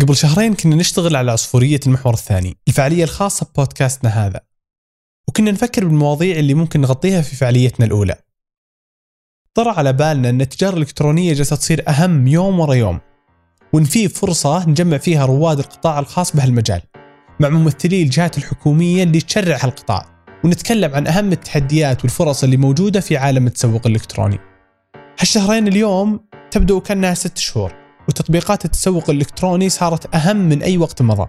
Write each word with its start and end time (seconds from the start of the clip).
قبل 0.00 0.16
شهرين 0.16 0.54
كنا 0.54 0.76
نشتغل 0.76 1.16
على 1.16 1.30
عصفورية 1.30 1.80
المحور 1.86 2.14
الثاني 2.14 2.56
الفعالية 2.68 3.04
الخاصة 3.04 3.46
ببودكاستنا 3.46 4.10
هذا. 4.10 4.40
وكنا 5.28 5.50
نفكر 5.50 5.84
بالمواضيع 5.84 6.36
اللي 6.36 6.54
ممكن 6.54 6.80
نغطيها 6.80 7.22
في 7.22 7.36
فعاليتنا 7.36 7.86
الأولى. 7.86 8.16
طرى 9.54 9.70
على 9.70 9.92
بالنا 9.92 10.30
أن 10.30 10.40
التجارة 10.40 10.74
الإلكترونية 10.74 11.32
جالسة 11.34 11.56
تصير 11.56 11.88
أهم 11.88 12.26
يوم 12.26 12.60
ورا 12.60 12.74
يوم 12.74 13.00
وإن 13.72 13.84
في 13.84 14.08
فرصة 14.08 14.68
نجمع 14.68 14.98
فيها 14.98 15.26
رواد 15.26 15.58
القطاع 15.58 15.98
الخاص 15.98 16.36
بهالمجال 16.36 16.82
مع 17.40 17.48
ممثلي 17.48 18.02
الجهات 18.02 18.38
الحكومية 18.38 19.02
اللي 19.02 19.20
تشرع 19.20 19.56
هالقطاع 19.60 20.24
ونتكلم 20.44 20.94
عن 20.94 21.06
أهم 21.06 21.32
التحديات 21.32 22.02
والفرص 22.02 22.44
اللي 22.44 22.56
موجودة 22.56 23.00
في 23.00 23.16
عالم 23.16 23.46
التسوق 23.46 23.86
الإلكتروني. 23.86 24.38
هالشهرين 25.20 25.68
اليوم 25.68 26.20
تبدو 26.50 26.80
كأنها 26.80 27.14
ست 27.14 27.38
شهور. 27.38 27.87
وتطبيقات 28.08 28.64
التسوق 28.64 29.10
الإلكتروني 29.10 29.68
صارت 29.68 30.14
أهم 30.14 30.36
من 30.36 30.62
أي 30.62 30.78
وقت 30.78 31.02
مضى. 31.02 31.28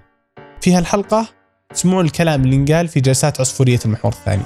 في 0.62 0.74
هالحلقة 0.74 1.28
اسمعوا 1.72 2.04
الكلام 2.04 2.44
اللي 2.44 2.56
انقال 2.56 2.88
في 2.88 3.00
جلسات 3.00 3.40
عصفورية 3.40 3.80
المحور 3.86 4.12
الثاني. 4.12 4.44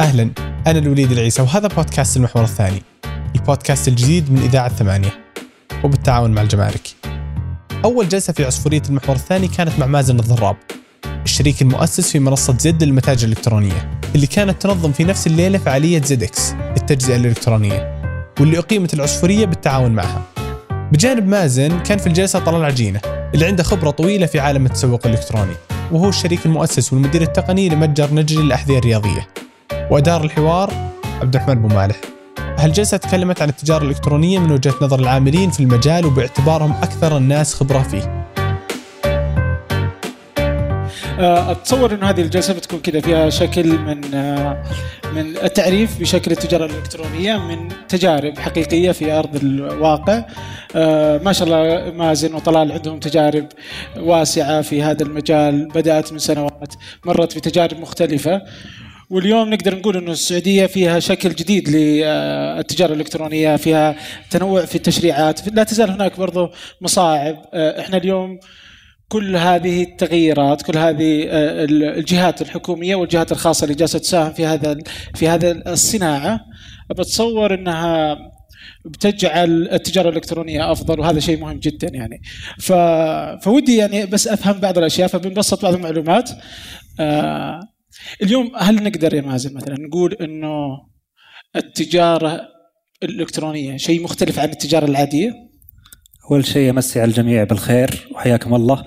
أهلا 0.00 0.30
أنا 0.66 0.78
الوليد 0.78 1.12
العيسى 1.12 1.42
وهذا 1.42 1.68
بودكاست 1.68 2.16
المحور 2.16 2.44
الثاني. 2.44 2.82
البودكاست 3.34 3.88
الجديد 3.88 4.32
من 4.32 4.38
إذاعة 4.38 4.68
ثمانية. 4.68 5.24
وبالتعاون 5.84 6.30
مع 6.30 6.42
الجمارك. 6.42 6.88
أول 7.84 8.08
جلسة 8.08 8.32
في 8.32 8.44
عصفورية 8.44 8.82
المحور 8.88 9.16
الثاني 9.16 9.48
كانت 9.48 9.78
مع 9.78 9.86
مازن 9.86 10.20
الضراب. 10.20 10.56
الشريك 11.24 11.62
المؤسس 11.62 12.10
في 12.10 12.18
منصة 12.18 12.58
زد 12.58 12.84
للمتاجر 12.84 13.26
الإلكترونية 13.26 13.90
اللي 14.14 14.26
كانت 14.26 14.62
تنظم 14.62 14.92
في 14.92 15.04
نفس 15.04 15.26
الليلة 15.26 15.58
فعالية 15.58 16.02
زد 16.02 16.22
إكس 16.22 16.52
التجزئة 16.76 17.16
الإلكترونية 17.16 18.02
واللي 18.40 18.58
أقيمت 18.58 18.94
العصفورية 18.94 19.46
بالتعاون 19.46 19.90
معها. 19.90 20.22
بجانب 20.92 21.28
مازن 21.28 21.78
كان 21.78 21.98
في 21.98 22.06
الجلسة 22.06 22.38
طلال 22.38 22.64
عجينة 22.64 23.00
اللي 23.34 23.46
عنده 23.46 23.62
خبرة 23.62 23.90
طويلة 23.90 24.26
في 24.26 24.40
عالم 24.40 24.66
التسوق 24.66 25.06
الإلكتروني 25.06 25.54
وهو 25.92 26.08
الشريك 26.08 26.46
المؤسس 26.46 26.92
والمدير 26.92 27.22
التقني 27.22 27.68
لمتجر 27.68 28.14
نجري 28.14 28.42
للأحذية 28.42 28.78
الرياضية. 28.78 29.28
وأدار 29.90 30.24
الحوار 30.24 30.72
عبد 31.20 31.36
الرحمن 31.36 31.62
بو 31.62 31.68
مالح. 31.68 31.96
هالجلسة 32.58 32.96
تكلمت 32.96 33.42
عن 33.42 33.48
التجارة 33.48 33.84
الإلكترونية 33.84 34.38
من 34.38 34.50
وجهة 34.52 34.74
نظر 34.82 35.00
العاملين 35.00 35.50
في 35.50 35.60
المجال 35.60 36.06
وباعتبارهم 36.06 36.72
أكثر 36.72 37.16
الناس 37.16 37.54
خبرة 37.54 37.82
فيه. 37.82 38.21
أتصور 41.22 41.94
إنه 41.94 42.10
هذه 42.10 42.20
الجلسة 42.20 42.54
بتكون 42.54 42.80
كذا 42.80 43.00
فيها 43.00 43.30
شكل 43.30 43.78
من 43.78 44.14
آه، 44.14 44.62
من 45.14 45.36
التعريف 45.36 46.00
بشكل 46.00 46.30
التجارة 46.30 46.66
الإلكترونية 46.66 47.36
من 47.36 47.68
تجارب 47.88 48.38
حقيقية 48.38 48.92
في 48.92 49.12
أرض 49.12 49.36
الواقع. 49.36 50.24
آه، 50.76 51.18
ما 51.18 51.32
شاء 51.32 51.48
الله 51.48 51.92
مازن 51.92 52.34
وطلال 52.34 52.72
عندهم 52.72 52.98
تجارب 53.00 53.46
واسعة 53.96 54.62
في 54.62 54.82
هذا 54.82 55.02
المجال 55.02 55.68
بدأت 55.68 56.12
من 56.12 56.18
سنوات 56.18 56.74
مرت 57.04 57.36
بتجارب 57.36 57.80
مختلفة. 57.80 58.42
واليوم 59.10 59.50
نقدر 59.50 59.78
نقول 59.78 59.96
إنه 59.96 60.12
السعودية 60.12 60.66
فيها 60.66 61.00
شكل 61.00 61.28
جديد 61.28 61.68
للتجاره 61.68 62.92
الإلكترونية 62.92 63.56
فيها 63.56 63.96
تنوع 64.30 64.64
في 64.64 64.74
التشريعات. 64.74 65.54
لا 65.54 65.64
تزال 65.64 65.90
هناك 65.90 66.18
برضو 66.18 66.50
مصاعب. 66.80 67.36
إحنا 67.54 67.96
اليوم 67.96 68.38
كل 69.12 69.36
هذه 69.36 69.82
التغييرات 69.82 70.62
كل 70.62 70.78
هذه 70.78 71.26
آه، 71.28 71.64
الجهات 71.64 72.42
الحكومية 72.42 72.94
والجهات 72.94 73.32
الخاصة 73.32 73.64
اللي 73.64 73.74
جالسة 73.74 73.98
تساهم 73.98 74.32
في 74.32 74.46
هذا 74.46 74.78
في 75.14 75.28
هذا 75.28 75.72
الصناعة 75.72 76.40
بتصور 76.90 77.54
إنها 77.54 78.18
بتجعل 78.84 79.68
التجارة 79.72 80.08
الإلكترونية 80.08 80.72
أفضل 80.72 81.00
وهذا 81.00 81.20
شيء 81.20 81.40
مهم 81.40 81.58
جدا 81.58 81.88
يعني 81.88 82.22
ف... 82.58 82.72
فودي 83.44 83.76
يعني 83.76 84.06
بس 84.06 84.28
أفهم 84.28 84.60
بعض 84.60 84.78
الأشياء 84.78 85.08
فبنبسط 85.08 85.62
بعض 85.62 85.74
المعلومات 85.74 86.30
آه 87.00 87.60
اليوم 88.22 88.52
هل 88.56 88.82
نقدر 88.82 89.14
يا 89.14 89.20
مازن 89.20 89.54
مثلا 89.54 89.76
نقول 89.78 90.12
إنه 90.20 90.56
التجارة 91.56 92.40
الإلكترونية 93.02 93.76
شيء 93.76 94.02
مختلف 94.02 94.38
عن 94.38 94.50
التجارة 94.50 94.84
العادية؟ 94.84 95.51
أول 96.30 96.46
شيء 96.46 96.70
أمسي 96.70 97.00
على 97.00 97.08
الجميع 97.08 97.44
بالخير 97.44 98.08
وحياكم 98.14 98.54
الله 98.54 98.84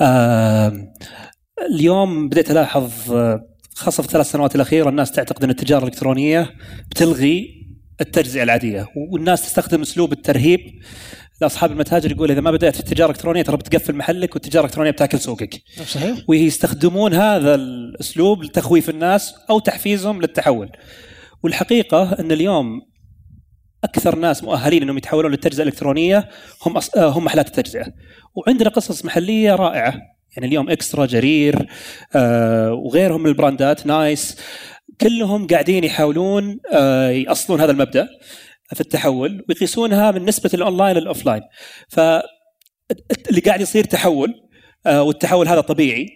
آه 0.00 0.72
اليوم 1.74 2.28
بديت 2.28 2.50
ألاحظ 2.50 3.12
آه، 3.12 3.40
خاصة 3.74 4.02
في 4.02 4.08
الثلاث 4.08 4.30
سنوات 4.30 4.54
الأخيرة 4.54 4.88
الناس 4.88 5.12
تعتقد 5.12 5.44
أن 5.44 5.50
التجارة 5.50 5.84
الإلكترونية 5.84 6.50
بتلغي 6.90 7.66
التجزئة 8.00 8.42
العادية 8.42 8.86
والناس 9.12 9.42
تستخدم 9.42 9.82
أسلوب 9.82 10.12
الترهيب 10.12 10.60
لأصحاب 11.40 11.72
المتاجر 11.72 12.10
يقول 12.10 12.30
إذا 12.30 12.40
ما 12.40 12.50
بدأت 12.50 12.74
في 12.74 12.80
التجارة 12.80 13.10
الإلكترونية 13.10 13.42
ترى 13.42 13.56
بتقفل 13.56 13.96
محلك 13.96 14.34
والتجارة 14.34 14.64
الإلكترونية 14.64 14.90
بتأكل 14.90 15.20
سوقك. 15.20 15.62
صحيح. 15.86 16.18
ويستخدمون 16.28 17.14
هذا 17.14 17.54
الأسلوب 17.54 18.42
لتخويف 18.42 18.90
الناس 18.90 19.34
أو 19.50 19.58
تحفيزهم 19.58 20.20
للتحول. 20.20 20.70
والحقيقة 21.42 22.12
أن 22.20 22.32
اليوم 22.32 22.80
أكثر 23.86 24.16
ناس 24.16 24.44
مؤهلين 24.44 24.82
إنهم 24.82 24.98
يتحولون 24.98 25.30
للتجزئة 25.30 25.62
الإلكترونية 25.62 26.28
هم 26.66 26.76
أص... 26.76 26.96
آه، 26.96 27.08
هم 27.08 27.24
محلات 27.24 27.46
التجزئة. 27.46 27.86
وعندنا 28.34 28.68
قصص 28.68 29.04
محلية 29.04 29.54
رائعة. 29.54 29.94
يعني 30.36 30.48
اليوم 30.48 30.70
إكسترا 30.70 31.06
جرير 31.06 31.66
آه 32.14 32.72
وغيرهم 32.72 33.20
من 33.22 33.26
البراندات 33.26 33.86
nice. 33.86 34.36
كلهم 35.00 35.46
قاعدين 35.46 35.84
يحاولون 35.84 36.58
آه 36.72 37.10
يأصلون 37.10 37.60
هذا 37.60 37.72
المبدأ 37.72 38.08
في 38.74 38.80
التحول 38.80 39.44
ويقيسونها 39.48 40.10
من 40.10 40.24
نسبة 40.24 40.50
ال 40.54 40.60
online 40.60 40.96
لل 40.96 41.05
offline. 41.05 41.42
فاللي 41.88 43.40
قاعد 43.46 43.60
يصير 43.60 43.84
تحول 43.84 44.34
آه 44.86 45.02
والتحول 45.02 45.48
هذا 45.48 45.60
طبيعي 45.60 46.06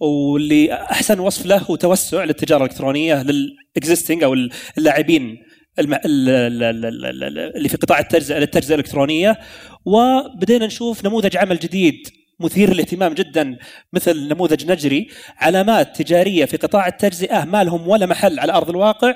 واللي 0.00 0.72
أحسن 0.72 1.20
وصف 1.20 1.46
له 1.46 1.56
هو 1.56 1.76
توسع 1.76 2.24
للتجارة 2.24 2.64
الإلكترونية 2.64 3.22
للاكزيستنج 3.22 4.22
أو 4.22 4.36
اللاعبين 4.78 5.36
اللي 5.78 7.68
في 7.68 7.76
قطاع 7.76 7.98
التجزئه 7.98 8.38
للتجزئه 8.38 8.74
الإلكترونية. 8.74 9.38
وبدينا 9.84 10.66
نشوف 10.66 11.04
نموذج 11.04 11.36
عمل 11.36 11.58
جديد 11.58 12.08
مثير 12.40 12.74
للاهتمام 12.74 13.14
جدا 13.14 13.58
مثل 13.92 14.28
نموذج 14.28 14.70
نجري. 14.70 15.08
علامات 15.38 15.96
تجارية 15.96 16.44
في 16.44 16.56
قطاع 16.56 16.86
التجزئه 16.86 17.44
ما 17.44 17.64
لهم 17.64 17.88
ولا 17.88 18.06
محل 18.06 18.38
على 18.38 18.52
أرض 18.52 18.70
الواقع 18.70 19.14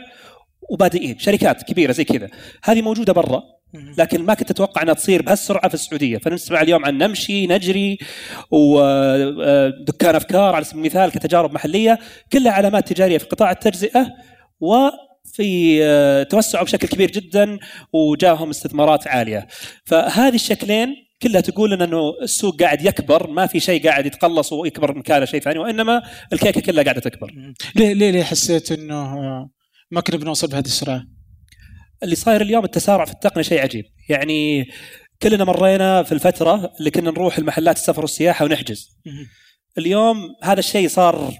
وبادئين. 0.70 1.18
شركات 1.18 1.62
كبيرة 1.62 1.92
زي 1.92 2.04
كذا. 2.04 2.28
هذه 2.64 2.82
موجودة 2.82 3.12
برا 3.12 3.42
لكن 3.98 4.22
ما 4.24 4.34
كنت 4.34 4.50
أتوقع 4.50 4.82
أنها 4.82 4.94
تصير 4.94 5.22
بهالسرعة 5.22 5.68
في 5.68 5.74
السعودية. 5.74 6.18
فنسمع 6.18 6.62
اليوم 6.62 6.84
عن 6.84 6.98
نمشي 6.98 7.46
نجري 7.46 7.98
ودكان 8.50 10.14
أفكار 10.14 10.54
على 10.54 10.64
سبيل 10.64 10.80
المثال 10.80 11.10
كتجارب 11.10 11.54
محلية. 11.54 11.98
كلها 12.32 12.52
علامات 12.52 12.92
تجارية 12.92 13.18
في 13.18 13.26
قطاع 13.26 13.50
التجزئه 13.50 14.10
و 14.60 14.74
في 15.32 15.78
آه، 15.84 16.22
توسعوا 16.22 16.64
بشكل 16.64 16.88
كبير 16.88 17.10
جدا 17.10 17.58
وجاهم 17.92 18.50
استثمارات 18.50 19.06
عالية. 19.06 19.46
فهذه 19.84 20.34
الشكلين 20.34 20.94
كلها 21.22 21.40
تقول 21.40 21.70
لنا 21.70 21.84
إنه 21.84 22.14
السوق 22.22 22.62
قاعد 22.62 22.84
يكبر 22.84 23.30
ما 23.30 23.46
في 23.46 23.60
شيء 23.60 23.88
قاعد 23.88 24.06
يتقلص 24.06 24.52
ويكبر 24.52 24.98
مكانه 24.98 25.24
شيء 25.24 25.40
ثاني 25.40 25.58
وإنما 25.58 26.02
الكيكة 26.32 26.60
كلها 26.60 26.84
قاعدة 26.84 27.00
تكبر. 27.00 27.54
ليه 27.76 27.92
ليه 27.92 28.10
ليه 28.10 28.22
حسيت 28.22 28.72
إنه 28.72 29.16
ما 29.90 30.00
كنا 30.00 30.16
بنوصل 30.16 30.46
بهذه 30.46 30.64
السرعة؟ 30.64 31.02
اللي 32.02 32.14
صاير 32.14 32.40
اليوم 32.40 32.64
التسارع 32.64 33.04
في 33.04 33.12
التقنية 33.12 33.42
شيء 33.42 33.60
عجيب. 33.62 33.84
يعني 34.08 34.70
كلنا 35.22 35.44
مرينا 35.44 36.02
في 36.02 36.12
الفترة 36.12 36.72
اللي 36.78 36.90
كنا 36.90 37.10
نروح 37.10 37.38
المحلات 37.38 37.76
السفر 37.76 38.00
والسياحة 38.00 38.44
ونحجز. 38.44 38.98
اليوم 39.78 40.16
هذا 40.42 40.58
الشيء 40.58 40.88
صار 40.88 41.34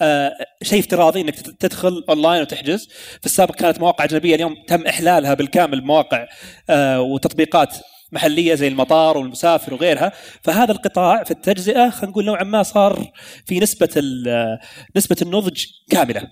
آه، 0.00 0.32
شيء 0.62 0.78
افتراضي 0.78 1.20
إنك 1.20 1.40
تدخل 1.40 2.04
اونلاين 2.08 2.42
وتحجز. 2.42 2.88
في 3.20 3.26
السابق 3.26 3.54
كانت 3.54 3.80
مواقع 3.80 4.04
أجنبية 4.04 4.34
اليوم 4.34 4.54
تم 4.68 4.86
إحلالها 4.86 5.34
بالكامل 5.34 5.84
مواقع 5.84 6.26
آه، 6.70 7.00
وتطبيقات 7.00 7.76
محلية 8.12 8.54
زي 8.54 8.68
المطار 8.68 9.18
والمسافر 9.18 9.74
وغيرها. 9.74 10.12
فهذا 10.42 10.72
القطاع 10.72 11.24
في 11.24 11.30
التجزئة 11.30 11.90
خلينا 11.90 12.10
نقول 12.10 12.24
نوعا 12.24 12.44
ما 12.44 12.62
صار 12.62 13.12
في 13.46 13.60
نسبة 13.60 14.02
نسبة 14.96 15.16
النضج 15.22 15.64
كاملة. 15.90 16.22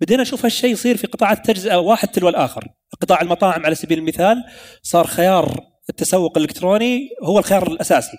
بدينا 0.00 0.22
نشوف 0.22 0.44
هالشيء 0.44 0.70
يصير 0.72 0.96
في 0.96 1.06
قطاعات 1.06 1.38
التجزئة 1.38 1.76
واحد 1.76 2.08
تلو 2.08 2.28
الآخر. 2.28 2.68
قطاع 3.00 3.20
المطاعم 3.20 3.66
على 3.66 3.74
سبيل 3.74 3.98
المثال 3.98 4.44
صار 4.82 5.06
خيار 5.06 5.60
التسوق 5.90 6.38
الإلكتروني 6.38 7.08
هو 7.22 7.38
الخيار 7.38 7.72
الأساسي. 7.72 8.16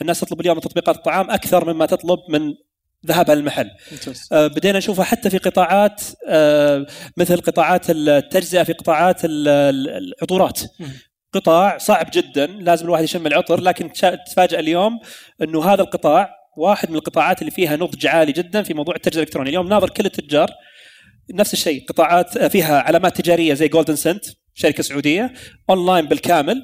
الناس 0.00 0.20
تطلب 0.20 0.40
اليوم 0.40 0.58
تطبيقات 0.58 0.96
الطعام 0.96 1.30
أكثر 1.30 1.72
مما 1.72 1.86
تطلب 1.86 2.18
من 2.28 2.54
ذهابها 3.06 3.34
للمحل 3.34 3.70
آه 4.32 4.46
بدينا 4.46 4.78
نشوفها 4.78 5.04
حتى 5.04 5.30
في 5.30 5.38
قطاعات 5.38 6.02
آه 6.28 6.86
مثل 7.16 7.40
قطاعات 7.40 7.86
التجزئة 7.90 8.62
في 8.62 8.72
قطاعات 8.72 9.20
العطورات. 9.24 10.60
قطاع 11.32 11.78
صعب 11.78 12.06
جدا 12.12 12.46
لازم 12.46 12.84
الواحد 12.84 13.04
يشم 13.04 13.26
العطر 13.26 13.60
لكن 13.60 13.92
تفاجأ 14.26 14.58
اليوم 14.60 15.00
إنه 15.42 15.64
هذا 15.64 15.82
القطاع 15.82 16.30
واحد 16.56 16.90
من 16.90 16.96
القطاعات 16.96 17.40
اللي 17.40 17.50
فيها 17.50 17.76
نضج 17.76 18.06
عالي 18.06 18.32
جدا 18.32 18.62
في 18.62 18.74
موضوع 18.74 18.94
التجزئة 18.96 19.20
الإلكترونية. 19.22 19.50
اليوم 19.50 19.68
ناظر 19.68 19.90
كل 19.90 20.06
التجار 20.06 20.50
نفس 21.34 21.52
الشيء 21.52 21.84
قطاعات 21.84 22.38
فيها 22.38 22.80
علامات 22.80 23.16
تجارية 23.20 23.54
زي 23.54 23.68
جولدن 23.68 23.96
سنت 23.96 24.24
شركة 24.54 24.82
سعودية 24.82 25.32
اونلاين 25.70 26.06
بالكامل. 26.06 26.62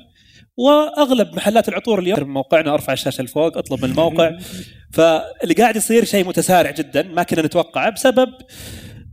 وأغلب 0.56 1.36
محلات 1.36 1.68
العطور 1.68 1.98
اليوم 1.98 2.20
موقعنا 2.20 2.74
أرفع 2.74 2.92
الشاشة 2.92 3.22
لفوق 3.22 3.58
أطلب 3.58 3.84
من 3.84 3.90
الموقع. 3.90 4.30
فاللي 4.94 5.54
قاعد 5.54 5.76
يصير 5.76 6.04
شيء 6.04 6.28
متسارع 6.28 6.70
جدا 6.70 7.02
ما 7.02 7.22
كنا 7.22 7.42
نتوقعه 7.42 7.90
بسبب 7.90 8.28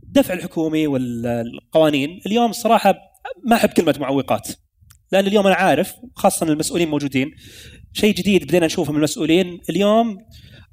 الدفع 0.02 0.34
الحكومي 0.34 0.86
والقوانين. 0.86 2.20
اليوم 2.26 2.50
الصراحه 2.50 2.94
ما 3.44 3.56
أحب 3.56 3.68
كلمة 3.68 3.94
معوقات 4.00 4.48
لأن 5.12 5.26
اليوم 5.26 5.46
أنا 5.46 5.56
عارف 5.56 5.94
خاصة 6.14 6.46
المسؤولين 6.46 6.88
موجودين. 6.88 7.30
شيء 7.92 8.14
جديد 8.14 8.44
بدينا 8.44 8.66
نشوفه 8.66 8.92
من 8.92 8.98
المسؤولين. 8.98 9.60
اليوم 9.70 10.18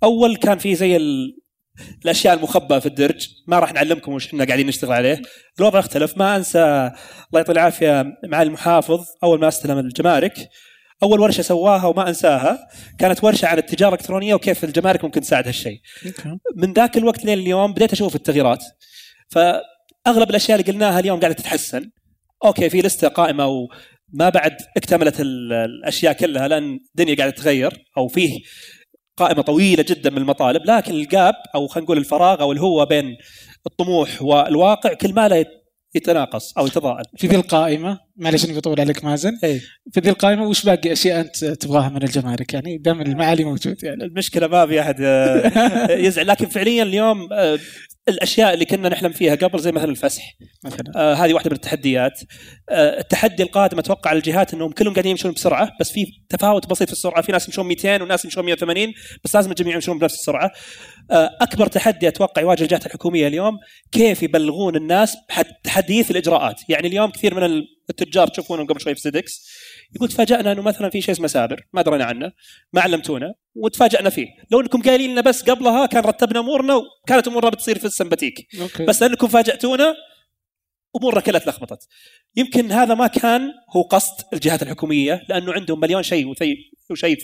أول 0.04 0.36
كان 0.36 0.58
في 0.58 0.76
زي. 0.76 0.98
الأشياء 2.06 2.34
المخبأة 2.34 2.80
في 2.80 2.86
الدرج 2.86 3.28
ما 3.48 3.60
راح 3.60 3.74
نعلمكم 3.74 4.14
وش 4.14 4.28
إحنا 4.28 4.46
قاعدين 4.46 4.68
نشتغل 4.68 4.92
عليه. 4.92 5.22
الوضع 5.60 5.80
اختلف 5.80 6.18
ما 6.18 6.36
أنسى 6.36 6.60
الله 7.30 7.42
يطول 7.42 7.56
العافية 7.56 8.06
مع 8.26 8.42
المحافظ 8.42 9.06
أول 9.24 9.40
ما 9.40 9.48
أستلم 9.48 9.78
الجمارك 9.78 10.50
أول 11.04 11.20
ورشة 11.20 11.42
سواها 11.42 11.86
وما 11.86 12.10
أنساها 12.10 12.68
كانت 13.00 13.24
ورشة 13.24 13.48
عن 13.48 13.58
التجارة 13.58 13.90
الإلكترونية 13.94 14.34
وكيف 14.34 14.64
الجمارك 14.64 15.04
ممكن 15.04 15.22
تساعد 15.22 15.48
هالشيء. 15.48 15.80
من 16.56 16.74
ذاك 16.74 16.98
الوقت 16.98 17.26
لين 17.26 17.40
اليوم 17.40 17.74
بديت 17.74 17.94
أشوف 17.94 18.16
التغييرات. 18.16 18.64
فأغلب 19.30 20.30
الأشياء 20.30 20.60
اللي 20.60 20.72
قلناها 20.72 21.00
اليوم 21.00 21.20
قاعدة 21.20 21.36
تتحسن. 21.36 21.90
أوكي 22.46 22.70
في 22.70 22.82
لستة 22.82 23.08
قائمة 23.08 23.48
وما 23.48 24.30
بعد 24.30 24.58
اكتملت 24.78 25.16
الأشياء 25.20 26.14
كلها 26.14 26.48
لأن 26.48 26.80
الدنيا 26.90 27.16
قاعدة 27.16 27.32
تتغير 27.32 27.86
أو 27.98 28.08
فيه 28.08 28.40
قائمة 29.20 29.42
طويلة 29.42 29.86
جدا 29.88 30.10
من 30.10 30.18
المطالب 30.18 30.62
لكن 30.66 30.94
الجاب 30.94 31.34
أو 31.56 31.68
خلينا 31.68 31.86
نقول 31.86 31.98
الفراغ 31.98 32.42
أو 32.42 32.52
الهوة 32.52 32.84
بين 32.84 33.18
الطموح 33.68 34.22
والواقع 34.22 34.94
كل 34.94 35.14
ما 35.14 35.28
لا 35.28 35.46
يتناقص 35.96 36.58
أو 36.58 36.68
يتضاءل. 36.68 37.04
في 37.18 37.28
ذي 37.28 37.36
القائمة؟ 37.36 38.00
معلش 38.20 38.46
إني 38.46 38.54
بطول 38.54 38.80
عليك 38.80 39.04
مازن. 39.04 39.32
أي. 39.44 39.62
في 39.94 40.00
ذي 40.00 40.10
القائمة 40.10 40.48
وش 40.48 40.66
باقي 40.66 40.92
أشياء 40.92 41.20
أنت 41.20 41.46
تبغاها 41.46 41.90
من 41.90 42.04
الجمارك؟ 42.04 42.54
يعني 42.54 42.78
دام 42.78 43.02
المعالي 43.02 43.44
موجود 43.44 43.84
يعني. 43.84 44.04
المشكلة 44.04 44.48
ما 44.48 44.66
في 44.66 44.82
أحد 44.82 44.96
آه، 45.02 45.92
يزعل. 45.92 46.28
لكن 46.28 46.46
فعليا 46.46 46.84
اليوم 46.84 47.34
آه، 47.34 47.60
الأشياء 48.10 48.54
اللي 48.54 48.66
كنا 48.66 48.90
نحلم 48.90 49.12
فيها 49.12 49.36
قبل 49.36 49.60
زي 49.60 49.72
مثلا 49.72 49.92
الفسح. 49.92 50.38
مثلا. 50.66 50.84
آه 50.96 51.14
هذه 51.14 51.34
واحدة 51.34 51.50
من 51.50 51.56
التحديات. 51.56 52.22
آه 52.70 53.00
التحدي 53.00 53.44
القادم 53.44 53.80
أتوقع 53.80 54.12
الجهات 54.12 54.54
إنهم 54.54 54.72
كلهم 54.72 54.94
قاعدين 54.94 55.12
يمشون 55.12 55.32
بسرعة 55.32 55.72
بس 55.80 55.92
في 55.92 56.06
تفاوت 56.30 56.70
بسيط 56.70 56.88
في 56.88 56.94
السرعة. 56.94 57.22
في 57.22 57.32
ناس 57.32 57.48
يمشون 57.48 57.66
200 57.66 58.04
وناس 58.04 58.26
يمشون 58.26 58.46
180 58.46 58.94
بس 59.24 59.36
لازم 59.36 59.50
الجميع 59.50 59.74
يمشون 59.76 60.00
بنفس 60.00 60.14
السرعة. 60.14 60.52
آه 61.12 61.30
أكبر 61.42 61.68
تحدي 61.68 62.08
أتوقع 62.08 62.42
يواجه 62.42 62.64
الجهات 62.64 62.86
الحكومية 62.86 63.28
اليوم 63.28 63.58
كيف 63.92 64.24
يبلغون 64.24 64.76
الناس 64.76 65.18
بتحديث 65.62 66.12
الإجراءات. 66.12 66.62
يعني 66.70 66.88
اليوم 66.88 67.12
كثير 67.12 67.36
من 67.36 67.64
التجار 67.90 68.28
تشوفونهم 68.28 68.68
قبل 68.68 68.82
شوي 68.82 68.96
في 68.96 69.02
سيدكس 69.02 69.50
يقول 69.96 70.10
تفاجأنا 70.10 70.52
إنه 70.52 70.62
مثلا 70.62 70.90
في 70.90 71.02
شيء 71.02 71.16
اسمه 71.16 71.28
سابر 71.28 71.66
ما 71.74 71.82
درينا 71.82 72.06
عنه 72.06 72.32
ما 72.74 72.82
علمتونا 72.82 73.34
وتفاجأنا 73.56 74.10
فيه. 74.10 74.28
لو 74.52 74.62
إنكم 74.62 74.82
قايلين 74.82 75.12
لنا 75.12 75.22
بس 75.22 75.44
قبلها 75.50 75.86
كان 75.86 76.04
رتبنا 76.04 76.40
أمورنا 76.40 76.76
وكانت 76.76 77.28
أمورنا 77.28 77.50
بتصير 77.50 77.80
في 77.80 77.86
السمباتيك. 77.86 78.48
okay. 78.62 78.86
بس 78.86 79.02
لأنكم 79.04 79.28
فاجأتونا 79.28 79.96
أمورنا 80.96 81.22
كلها 81.22 81.40
تلخبطت 81.40 81.88
يمكن 82.36 82.72
هذا 82.72 82.94
ما 82.94 83.08
كان 83.08 83.52
هو 83.76 83.82
قصد 83.82 84.26
الجهات 84.34 84.64
الحكومية 84.64 85.26
لأنه 85.30 85.54
عندهم 85.54 85.80
مليون 85.80 86.04
شيء 86.04 86.28
وشيء 86.90 87.18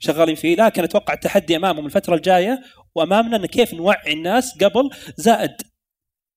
شغالين 0.00 0.34
فيه. 0.34 0.56
لكن 0.56 0.84
أتوقع 0.84 1.14
التحدي 1.14 1.56
أمامهم 1.56 1.86
الفترة 1.86 2.14
الجاية 2.14 2.60
وأمامنا 2.94 3.36
إن 3.36 3.46
كيف 3.46 3.74
نوعي 3.74 4.12
الناس 4.12 4.64
قبل 4.64 4.90
زائد 5.16 5.50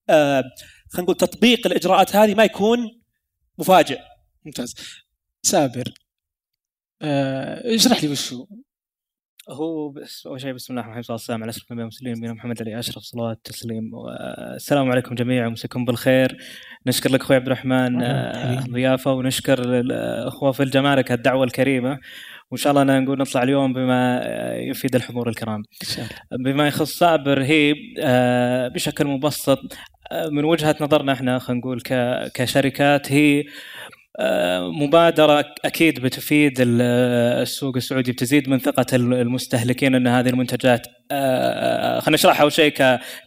آه 0.10 0.44
خلينا 0.90 1.04
نقول 1.04 1.16
تطبيق 1.16 1.68
الإجراءات 1.68 2.16
هذه 2.16 2.36
ما 2.36 2.44
يكون 2.44 3.03
مفاجئ. 3.58 4.00
ممتاز. 4.46 4.76
سابر 5.46 5.94
آه، 7.02 7.76
اشرح 7.76 8.04
لي 8.04 8.10
وش 8.12 8.34
هو؟ 8.34 8.48
هو 9.50 9.90
بس 9.90 10.28
أول 10.28 10.42
شيء 10.42 10.54
بسم 10.54 10.74
الله 10.74 10.82
الرحمن 10.82 11.00
الرحيم 11.00 11.14
والسلام 11.14 11.44
على 11.44 11.50
اشرف 11.50 11.64
الانبياء 11.64 11.86
والمرسلين 11.86 12.18
نبينا 12.18 12.34
محمد 12.34 12.62
عليه 12.62 12.80
أشرف 12.80 13.04
صلوات 13.04 13.38
التسليم 13.38 13.92
السلام 14.56 14.92
عليكم 14.92 15.16
جميعا 15.16 15.48
ومساكم 15.48 15.86
بالخير. 15.86 16.38
نشكر 16.88 17.12
لك 17.12 17.22
أخوي 17.22 17.36
عبد 17.36 17.46
الرحمن 17.46 18.04
آه، 18.04 18.60
الضيافه 18.60 19.12
ونشكر 19.14 19.80
الاخوه 19.80 20.52
في 20.52 20.64
الجمارك 20.64 21.12
الدعوة 21.12 21.44
الكريمة. 21.44 22.00
وإن 22.52 22.58
شاء 22.58 22.72
الله 22.72 23.00
نقول 23.00 23.20
نطلع 23.20 23.44
اليوم 23.44 23.74
بما 23.74 24.22
يفيد 24.56 24.96
الحضور 24.96 25.30
الكرام. 25.30 25.64
بما 26.32 26.68
يخص 26.68 26.92
سابر 26.98 27.44
هي 27.44 27.74
آه، 28.00 28.68
بشكل 28.68 29.08
مبسط 29.08 29.60
آه، 30.12 30.30
من 30.30 30.46
وجهة 30.46 30.76
نظرنا 30.82 31.14
إحنا 31.14 31.40
خلينا 31.40 31.60
نقول 31.62 31.82
كشركات 32.34 33.12
هي 33.12 33.44
مبادرة 34.62 35.46
أكيد 35.66 36.00
بتفيد 36.00 36.54
ال- 36.62 36.82
السوق 37.42 37.76
السعودي 37.76 38.12
بتزيد 38.12 38.50
من 38.50 38.60
ثقة 38.60 38.86
ال- 38.94 39.14
المستهلكين 39.14 39.96
أن 39.96 40.08
هذه 40.08 40.30
المنتجات 40.30 40.88
آه، 41.12 42.00
خلينا 42.00 42.16
نشرح 42.16 42.42
أول 42.42 42.52
شيء 42.52 42.74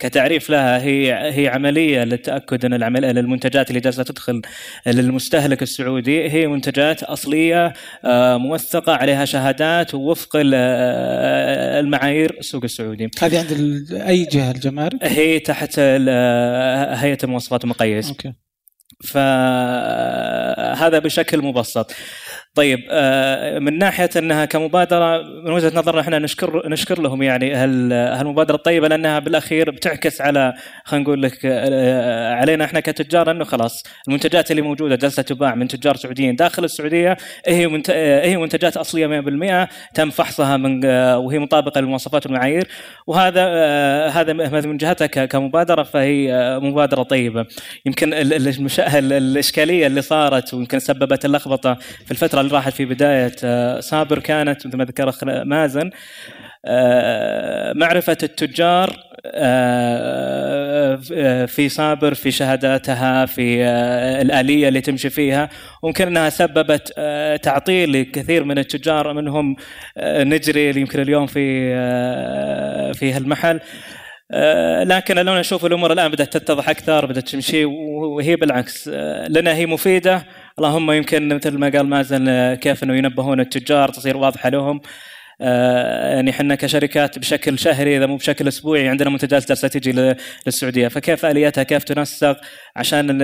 كتعريف 0.01 0.51
لها 0.51 0.83
هي 0.83 1.13
هي 1.41 1.49
عملية 1.49 2.05
للتأكد 2.05 2.65
أن 2.65 2.75
العمل 2.75 3.05
المنتجات 3.05 3.69
اللي 3.71 3.81
جالسة 3.81 4.03
تدخل 4.03 4.43
للمستهلك 4.87 5.63
السعودي 5.63 6.31
هي 6.31 6.47
منتجات 6.47 7.03
أصلية 7.03 7.73
آه، 8.05 8.37
موثقة 8.37 8.93
عليها 8.95 9.25
شهادات 9.25 9.95
ووفق 9.95 10.37
ال- 10.37 10.53
آه، 10.55 11.81
المعايير 11.81 12.37
السوق 12.39 12.65
السعودي. 12.65 13.11
هذه 13.23 13.39
عند 13.39 13.53
أي 13.93 14.25
جهة 14.25 14.51
الجمارك؟ 14.51 14.95
هي 15.03 15.39
تحت 15.39 15.79
هيئة 15.79 17.19
المواصفات 17.25 17.65
المقيس. 17.65 18.09
أوكي. 18.09 18.33
فهذا 19.05 20.99
بشكل 20.99 21.43
مبسط. 21.43 21.93
طيب 22.57 22.81
آه، 22.91 23.59
من 23.59 23.79
ناحية 23.79 24.11
إنها 24.17 24.45
كمبادرة 24.45 25.23
من 25.23 25.53
وجهة 25.53 25.73
نظرنا 25.75 26.01
إحنا 26.01 26.19
نشكر 26.19 26.69
نشكر 26.69 27.01
لهم 27.03 27.23
يعني 27.23 27.55
هال- 27.55 27.93
هالمبادره 27.93 28.55
الطيبة 28.57 28.89
لأنها 28.89 29.19
بالأخير 29.19 29.71
بتعكس 29.71 30.21
على 30.21 30.55
خلينا 30.85 31.05
نقول 31.05 31.23
لك 31.23 31.39
آه، 31.45 32.35
علينا 32.35 32.65
إحنا 32.65 32.81
كتجار 32.81 33.31
إنه 33.31 33.45
خلاص 33.45 33.83
المنتجات 34.09 34.51
اللي 34.51 34.63
موجودة 34.63 34.97
جالسه 34.97 35.23
تباع 35.23 35.55
من 35.55 35.69
تجار 35.69 35.97
سعوديين 35.97 36.37
داخل 36.37 36.65
السعودية 36.65 37.17
هي 37.47 37.83
آه، 37.91 38.27
هي 38.27 38.37
منتجات 38.37 38.77
أصلية 38.77 39.07
100% 39.67 39.69
تم 39.95 40.11
فحصها 40.11 40.57
من 40.57 40.81
آه، 40.85 41.19
وهي 41.19 41.39
مطابقة 41.39 41.81
للمواصفات 41.81 42.27
والمعايير 42.27 42.69
وهذا 43.07 43.41
آه، 43.47 44.09
هذا 44.09 44.33
من 44.67 44.77
جهتها 44.77 45.07
كمبادرة 45.07 45.83
فهي 45.83 46.33
آه، 46.35 46.59
مبادرة 46.59 47.03
طيبة. 47.03 47.47
يمكن 47.87 48.15
الإشكالية 48.15 49.87
اللي 49.87 50.03
صارت 50.03 50.55
ويمكن 50.55 50.79
سببت 50.79 51.25
اللخبطة 51.25 51.75
في 52.05 52.11
الفترة 52.11 52.46
اللي 52.47 52.57
راحت 52.57 52.73
في 52.73 52.85
بداية 52.85 53.37
آه، 53.45 53.81
صابر 53.81 54.19
كانت 54.19 54.67
مثل 54.67 54.77
ما 54.77 54.85
ذكر 54.85 55.13
مازن 55.45 55.91
آه، 56.65 57.73
معرفة 57.73 58.17
التجار 58.23 58.97
آه، 59.27 60.97
في 61.47 61.69
صابر 61.69 62.15
في 62.15 62.31
شهاداتها 62.31 63.27
في 63.27 63.65
الآلية 64.23 64.69
اللي 64.69 64.81
تمشي 64.81 65.11
فيها. 65.11 65.49
وممكن 65.83 66.07
أنها 66.07 66.29
سببت 66.29 66.93
تعطيل 67.43 67.93
لكثير 67.93 68.45
من 68.45 68.59
التجار 68.59 69.13
منهم 69.13 69.57
نجري 70.03 70.81
يمكن 70.81 71.01
اليوم 71.01 71.27
في 71.27 71.75
في 72.95 73.13
هالمحل. 73.13 73.61
لكن 74.85 75.15
لو 75.19 75.35
نشوف 75.39 75.67
الأمور 75.67 75.93
الآن 75.93 76.11
بدأت 76.11 76.37
تتضح 76.37 76.69
أكثر 76.69 77.07
بدأت 77.07 77.29
تمشي 77.29 77.65
وهي 77.65 78.37
بالعكس 78.37 78.89
لنا 79.29 79.55
هي 79.55 79.67
مفيدة. 79.67 80.27
اللهم 80.59 80.91
يمكن 80.91 81.35
مثل 81.35 81.59
ما 81.59 81.69
قال 81.69 81.87
مازن 81.89 82.29
آه، 82.29 82.55
كيف 82.55 82.83
إنه 82.85 82.97
ينبهون 82.97 83.41
التجار 83.41 83.89
تصير 83.89 84.17
واضحة 84.17 84.49
لهم. 84.49 84.81
آه، 85.41 86.15
يعني 86.15 86.31
إحنا 86.31 86.55
كشركات 86.55 87.19
بشكل 87.19 87.59
شهري 87.59 87.97
إذا 87.97 88.07
مو 88.07 88.17
بشكل 88.17 88.49
أسبوعي 88.49 88.89
عندنا 88.89 89.11
منتجات 89.11 89.49
جالسة 89.49 89.69
تجي 89.69 90.17
للسعودية. 90.47 90.89
فكيف 90.89 91.25
آلياتها؟ 91.27 91.63
كيف 91.65 91.85
تنسق؟ 91.85 92.41
عشان 92.77 93.19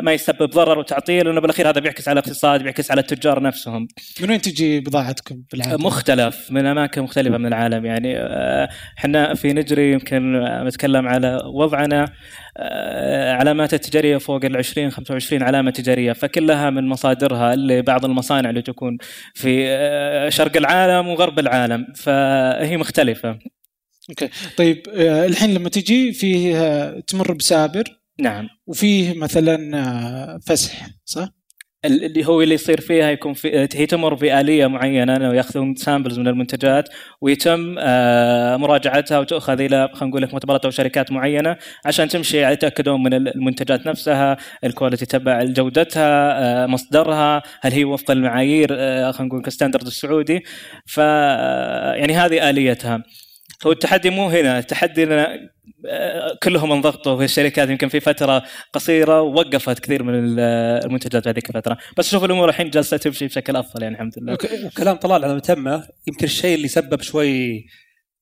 ما 0.00 0.12
يسبب 0.12 0.50
ضرر 0.50 0.78
وتعطيل 0.78 1.26
لأنه 1.26 1.40
بالأخير 1.40 1.70
هذا 1.70 1.80
بيعكس 1.80 2.08
على 2.08 2.20
الاقتصاد 2.20 2.62
بيعكس 2.62 2.90
على 2.90 3.00
التجار 3.00 3.42
نفسهم. 3.42 3.88
من 4.20 4.30
وين 4.30 4.40
تجي 4.40 4.80
بضاعتكم 4.80 5.42
بالعاده؟ 5.52 5.76
مختلف 5.76 6.50
من 6.50 6.66
أماكن 6.66 7.02
مختلفة 7.02 7.38
من 7.38 7.46
العالم. 7.46 7.86
يعني 7.86 8.16
آه، 8.18 8.68
إحنا 8.98 9.34
في 9.34 9.52
نجري 9.52 9.92
يمكن 9.92 10.44
نتكلم 10.66 11.08
على 11.08 11.42
وضعنا 11.44 12.12
آه، 12.56 13.32
علامات 13.32 13.74
التجارية 13.74 14.16
فوق 14.16 14.44
ال 14.44 14.56
20 14.56 14.90
25 14.90 15.42
علامة 15.42 15.70
تجارية. 15.70 16.12
فكلها 16.12 16.70
من 16.70 16.88
مصادرها 16.88 17.54
اللي 17.54 17.82
بعض 17.82 18.04
المصانع 18.04 18.50
اللي 18.50 18.62
تكون 18.62 18.98
في 19.34 19.64
آه، 19.68 20.28
شرق 20.28 20.56
العالم 20.56 21.08
وغرب 21.08 21.38
العالم. 21.38 21.86
فهي 21.94 22.76
مختلفة. 22.76 23.38
okay. 24.10 24.28
طيب 24.56 24.82
الحين 24.96 25.54
لما 25.54 25.68
تجي 25.68 26.12
فيه 26.12 26.56
آه، 26.56 27.00
تمر 27.00 27.32
بسابر 27.32 28.05
نعم 28.18 28.48
وفيه 28.66 29.18
مثلا 29.18 29.78
آه، 29.78 30.38
فسح 30.46 30.86
صح؟ 31.04 31.28
اللي 31.84 32.26
هو 32.26 32.42
اللي 32.42 32.54
يصير 32.54 32.80
فيها 32.80 33.10
يكون 33.10 33.34
في 33.34 33.68
هي 33.74 33.86
تمر 33.86 34.14
بآلية 34.14 34.66
معينة 34.66 35.16
إنه 35.16 35.34
يأخذون 35.34 35.74
samples 35.74 36.18
من 36.18 36.28
المنتجات 36.28 36.88
ويتم 37.20 37.76
آه، 37.78 38.56
مراجعتها 38.56 39.18
وتؤخذ 39.18 39.60
إلى 39.60 39.88
خلينا 39.92 40.10
نقول 40.10 40.22
لك 40.22 40.32
مؤتمرات 40.32 40.64
أو 40.64 40.70
شركات 40.70 41.12
معينة 41.12 41.56
عشان 41.84 42.08
تمشي 42.08 42.52
يتأكدون 42.52 43.02
من 43.02 43.14
المنتجات 43.14 43.86
نفسها، 43.86 44.36
ال 44.64 44.69
quality 44.69 45.06
تبع 45.06 45.44
جودتها، 45.44 46.40
آه، 46.64 46.66
مصدرها، 46.66 47.42
هل 47.62 47.72
هي 47.72 47.84
وفق 47.84 48.10
المعايير 48.10 48.68
خلينا 49.12 49.22
نقول 49.22 49.42
ك 49.42 49.47
standard 49.47 49.86
السعودي، 49.86 50.42
ف 50.86 50.98
يعني 50.98 52.12
هذه 52.14 52.50
آليتها. 52.50 53.02
هو 53.66 53.72
التحدي 53.72 54.10
مو 54.10 54.28
هنا، 54.28 54.58
التحدي 54.58 55.04
إن 55.04 55.48
كلهم 56.42 56.72
انضغطوا 56.72 57.18
في 57.18 57.24
الشركات. 57.24 57.68
يمكن 57.68 57.88
في 57.88 58.00
فترة 58.00 58.42
قصيرة 58.72 59.20
ووقفت 59.20 59.78
كثير 59.78 60.02
من 60.02 60.38
المنتجات 60.38 61.22
في 61.22 61.30
هذيك 61.30 61.48
الفترة. 61.50 61.78
بس 61.96 62.10
شوف 62.10 62.24
الأمور 62.24 62.48
الحين 62.48 62.70
جالسة 62.70 62.96
تمشي 62.96 63.26
بشكل 63.26 63.56
أفضل 63.56 63.82
يعني 63.82 63.94
الحمد 63.94 64.12
لله. 64.18 64.38
وكلام 64.66 64.96
طلال 64.96 65.24
على 65.24 65.34
متمه 65.34 65.88
يمكن 66.06 66.24
الشيء 66.24 66.54
اللي 66.56 66.68
سبب 66.68 67.02
شوي 67.02 67.66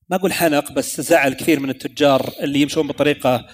ما 0.09 0.17
أقول 0.17 0.33
حنق 0.33 0.71
بس 0.71 1.01
زعل 1.01 1.33
كثير 1.33 1.59
من 1.59 1.69
التجار 1.69 2.31
اللي 2.41 2.61
يمشون 2.61 2.87
بطريقة 2.87 3.47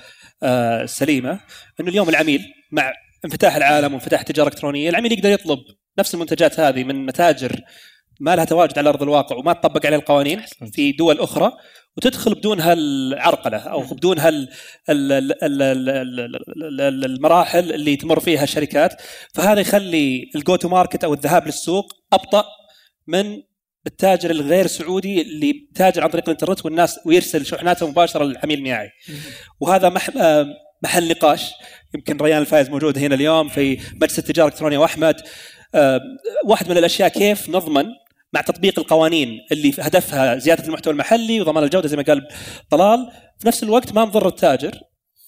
آه، 0.44 0.86
سليمة. 0.86 1.40
إنه 1.80 1.90
اليوم 1.90 2.10
العميل 2.10 2.42
مع 2.72 2.94
انفتاح 3.26 3.56
العالم 3.56 3.94
وانفتاح 3.94 4.20
التجاره 4.20 4.48
الالكترونيه 4.48 4.90
العميل 4.90 5.12
يقدر 5.12 5.30
يطلب 5.30 5.60
نفس 6.00 6.14
المنتجات 6.14 6.60
هذه 6.60 6.84
من 6.84 7.06
متاجر 7.06 7.62
ما 8.20 8.36
لها 8.36 8.46
تواجد 8.46 8.78
على 8.78 8.90
أرض 8.90 9.04
الواقع 9.04 9.36
وما 9.36 9.54
تطبق 9.54 9.86
عليه 9.86 9.98
القوانين 9.98 10.42
في 10.74 10.92
دول 10.92 11.20
أخرى 11.20 11.52
وتدخل 11.98 12.34
بدون 12.34 12.62
هالعرقلة 12.62 13.58
أو 13.58 13.82
بدون 13.82 14.20
هال 14.20 14.50
المراحل 17.06 17.74
اللي 17.74 17.96
تمر 17.96 18.20
فيها 18.20 18.44
الشركات. 18.44 19.02
فهذا 19.34 19.60
يخلي 19.60 20.32
ال 20.36 20.42
go 20.42 20.56
to 20.56 20.70
market 20.70 21.04
أو 21.04 21.14
الذهاب 21.14 21.46
للسوق 21.46 21.94
أبطأ 22.14 22.46
من 23.08 23.42
التاجر 23.88 24.32
الغير 24.32 24.68
سعودي 24.68 25.22
اللي 25.22 25.68
تاجر 25.76 26.04
عن 26.04 26.10
طريق 26.10 26.24
الإنترنت 26.24 26.66
والناس 26.66 27.00
ويرسل 27.06 27.46
شحناته 27.46 27.88
مباشرة 27.88 28.24
للعميل 28.24 28.60
النهائي. 28.60 28.90
وهذا 29.60 29.90
محل 30.84 31.08
نقاش. 31.08 31.52
يمكن 31.96 32.18
ريان 32.18 32.42
الفايز 32.42 32.70
موجود 32.70 32.98
هنا 32.98 33.16
اليوم 33.16 33.50
في 33.50 33.80
مجلس 34.02 34.20
التجارة 34.20 34.48
الإلكترونية. 34.48 34.78
وأحمد 34.78 35.22
واحد 36.46 36.70
من 36.70 36.78
الأشياء 36.78 37.10
كيف 37.10 37.50
نضمن 37.50 37.86
مع 38.34 38.42
تطبيق 38.42 38.80
القوانين 38.80 39.40
اللي 39.52 39.74
هدفها 39.80 40.38
زيادة 40.38 40.68
المحتوى 40.68 40.94
المحلي 40.94 41.42
وضمان 41.42 41.64
الجودة 41.64 41.88
زي 41.88 41.98
ما 41.98 42.04
قال 42.04 42.28
طلال. 42.70 43.12
في 43.40 43.48
نفس 43.48 43.64
الوقت 43.64 43.94
ما 43.94 44.06
نضر 44.06 44.28
التاجر 44.28 44.80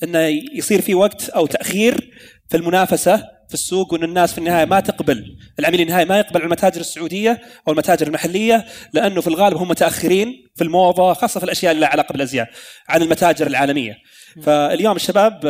إنه 0.03 0.19
يصير 0.53 0.81
في 0.81 0.95
وقت 0.95 1.29
أو 1.29 1.45
تأخير 1.45 2.11
في 2.49 2.57
المنافسة 2.57 3.15
في 3.47 3.53
السوق 3.53 3.93
وإن 3.93 4.03
الناس 4.03 4.31
في 4.31 4.37
النهاية 4.37 4.65
ما 4.65 4.79
تقبل 4.79 5.37
العميل 5.59 5.81
النهائي 5.81 6.05
ما 6.05 6.19
يقبل 6.19 6.41
المتاجر 6.41 6.81
السعودية 6.81 7.41
أو 7.67 7.73
المتاجر 7.73 8.07
المحلية 8.07 8.65
لأنه 8.93 9.21
في 9.21 9.27
الغالب 9.27 9.57
هم 9.57 9.67
متأخرين 9.67 10.49
في 10.55 10.63
الموضة 10.63 11.13
خاصة 11.13 11.39
في 11.39 11.45
الأشياء 11.45 11.71
اللي 11.71 11.81
لها 11.81 11.89
علاقة 11.89 12.11
بالأزياء 12.11 12.49
عن 12.89 13.01
المتاجر 13.01 13.47
العالمية. 13.47 13.95
فاليوم 14.43 14.95
الشباب 14.95 15.45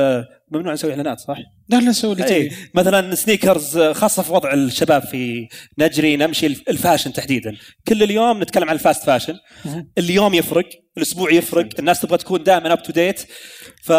ممنوع 0.54 0.74
نسوي 0.74 0.92
إعلانات 0.92 1.20
صح؟ 1.20 1.38
لا 1.70 1.78
لا 1.78 1.90
نسوي 1.90 2.14
اللي 2.14 2.26
إيه 2.26 2.52
مثلا 2.74 3.16
sneakers 3.16 3.80
خاصة 3.80 4.24
في 4.24 4.34
وضع 4.34 4.54
الشباب 4.54 5.02
في 5.02 5.48
نجري 5.78 6.16
نمشي 6.16 6.46
ال 6.46 6.54
fashion 6.54 7.14
تحديدا. 7.14 7.56
كل 7.88 8.04
اليوم 8.04 8.42
نتكلم 8.44 8.70
عن 8.70 8.76
ال 8.76 8.81
fast 8.81 9.04
fashion. 9.04 9.36
اليوم 9.98 10.34
يفرق 10.34 10.70
الأسبوع 10.98 11.32
يفرق 11.32 11.68
الناس 11.80 12.00
تبغى 12.00 12.18
تكون 12.18 12.44
دائما 12.44 12.74
up 12.74 12.84
to 12.84 12.92
date 12.92 13.20
ف 13.84 13.92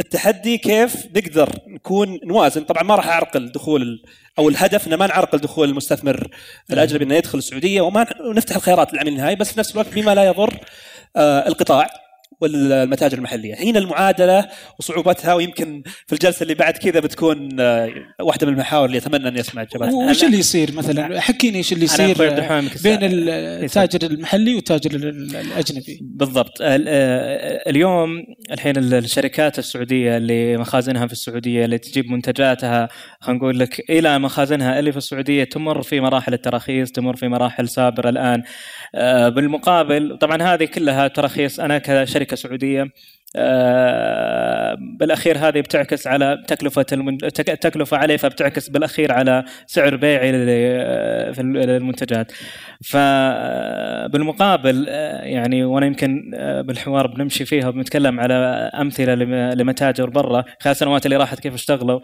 التحدي 0.00 0.58
كيف 0.58 1.06
نقدر 1.16 1.48
نكون 1.68 2.20
نوازن؟ 2.24 2.64
طبعا 2.64 2.82
ما 2.82 2.94
راح 2.94 3.08
أعرقل 3.08 3.52
دخول 3.52 4.02
أو 4.38 4.48
الهدف 4.48 4.86
ان 4.86 4.94
ما 4.94 5.06
نعرقل 5.06 5.38
دخول 5.38 5.68
المستثمر 5.68 6.28
الأجنبي 6.70 7.04
إنه 7.04 7.14
يدخل 7.14 7.38
السعودية 7.38 7.80
وما 7.80 8.06
نفتح 8.34 8.56
الخيارات 8.56 8.92
للعميل 8.92 9.12
النهائي 9.12 9.36
بس 9.36 9.52
في 9.52 9.58
نفس 9.58 9.72
الوقت 9.72 9.94
بما 9.94 10.14
لا 10.14 10.24
يضر 10.24 10.58
آه، 11.16 11.48
القطاع. 11.48 12.05
والمتاجر 12.40 13.18
المحلية. 13.18 13.54
هنا 13.54 13.78
المعادلة 13.78 14.48
وصعوبتها 14.78 15.34
ويمكن 15.34 15.82
في 16.06 16.12
الجلسة 16.12 16.42
اللي 16.42 16.54
بعد 16.54 16.76
كذا 16.76 17.00
بتكون 17.00 17.60
آه، 17.60 17.90
واحدة 18.20 18.46
من 18.46 18.52
المحاور 18.52 18.86
اللي 18.86 18.98
أتمنى 18.98 19.28
ان 19.28 19.36
يسمع 19.36 19.62
الجبهات 19.62 19.92
وش 19.92 20.24
اللي 20.24 20.38
يصير 20.38 20.72
مثلا؟ 20.74 21.20
حكيني 21.20 21.58
إيش 21.58 21.72
اللي 21.72 21.84
يصير 21.84 22.18
بين 22.82 22.98
التاجر 23.02 24.10
المحلي 24.10 24.54
والتاجر 24.54 24.90
الأجنبي. 24.94 25.98
بالضبط. 26.02 26.52
اليوم 26.60 28.10
الحين 28.52 28.76
الشركات 28.76 29.58
السعودية 29.58 30.16
اللي 30.16 30.56
مخازنها 30.56 31.06
في 31.06 31.12
السعودية 31.12 31.64
اللي 31.64 31.78
تجيب 31.78 32.10
منتجاتها 32.10 32.88
خلينا 33.20 33.38
نقول 33.38 33.58
لك 33.58 33.90
إلى 33.90 34.18
مخازنها 34.18 34.78
اللي 34.78 34.92
في 34.92 34.98
السعودية 34.98 35.44
تمر 35.44 35.82
في 35.82 36.00
مراحل 36.00 36.34
التراخيص 36.34 36.92
تمر 36.92 37.16
في 37.16 37.28
مراحل 37.28 37.68
سابرة 37.68 38.08
الآن. 38.08 38.42
آه، 38.94 39.28
بالمقابل 39.28 40.18
طبعا 40.20 40.42
هذه 40.42 40.64
كلها 40.64 41.08
تراخيص. 41.08 41.60
أنا 41.60 41.78
كشركة 41.78 42.25
شركة 42.26 42.36
سعودية 42.36 42.86
آه، 43.36 44.76
بالأخير 44.98 45.38
هذه 45.38 45.60
بتعكس 45.60 46.06
على 46.06 46.44
تكلفة 46.48 46.86
التكلفه 46.92 47.96
عليه 47.96 48.16
فبتعكس 48.16 48.68
بالأخير 48.68 49.12
على 49.12 49.44
سعر 49.66 49.96
بيعي 49.96 50.32
في 51.34 51.40
المنتجات 51.40 52.32
فبالمقابل 52.84 54.86
آه، 54.88 55.22
يعني 55.22 55.64
وأنا 55.64 55.86
يمكن 55.86 56.30
آه، 56.34 56.60
بالحوار 56.60 57.06
بنمشي 57.06 57.44
فيها 57.44 57.68
وبنتكلم 57.68 58.20
على 58.20 58.34
أمثلة 58.74 59.14
لمتاجر 59.54 60.10
برا 60.10 60.44
خلال 60.60 60.72
السنوات 60.72 61.06
اللي 61.06 61.16
راحت 61.16 61.40
كيف 61.40 61.54
اشتغلوا. 61.54 62.00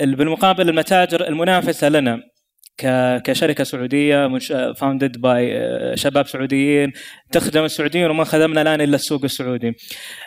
بالمقابل 0.00 0.68
المتاجر 0.68 1.28
المنافسة 1.28 1.88
لنا 1.88 2.20
كشركة 3.24 3.64
سعودية 3.64 4.38
founded 4.72 5.20
by 5.20 5.58
آه، 5.58 5.94
شباب 5.94 6.26
سعوديين 6.26 6.92
تخدم 7.32 7.64
السعوديين 7.64 8.10
وما 8.10 8.24
خدمنا 8.24 8.62
الآن 8.62 8.80
إلا 8.80 8.94
السوق 8.94 9.24
السعودي. 9.24 9.76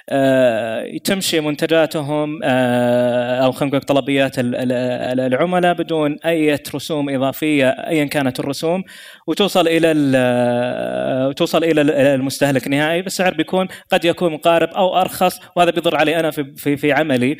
آه، 0.09 0.97
تمشي 1.03 1.39
منتجاتهم 1.39 2.39
آه، 2.43 3.45
أو 3.45 3.51
خلينا 3.51 3.77
نقول 3.77 3.87
طلبيات 3.87 4.35
العملاء 4.39 5.73
بدون 5.73 6.17
أي 6.25 6.57
رسوم 6.75 7.09
إضافية 7.09 7.69
ايا 7.69 8.05
كانت 8.05 8.39
الرسوم 8.39 8.83
وتوصل 9.27 9.67
إلى 9.67 11.33
توصل 11.37 11.63
إلى 11.63 11.81
المستهلك 12.15 12.65
النهائي 12.65 13.01
بسعر 13.01 13.33
بيكون 13.33 13.67
قد 13.91 14.05
يكون 14.05 14.33
مقارب 14.33 14.69
أو 14.69 15.01
أرخص 15.01 15.39
وهذا 15.55 15.71
بيضر 15.71 15.95
علي 15.95 16.19
أنا 16.19 16.31
في 16.31 16.53
في, 16.55 16.77
في 16.77 16.91
عملي 16.91 17.37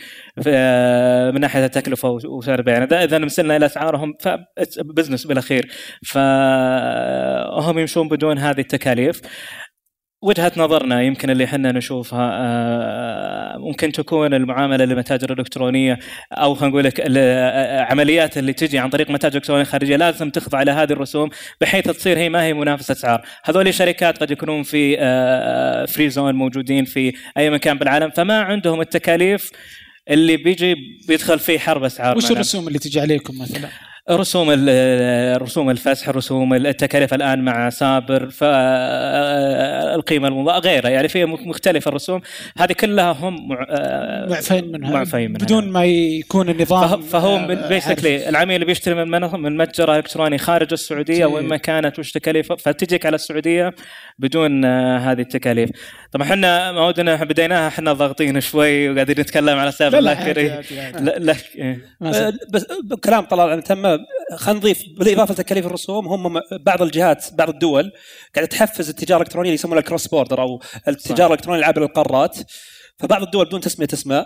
من 1.34 1.42
ناحية 1.42 1.66
التكلفة 1.66 2.10
وسعر 2.10 2.60
البيع 2.60 3.04
إذا 3.04 3.18
مثلنا 3.18 3.56
إلى 3.56 3.66
أسعارهم 3.66 4.14
business 5.00 5.26
بالاخير 5.28 5.72
فهم 6.06 7.80
يمشون 7.80 8.08
بدون 8.08 8.38
هذه 8.38 8.60
التكاليف. 8.60 9.22
وجهة 10.22 10.52
نظرنا 10.58 11.02
يمكن 11.02 11.30
اللي 11.30 11.44
إحنا 11.44 11.72
نشوفها 11.72 12.32
آه، 12.34 13.58
ممكن 13.58 13.92
تكون 13.92 14.34
المعاملة 14.34 14.86
للمتاجر 14.86 15.34
الإلكترونية 15.34 16.00
أو 16.32 16.56
خلينا 16.56 16.72
نقول 16.72 16.84
لك 16.84 17.02
العمليات 17.06 18.38
اللي 18.38 18.54
تجي 18.54 18.80
عن 18.80 18.90
طريق 18.90 19.10
متاجر 19.10 19.38
الكترونيه 19.38 19.64
خارجية 19.64 19.96
لازم 19.96 20.30
تخضع 20.30 20.64
لهذه 20.64 20.94
الرسوم 20.94 21.30
بحيث 21.62 21.84
تصير 21.86 22.18
هي 22.18 22.30
ما 22.30 22.44
هي 22.44 22.54
منافسة 22.54 22.92
اسعار، 22.92 23.26
هذول 23.44 23.74
شركات 23.74 24.18
قد 24.18 24.32
يكونون 24.32 24.64
في 24.64 24.96
free 25.88 26.06
آه، 26.06 26.10
zone 26.10 26.36
موجودين 26.36 26.86
في 26.86 27.14
أي 27.38 27.50
مكان 27.50 27.78
بالعالم 27.78 28.10
فما 28.10 28.42
عندهم 28.42 28.82
التكاليف 28.82 29.52
اللي 30.10 30.38
بيجي 30.38 30.76
بيدخل 31.08 31.40
فيه 31.40 31.60
حرب 31.60 31.84
أسعار 31.84 32.18
وش 32.18 32.32
الرسوم 32.32 32.68
اللي 32.68 32.80
تجي 32.80 33.00
عليكم 33.00 33.42
مثلا؟ 33.42 33.70
رسوم 34.12 34.50
رسوم 35.38 35.70
الفسح 35.70 36.10
رسوم 36.10 36.54
التكاليف 36.54 37.14
الآن 37.14 37.44
مع 37.44 37.70
سابر 37.70 38.30
القيمة 39.96 40.28
المضاء 40.28 40.60
غيرها. 40.60 40.90
يعني 40.90 41.08
في 41.08 41.26
مختلفه 41.26 41.90
الرسوم. 41.90 42.22
هذه 42.58 42.74
كلها 42.74 43.12
هم 43.12 43.48
معفين 44.30 44.72
منها. 44.72 44.92
معفين 44.92 45.32
منها. 45.32 45.46
بدون 45.46 45.70
ما 45.70 45.86
يكون 45.86 46.50
النظام 46.50 47.02
فهو 47.02 47.48
بيسكلي 47.70 48.30
العميل 48.30 48.56
اللي 48.56 48.66
بيشتري 48.66 48.96
من 48.96 49.22
من 49.22 49.58
متجر 49.58 49.96
إلكتروني 49.96 50.38
خارج 50.38 50.68
السعودية 50.72 51.26
وين 51.26 51.48
ما 51.48 51.58
كانت 51.58 52.00
وش 52.00 52.12
تكاليف 52.12 52.54
فتجيك 52.54 53.06
على 53.06 53.16
السعودية 53.16 53.74
بدون 54.20 54.66
هذه 54.96 55.22
التكاليف. 55.22 55.70
طبعا 56.12 56.28
إحنا 56.28 56.72
موعدنا 56.72 57.24
بديناها 57.24 57.68
إحنا 57.68 57.94
ضاغطين 57.94 58.42
شوي 58.42 58.90
وقاعدين 58.90 59.20
نتكلم 59.20 59.58
على 59.58 59.72
سابر 59.72 60.00
لكن 60.00 60.62
لك 61.02 61.38
بس 62.50 62.66
كلام 63.04 63.24
طلال 63.24 63.64
تم 63.64 63.99
خلينا 64.36 64.60
نضيف 64.60 64.84
بالإضافة 64.98 65.34
لتكاليف 65.34 65.66
الرسوم 65.66 66.08
هم 66.08 66.42
بعض 66.66 66.82
الجهات 66.82 67.34
بعض 67.34 67.50
الدول 67.50 67.92
قاعدة 68.36 68.50
تحفز 68.50 68.90
التجارة 68.90 69.22
الإلكترونية 69.22 69.50
اللي 69.50 69.56
يسمونها 69.56 69.80
الكروس 69.80 70.08
بوردر 70.08 70.42
أو 70.42 70.62
التجارة 70.88 71.28
الإلكترونية 71.28 71.66
عبر 71.66 71.84
القارات. 71.84 72.38
فبعض 72.98 73.22
الدول 73.24 73.46
بدون 73.46 73.62
تسمية 73.62 73.88
اسماء 73.94 74.26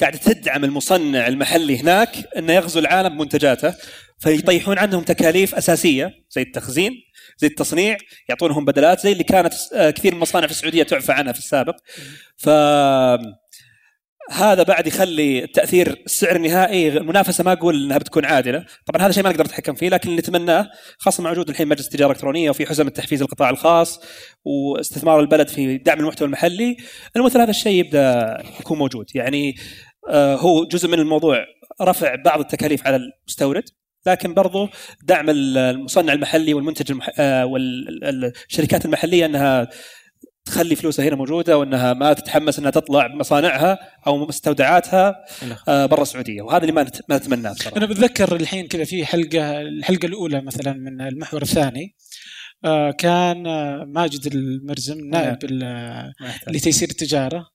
قاعدة 0.00 0.18
تدعم 0.18 0.64
المصنع 0.64 1.26
المحلي 1.28 1.78
هناك 1.80 2.16
إنه 2.36 2.52
يغزو 2.52 2.80
العالم 2.80 3.16
بمنتجاته. 3.16 3.74
فيطيحون 4.18 4.78
عنهم 4.78 5.02
تكاليف 5.02 5.54
أساسية 5.54 6.10
زي 6.30 6.42
التخزين 6.42 6.92
زي 7.38 7.46
التصنيع 7.46 7.96
يعطونهم 8.28 8.64
بدلات 8.64 9.00
زي 9.00 9.12
اللي 9.12 9.24
كانت 9.24 9.54
آه، 9.74 9.90
كثير 9.90 10.12
من 10.12 10.16
المصانع 10.16 10.46
في 10.46 10.52
السعودية 10.52 10.82
تعفى 10.82 11.12
عنها 11.12 11.32
في 11.32 11.38
السابق. 11.38 11.76
ف 12.36 12.48
هذا 14.30 14.62
بعد 14.62 14.86
يخلي 14.86 15.44
التاثير 15.44 16.02
السعر 16.06 16.36
النهائي 16.36 16.88
المنافسه 16.88 17.44
ما 17.44 17.52
أقول 17.52 17.84
إنها 17.84 17.98
بتكون 17.98 18.24
عادلة، 18.24 18.64
طبعا 18.86 19.06
هذا 19.06 19.12
شيء 19.12 19.24
ما 19.24 19.30
نقدر 19.30 19.44
نتحكم 19.44 19.74
فيه 19.74 19.88
لكن 19.88 20.08
اللي 20.08 20.20
نتمناه 20.20 20.70
خاصة 20.98 21.22
مع 21.22 21.30
وجود 21.30 21.48
الحين 21.48 21.68
مجلس 21.68 21.86
التجارة 21.86 22.10
الإلكترونية 22.10 22.50
وفي 22.50 22.66
حزم 22.66 22.86
التحفيز 22.86 23.22
القطاع 23.22 23.50
الخاص 23.50 24.00
واستثمار 24.44 25.20
البلد 25.20 25.48
في 25.48 25.78
دعم 25.78 26.00
المحتوى 26.00 26.26
المحلي، 26.26 26.76
مثل 27.16 27.40
هذا 27.40 27.50
الشيء 27.50 27.72
يبدأ 27.72 28.36
يكون 28.60 28.78
موجود، 28.78 29.06
يعني 29.14 29.54
آه، 30.08 30.36
هو 30.36 30.64
جزء 30.64 30.88
من 30.88 30.98
الموضوع 30.98 31.44
رفع 31.82 32.14
بعض 32.24 32.40
التكاليف 32.40 32.86
على 32.86 32.96
المستورد 32.96 33.64
لكن 34.06 34.34
برضو 34.34 34.68
دعم 35.02 35.26
المصنع 35.30 36.12
المحلي 36.12 36.54
والمنتج 36.54 36.90
المح... 36.90 37.10
آه، 37.18 37.46
والشركات 37.46 38.84
المحلية 38.84 39.26
إنها 39.26 39.68
تخلي 40.44 40.76
فلوسها 40.76 41.08
هنا 41.08 41.16
موجودة 41.16 41.58
وإنها 41.58 41.92
ما 41.92 42.12
تتحمس 42.12 42.58
إنها 42.58 42.70
تطلع 42.70 43.06
بمصانعها 43.06 43.78
أو 44.06 44.26
مستودعاتها 44.26 45.14
آه، 45.68 45.86
برا 45.86 46.02
السعودية. 46.02 46.42
وهذا 46.42 46.62
اللي 46.62 46.72
ما 46.72 46.90
ما 47.08 47.16
نتمناه 47.16 47.52
بصراحة. 47.52 47.76
أنا 47.76 47.86
بتذكر 47.86 48.36
الحين 48.36 48.66
كذا 48.66 48.84
في 48.84 49.06
حلقة 49.06 49.60
الحلقة 49.60 50.06
الأولى 50.06 50.40
مثلا 50.40 50.72
من 50.72 51.00
المحور 51.00 51.42
الثاني 51.42 51.96
آه، 52.64 52.90
كان 52.90 53.42
ماجد 53.82 54.34
المرزم 54.34 54.98
نائب 55.00 55.38
لتيسير 56.48 56.88
التجارة. 56.88 57.46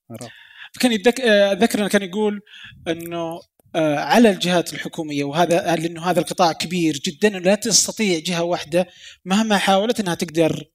فكان 0.74 0.94
أتذكر 0.94 1.80
إنه 1.80 1.88
كان 1.88 2.01
يقول 2.01 2.42
إنه 2.88 3.39
آه، 3.75 4.00
على 4.00 4.30
الجهات 4.30 4.74
الحكومية 4.74 5.24
وهذا 5.24 5.75
لأنه 5.75 6.01
هذا 6.10 6.20
القطاع 6.20 6.51
كبير 6.51 7.00
جدا 7.06 7.30
لا 7.30 7.56
تستطيع 7.56 8.20
جهة 8.20 8.44
واحدة 8.44 8.88
مهما 9.25 9.58
حاولت 9.58 10.00
إنها 10.00 10.15
تقدر 10.15 10.51
آه، 10.54 10.75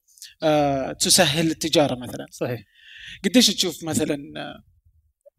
تسهل 0.99 1.47
التجارة 1.51 1.95
مثلا. 1.95 2.25
صحيح. 2.31 2.61
قديش 3.25 3.47
تشوف 3.47 3.83
مثلا 3.83 4.15
آه، 4.37 4.63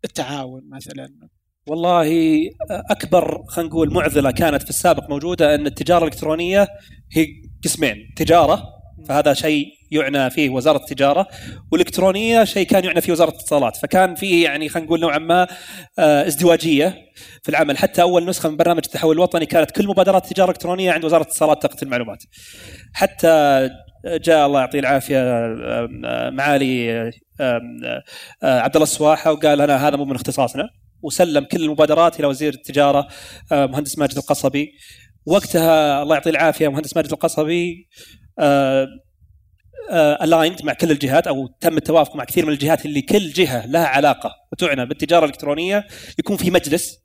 التعاون 0.04 0.62
مثلا؟ 0.72 1.08
والله 1.66 2.40
أكبر 2.70 3.44
خلينا 3.48 3.70
نقول 3.70 3.92
معضلة 3.92 4.30
كانت 4.30 4.62
في 4.62 4.70
السابق 4.70 5.10
موجودة 5.10 5.54
أن 5.54 5.66
التجارة 5.66 6.04
الإلكترونية 6.04 6.68
هي 7.12 7.26
قسمين 7.64 7.96
تجارة 8.16 8.62
فهذا 9.08 9.34
شيء 9.34 9.66
يعنى 9.90 10.30
فيه 10.30 10.50
وزارة 10.50 10.76
التجارة 10.76 11.26
والإلكترونية 11.72 12.44
شيء 12.44 12.66
كان 12.66 12.84
يعنى 12.84 13.00
فيه 13.00 13.12
وزارة 13.12 13.30
الاتصالات 13.30 13.76
فكان 13.76 14.14
فيه 14.14 14.44
يعني 14.44 14.68
خلينا 14.68 14.86
نقول 14.86 15.00
نوعا 15.00 15.18
ما 15.18 15.46
آه، 15.98 16.26
ازدواجية 16.26 16.94
في 17.42 17.48
العمل. 17.48 17.78
حتى 17.78 18.02
أول 18.02 18.26
نسخة 18.26 18.48
من 18.48 18.56
برنامج 18.56 18.82
التحول 18.84 19.16
الوطني 19.16 19.46
كانت 19.46 19.70
كل 19.70 19.86
مبادرات 19.86 20.24
التجارة 20.24 20.50
الإلكترونية 20.50 20.92
عند 20.92 21.04
وزارة 21.04 21.22
الاتصالات 21.22 21.62
تقنيه 21.62 21.82
المعلومات. 21.82 22.22
حتى 22.92 23.70
جاء 24.04 24.46
الله 24.46 24.60
يعطيه 24.60 24.78
العافية 24.78 25.18
آه، 25.18 26.30
معالي 26.30 27.12
آه، 27.40 27.60
عبد 28.42 28.76
الله 28.76 28.82
السواحة 28.82 29.32
وقال 29.32 29.60
أنا 29.60 29.88
هذا 29.88 29.96
مو 29.96 30.04
من 30.04 30.14
اختصاصنا. 30.14 30.68
وسلم 31.02 31.44
كل 31.44 31.62
المبادرات 31.62 32.20
إلى 32.20 32.26
وزير 32.26 32.54
التجارة 32.54 33.08
مهندس 33.50 33.98
ماجد 33.98 34.16
القصبي. 34.16 34.72
وقتها 35.26 36.02
الله 36.02 36.14
يعطيه 36.14 36.30
العافية 36.30 36.68
مهندس 36.68 36.96
ماجد 36.96 37.12
القصبي 37.12 37.88
الايند 39.90 40.60
آه، 40.60 40.64
مع 40.64 40.72
كل 40.72 40.90
الجهات 40.90 41.26
أو 41.26 41.46
تم 41.60 41.76
التوافق 41.76 42.16
مع 42.16 42.24
كثير 42.24 42.46
من 42.46 42.52
الجهات 42.52 42.86
اللي 42.86 43.02
كل 43.02 43.30
جهة 43.30 43.66
لها 43.66 43.86
علاقة 43.86 44.34
وتعنى 44.52 44.86
بالتجارة 44.86 45.24
الإلكترونية. 45.24 45.86
يكون 46.18 46.36
في 46.36 46.50
مجلس 46.50 46.98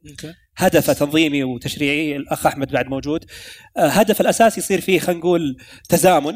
هدفه 0.57 0.93
تنظيمي 0.93 1.43
وتشريعي 1.43 2.15
الأخ 2.15 2.45
أحمد 2.45 2.71
بعد 2.71 2.87
موجود. 2.87 3.25
آه، 3.77 3.87
هدف 3.87 4.21
الاساس 4.21 4.57
يصير 4.57 4.81
فيه 4.81 4.99
خلينا 4.99 5.19
نقول 5.19 5.57
تزامن 5.89 6.33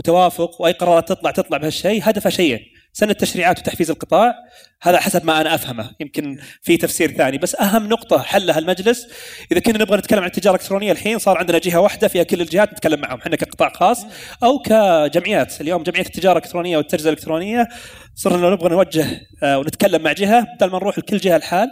وتوافق 0.00 0.60
وأي 0.60 0.72
قرارات 0.72 1.08
تطلع 1.08 1.30
تطلع 1.30 1.58
بهالشيء 1.58 2.00
هدفه 2.04 2.30
شيئين 2.30 2.60
سنه 2.92 3.12
تشريعات 3.12 3.58
وتحفيز 3.58 3.90
القطاع 3.90 4.34
هذا 4.82 5.00
حسب 5.00 5.24
ما 5.24 5.40
أنا 5.40 5.54
أفهمه 5.54 5.90
يمكن 6.00 6.38
في 6.62 6.76
تفسير 6.76 7.12
ثاني. 7.12 7.38
بس 7.38 7.54
أهم 7.54 7.88
نقطة 7.88 8.18
حلها 8.22 8.58
المجلس 8.58 9.06
إذا 9.52 9.60
كنا 9.60 9.78
نبغى 9.78 9.98
نتكلم 9.98 10.20
عن 10.20 10.26
التجارة 10.26 10.54
الإلكترونية 10.54 10.92
الحين 10.92 11.18
صار 11.18 11.38
عندنا 11.38 11.58
جهة 11.58 11.80
واحدة 11.80 12.08
فيها 12.08 12.22
كل 12.22 12.40
الجهات 12.40 12.72
نتكلم 12.72 13.00
معهم 13.00 13.18
إحنا 13.18 13.36
كقطاع 13.36 13.72
خاص 13.72 14.06
أو 14.42 14.58
كجمعيات. 14.58 15.60
اليوم 15.60 15.82
جمعية 15.82 16.06
التجارة 16.06 16.38
الإلكترونية 16.38 16.76
والتجزئة 16.76 17.10
الإلكترونية 17.10 17.68
صرنا 18.14 18.50
نبغى 18.50 18.68
نوجه 18.68 19.20
آه، 19.42 19.58
ونتكلم 19.58 20.02
مع 20.02 20.12
جهة 20.12 20.46
بدل 20.54 20.70
ما 20.70 20.78
نروح 20.78 20.98
لكل 20.98 21.16
جهة 21.16 21.36
الحال 21.36 21.68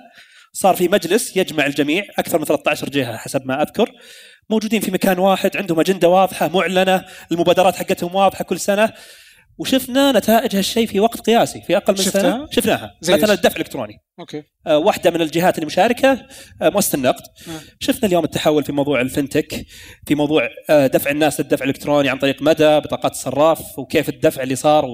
صار 0.52 0.76
في 0.76 0.88
مجلس 0.88 1.36
يجمع 1.36 1.66
الجميع 1.66 2.04
أكثر 2.18 2.38
من 2.38 2.44
13 2.44 2.88
جهة 2.88 3.16
حسب 3.16 3.46
ما 3.46 3.62
أذكر. 3.62 3.92
موجودين 4.50 4.80
في 4.80 4.90
مكان 4.90 5.18
واحد 5.18 5.56
عندهم 5.56 5.80
أجندة 5.80 6.08
واضحة 6.08 6.48
معلنة 6.48 7.04
المبادرات 7.32 7.76
حقتهم 7.76 8.14
واضحة 8.14 8.44
كل 8.44 8.60
سنة. 8.60 8.92
وشفنا 9.58 10.12
نتائج 10.12 10.56
هالشيء 10.56 10.86
في 10.86 11.00
وقت 11.00 11.20
قياسي 11.20 11.62
في 11.66 11.76
أقل 11.76 11.92
من 11.92 11.98
شفتها؟ 11.98 12.22
سنه 12.22 12.46
شفناها 12.50 12.94
مثلا 13.08 13.32
الدفع 13.32 13.56
الإلكتروني. 13.56 13.98
أوكي. 14.20 14.42
آه 14.66 14.78
واحدة 14.78 15.10
من 15.10 15.20
الجهات 15.22 15.58
المشاركه 15.58 16.26
آه 16.62 16.68
مؤسسة 16.68 16.96
النقد. 16.96 17.22
آه. 17.48 17.60
شفنا 17.80 18.08
اليوم 18.08 18.24
التحول 18.24 18.64
في 18.64 18.72
موضوع 18.72 19.00
الفنتك 19.00 19.66
في 20.06 20.14
موضوع 20.14 20.48
آه 20.70 20.86
دفع 20.86 21.10
الناس 21.10 21.40
للدفع 21.40 21.64
الإلكتروني 21.64 22.08
عن 22.08 22.18
طريق 22.18 22.42
مدى 22.42 22.78
بطاقات 22.78 23.12
الصراف 23.12 23.78
وكيف 23.78 24.08
الدفع 24.08 24.42
اللي 24.42 24.56
صار 24.56 24.84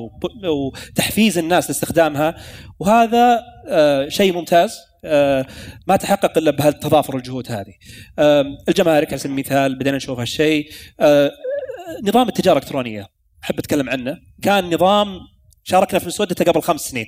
وتحفيز 0.44 1.38
الناس 1.38 1.68
لاستخدامها. 1.68 2.34
وهذا 2.78 3.42
آه 3.68 4.08
شيء 4.08 4.32
ممتاز. 4.32 4.78
ما 5.86 5.96
تحقق 5.96 6.38
إلا 6.38 6.50
بهالتضافر 6.50 7.16
الجهود 7.16 7.52
هذه. 7.52 7.74
آه 8.18 8.44
الجمارك 8.68 9.08
على 9.08 9.18
سبيل 9.18 9.32
المثال 9.32 9.78
بدينا 9.78 9.96
نشوف 9.96 10.18
هالشيء. 10.18 10.70
آه 11.00 11.30
نظام 12.04 12.28
التجارة 12.28 12.58
الإلكترونية 12.58 13.08
أحب 13.44 13.58
أتكلم 13.58 13.90
عنه. 13.90 14.18
كان 14.42 14.74
نظام 14.74 15.20
شاركنا 15.64 15.98
في 15.98 16.06
مسودته 16.06 16.44
قبل 16.44 16.62
خمس 16.62 16.80
سنين. 16.80 17.06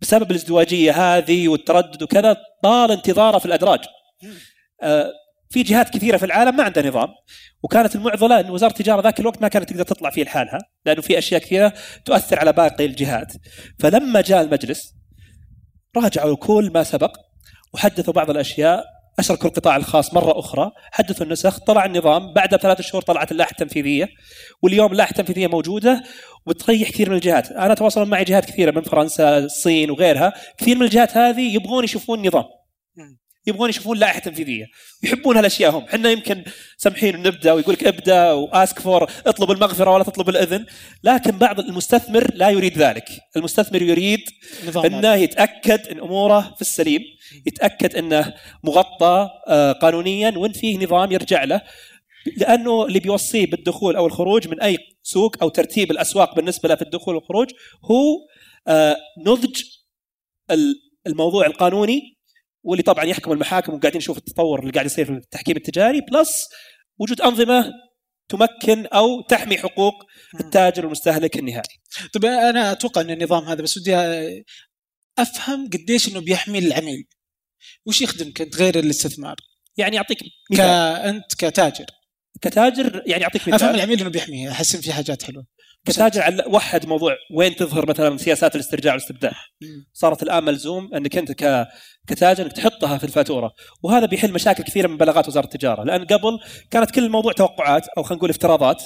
بسبب 0.00 0.30
الازدواجية 0.30 0.92
هذه 0.92 1.48
والتردد 1.48 2.02
وكذا 2.02 2.36
طال 2.62 2.90
انتظاره 2.90 3.38
في 3.38 3.46
الأدراج. 3.46 3.80
آه 4.82 5.12
في 5.50 5.62
جهات 5.62 5.90
كثيرة 5.90 6.16
في 6.16 6.26
العالم 6.26 6.56
ما 6.56 6.64
عندها 6.64 6.88
نظام. 6.88 7.08
وكانت 7.62 7.94
المعضلة 7.94 8.40
إن 8.40 8.50
وزارة 8.50 8.70
التجارة 8.70 9.00
ذاك 9.02 9.20
الوقت 9.20 9.42
ما 9.42 9.48
كانت 9.48 9.70
تقدر 9.70 9.84
تطلع 9.84 10.10
فيه 10.10 10.24
لحالها 10.24 10.58
لأنه 10.86 11.00
في 11.00 11.18
أشياء 11.18 11.40
كثيرة 11.40 11.72
تؤثر 12.04 12.38
على 12.38 12.52
باقي 12.52 12.84
الجهات. 12.84 13.32
فلما 13.78 14.20
جاء 14.20 14.42
المجلس 14.42 14.95
راجعوا 15.96 16.36
كل 16.36 16.70
ما 16.74 16.82
سبق 16.82 17.16
وحدثوا 17.74 18.14
بعض 18.14 18.30
الأشياء 18.30 18.84
أشركوا 19.18 19.48
القطاع 19.48 19.76
الخاص 19.76 20.14
مرة 20.14 20.38
أخرى 20.38 20.70
حدثوا 20.92 21.26
النسخ 21.26 21.58
طلع 21.58 21.84
النظام 21.84 22.32
بعد 22.32 22.54
بثلاث 22.54 22.80
شهور 22.80 23.02
طلعت 23.02 23.32
اللائحه 23.32 23.50
التنفيذية 23.50 24.08
واليوم 24.62 24.92
اللائحه 24.92 25.10
التنفيذية 25.10 25.46
موجودة 25.46 26.02
وتريح 26.46 26.90
كثير 26.90 27.10
من 27.10 27.16
الجهات. 27.16 27.52
أنا 27.52 27.74
تواصل 27.74 28.08
معي 28.08 28.24
جهات 28.24 28.44
كثيرة 28.44 28.70
من 28.70 28.82
فرنسا 28.82 29.38
الصين 29.38 29.90
وغيرها 29.90 30.32
كثير 30.58 30.76
من 30.76 30.82
الجهات 30.82 31.16
هذه 31.16 31.54
يبغون 31.54 31.84
يشوفون 31.84 32.26
نظام 32.26 32.44
يبغون 33.46 33.70
يشوفون 33.70 33.98
لائحة 33.98 34.18
تنفيذية. 34.18 34.66
يحبون 35.02 35.36
هالأشياء 35.36 35.70
هم. 35.70 35.84
إحنا 35.84 36.10
يمكن 36.10 36.44
سمحين 36.76 37.16
نبدأ 37.16 37.52
ويقول 37.52 37.74
لك 37.74 37.84
ابدأ 37.84 38.32
وآسك 38.32 38.78
فور 38.78 39.10
اطلب 39.26 39.50
المغفرة 39.50 39.90
ولا 39.90 40.04
تطلب 40.04 40.28
الإذن 40.28 40.66
لكن 41.04 41.30
بعض 41.38 41.60
المستثمر 41.60 42.30
لا 42.34 42.50
يريد 42.50 42.78
ذلك. 42.78 43.08
المستثمر 43.36 43.82
يريد 43.82 44.20
أنه 44.84 45.14
يتأكد 45.14 45.86
إن 45.88 45.98
أموره 45.98 46.54
في 46.54 46.60
السليم 46.60 47.00
يتأكد 47.46 47.96
إنه 47.96 48.34
مغطى 48.64 49.28
آه، 49.48 49.72
قانونيا 49.72 50.32
وإن 50.36 50.52
فيه 50.52 50.78
نظام 50.78 51.12
يرجع 51.12 51.44
له. 51.44 51.60
لأنه 52.36 52.86
اللي 52.86 53.00
بيوصيه 53.00 53.46
بالدخول 53.46 53.96
أو 53.96 54.06
الخروج 54.06 54.48
من 54.48 54.60
أي 54.60 54.78
سوق 55.02 55.36
أو 55.42 55.48
ترتيب 55.48 55.90
الأسواق 55.90 56.34
بالنسبة 56.34 56.68
له 56.68 56.74
في 56.74 56.82
الدخول 56.82 57.14
والخروج 57.14 57.50
هو 57.84 58.16
آه، 58.68 58.96
نضج 59.26 59.62
الموضوع 61.06 61.46
القانوني 61.46 62.15
واللي 62.66 62.82
طبعا 62.82 63.04
يحكم 63.04 63.32
المحاكم 63.32 63.74
وقاعدين 63.74 63.98
نشوف 63.98 64.18
التطور 64.18 64.60
اللي 64.60 64.72
قاعد 64.72 64.86
يصير 64.86 65.04
في 65.04 65.12
التحكيم 65.12 65.56
التجاري 65.56 66.00
بلس 66.00 66.48
وجود 66.98 67.20
أنظمة 67.20 67.72
تمكن 68.28 68.86
أو 68.86 69.20
تحمي 69.20 69.58
حقوق 69.58 69.94
التاجر 70.40 70.82
والمستهلك 70.82 71.36
النهائي. 71.36 71.80
طيب 72.12 72.24
أنا 72.24 72.72
أتوقع 72.72 73.00
أن 73.00 73.10
النظام 73.10 73.44
هذا 73.44 73.62
بس 73.62 73.76
ودي 73.76 73.96
أفهم 75.18 75.70
قديش 75.70 76.08
إنه 76.08 76.20
بيحمي 76.20 76.58
العميل. 76.58 77.04
وش 77.86 78.02
يخدمك 78.02 78.40
انت 78.40 78.56
غير 78.56 78.78
الاستثمار؟ 78.78 79.36
يعني 79.76 79.98
أعطيك 79.98 80.18
مثال. 80.50 80.56
كانت 80.56 81.34
كتاجر 81.34 81.86
كتاجر 82.42 83.02
يعني 83.06 83.24
أعطيك 83.24 83.42
مثال 83.42 83.54
افهم 83.54 83.74
العميل 83.74 84.00
إنه 84.00 84.10
بيحميه 84.10 84.50
أحس 84.50 84.76
في 84.76 84.92
حاجات 84.92 85.22
حلوة 85.22 85.46
كتاجر 85.86 86.44
وحد 86.46 86.86
موضوع 86.86 87.16
وين 87.34 87.56
تظهر 87.56 87.88
مثلا 87.88 88.16
سياسات 88.16 88.54
الاسترجاع 88.54 88.92
والاستبدال 88.94 89.34
صارت 89.92 90.22
الآن 90.22 90.44
ملزوم 90.44 90.94
أنك 90.94 91.16
أنت. 91.16 91.66
كتاجر 92.08 92.44
أنك 92.44 92.52
تحطها 92.52 92.98
في 92.98 93.04
الفاتورة. 93.04 93.52
وهذا 93.82 94.06
بيحل 94.06 94.32
مشاكل 94.32 94.62
كثيرة 94.62 94.88
من 94.88 94.96
بلاغات 94.96 95.28
وزارة 95.28 95.44
التجارة. 95.44 95.84
لأن 95.84 96.04
قبل 96.04 96.38
كانت 96.70 96.90
كل 96.90 97.04
الموضوع 97.04 97.32
توقعات 97.32 97.86
أو 97.98 98.02
خلينا 98.02 98.18
نقول 98.18 98.30
افتراضات 98.30 98.82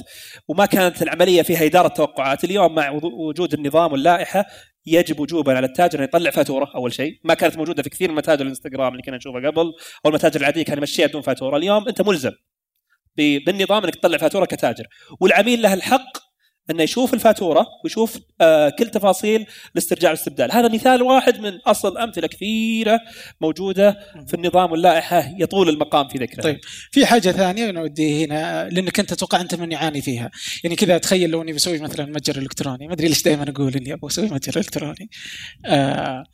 وما 0.49 0.67
كانت 0.67 1.03
العملية 1.03 1.43
فيها 1.43 1.67
إدارة 1.67 1.89
توقعات. 1.89 2.45
اليوم 2.45 2.75
مع 2.75 2.91
وجود 3.29 3.55
النظام 3.55 3.93
واللائحة 3.93 4.45
يجب 4.87 5.21
وجوبا 5.21 5.57
على 5.57 5.67
التاجر 5.67 5.99
أن 5.99 6.05
يطلع 6.05 6.31
فاتورة 6.31 6.73
أول 6.75 6.93
شيء. 6.93 7.21
ما 7.25 7.35
كانت 7.35 7.57
موجودة 7.57 7.83
في 7.83 7.91
كثير 7.91 8.11
من 8.11 8.15
متاجر 8.17 8.43
الإنستغرام 8.43 8.93
اللي 8.93 9.03
كنا 9.03 9.17
نشوفها 9.17 9.51
قبل 9.51 9.73
أو 10.05 10.11
المتاجر 10.11 10.41
العادية 10.41 10.63
كان 10.63 10.79
يمشيها 10.79 11.07
بدون 11.07 11.23
فاتورة. 11.23 11.57
اليوم 11.57 11.89
أنت 11.89 12.03
ملزم 12.03 12.33
بالنظام 13.17 13.85
أنك 13.85 13.95
تطلع 13.95 14.19
فاتورة 14.19 14.45
كتاجر. 14.45 14.85
والعميل 15.21 15.63
له 15.63 15.75
الحق 15.75 16.30
إنه 16.71 16.83
يشوف 16.83 17.15
الفاتورة 17.15 17.67
ويشوف 17.85 18.19
آه 18.41 18.69
كل 18.69 18.89
تفاصيل 18.91 19.47
الاسترجاع 19.73 20.11
والاستبدال 20.11 20.53
هذا 20.53 20.69
مثال 20.69 21.03
واحد 21.03 21.41
من 21.41 21.57
أصل 21.57 21.99
أمثلة 21.99 22.27
كثيرة 22.27 23.01
موجودة 23.41 23.99
في 24.29 24.35
النظام 24.35 24.73
واللائحة 24.73 25.35
يطول 25.39 25.69
المقام 25.69 26.09
في 26.09 26.19
ذكرها. 26.19 26.43
طيب 26.43 26.61
في 26.91 27.07
حاجة 27.07 27.31
ثانية 27.31 27.71
أنا 27.71 27.83
ودي 27.83 28.25
هنا 28.25 28.69
لأنك 28.69 29.01
أنت 29.01 29.13
أتوقع 29.13 29.41
أنت 29.41 29.55
من 29.55 29.73
يعاني 29.73 30.03
فيها. 30.03 30.31
يعني 30.65 30.77
كذا 30.77 30.99
تخيل 30.99 31.31
لو 31.31 31.43
أني 31.43 31.53
بسوي 31.53 31.79
مثلا 31.79 32.07
متجر 32.07 32.43
إلكتروني. 32.43 32.87
ما 32.87 32.93
أدري 32.93 33.09
ليش 33.09 33.23
دائما 33.23 33.51
أقول 33.51 33.75
إني 33.75 33.93
أبغى 33.93 34.09
أسوي 34.09 34.29
متجر 34.29 34.61
إلكتروني. 34.61 35.11
آه 35.67 36.25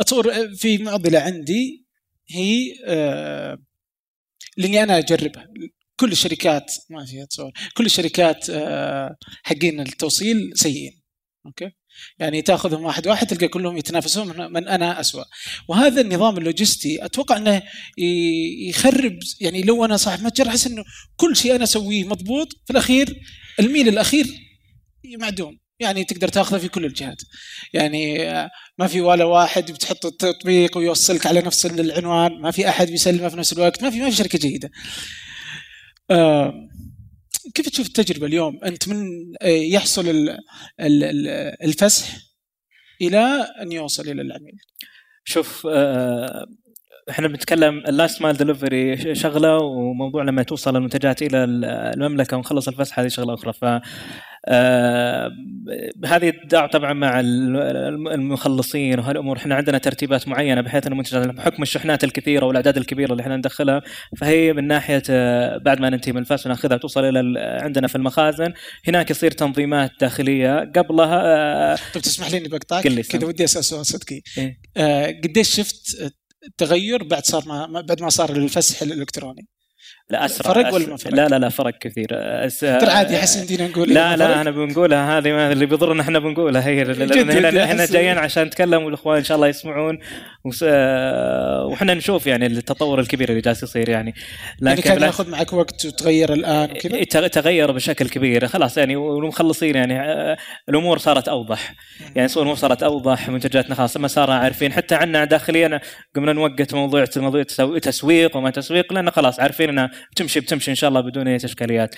اتصور 0.00 0.54
في 0.56 0.78
معضله 0.78 1.18
عندي 1.18 1.84
هي 2.28 2.74
آه 2.86 3.58
لأني 4.56 4.82
أنا 4.82 4.98
أجربها. 4.98 5.46
كل 5.96 6.12
الشركات 6.12 6.72
ما 6.90 7.04
فيها 7.04 7.24
تصور 7.24 7.52
كل 7.76 7.86
الشركات 7.86 8.50
آه، 8.50 9.16
حقين 9.42 9.80
التوصيل 9.80 10.52
سيئين 10.54 11.02
okay؟ 11.46 11.70
يعني 12.18 12.42
تاخذهم 12.42 12.84
واحد 12.84 13.06
واحد 13.06 13.26
تلقى 13.26 13.48
كلهم 13.48 13.76
يتنافسون 13.76 14.52
من, 14.52 14.68
أنا 14.68 15.00
اسوء 15.00 15.24
وهذا 15.68 16.00
النظام 16.00 16.38
اللوجستي 16.38 17.04
أتوقع 17.04 17.36
إنه 17.36 17.62
يخرب 18.68 19.18
يعني 19.40 19.62
لو 19.62 19.84
أنا 19.84 19.96
صاحب 19.96 20.22
متجر 20.22 20.48
أحس 20.48 20.66
إنه 20.66 20.84
كل 21.16 21.36
شيء 21.36 21.54
أنا 21.54 21.64
أسويه 21.64 22.04
مضبوط 22.04 22.48
في 22.64 22.70
الأخير 22.70 23.20
الميل 23.60 23.88
الأخير 23.88 24.26
معدوم. 25.20 25.58
يعني 25.80 26.04
تقدر 26.04 26.28
تاخذه 26.28 26.58
في 26.58 26.68
كل 26.68 26.84
الجهات. 26.84 27.22
يعني 27.72 28.30
آه، 28.30 28.50
ما 28.78 28.86
في 28.86 29.00
ولا 29.00 29.24
واحد 29.24 29.72
بتحط 29.72 30.06
التطبيق 30.06 30.78
ويوصلك 30.78 31.26
على 31.26 31.40
نفس 31.40 31.66
العنوان 31.66 32.40
ما 32.40 32.50
في 32.50 32.68
أحد 32.68 32.86
بيسلمه 32.86 33.28
في 33.28 33.36
نفس 33.36 33.52
الوقت 33.52 33.82
ما 33.82 33.90
في 33.90 34.00
ما 34.00 34.10
في 34.10 34.16
شركة 34.16 34.38
جيدة. 34.38 34.70
كيف 37.54 37.68
تشوف 37.68 37.86
التجربة 37.86 38.26
اليوم؟ 38.26 38.64
أنت 38.64 38.88
من 38.88 39.06
آه، 39.42 39.46
يحصل 39.48 40.08
ال- 40.08 40.30
ال- 40.80 41.04
ال- 41.04 41.28
الفسح 41.64 42.16
إلى 43.02 43.46
أن 43.62 43.72
يوصل 43.72 44.02
إلى 44.02 44.22
العميل. 44.22 44.54
شوف 45.24 45.66
آه، 45.70 46.46
إحنا 47.10 47.28
بنتكلم 47.28 47.78
اللاست 47.88 48.22
مايل 48.22 48.36
دليفري 48.36 49.14
شغلة 49.14 49.58
وموضوع 49.58 50.22
لما 50.22 50.42
توصل 50.42 50.76
المنتجات 50.76 51.22
إلى 51.22 51.44
المملكة 51.44 52.36
ونخلص 52.36 52.68
الفسح 52.68 52.98
هذه 52.98 53.08
شغلة 53.08 53.34
أخرى. 53.34 53.52
ف 53.52 53.64
آه، 54.48 55.30
هذه 56.06 56.28
الدعوه 56.28 56.66
طبعا 56.68 56.92
مع 56.92 57.20
ال- 57.20 57.56
المخلصين 58.12 58.98
وهالامور 58.98 59.36
إحنا 59.36 59.54
عندنا 59.54 59.78
ترتيبات 59.78 60.28
معينة 60.28 60.60
بحيث 60.60 60.86
ان 60.86 60.92
المنتجات 60.92 61.26
بحكم 61.26 61.62
الشحنات 61.62 62.04
الكثيرة 62.04 62.46
والأعداد 62.46 62.76
الكبيرة 62.76 63.12
اللي 63.12 63.22
إحنا 63.22 63.36
ندخلها 63.36 63.82
فهي 64.18 64.52
من 64.52 64.66
ناحية 64.66 65.02
آه، 65.10 65.58
بعد 65.58 65.80
ما 65.80 65.90
ننتهي 65.90 66.12
من 66.12 66.18
الفسح 66.20 66.46
وناخذها 66.46 66.76
توصل 66.76 67.04
إلى 67.04 67.20
ال- 67.20 67.62
عندنا 67.64 67.86
في 67.86 67.96
المخازن. 67.96 68.52
هناك 68.88 69.10
يصير 69.10 69.30
تنظيمات 69.30 69.90
داخلية. 70.00 70.72
قبلها 70.76 71.22
آه، 71.72 71.78
طب 71.94 72.00
تسمح 72.00 72.30
لي 72.30 72.38
إني 72.38 72.48
بقطعك؟ 72.48 72.82
كذا. 72.88 73.26
ودي 73.26 73.44
أسأل 73.44 73.64
سؤال 73.64 73.86
صدقي. 73.86 74.20
إيه. 74.38 74.58
آه، 74.76 75.06
قديش 75.06 75.48
شفت 75.56 76.12
تغير 76.58 77.04
بعد 77.04 77.24
صار 77.24 77.44
ما- 77.48 77.80
بعد 77.80 78.02
ما 78.02 78.08
صار 78.08 78.30
الفسح 78.30 78.82
الإلكتروني. 78.82 79.46
لا 80.10 80.24
أسرع 80.24 80.52
فرق 80.54 80.74
ولا 80.74 80.86
ما 80.86 80.96
فرق؟ 80.96 81.14
لا 81.14 81.28
لا 81.28 81.38
لا 81.38 81.48
فرق 81.48 81.78
كثير. 81.78 82.06
أس... 82.12 82.60
ترى 82.60 82.90
عادي 82.90 83.16
احس 83.16 83.36
يمدينا 83.36 83.68
نقول 83.68 83.88
إيه، 83.88 83.94
لا 83.94 84.16
لا. 84.16 84.38
إحنا 84.38 84.50
بنقولها 84.50 85.18
هذه 85.18 85.52
اللي 85.52 85.66
بيضرنا 85.66 86.02
إحنا 86.02 86.18
بنقولها 86.18 86.66
هي 86.66 86.82
إحنا 87.64 87.86
جايين 87.86 88.18
عشان 88.18 88.42
نتكلم 88.42 88.82
والإخوان 88.84 89.18
إن 89.18 89.24
شاء 89.24 89.36
الله 89.36 89.48
يسمعون. 89.48 89.98
وس... 90.44 90.64
آه، 90.68 91.64
وإحنا 91.66 91.94
نشوف 91.94 92.26
يعني 92.26 92.46
التطور 92.46 93.00
الكبير 93.00 93.28
اللي 93.28 93.40
جالس 93.40 93.62
يصير 93.62 93.88
يعني. 93.88 94.14
يعني 94.62 94.82
كان 94.82 94.94
بالعكس- 94.98 95.04
ياخذ 95.06 95.30
معك 95.30 95.52
وقت 95.52 95.84
وتغير 95.86 96.32
الآن 96.32 96.70
وكذا؟ 96.70 96.94
إيه، 96.94 97.04
تغير 97.08 97.72
بشكل 97.72 98.08
كبير. 98.08 98.46
خلاص 98.46 98.78
يعني 98.78 98.96
والمخلصين 98.96 99.74
يعني 99.74 100.00
آه، 100.00 100.36
الأمور 100.68 100.98
صارت 100.98 101.28
أوضح. 101.28 101.74
يعني 102.16 102.28
صور 102.28 102.42
الأمور 102.42 102.56
صارت 102.56 102.82
أوضح 102.82 103.28
منتجاتنا 103.28 103.74
خلاص 103.74 103.96
ما 103.96 104.08
صار 104.08 104.30
عارفين. 104.30 104.72
حتى 104.72 104.94
عنا 104.94 105.24
داخليا 105.24 105.80
قمنا 106.16 106.32
نوقت 106.32 106.74
موضوع 106.74 107.04
موضوع 107.16 107.42
تسو- 107.42 107.78
تسويق 107.78 108.36
وما 108.36 108.50
تسويق 108.50 108.92
لأن 108.92 109.10
خلاص 109.10 109.40
عارفين 109.40 109.68
انها 109.68 109.90
بتمشي 110.12 110.40
بتمشي 110.40 110.70
إن 110.70 110.76
شاء 110.76 110.88
الله 110.88 111.00
بدون 111.00 111.28
أي 111.28 111.36
اشكاليات 111.36 111.94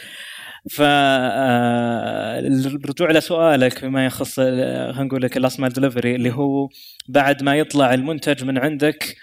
ف 0.71 0.81
آه، 0.81 2.39
الرجوع 2.39 3.11
إلى 3.11 3.21
سؤالك 3.21 3.79
فيما 3.79 4.07
يخص 4.07 4.39
آه، 4.39 4.93
خلينا 4.93 5.05
نقول 5.05 5.23
لك 5.23 5.37
ال 5.37 5.42
last 5.42 5.61
delivery 5.61 6.15
اللي 6.15 6.33
هو 6.33 6.69
بعد 7.09 7.43
ما 7.43 7.57
يطلع 7.59 7.95
المنتج 7.95 8.45
من 8.45 8.59
عندك 8.59 9.17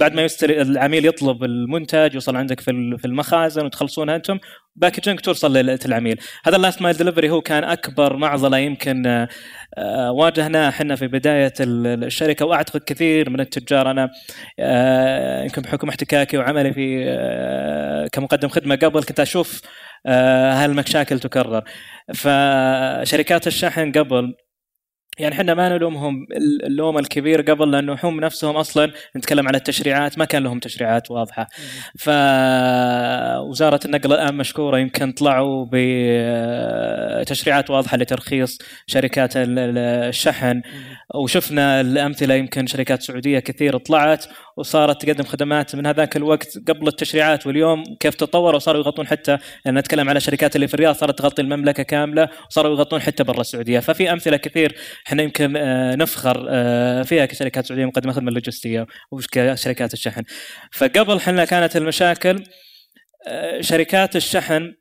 بعد 0.00 0.14
ما 0.14 0.22
يستر 0.22 0.50
العميل 0.50 1.06
يطلب 1.06 1.44
المنتج 1.44 2.14
يوصل 2.14 2.36
عندك 2.36 2.60
في 2.60 2.96
في 2.98 3.04
المخازن 3.04 3.64
وتخلصونها 3.64 4.16
أنتم 4.16 4.38
packaging 4.76 5.20
توصل 5.20 5.52
للعميل 5.56 6.20
هذا 6.44 6.56
ال 6.56 6.61
last 6.61 6.82
mile 6.82 6.96
delivery 6.96 7.30
هو 7.30 7.40
كان 7.40 7.64
أكبر 7.64 8.16
معضلة 8.16 8.58
يمكن 8.58 9.06
آه، 9.06 9.28
آه، 9.78 10.12
واجهناها 10.12 10.68
إحنا 10.68 10.96
في 10.96 11.06
بداية 11.06 11.52
ال- 11.60 12.04
الشركة 12.04 12.46
وأعتقد 12.46 12.80
كثير 12.86 13.30
من 13.30 13.40
التجار. 13.40 13.90
أنا 13.90 14.10
آه، 14.58 15.42
يمكن 15.42 15.62
بحكم 15.62 15.88
احتكاكي 15.88 16.38
وعملي 16.38 16.72
في 16.72 17.04
آه، 17.08 18.06
كمقدم 18.12 18.48
خدمة 18.48 18.76
قبل 18.76 19.02
كنت 19.02 19.20
أشوف 19.20 19.60
آه، 20.06 20.52
هالمشاكل 20.52 21.18
تكرر. 21.20 21.62
فشركات 22.14 23.46
الشحن 23.46 23.92
قبل 23.92 24.34
يعني 25.20 25.34
إحنا 25.34 25.54
ما 25.54 25.68
نلومهم 25.68 26.26
اللوم 26.66 26.98
الكبير 26.98 27.40
قبل 27.42 27.70
لأنه 27.70 27.96
هم 28.02 28.20
نفسهم 28.20 28.56
أصلا 28.56 28.92
نتكلم 29.16 29.48
على 29.48 29.56
التشريعات 29.56 30.18
ما 30.18 30.24
كان 30.24 30.42
لهم 30.42 30.58
تشريعات 30.58 31.10
واضحة. 31.10 31.48
فوزاره 31.98 33.80
النقل 33.84 34.12
الآن 34.12 34.34
مشكورة 34.36 34.78
يمكن 34.78 35.12
طلعوا 35.12 35.66
بتشريعات 37.22 37.70
واضحة 37.70 37.96
لترخيص 37.96 38.58
شركات 38.86 39.36
ال- 39.36 39.58
ال- 39.58 39.78
الشحن. 40.08 40.62
وشفنا 41.14 41.80
الأمثلة 41.80 42.34
يمكن 42.34 42.66
شركات 42.66 43.02
سعودية 43.02 43.38
كثير 43.38 43.78
طلعت 43.78 44.24
وصارت 44.56 45.02
تقدم 45.04 45.24
خدمات 45.24 45.76
من 45.76 45.86
هذاك 45.86 46.16
الوقت 46.16 46.58
قبل 46.68 46.88
التشريعات 46.88 47.46
واليوم 47.46 47.84
كيف 48.00 48.14
تطوروا 48.14 48.56
وصاروا 48.56 48.80
يغطون 48.80 49.06
حتى 49.06 49.38
يعني 49.64 49.78
نتكلم 49.78 50.08
على 50.08 50.20
شركات 50.20 50.56
اللي 50.56 50.68
في 50.68 50.74
الرياض 50.74 50.94
صارت 50.94 51.18
تغطي 51.18 51.42
المملكة 51.42 51.82
كاملة 51.82 52.28
وصاروا 52.50 52.76
يغطون 52.76 53.00
حتى 53.00 53.24
برا 53.24 53.40
السعودية. 53.40 53.78
ففي 53.80 54.12
أمثلة 54.12 54.36
كثير 54.36 54.76
إحنا 55.06 55.22
يمكن 55.22 55.56
آه، 55.56 55.94
نفخر 55.94 56.46
آه، 56.48 57.02
فيها 57.02 57.26
كشركات 57.26 57.66
سعودية 57.66 57.84
مقدمة 57.84 58.12
خدمة 58.12 58.30
لوجستية 58.30 58.86
وكشركات 59.10 59.92
الشحن. 59.92 60.22
فقبل 60.72 61.16
إحنا 61.16 61.44
كانت 61.44 61.76
المشاكل 61.76 62.44
آه، 63.28 63.60
شركات 63.60 64.16
الشحن 64.16 64.72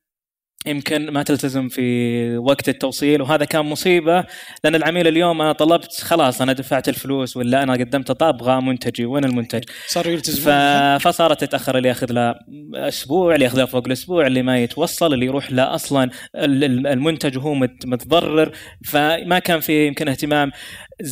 يمكن 0.65 1.09
ما 1.09 1.23
تلتزم 1.23 1.69
في 1.69 2.37
وقت 2.37 2.69
التوصيل 2.69 3.21
وهذا 3.21 3.45
كان 3.45 3.65
مصيبة 3.65 4.25
لأن 4.63 4.75
العميل 4.75 5.07
اليوم 5.07 5.41
أنا 5.41 5.51
طلبت 5.51 5.93
خلاص 5.93 6.41
أنا 6.41 6.53
دفعت 6.53 6.89
الفلوس 6.89 7.37
ولا 7.37 7.63
أنا 7.63 7.73
قدمت 7.73 8.11
طلب 8.11 8.35
أبغى 8.35 8.61
منتجي 8.61 9.05
وين 9.05 9.25
المنتج؟ 9.25 9.63
صاروا 9.87 10.11
ف... 10.11 10.13
يلتزمون 10.13 10.97
فصارت 10.97 11.41
تتأخر 11.43 11.77
اللي 11.77 11.89
يأخذ 11.89 12.11
له 12.13 12.35
أسبوع 12.75 13.33
اللي 13.35 13.45
يأخذ 13.45 13.57
له 13.57 13.65
فوق 13.65 13.83
الأسبوع 13.85 14.27
اللي 14.27 14.41
ما 14.41 14.57
يتوصل 14.63 15.13
اللي 15.13 15.25
يروح 15.25 15.51
له 15.51 15.75
أصلا 15.75 16.09
ال- 16.35 16.63
ال- 16.63 16.87
المنتج 16.87 17.37
وهو 17.37 17.53
مت- 17.53 17.85
متضرر 17.85 18.51
فما 18.85 19.39
كان 19.39 19.59
في 19.59 19.87
يمكن 19.87 20.07
اهتمام 20.07 20.51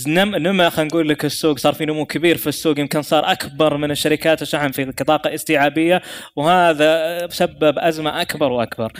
نم 0.08 0.36
نما 0.36 0.70
خلينا 0.70 0.88
نقول 0.88 1.10
لك 1.10 1.26
السوق 1.26 1.58
صار 1.58 1.74
في 1.74 1.86
نمو 1.86 2.06
كبير 2.06 2.38
في 2.38 2.48
السوق 2.48 2.80
يمكن 2.80 3.02
صار 3.02 3.32
أكبر 3.32 3.78
من 3.78 3.92
الشركات 3.92 4.42
الشحن 4.42 4.72
في 4.72 4.86
كطاقة 4.86 5.34
استيعابية 5.34 6.02
وهذا 6.36 7.28
سبب 7.32 7.80
أزمة 7.80 8.22
أكبر 8.22 8.52
وأكبر. 8.52 8.94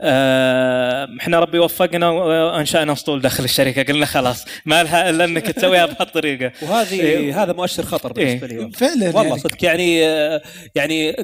آه، 0.00 1.08
إحنا 1.20 1.40
ربي 1.40 1.58
وفقنا 1.58 2.08
وأنشأنا 2.08 2.92
أسطول 2.92 3.20
داخل 3.20 3.44
الشركة 3.44 3.92
قلنا 3.92 4.06
خلاص 4.06 4.44
ما 4.66 4.82
لها 4.82 5.10
إلا 5.10 5.24
إنك 5.24 5.46
تسويها 5.46 5.86
بهالطريقة. 5.92 6.52
وهذه 6.62 7.00
إيه. 7.00 7.42
هذا 7.42 7.52
مؤشر 7.52 7.82
خطر 7.82 8.12
بالنسبة 8.12 8.46
إيه. 8.46 8.58
لي 8.58 8.72
فعلا 8.72 9.06
والله 9.06 9.22
يعني 9.22 9.38
صدق 9.38 9.64
يعني 9.64 10.06
آه، 10.06 10.42
يعني 10.74 11.14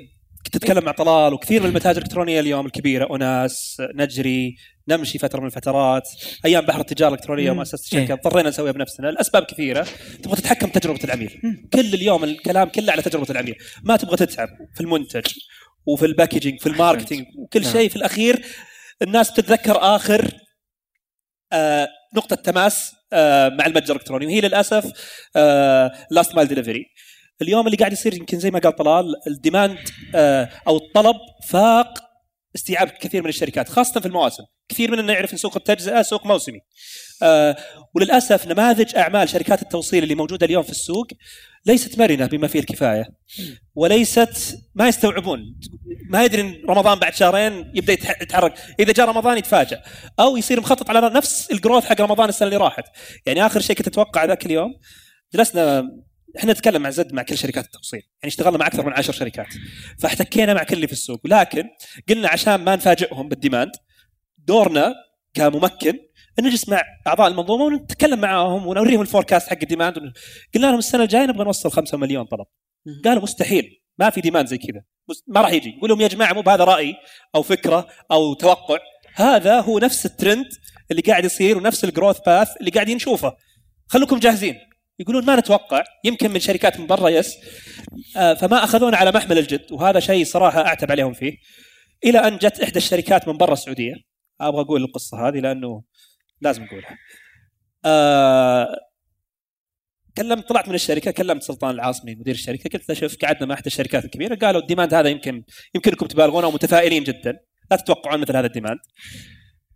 كنت 0.45 0.57
أتكلم 0.57 0.85
مع 0.85 0.93
طلال 0.93 1.33
وكثير 1.33 1.63
من 1.63 1.69
المتاجر 1.69 1.99
الإلكترونية 1.99 2.41
اليوم 2.41 2.67
الكبيرة 2.67 3.17
أناس 3.17 3.83
نجري 3.95 4.57
نمشي 4.89 5.19
فترة 5.19 5.41
من 5.41 5.47
الفترات 5.47 6.09
أيام 6.45 6.65
بحر 6.67 6.81
التجارة 6.81 7.09
الإلكترونية 7.09 7.51
مم. 7.51 7.57
ومؤسسه 7.57 7.85
الشركة. 7.85 8.07
إيه. 8.07 8.13
اضطرينا 8.13 8.49
نسويها 8.49 8.73
بنفسنا 8.73 9.09
الاسباب 9.09 9.45
كثيرة. 9.45 9.87
تبغى 10.23 10.37
تتحكم 10.37 10.67
بتجربة 10.67 11.05
العميل. 11.05 11.41
كل 11.73 11.95
اليوم 11.95 12.25
الكلام 12.25 12.69
كله 12.69 12.93
على 12.93 13.03
تجربة 13.03 13.31
العميل. 13.31 13.55
ما 13.83 13.97
تبغى 13.97 14.17
تتعب 14.17 14.49
في 14.75 14.81
المنتج 14.81 15.27
وفي 15.87 16.07
ال 16.07 16.12
packaging 16.12 16.61
في 16.61 16.69
ال 16.69 16.74
marketing 16.74 17.27
وكل 17.39 17.63
نعم. 17.63 17.73
شيء. 17.73 17.89
في 17.89 17.97
الأخير 17.97 18.43
الناس 19.03 19.31
بتتذكر 19.31 19.79
آخر 19.97 20.31
آه 21.53 21.89
نقطة 22.17 22.37
تماس 22.37 22.93
آه 23.13 23.49
مع 23.49 23.67
المتجر 23.67 23.95
الإلكتروني. 23.95 24.27
وهي 24.27 24.41
للأسف 24.41 24.93
last 26.11 26.35
mile 26.35 26.49
delivery 26.49 26.87
اليوم 27.43 27.67
اللي 27.67 27.77
قاعد 27.77 27.93
يصير 27.93 28.15
يمكن 28.15 28.39
زي 28.39 28.51
ما 28.51 28.59
قال 28.59 28.77
طلال 28.77 29.15
ال 29.27 29.34
demand 29.34 29.79
آه 30.15 30.49
أو 30.69 30.77
الطلب 30.77 31.17
فاق 31.49 31.95
استيعاب 32.57 32.89
كثير 32.89 33.23
من 33.23 33.29
الشركات 33.29 33.69
خاصة 33.69 34.01
في 34.01 34.07
المواسم. 34.07 34.43
كثير 34.69 34.91
مننا 34.91 35.13
يعرف 35.13 35.33
إن 35.33 35.39
سوق 35.39 35.57
التجزئة 35.57 36.03
سوق 36.03 36.27
موسمي. 36.27 36.61
آه 37.23 37.57
وللأسف 37.95 38.47
نماذج 38.47 38.97
أعمال 38.97 39.29
شركات 39.29 39.63
التوصيل 39.63 40.03
اللي 40.03 40.15
موجودة 40.15 40.47
اليوم 40.47 40.63
في 40.63 40.71
السوق 40.71 41.07
ليست 41.67 41.99
مرنة 41.99 42.27
بما 42.27 42.49
فيه 42.49 42.61
الكفاية. 42.61 43.05
وليست 43.75 44.59
ما 44.75 44.89
يستوعبون. 44.89 45.41
ما 46.11 46.25
يدري 46.25 46.41
إن 46.41 46.63
رمضان 46.69 46.99
بعد 46.99 47.15
شهرين 47.15 47.73
يبدأ 47.75 47.93
يتح- 47.93 48.23
يتحرك. 48.23 48.55
إذا 48.81 48.93
جاء 48.93 49.09
رمضان 49.09 49.39
يتفاجئ 49.39 49.79
أو 50.21 50.37
يصير 50.37 50.61
مخطط 50.61 50.91
على 50.91 51.11
نفس 51.11 51.51
ال 51.51 51.56
growth 51.56 51.85
حق 51.85 52.01
رمضان 52.01 52.29
السنة 52.29 52.49
اللي 52.49 52.57
راحت. 52.57 52.85
يعني 53.27 53.47
آخر 53.47 53.61
شيء 53.61 53.77
كنت 53.77 53.87
أتوقع 53.89 54.25
ذاك 54.25 54.47
اليوم 54.47 54.75
جلسنا 55.35 55.91
إحنا 56.39 56.53
نتكلم 56.53 56.83
مع 56.83 56.91
زد 56.91 57.13
مع 57.13 57.23
كل 57.23 57.39
شركات 57.39 57.65
التوصيل 57.65 58.01
يعني 58.01 58.11
اشتغلنا 58.25 58.59
مع 58.59 58.67
أكثر 58.67 58.87
من 58.87 58.93
عشر 58.93 59.13
شركات 59.13 59.47
فاحتكينا 59.99 60.55
مع 60.55 60.63
كل 60.63 60.77
اللي 60.77 60.87
في 60.87 60.93
السوق 60.93 61.27
لكن 61.27 61.65
قلنا 62.09 62.29
عشان 62.29 62.55
ما 62.55 62.77
نفاجئهم 62.77 63.29
بال 63.29 63.39
demand 63.39 63.71
دورنا 64.39 64.95
كممكن 65.35 65.99
إن 66.39 66.45
نجلس 66.45 66.69
مع 66.69 66.83
أعضاء 67.07 67.29
المنظومة 67.29 67.65
ونتكلم 67.65 68.21
معاهم 68.21 68.67
ونوريهم 68.67 69.01
ال 69.01 69.06
forecast 69.06 69.49
حق 69.49 69.59
ال 69.63 69.67
demand. 69.67 69.99
قلنا 70.55 70.67
لهم 70.67 70.79
السنة 70.79 71.03
الجاية 71.03 71.27
نبغى 71.27 71.45
نوصل 71.45 71.71
5 71.71 71.99
مليون 71.99 72.25
طلب. 72.25 72.47
قالوا 73.05 73.23
مستحيل 73.23 73.83
ما 73.99 74.11
في 74.11 74.21
demand 74.21 74.49
زي 74.49 74.59
كذا. 74.59 74.83
ما 75.27 75.41
راح 75.41 75.53
يجي. 75.53 75.69
يقول 75.69 75.91
لهم 75.91 76.01
يا 76.01 76.09
جماعة 76.09 76.33
مو 76.33 76.43
بهذا 76.43 76.65
رأي 76.65 76.95
أو 77.35 77.43
فكرة 77.43 77.89
أو 78.13 78.35
توقع. 78.35 78.79
هذا 79.15 79.61
هو 79.61 79.79
نفس 79.79 80.07
الترند 80.07 80.47
اللي 80.91 81.03
قاعد 81.03 81.25
يصير 81.25 81.59
ونفس 81.59 81.85
ال 81.85 81.90
growth 81.90 82.19
path 82.27 82.49
اللي 82.61 82.71
قاعدين 82.71 82.97
نشوفه. 82.97 83.37
خلوكم 83.87 84.19
جاهزين. 84.19 84.55
يقولون 85.01 85.25
ما 85.25 85.37
نتوقع 85.37 85.85
يمكن 86.05 86.31
من 86.31 86.41
شركات 86.41 86.81
من 86.81 86.87
برا 86.87 87.09
بس. 87.09 87.37
آه، 88.17 88.35
فما 88.35 88.65
أخذونا 88.65 88.97
على 88.97 89.13
محمل 89.13 89.39
الجد 89.39 89.73
وهذا 89.73 90.01
شيء 90.01 90.25
صراحة 90.25 90.67
أعتب 90.67 90.91
عليهم 90.91 91.13
فيه. 91.13 91.37
إلى 92.05 92.19
أن 92.19 92.37
جت 92.37 92.61
إحدى 92.61 92.79
الشركات 92.79 93.29
من 93.29 93.37
برا 93.37 93.53
السعودية. 93.53 93.95
أبغى 94.41 94.61
أقول 94.61 94.83
القصة 94.83 95.29
هذه 95.29 95.39
لأنه 95.39 95.83
لازم 96.41 96.65
نقولها 96.65 96.97
آه 97.85 98.77
كلمت 100.17 100.49
طلعت 100.49 100.69
من 100.69 100.75
الشركة 100.75 101.11
كلمت 101.11 101.43
سلطان 101.43 101.71
العاصمي 101.71 102.15
مدير 102.15 102.35
الشركة. 102.35 102.71
قلت 102.79 102.89
له 102.89 102.95
شوف 102.95 103.17
قعدنا 103.17 103.47
مع 103.47 103.55
إحدى 103.55 103.67
الشركات 103.67 104.05
الكبيرة. 104.05 104.35
قالوا 104.35 104.61
ال 104.61 104.66
demand 104.66 104.95
هذا 104.95 105.09
يمكن 105.09 105.45
يمكنكم 105.75 106.07
تبالغونه 106.07 106.47
ومتفائلين 106.47 107.05
جدا. 107.05 107.39
لا 107.71 107.77
تتوقعون 107.77 108.21
مثل 108.21 108.37
هذا 108.37 108.47
ال 108.47 108.51
demand. 108.51 108.79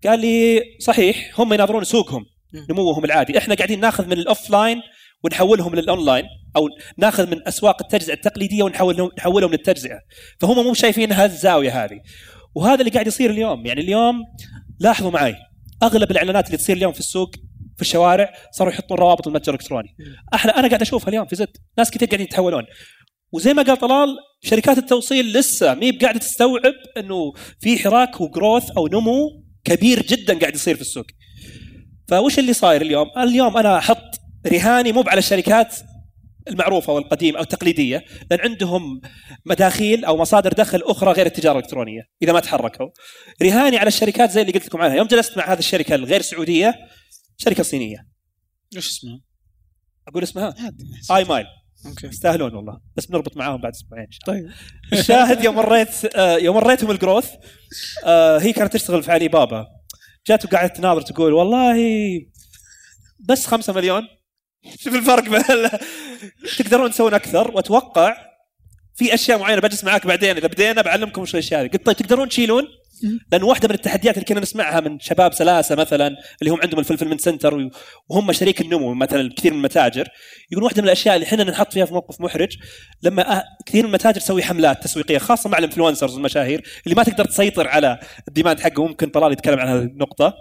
قال 0.05 0.21
لي 0.21 0.63
صحيح 0.81 1.41
هم 1.41 1.53
يناظرون 1.53 1.85
سوقهم 1.85 2.27
نموهم 2.71 3.05
العادي. 3.05 3.39
إحنا 3.39 3.55
قاعدين 3.55 3.81
ناخذ 3.81 4.07
من 4.07 4.13
ال 4.13 4.51
offline 4.51 4.83
ونحولهم 5.25 5.75
للأونلاين 5.75 6.25
أو 6.57 6.69
ناخذ 6.97 7.31
من 7.31 7.49
أسواق 7.49 7.83
التجزئة 7.83 8.15
التقليدية 8.15 8.63
ونحولهم 8.63 9.11
نحولهم 9.19 9.51
للتجزئة. 9.51 9.99
فهم 10.41 10.65
مو 10.65 10.75
شايفين 10.75 11.13
هالزاويه 11.13 11.85
هذه. 11.85 12.01
وهذا 12.55 12.81
اللي 12.81 12.91
قاعد 12.91 13.07
يصير 13.07 13.31
اليوم. 13.31 13.67
يعني 13.67 13.81
اليوم 13.81 14.23
لاحظوا 14.81 15.11
معي 15.11 15.37
أغلب 15.83 16.11
الإعلانات 16.11 16.47
اللي 16.47 16.59
تصير 16.59 16.77
اليوم 16.77 16.93
في 16.93 17.01
السوق 17.01 17.35
في 17.77 17.83
الشوارع 17.83 18.33
صاروا 18.53 18.73
يحطون 18.73 18.99
روابط 18.99 19.27
المتجر 19.27 19.55
الإلكتروني. 19.55 19.97
إحنا 20.35 20.59
أنا 20.59 20.69
قاعد 20.69 20.83
أشوفها 20.83 21.09
اليوم 21.09 21.27
في 21.27 21.37
زد. 21.37 21.57
ناس 21.79 21.91
كثير 21.91 22.09
قاعدين 22.09 22.27
يتحولون. 22.27 22.65
وزي 23.33 23.55
ما 23.55 23.63
قال 23.63 23.77
طلال 23.77 24.09
شركات 24.43 24.79
التوصيل 24.79 25.33
لسه 25.33 25.75
مي 25.75 25.91
قاعدة 25.91 26.19
تستوعب 26.19 26.75
إنه 26.97 27.33
في 27.61 27.79
حراك 27.79 28.21
وجروث 28.21 28.71
أو 28.71 28.87
نمو 28.87 29.43
كبير 29.65 30.03
جدا 30.03 30.39
قاعد 30.39 30.55
يصير 30.55 30.75
في 30.75 30.81
السوق. 30.81 31.07
فوش 32.09 32.39
اللي 32.39 32.53
صاير 32.53 32.83
اليوم؟ 32.83 33.07
اليوم 33.19 33.57
أنا 33.57 33.79
أحط 33.79 34.22
رهاني 34.47 34.93
مو 34.93 35.05
على 35.07 35.19
الشركات 35.19 35.77
المعروفة 36.49 36.93
والقديمة 36.93 37.39
أو 37.39 37.43
التقليدية 37.43 38.05
لأن 38.31 38.41
عندهم 38.41 39.01
مداخيل 39.45 40.05
أو 40.05 40.17
مصادر 40.17 40.53
دخل 40.53 40.83
أخرى 40.83 41.13
غير 41.13 41.27
التجارة 41.27 41.59
الإلكترونية 41.59 42.03
إذا 42.23 42.33
ما 42.33 42.41
تحركوا. 42.41 42.89
رهاني 43.43 43.79
على 43.79 43.89
الشركات 43.89 44.31
زي 44.31 44.41
اللي 44.41 44.53
قلت 44.53 44.67
لكم 44.67 44.81
عنها. 44.83 44.97
يوم 44.97 45.07
جلست 45.07 45.39
مع 45.39 45.53
هذه 45.53 45.59
الشركة 45.59 45.95
الغير 45.95 46.23
سعودية 46.23 46.75
شركة 47.37 47.63
صينية. 47.63 48.07
إيش 48.77 48.89
اسمه؟ 48.89 49.21
أقول 50.09 50.23
اسمها؟ 50.23 50.55
iMile. 51.11 51.47
okay. 51.87 52.07
يستاهلون 52.07 52.55
والله. 52.55 52.81
بس 52.97 53.07
بنربط 53.07 53.37
معاهم 53.37 53.61
بعد 53.61 53.73
أسبوعين. 53.73 54.07
طيب. 54.27 54.51
الشاهد 54.93 55.45
يوم 55.45 55.57
مريت 55.57 56.17
آه، 56.17 56.37
يوم 56.37 56.57
مريتهم 56.57 56.91
ال 56.91 56.96
growth 56.96 57.31
آه، 58.05 58.39
هي 58.39 58.53
كانت 58.53 58.73
تشتغل 58.73 59.03
في 59.03 59.13
علي 59.13 59.29
بابا. 59.29 59.67
جات 60.27 60.45
وقعدت 60.45 60.77
تناظر 60.77 61.01
تقول 61.01 61.33
والله 61.33 61.77
بس 63.21 63.47
خمسة 63.47 63.73
مليون. 63.73 64.03
شوف 64.79 64.95
الفرق 64.95 65.29
بين 65.29 65.71
تقدرون 66.59 66.91
تسوون 66.91 67.15
أكثر 67.15 67.51
وأتوقع 67.51 68.17
في 68.95 69.15
أشياء 69.15 69.39
معينة 69.39 69.61
بجلس 69.61 69.85
معاك 69.85 70.07
بعدين 70.07 70.37
إذا 70.37 70.47
بدينا 70.47 70.83
بعلمكم 70.83 71.23
وش 71.23 71.35
الاشياء 71.35 71.63
هذه 71.63 71.69
قلت 71.69 71.87
طيب 71.87 71.97
تقدرون 71.97 72.29
تشيلون؟ 72.29 72.65
لأن 73.33 73.43
واحدة 73.43 73.69
من 73.69 73.75
التحديات 73.75 74.15
اللي 74.15 74.25
كنا 74.25 74.41
نسمعها 74.41 74.81
من 74.81 75.01
شباب 75.01 75.33
سلاسة 75.33 75.75
مثلا 75.75 76.17
اللي 76.43 76.51
هم 76.53 76.61
عندهم 76.63 76.81
ال 76.81 76.84
fulfillment 76.84 77.21
center 77.21 77.71
وهم 78.09 78.33
شريك 78.33 78.61
النمو 78.61 78.95
مثلا 78.95 79.31
كثير 79.37 79.53
من 79.53 79.59
المتاجر 79.59 80.09
يقول 80.51 80.65
واحدة 80.65 80.83
من 80.83 80.89
الأشياء 80.89 81.15
اللي 81.15 81.27
إحنا 81.27 81.45
نحط 81.45 81.73
فيها 81.73 81.85
في 81.85 81.93
موقف 81.93 82.21
محرج 82.21 82.57
لما 83.03 83.37
أه 83.39 83.45
كثير 83.67 83.83
من 83.83 83.89
المتاجر 83.89 84.21
تسوي 84.21 84.43
حملات 84.43 84.83
تسويقية 84.83 85.19
خاصة 85.19 85.51
مع 85.51 85.59
ال 85.59 85.63
influencers 85.63 86.15
والمشاهير 86.15 86.63
اللي 86.85 86.95
ما 86.95 87.03
تقدر 87.03 87.25
تسيطر 87.25 87.69
على 87.69 87.99
ال 88.29 88.33
demand 88.33 88.61
حقه. 88.61 88.87
ممكن 88.87 89.09
طلال 89.09 89.33
يتكلم 89.33 89.59
عن 89.59 89.69
هذه 89.69 89.83
النقطة. 89.83 90.35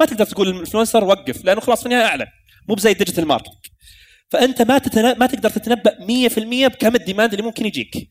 ما 0.00 0.06
تقدر 0.06 0.24
تقول 0.24 0.48
ال 0.48 0.53
influencer 0.53 1.04
وقف 1.04 1.44
لأنه 1.44 1.60
خلاص 1.60 1.80
في 1.80 1.86
النهاية 1.86 2.04
أعلن. 2.06 2.26
مو 2.70 2.74
بزي 2.74 2.90
ال 2.90 2.94
digital 2.94 3.26
marketing 3.26 3.54
فأنت 4.28 4.62
ما 4.62 4.78
تتنا... 4.78 5.14
ما 5.14 5.26
تقدر 5.26 5.50
تتنبأ 5.50 5.90
100% 6.68 6.72
بكم 6.72 6.94
ال 6.94 6.99
demand 6.99 7.32
اللي 7.32 7.44
ممكن 7.44 7.66
يجيك. 7.66 8.10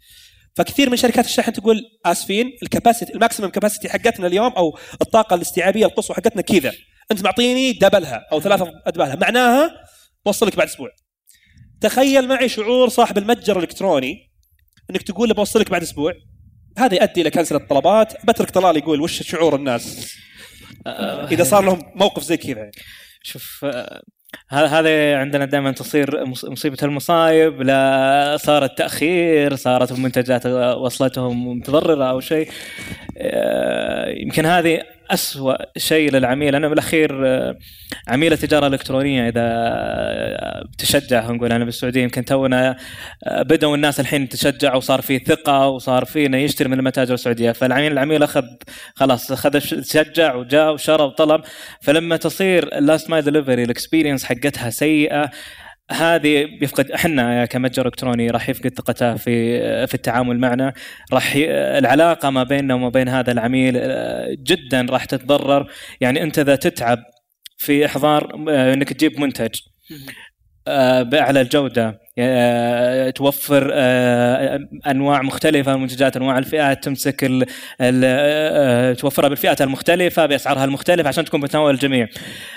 فكثير 0.56 0.90
من 0.90 0.98
شركات 0.98 1.26
الشحن 1.26 1.54
تقول 1.54 1.82
آسفين 2.06 2.52
ال 2.64 2.69
capacity 2.69 3.14
ال 3.14 3.18
maximum 3.18 3.50
capacity 3.50 3.90
حقتنا 3.90 4.28
اليوم 4.28 4.52
أو 4.52 4.78
الطاقة 5.02 5.34
الاستيعابية 5.34 5.86
القصوى 5.86 6.16
حقتنا 6.16 6.42
كذا. 6.42 6.72
أنت 7.12 7.24
معطيني 7.24 7.72
دبلها 7.72 8.26
أو 8.32 8.42
ثلاثة 8.42 8.72
أدبالها. 8.86 9.16
معناها 9.16 9.72
بوصلك 10.26 10.56
بعد 10.56 10.68
أسبوع. 10.68 10.90
تخيل 11.82 12.28
معي 12.28 12.50
شعور 12.50 12.90
صاحب 12.90 13.18
المتجر 13.18 13.58
الإلكتروني 13.58 14.32
إنك 14.90 15.02
تقول 15.02 15.30
له 15.30 15.36
بوصلك 15.36 15.70
بعد 15.70 15.82
أسبوع. 15.82 16.14
هذا 16.78 16.96
يؤدي 16.96 17.22
إلى 17.22 17.32
كنسل 17.32 17.56
الطلبات. 17.56 18.26
بترك 18.26 18.50
طلال 18.50 18.78
يقول 18.78 19.02
وش 19.02 19.24
شعور 19.24 19.56
الناس؟ 19.56 20.16
إذا 21.32 21.44
صار 21.44 21.64
لهم 21.64 21.82
موقف 21.96 22.24
زي 22.24 22.38
كذا 22.38 22.58
يعني. 22.58 22.72
شوف 23.24 23.66
آه، 23.66 24.02
هذا 24.50 25.18
عندنا 25.18 25.46
دائما 25.46 25.72
تصير 25.72 26.26
مص- 26.26 26.46
مصيبة 26.46 26.78
المصايب 26.84 27.62
لا 27.62 28.38
صارت 28.40 28.78
تأخير 28.78 29.56
صارت 29.56 29.92
المنتجات 29.92 30.46
وصلتهم 30.78 31.58
متضررة 31.58 32.06
أو 32.10 32.20
شيء. 32.20 32.50
آه، 33.18 34.10
يمكن 34.10 34.46
هذه 34.46 34.82
أسوأ 35.10 35.56
شيء 35.78 36.12
للعميل. 36.12 36.56
أنا 36.56 36.70
بالأخير 36.70 37.28
آه، 37.28 37.58
عميل 38.08 38.34
التجارة 38.34 38.68
الإلكترونية 38.68 39.30
إذا 39.30 39.42
آه، 39.42 40.64
تشجع 40.78 41.32
نقول 41.32 41.52
أنا 41.52 41.66
بالسعودية 41.66 42.04
يمكن 42.04 42.26
تونا 42.26 42.78
آه، 43.24 43.42
بدأوا 43.42 43.76
الناس 43.76 44.00
الحين 44.00 44.30
تشجع 44.30 44.76
وصار 44.76 45.02
في 45.02 45.20
ثقة 45.20 45.68
وصار 45.68 46.06
في 46.06 46.26
إنه 46.26 46.38
يشتري 46.38 46.70
من 46.70 46.80
المتاجر 46.80 47.14
السعودية. 47.14 47.52
فالعميل 47.52 47.92
العميل 47.92 48.24
أخذ 48.24 48.44
خلاص 48.96 49.32
أخذ 49.32 49.60
تشجع 49.60 50.36
وجاء 50.36 50.74
وشرى 50.74 51.04
وطلب. 51.04 51.42
فلما 51.82 52.18
تصير 52.18 52.78
ال 52.78 52.84
last 52.84 53.10
mile 53.10 53.22
delivery 53.22 53.64
ال 53.64 53.69
experience 53.69 54.24
حقتها 54.26 54.70
سيئة 54.70 55.30
هذه 55.92 56.46
بيفقد 56.46 56.92
إحنا 56.92 57.46
كمتجر 57.46 57.86
إلكتروني 57.86 58.30
راح 58.30 58.50
يفقد 58.50 58.74
ثقته 58.78 59.16
في 59.16 59.88
في 59.88 59.94
التعامل 59.94 60.40
معنا. 60.40 60.74
راح 61.14 61.36
ي... 61.36 61.52
العلاقة 61.52 62.30
ما 62.30 62.44
بيننا 62.44 62.74
وما 62.74 62.90
بين 62.90 63.10
هذا 63.10 63.32
العميل 63.32 63.74
آه، 63.78 64.38
جدا 64.40 64.86
راح 64.90 65.06
تتضرر. 65.06 65.72
يعني 66.02 66.24
أنت 66.24 66.40
إذا 66.40 66.56
تتعب 66.56 67.00
في 67.58 67.86
إحضار 67.86 68.46
آه، 68.50 68.74
إنك 68.74 68.94
تجيب 68.94 69.20
منتج 69.20 69.60
آه، 70.68 71.02
بأعلى 71.04 71.42
الجودة 71.42 72.00
توفر 73.12 73.70
آه، 73.74 74.60
أنواع 74.88 75.22
مختلفة 75.22 75.72
من 75.72 75.78
المنتجات 75.78 76.18
أنواع 76.18 76.38
الفئات 76.38 76.84
تمسك 76.84 77.24
ال 77.24 77.46
ال 77.82 78.02
آه، 78.06 78.94
توفرها 78.94 79.30
بالفئات 79.30 79.62
المختلفة 79.62 80.26
بأسعارها 80.26 80.66
المختلفة 80.66 81.08
عشان 81.08 81.26
تكون 81.26 81.42
بتناول 81.42 81.74
الجميع. 81.74 82.08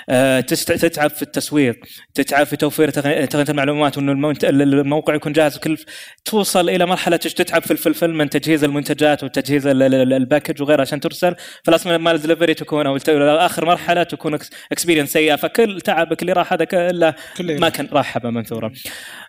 آه، 0.09 0.39
تتعب 0.39 1.09
في 1.09 1.21
التسويق 1.21 1.75
تتعب 2.13 2.45
في 2.45 2.55
توفير 2.55 2.89
تقنيه 2.89 3.45
المعلومات 3.49 3.97
وإنه 3.97 4.33
الموقع 4.43 5.15
يكون 5.15 5.31
جاهز 5.33 5.57
كل 5.57 5.77
توصل 6.25 6.69
إلى 6.69 6.85
مرحلة 6.85 7.17
تتعب 7.17 7.61
في 7.61 7.71
ال 7.71 8.11
fulfillment 8.13 8.29
تجهيز 8.29 8.63
المنتجات 8.63 9.23
وتجهيز 9.23 9.67
ال- 9.67 9.83
ال- 9.83 10.13
ال 10.13 10.19
package 10.19 10.61
وغيره 10.61 10.81
عشان 10.81 10.99
ترسل. 10.99 11.35
ف 11.63 11.68
last 11.68 11.87
mile 11.87 12.21
delivery 12.21 12.53
تكون 12.53 12.87
أو 12.87 12.97
آخر 13.37 13.65
مرحلة 13.65 14.03
تكون 14.03 14.37
اكسبيرينس 14.71 15.13
سيئة. 15.13 15.35
فكل 15.35 15.81
تعبك 15.81 16.21
اللي 16.21 16.33
راح 16.33 16.53
هذا 16.53 16.65
كله 16.65 17.13
كله 17.37 17.55
ما 17.57 17.69
كان 17.69 17.87
راح 17.93 18.05
حبه 18.13 18.29
منثورة. 18.29 18.71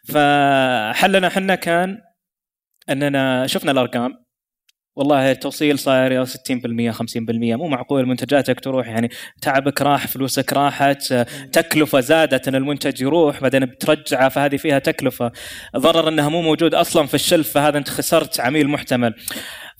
فحلنا 0.05 1.27
إحنا 1.27 1.55
كان 1.55 1.99
أننا 2.90 3.47
شفنا 3.47 3.71
الأرقام. 3.71 4.25
والله 4.97 5.31
التوصيل 5.31 5.79
صاير 5.79 6.12
يا 6.12 6.25
60% 6.25 6.93
50% 6.93 7.57
مو 7.57 7.69
معقول 7.69 8.07
منتجاتك 8.07 8.61
تروح 8.61 8.88
يعني 8.88 9.09
تعبك 9.43 9.83
راح 9.83 10.07
فلوسك 10.07 10.53
راحت 10.53 11.12
تكلفة 11.53 12.01
زادت 12.01 12.49
إن 12.49 12.55
المنتج 12.55 13.03
يروح 13.03 13.40
بعدين 13.40 13.64
بترجعه 13.67 14.29
فهذه 14.29 14.57
فيها 14.57 14.79
تكلفة. 14.79 15.33
ضرر 15.77 16.09
إنها 16.09 16.29
مو 16.29 16.43
موجود 16.43 16.75
أصلا 16.75 17.07
في 17.07 17.14
الشلف 17.14 17.53
فهذا 17.53 17.79
انت 17.79 17.88
خسرت 17.88 18.40
عميل 18.40 18.69
محتمل. 18.69 19.14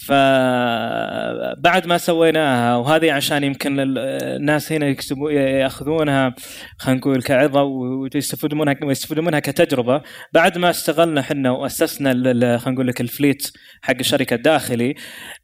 فبعد 0.07 1.87
ما 1.87 1.99
سويناها 1.99 2.77
وهذه 2.77 3.12
عشان 3.12 3.45
يمكن 3.45 3.81
ال- 3.81 3.99
الناس 4.37 4.73
هنا 4.73 4.87
يكسبوا 4.87 5.31
ياخذونها 5.31 6.35
خلينا 6.79 7.01
نقول 7.01 7.23
كعظة 7.23 7.62
ويستفيدوا 7.62 8.59
منها 8.59 8.77
ويستفيدوا 8.83 9.23
منها 9.25 9.40
كتجربة. 9.40 10.03
بعد 10.33 10.59
ما 10.59 10.71
اشتغلنا 10.71 11.21
إحنا 11.21 11.51
وأسسنا 11.51 12.12
خلينا 12.12 12.59
نقول 12.67 12.87
لك 12.88 13.01
ال 13.01 13.09
fleet 13.09 13.51
حق 13.83 13.95
الشركة 14.01 14.35
الداخلي 14.35 14.95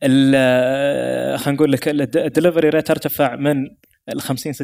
ال- 0.02 1.38
خلينا 1.38 1.56
نقول 1.56 1.72
لك 1.72 1.88
ال 1.88 1.97
delivery 1.97 2.68
rate 2.68 2.90
ارتفع 2.90 3.36
من 3.36 3.56
ال 4.08 4.20
50 4.20 4.52
60% 4.52 4.56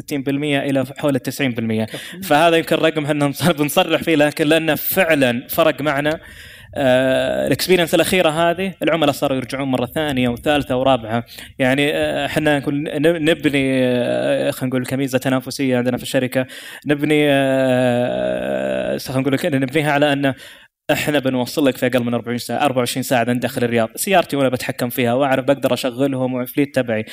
إلى 0.63 0.85
حول 0.97 1.15
ال 1.15 1.21
90% 1.21 1.87
فهذا 2.23 2.55
يمكن 2.57 2.75
رقم 2.75 3.05
إحنا 3.05 3.31
بنصرح 3.59 4.01
فيه 4.03 4.15
لكن 4.15 4.47
لأنه 4.47 4.75
فعلا 4.75 5.47
فرق 5.49 5.81
معنا 5.81 6.19
ال 6.75 6.86
experience 6.86 7.95
الأخيرة 7.95 8.29
هذه 8.29 8.73
العملاء 8.83 9.11
صاروا 9.11 9.37
يرجعون 9.37 9.67
مرة 9.67 9.85
ثانية 9.85 10.29
وثالثة 10.29 10.77
ورابعة. 10.77 11.25
يعني 11.59 11.91
آه، 11.93 12.25
إحنا 12.25 12.63
نبني 12.99 13.85
آه، 13.85 14.51
خلينا 14.51 14.75
نقول 14.75 14.85
كميزة 14.85 15.17
تنافسية 15.17 15.77
عندنا 15.77 15.97
في 15.97 16.03
الشركة. 16.03 16.45
نبني 16.87 17.25
آه، 17.29 18.97
خلينا 18.97 19.21
نقول 19.21 19.61
نبنيها 19.61 19.91
على 19.91 20.13
انه 20.13 20.35
إحنا 20.91 21.19
بنوصل 21.19 21.65
لك 21.65 21.77
في 21.77 21.85
أقل 21.85 22.03
من 22.03 22.13
40 22.13 22.37
ساعة 22.37 22.65
24 22.65 23.03
ساعة 23.03 23.25
عند 23.29 23.39
داخل 23.39 23.63
الرياض. 23.63 23.89
سيارتي 23.95 24.35
وأنا 24.35 24.49
بتحكم 24.49 24.89
فيها 24.89 25.13
وأعرف 25.13 25.45
بقدر 25.45 25.73
أشغلهم 25.73 26.33
و 26.33 26.40
fleet 26.40 26.75
تبعي. 26.75 27.05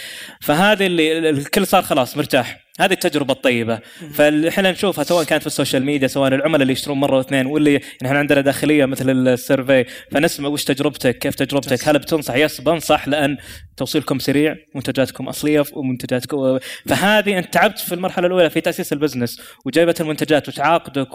فهذه 0.42 0.86
اللي 0.86 1.30
الكل 1.30 1.66
صار 1.66 1.82
خلاص 1.82 2.16
مرتاح. 2.16 2.63
هذه 2.80 2.92
التجربة 2.92 3.32
الطيبة. 3.32 3.78
فاحنا 4.12 4.70
نشوفها 4.70 5.04
سواء 5.04 5.24
كانت 5.24 5.42
في 5.42 5.46
ال 5.46 5.52
social 5.52 5.84
media 5.84 6.08
سواء 6.08 6.34
العملاء 6.34 6.62
اللي 6.62 6.72
يشترون 6.72 7.00
مرة 7.00 7.16
واثنين 7.16 7.46
واللي 7.46 7.80
إحنا 8.04 8.18
عندنا 8.18 8.40
داخلية 8.40 8.84
مثل 8.84 9.10
ال 9.10 9.19
survey. 9.20 9.84
فنسمع 10.10 10.48
وش 10.48 10.64
تجربتك 10.64 11.18
كيف 11.18 11.34
تجربتك؟ 11.34 11.88
هل 11.88 11.98
بتنصح؟ 11.98 12.34
yes 12.34 12.60
بنصح 12.60 13.08
لأن 13.08 13.36
توصيلكم 13.76 14.18
سريع 14.18 14.56
منتجاتكم 14.74 15.28
أصلية 15.28 15.64
ومنتجاتكم 15.72 16.58
فهذه 16.86 17.38
أنت 17.38 17.54
تعبت 17.54 17.78
في 17.78 17.94
المرحلة 17.94 18.26
الأولى 18.26 18.50
في 18.50 18.60
تأسيس 18.60 18.92
ال 18.92 18.98
business 18.98 19.40
وجايبة 19.64 19.94
المنتجات 20.00 20.48
وتعاقدك 20.48 21.08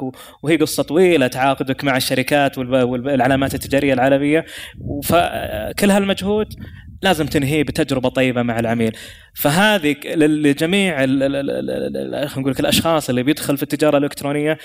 وهي 0.44 0.58
قصة 0.58 0.84
طويلة 0.84 1.28
تعاقدك 1.28 1.84
مع 1.84 1.98
الشركات 1.98 2.58
والعلامات 2.58 3.54
التجارية 3.54 3.94
العالمية. 3.94 4.46
فكل 5.04 5.92
هالمجهود 5.92 6.48
لازم 7.02 7.26
تنهيه 7.26 7.64
بتجربة 7.64 8.10
طيبة 8.10 8.42
مع 8.42 8.60
العميل. 8.60 8.98
فهذه 9.34 9.96
لجميع 10.16 10.98
خلينا 10.98 12.30
نقول 12.38 12.56
الأشخاص 12.60 13.10
اللي 13.10 13.24
بيدخل 13.24 13.58
في 13.58 13.64
التجارة 13.64 13.98
الإلكترونية 13.98 14.58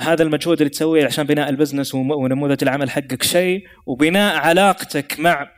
هذا 0.00 0.22
المجهود 0.22 0.60
اللي 0.60 0.70
تسويه 0.70 1.04
عشان 1.04 1.24
بناء 1.24 1.48
البزنس 1.48 1.94
ونموذج 1.94 2.58
العمل 2.62 2.90
حقك 2.90 3.22
شيء 3.22 3.64
وبناء 3.86 4.36
علاقتك 4.36 5.20
مع 5.20 5.50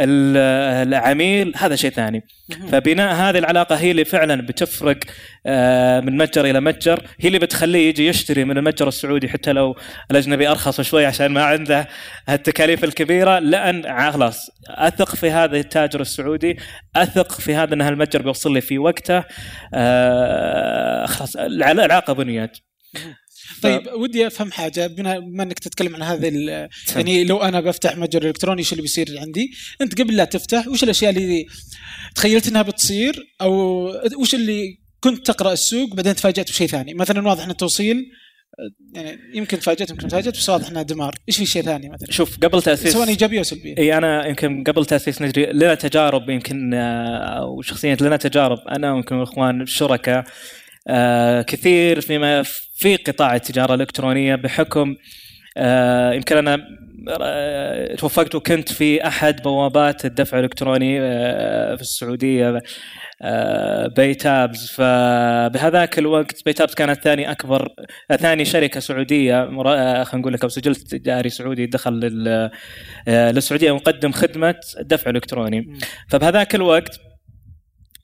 العميل 0.00 1.52
هذا 1.56 1.76
شيء 1.76 1.90
ثاني. 1.90 2.22
فبناء 2.68 3.14
هذه 3.14 3.38
العلاقة 3.38 3.76
هي 3.76 3.90
اللي 3.90 4.04
فعلا 4.04 4.46
بتفرق 4.46 4.98
آه، 5.46 6.00
من 6.00 6.16
متجر 6.16 6.44
إلى 6.44 6.60
متجر. 6.60 7.02
هي 7.20 7.26
اللي 7.26 7.38
بتخليه 7.38 7.88
يجي 7.88 8.06
يشتري 8.06 8.44
من 8.44 8.58
المتجر 8.58 8.88
السعودي 8.88 9.28
حتى 9.28 9.52
لو 9.52 9.76
الأجنبي 10.10 10.48
أرخص 10.48 10.80
شوي 10.80 11.06
عشان 11.06 11.26
ما 11.26 11.44
عنده 11.44 11.88
التكاليف 12.28 12.84
الكبيرة. 12.84 13.38
لأن 13.38 14.10
خلاص 14.12 14.50
أثق 14.68 15.14
في 15.14 15.30
هذا 15.30 15.56
التاجر 15.56 16.00
السعودي 16.00 16.56
أثق 16.96 17.32
في 17.32 17.54
هذا 17.54 17.74
إن 17.74 17.80
هالمتجر 17.80 18.22
بيوصل 18.22 18.52
لي 18.54 18.60
في 18.60 18.78
وقته. 18.78 19.24
آه، 19.74 21.06
خلاص 21.06 21.36
الع- 21.36 21.70
العلاقة 21.70 22.12
بنيت. 22.12 22.50
طيب 23.62 23.82
ودي 23.96 24.26
أفهم 24.26 24.52
حاجة 24.52 24.86
بما 24.86 25.42
إنك 25.42 25.58
تتكلم 25.58 25.96
عن 25.96 26.02
هذا 26.02 26.28
ال- 26.28 26.68
يعني 26.96 27.24
لو 27.24 27.38
أنا 27.42 27.60
بفتح 27.60 27.96
متجر 27.96 28.26
إلكتروني 28.28 28.58
إيش 28.58 28.72
اللي 28.72 28.82
بيصير 28.82 29.18
عندي؟ 29.18 29.50
أنت 29.80 30.00
قبل 30.00 30.16
لا 30.16 30.24
تفتح 30.24 30.68
وش 30.68 30.82
الأشياء 30.84 31.10
اللي 31.10 31.46
تخيلت 32.14 32.48
إنها 32.48 32.62
بتصير؟ 32.62 33.14
أو 33.40 33.84
وش 34.20 34.34
اللي 34.34 34.78
كنت 35.00 35.26
تقرأ 35.26 35.52
السوق 35.52 35.94
بعدين 35.94 36.14
تفاجأت 36.14 36.50
بشيء 36.50 36.66
ثاني؟ 36.66 36.94
مثلا 36.94 37.28
واضح 37.28 37.44
إن 37.44 37.50
التوصيل 37.50 38.06
يعني 38.94 39.18
يمكن 39.34 39.58
تفاجأت 39.58 39.90
يمكن 39.90 40.08
تفاجأت 40.08 40.36
بس 40.36 40.48
واضح 40.48 40.68
إنها 40.68 40.82
دمار. 40.82 41.14
إيش 41.28 41.36
في 41.36 41.46
شيء 41.46 41.62
ثاني 41.62 41.88
مثلا؟ 41.88 42.10
شوف 42.10 42.38
قبل 42.38 42.62
تأسيس 42.62 42.92
سواء 42.92 43.08
ايجابيه 43.08 43.38
أو 43.38 43.42
سلبية؟ 43.42 43.74
إي 43.78 43.96
أنا 43.98 44.26
يمكن 44.26 44.64
قبل 44.64 44.86
تأسيس 44.86 45.22
نجري 45.22 45.46
لنا 45.52 45.74
تجارب 45.74 46.30
يمكن 46.30 46.74
آه، 46.74 47.16
أو 47.18 47.62
شخصيا 47.62 47.96
لنا 48.00 48.16
تجارب 48.16 48.58
أنا 48.68 48.92
ويمكن 48.94 49.16
الاخوان 49.16 49.62
الشركاء 49.62 50.24
كثير 51.42 52.00
فيما 52.00 52.42
في 52.76 52.96
قطاع 52.96 53.34
التجارة 53.34 53.74
الإلكترونية 53.74 54.34
بحكم 54.34 54.94
آه، 55.56 56.12
يمكن 56.12 56.36
أنا 56.36 56.58
آه، 57.20 57.94
توفقت 57.94 58.34
وكنت 58.34 58.72
في 58.72 59.06
أحد 59.06 59.42
بوابات 59.42 60.04
الدفع 60.04 60.38
الإلكتروني 60.38 61.00
آه، 61.00 61.74
في 61.74 61.82
السعودية 61.82 62.60
آه، 63.22 63.86
بيتابز. 63.96 64.70
فبهذاك 64.70 65.98
الوقت 65.98 66.44
بيتابز 66.46 66.74
كانت 66.74 67.00
ثاني 67.02 67.30
أكبر 67.30 67.68
آه، 68.10 68.16
ثاني 68.16 68.44
شركة 68.44 68.80
سعودية 68.80 69.42
آه، 69.42 70.04
خلينا 70.04 70.20
نقول 70.22 70.32
لك 70.32 70.42
أو 70.42 70.48
سجل 70.48 70.74
تجاري 70.76 71.28
سعودي 71.28 71.66
دخل 71.66 71.92
لل- 71.92 72.50
آه، 73.08 73.30
للسعودية 73.30 73.74
مقدم 73.74 74.12
خدمة 74.12 74.54
الدفع 74.80 75.10
الالكتروني 75.10 75.78
فبهذاك 76.10 76.54
الوقت 76.54 77.00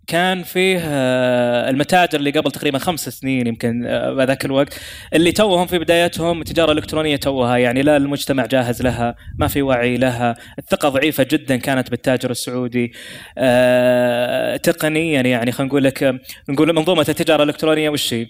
كان 0.08 0.42
فيه 0.42 0.78
آه، 0.84 1.70
المتاجر 1.70 2.18
اللي 2.18 2.30
قبل 2.30 2.50
تقريبا 2.50 2.78
خمس 2.78 3.08
سنين 3.08 3.46
يمكن 3.46 3.86
آه، 3.86 4.12
بهذاك 4.12 4.44
الوقت 4.44 4.80
اللي 5.14 5.32
توهم 5.32 5.66
في 5.66 5.78
بدايتهم 5.78 6.40
التجارة 6.40 6.72
الإلكترونية 6.72 7.16
توها 7.16 7.56
يعني 7.56 7.82
لا 7.82 7.96
المجتمع 7.96 8.46
جاهز 8.46 8.82
لها 8.82 9.16
ما 9.38 9.48
في 9.48 9.62
وعي 9.62 9.96
لها 9.96 10.36
الثقة 10.58 10.88
ضعيفة 10.88 11.26
جدا 11.30 11.56
كانت 11.56 11.90
بالتاجر 11.90 12.30
السعودي 12.30 12.92
آه، 13.38 14.56
تقنيا 14.56 15.20
يعني 15.20 15.52
خلينا 15.52 15.68
نقول 15.68 15.84
لك 15.84 16.02
آه، 16.02 16.20
نقول 16.48 16.72
منظومة 16.72 17.06
التجارة 17.08 17.42
الإلكترونية 17.42 17.90
وش 17.90 18.14
هي؟ 18.14 18.26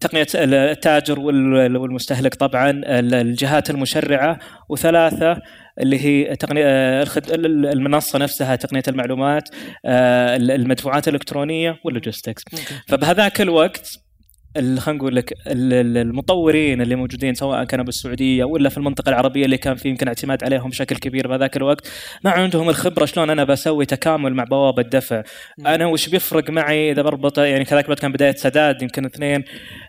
تقنية 0.00 0.26
التاجر 0.34 1.20
وال- 1.20 1.76
والمستهلك 1.76 2.34
طبعا 2.34 2.70
الجهات 2.86 3.70
المشرعة 3.70 4.38
وثلاثة 4.68 5.42
اللي 5.80 6.04
هي 6.04 6.36
تقنيه 6.36 6.62
الخد- 7.02 7.30
المنصة 7.30 8.18
نفسها 8.18 8.56
تقنية 8.56 8.82
المعلومات 8.88 9.48
آه، 9.84 10.36
المدفوعات 10.36 11.08
الإلكترونية 11.08 11.78
واللوجيستكس. 11.84 12.42
فبهذاك 12.88 13.40
الوقت 13.40 13.98
ال- 13.98 14.01
خلينا 14.56 14.98
نقول 14.98 15.16
لك 15.16 15.32
ال- 15.32 15.72
ال- 15.72 15.96
المطورين 15.98 16.82
اللي 16.82 16.94
موجودين 16.94 17.34
سواء 17.34 17.64
كانوا 17.64 17.84
بالسعودية 17.84 18.44
ولا 18.44 18.68
في 18.68 18.78
المنطقة 18.78 19.08
العربية 19.08 19.44
اللي 19.44 19.56
كان 19.58 19.74
في 19.74 19.88
يمكن 19.88 20.08
اعتماد 20.08 20.44
عليهم 20.44 20.70
بشكل 20.70 20.96
كبير 20.96 21.28
بهذاك 21.28 21.56
الوقت. 21.56 21.88
ما 22.24 22.30
عندهم 22.30 22.68
الخبرة 22.68 23.04
شلون 23.04 23.30
أنا 23.30 23.44
بسوي 23.44 23.86
تكامل 23.86 24.34
مع 24.34 24.44
بوابة 24.44 24.82
دفع. 24.82 25.22
أنا 25.66 25.86
وش 25.86 26.08
بيفرق 26.08 26.50
معي 26.50 26.92
إذا 26.92 27.02
بربط 27.02 27.38
يعني 27.38 27.64
كذاك 27.64 27.84
الوقت 27.84 28.00
كان 28.00 28.12
بداية 28.12 28.34
سداد 28.36 28.82
يمكن 28.82 29.04
اثنين. 29.04 29.44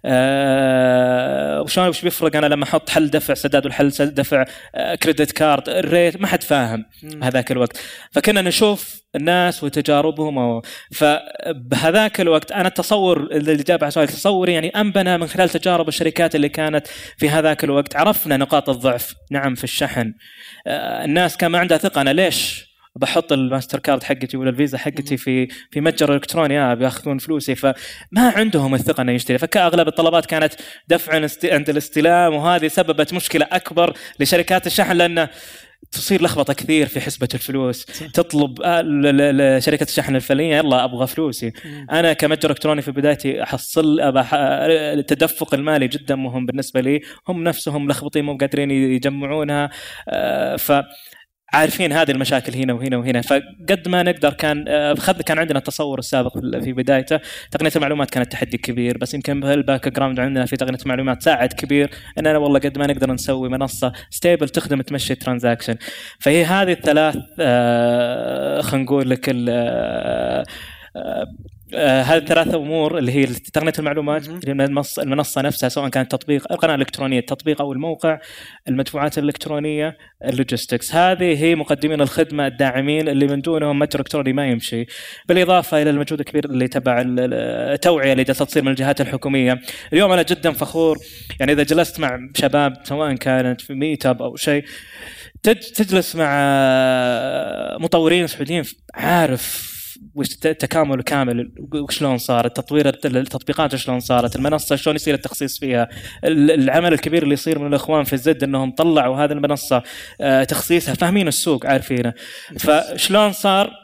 آه 0.06 1.62
وشلون 1.62 1.88
وش 1.88 2.02
بيفرق 2.02 2.36
أنا 2.36 2.46
لما 2.46 2.64
أحط 2.64 2.90
حل 2.90 3.10
دفع 3.10 3.34
سداد 3.34 3.66
والحل 3.66 3.90
دفع 3.90 4.46
آه 4.76 4.96
credit 4.96 5.32
card 5.32 5.70
ال 5.70 5.79
rate؟ 5.79 6.22
ما 6.22 6.28
حد 6.28 6.44
فاهم 6.44 6.86
هذاك 7.24 7.52
الوقت. 7.52 7.78
فكنا 8.12 8.42
نشوف 8.42 9.03
الناس 9.16 9.64
وتجاربهم. 9.64 10.62
فبهذاك 10.92 12.22
الوقت 12.22 12.52
أنا 12.52 12.68
التصور 12.68 13.20
اللي 13.32 13.56
جاب 13.56 13.84
على 13.84 14.08
تصوري 14.08 14.54
يعني 14.54 14.70
انبنى 14.70 15.18
من 15.18 15.28
خلال 15.28 15.50
تجارب 15.50 15.88
الشركات 15.88 16.36
اللي 16.36 16.50
كانت 16.50 16.88
في 17.18 17.30
هذاك 17.30 17.64
الوقت. 17.64 17.96
عرفنا 17.96 18.38
نقاط 18.38 18.70
الضعف 18.70 19.14
نعم 19.32 19.56
في 19.56 19.64
الشحن. 19.64 20.14
آه، 20.68 21.06
الناس 21.06 21.38
كان 21.38 21.52
ما 21.52 21.60
عندها 21.60 21.78
ثقة. 21.78 22.02
أنا 22.02 22.14
ليش 22.14 22.74
بحط 22.96 23.32
الماستر 23.32 23.80
كارد 23.80 24.04
حقتي 24.04 24.38
ولا 24.38 24.50
الفيزا 24.50 24.78
حقتي 24.78 25.18
في 25.18 25.48
في 25.72 25.82
متجر 25.82 26.16
إلكتروني؟ 26.16 26.60
آه 26.60 26.74
بياخذون 26.74 27.18
فلوسي. 27.18 27.56
فما 27.56 27.74
عندهم 28.16 28.76
الثقة 28.76 29.02
إنه 29.02 29.12
يشتري. 29.12 29.38
فكأغلب 29.38 29.88
الطلبات 29.88 30.26
كانت 30.26 30.54
دفع 30.88 31.14
عند 31.44 31.70
الاستلام 31.70 32.34
وهذه 32.34 32.68
سببت 32.68 33.14
مشكلة 33.14 33.48
أكبر 33.52 33.94
لشركات 34.20 34.68
الشحن 34.68 34.92
لأنه 34.92 35.30
تصير 35.92 36.24
لخبطة 36.24 36.54
كثير 36.54 36.88
في 36.88 37.02
حسبة 37.02 37.28
الفلوس. 37.34 37.86
تطلب 38.14 38.62
آه، 38.62 38.82
لشركه 38.82 39.84
الشحن 39.84 40.16
الفلانية 40.16 40.58
يلا 40.58 40.84
أبغى 40.84 41.08
فلوسي. 41.08 41.54
أنا 41.92 42.14
كمتجر 42.14 42.50
إلكتروني 42.50 42.82
في 42.82 42.92
بدايتي 42.92 43.44
أحصل 43.44 44.00
التدفق 44.00 45.54
المالي 45.54 45.88
جدا 45.88 46.16
مهم 46.16 46.46
بالنسبة 46.46 46.82
لي. 46.82 47.02
هم 47.28 47.44
نفسهم 47.44 47.86
ملخبطين 47.86 48.26
مو 48.26 48.38
قادرين 48.38 48.72
يجمعونها. 48.72 49.70
آه، 50.10 50.56
ف 50.56 50.72
عارفين 51.54 51.92
هذه 51.94 52.12
المشاكل 52.12 52.54
هنا 52.56 52.74
وهنا 52.74 52.98
وهنا. 52.98 53.22
فقد 53.22 53.88
ما 53.88 54.04
نقدر 54.04 54.34
كان 54.34 54.66
آه، 54.68 54.94
كان 55.26 55.40
عندنا 55.40 55.60
التصور 55.60 56.00
السابق 56.00 56.38
في- 56.38 56.74
بدايته. 56.74 57.20
تقنية 57.52 57.72
المعلومات 57.76 58.10
كانت 58.12 58.32
تحدي 58.32 58.58
كبير 58.58 58.98
بس 58.98 59.14
يمكن 59.14 59.44
ال 59.44 59.88
background 59.90 60.20
عندنا 60.20 60.46
في 60.46 60.56
تقنية 60.58 60.78
المعلومات 60.84 61.24
ساعد 61.24 61.54
كبير. 61.54 61.90
اننا 62.20 62.38
والله 62.38 62.60
قد 62.60 62.78
ما 62.78 62.88
نقدر 62.88 63.12
نسوي 63.12 63.50
منصة 63.50 63.94
stable 64.10 64.50
تخدم 64.50 64.82
تمشي 64.82 65.14
ال 65.14 65.19
transaction 65.19 65.76
فهي 66.20 66.46
هذه 66.46 66.72
الثلاث 66.72 67.18
آه، 67.40 68.62
خلينا 68.62 68.84
نقول 68.86 69.10
لك 69.10 69.26
ال- 69.30 70.44
آه، 71.76 72.02
هذه 72.02 72.18
الثلاث 72.18 72.56
أمور 72.56 72.98
اللي 72.98 73.12
هي 73.12 73.26
تقنية 73.26 73.74
المعلومات 73.80 74.30
مهم. 74.30 74.40
اللي 74.48 74.66
المنص- 74.66 75.00
المنصة 75.00 75.42
نفسها 75.42 75.70
سواء 75.70 75.90
كانت 75.90 76.12
تطبيق 76.12 76.52
القناة 76.52 76.76
الإلكترونية 76.76 77.20
التطبيق 77.20 77.62
أو 77.62 77.74
الموقع 77.74 78.20
المدفوعات 78.68 79.18
الإلكترونية 79.18 79.98
ال 80.26 80.32
logistics. 80.32 80.96
هذه 80.96 81.44
هي 81.44 81.56
مقدمين 81.56 82.02
الخدمة 82.02 82.48
الداعمين 82.48 83.10
اللي 83.10 83.28
من 83.28 83.42
دونهم 83.42 83.80
متجر 83.80 84.00
إلكتروني 84.00 84.34
ما 84.34 84.48
يمشي. 84.48 84.86
بالإضافة 85.28 85.82
إلى 85.82 85.90
المجهود 85.90 86.20
الكبير 86.20 86.46
اللي 86.46 86.68
تبع 86.68 87.02
ال- 87.02 87.20
ال- 87.20 87.34
التوعية 87.74 88.12
اللي 88.12 88.24
تصير 88.24 88.64
من 88.64 88.72
الجهات 88.72 89.02
الحكومية. 89.02 89.60
اليوم 89.94 90.12
أنا 90.12 90.22
جدا 90.22 90.52
فخور 90.52 90.98
يعني 91.40 91.52
إذا 91.52 91.64
جلست 91.64 92.00
مع 92.00 92.20
شباب 92.36 92.74
سواء 92.84 93.14
كانت 93.16 93.62
في 93.62 93.74
ميت 93.74 94.06
اب 94.06 94.22
أو 94.22 94.36
شيء 94.36 94.66
تج- 95.44 95.72
تجلس 95.72 96.16
مع 96.16 96.30
مطورين 97.80 98.28
سعوديين 98.28 98.64
عارف 98.94 99.73
وش 100.16 100.30
تكامل 100.36 101.02
كامل 101.02 101.52
وشلون 101.74 102.18
صار 102.18 102.46
التطوير 102.46 102.88
التطبيقات 103.06 103.76
شلون 103.76 104.00
صارت 104.00 104.36
المنصة 104.36 104.76
شلون 104.76 104.96
يصير 104.96 105.14
التخصيص 105.14 105.60
فيها 105.60 105.90
ال- 106.24 106.52
العمل 106.52 106.94
الكبير 106.94 107.24
اللي 107.24 107.34
يصير 107.34 107.60
من 107.60 107.68
الإخوان 107.68 108.04
في 108.04 108.14
الزد 108.14 108.44
إنهم 108.44 108.72
طلعوا 108.72 109.18
هذه 109.24 109.32
المنصة 109.32 109.84
آه، 110.22 110.44
تخصيصها 110.44 110.94
فاهمين 110.94 111.28
السوق 111.28 111.66
عارفينه. 111.66 112.14
فشلون 112.60 113.32
صار؟ 113.32 113.83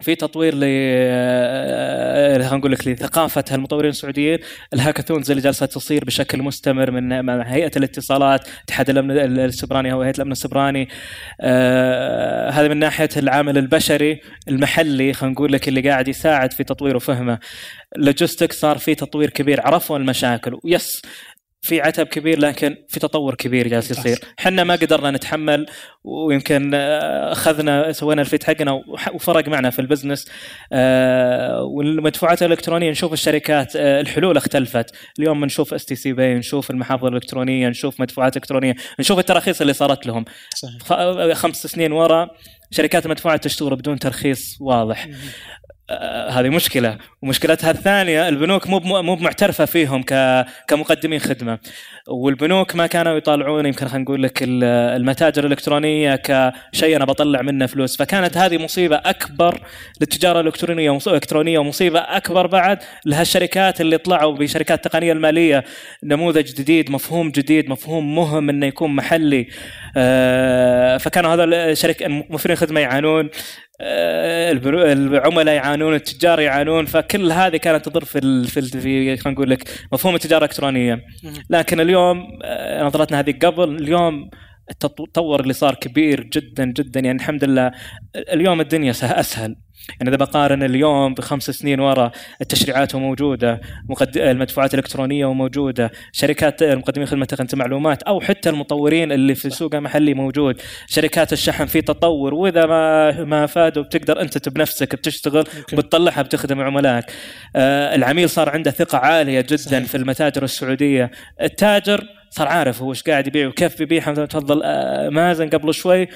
في 0.00 0.14
تطوير 0.14 0.54
ل 0.54 0.60
آه، 0.64 2.54
نقول 2.54 2.72
لك 2.72 2.88
لثقافة 2.88 3.44
المطورين 3.52 3.90
السعوديين. 3.90 4.38
ال 4.74 4.79
hackathons 4.79 5.30
اللي 5.30 5.42
جالسة 5.42 5.66
تصير 5.66 6.04
بشكل 6.04 6.42
مستمر 6.42 6.90
من 6.90 7.24
مع 7.24 7.42
هيئة 7.42 7.70
الاتصالات 7.76 8.48
اتحاد 8.64 8.90
الأمن 8.90 9.38
السبراني 9.38 9.92
أو 9.92 10.02
هيئة 10.02 10.14
الأمن 10.16 10.32
السبراني. 10.32 10.88
آه 11.40 12.50
هذا 12.50 12.68
من 12.68 12.76
ناحية 12.76 13.08
العامل 13.16 13.58
البشري 13.58 14.20
المحلي 14.48 15.12
خلينا 15.12 15.32
نقول 15.34 15.52
لك 15.52 15.68
اللي 15.68 15.80
قاعد 15.90 16.08
يساعد 16.08 16.52
في 16.52 16.64
تطوير 16.64 16.96
وفهمه. 16.96 17.38
logistic 17.96 18.52
صار 18.52 18.78
في 18.78 18.94
تطوير 18.94 19.30
كبير 19.30 19.66
عرفوا 19.66 19.98
المشاكل. 19.98 20.58
yes 20.64 21.02
في 21.68 21.80
عتب 21.80 22.06
كبير 22.06 22.38
لكن 22.38 22.76
في 22.88 23.00
تطور 23.00 23.34
كبير 23.34 23.68
جالس 23.68 23.90
يصير. 23.90 24.18
إحنا 24.38 24.64
ما 24.64 24.74
قدرنا 24.74 25.10
نتحمل 25.10 25.66
ويمكن 26.04 26.70
آه، 26.74 27.32
أخذنا 27.32 27.92
سوينا 27.92 28.22
ال 28.22 28.26
fleet 28.26 28.44
حقنا 28.44 28.82
وفرق 29.14 29.48
معنا 29.48 29.70
في 29.70 29.78
ال 29.78 29.83
business. 29.83 30.28
آه، 30.72 31.62
والمدفوعات 31.62 32.42
الإلكترونية 32.42 32.90
نشوف 32.90 33.12
الشركات 33.12 33.76
آه، 33.76 34.00
الحلول 34.00 34.36
اختلفت. 34.36 34.94
اليوم 35.18 35.44
نشوف 35.44 35.74
STC 35.74 36.12
Pay 36.12 36.34
نشوف 36.34 36.70
المحافظ 36.70 37.04
الإلكترونية 37.04 37.68
نشوف 37.68 38.00
مدفوعات 38.00 38.36
إلكترونية 38.36 38.74
نشوف 39.00 39.18
التراخيص 39.18 39.60
اللي 39.60 39.72
صارت 39.72 40.06
لهم. 40.06 40.24
صحيح. 40.54 41.32
خمس 41.32 41.66
سنين 41.66 41.92
ورا 41.92 42.30
شركات 42.70 43.06
المدفوعات 43.06 43.44
تشتغل 43.44 43.76
بدون 43.76 43.98
ترخيص 43.98 44.56
واضح. 44.60 45.08
هذه 46.30 46.48
مشكلة. 46.48 46.98
ومشكلتها 47.22 47.70
الثانية 47.70 48.28
البنوك 48.28 48.66
مو 48.66 48.78
مو 48.80 49.16
معترفه 49.16 49.64
فيهم 49.64 50.04
كمقدمين 50.68 51.18
خدمة. 51.18 51.58
والبنوك 52.08 52.76
ما 52.76 52.86
كانوا 52.86 53.16
يطالعون 53.16 53.66
يمكن 53.66 53.86
خلينا 53.86 54.04
نقول 54.04 54.22
لك 54.22 54.42
ال- 54.42 54.64
المتاجر 54.64 55.46
الإلكترونية 55.46 56.16
كشيء 56.16 56.96
أنا 56.96 57.04
بطلع 57.04 57.42
منه 57.42 57.66
فلوس. 57.66 57.96
فكانت 57.96 58.36
هذه 58.36 58.58
مصيبة 58.58 58.96
أكبر 58.96 59.60
للتجارة 60.00 60.40
الإلكترونية 60.40 60.90
ومصيبه 60.90 61.16
إلكترونية 61.16 61.58
ومصيبة 61.58 61.98
أكبر 62.00 62.46
بعد 62.46 62.78
لهالشركات 63.06 63.80
اللي 63.80 63.98
طلعوا 63.98 64.36
بشركات 64.36 64.86
التقنيه 64.86 65.12
المالية. 65.12 65.64
نموذج 66.04 66.54
جديد 66.54 66.90
مفهوم 66.90 67.30
جديد 67.30 67.70
مفهوم 67.70 68.14
مهم 68.14 68.50
إنه 68.50 68.66
يكون 68.66 68.96
محلي. 68.96 69.48
آه، 69.96 70.96
فكانوا 70.96 71.34
هذا 71.34 71.44
الشركة 71.44 72.08
موفرين 72.08 72.56
خدمة 72.56 72.80
يعانون. 72.80 73.30
العملاء 73.80 75.54
يعانون 75.54 75.94
التجار 75.94 76.40
يعانون 76.40 76.86
فكل 76.86 77.32
هذه 77.32 77.56
كانت 77.56 77.88
تضر 77.88 78.04
في 78.04 78.44
في 78.44 79.16
خلينا 79.16 79.36
نقول 79.38 79.50
لك 79.50 79.68
مفهوم 79.92 80.14
التجارة 80.14 80.38
الإلكترونية. 80.44 81.04
لكن 81.50 81.80
اليوم 81.80 82.38
آه، 82.42 82.84
نظرتنا 82.84 83.20
هذه 83.20 83.34
قبل 83.42 83.76
اليوم 83.76 84.30
التطور 84.70 85.40
اللي 85.40 85.52
صار 85.52 85.74
كبير 85.74 86.22
جدا 86.22 86.64
جدا. 86.64 87.00
يعني 87.00 87.18
الحمد 87.18 87.44
لله 87.44 87.70
اليوم 88.16 88.60
الدنيا 88.60 88.92
سه- 88.92 89.20
أسهل. 89.20 89.56
يعني 90.00 90.08
إذا 90.08 90.16
بقارن 90.16 90.62
اليوم 90.62 91.14
بخمس 91.14 91.50
سنين 91.50 91.80
ورا 91.80 92.10
التشريعات 92.40 92.94
موجودة 92.96 93.60
مقد... 93.88 94.16
المدفوعات 94.16 94.74
الإلكترونية 94.74 95.32
موجودة 95.32 95.90
شركات 96.12 96.62
مقدمين 96.62 97.06
خدمة 97.06 97.24
تقنيه 97.24 97.48
المعلومات 97.52 98.02
أو 98.02 98.20
حتى 98.20 98.50
المطورين 98.50 99.12
اللي 99.12 99.34
في 99.34 99.44
السوق 99.44 99.74
المحلي 99.74 100.14
موجود. 100.14 100.60
شركات 100.86 101.32
الشحن 101.32 101.66
في 101.66 101.80
تطور 101.80 102.34
وإذا 102.34 102.66
ما 102.66 103.24
ما 103.24 103.46
فادوا 103.46 103.82
بتقدر 103.82 104.20
أنت 104.20 104.48
بنفسك 104.48 104.94
بتشتغل 104.94 105.44
بتطلعها 105.72 106.22
بتخدم 106.22 106.60
عملائك. 106.60 107.04
آه 107.56 107.94
العميل 107.94 108.30
صار 108.30 108.48
عنده 108.48 108.70
ثقة 108.70 108.98
عالية 108.98 109.40
جدا 109.40 109.56
صحيح. 109.56 109.82
في 109.84 109.96
المتاجر 109.96 110.42
السعودية. 110.44 111.10
التاجر 111.42 112.04
صار 112.30 112.48
عارف 112.48 112.82
هو 112.82 112.90
إيش 112.90 113.02
قاعد 113.02 113.26
يبيع 113.26 113.48
وكيف 113.48 113.78
بيبيع 113.78 114.12
تفضل 114.12 114.62
آه 114.64 115.08
مازن 115.08 115.48
قبل 115.48 115.74
شوي 115.74 116.08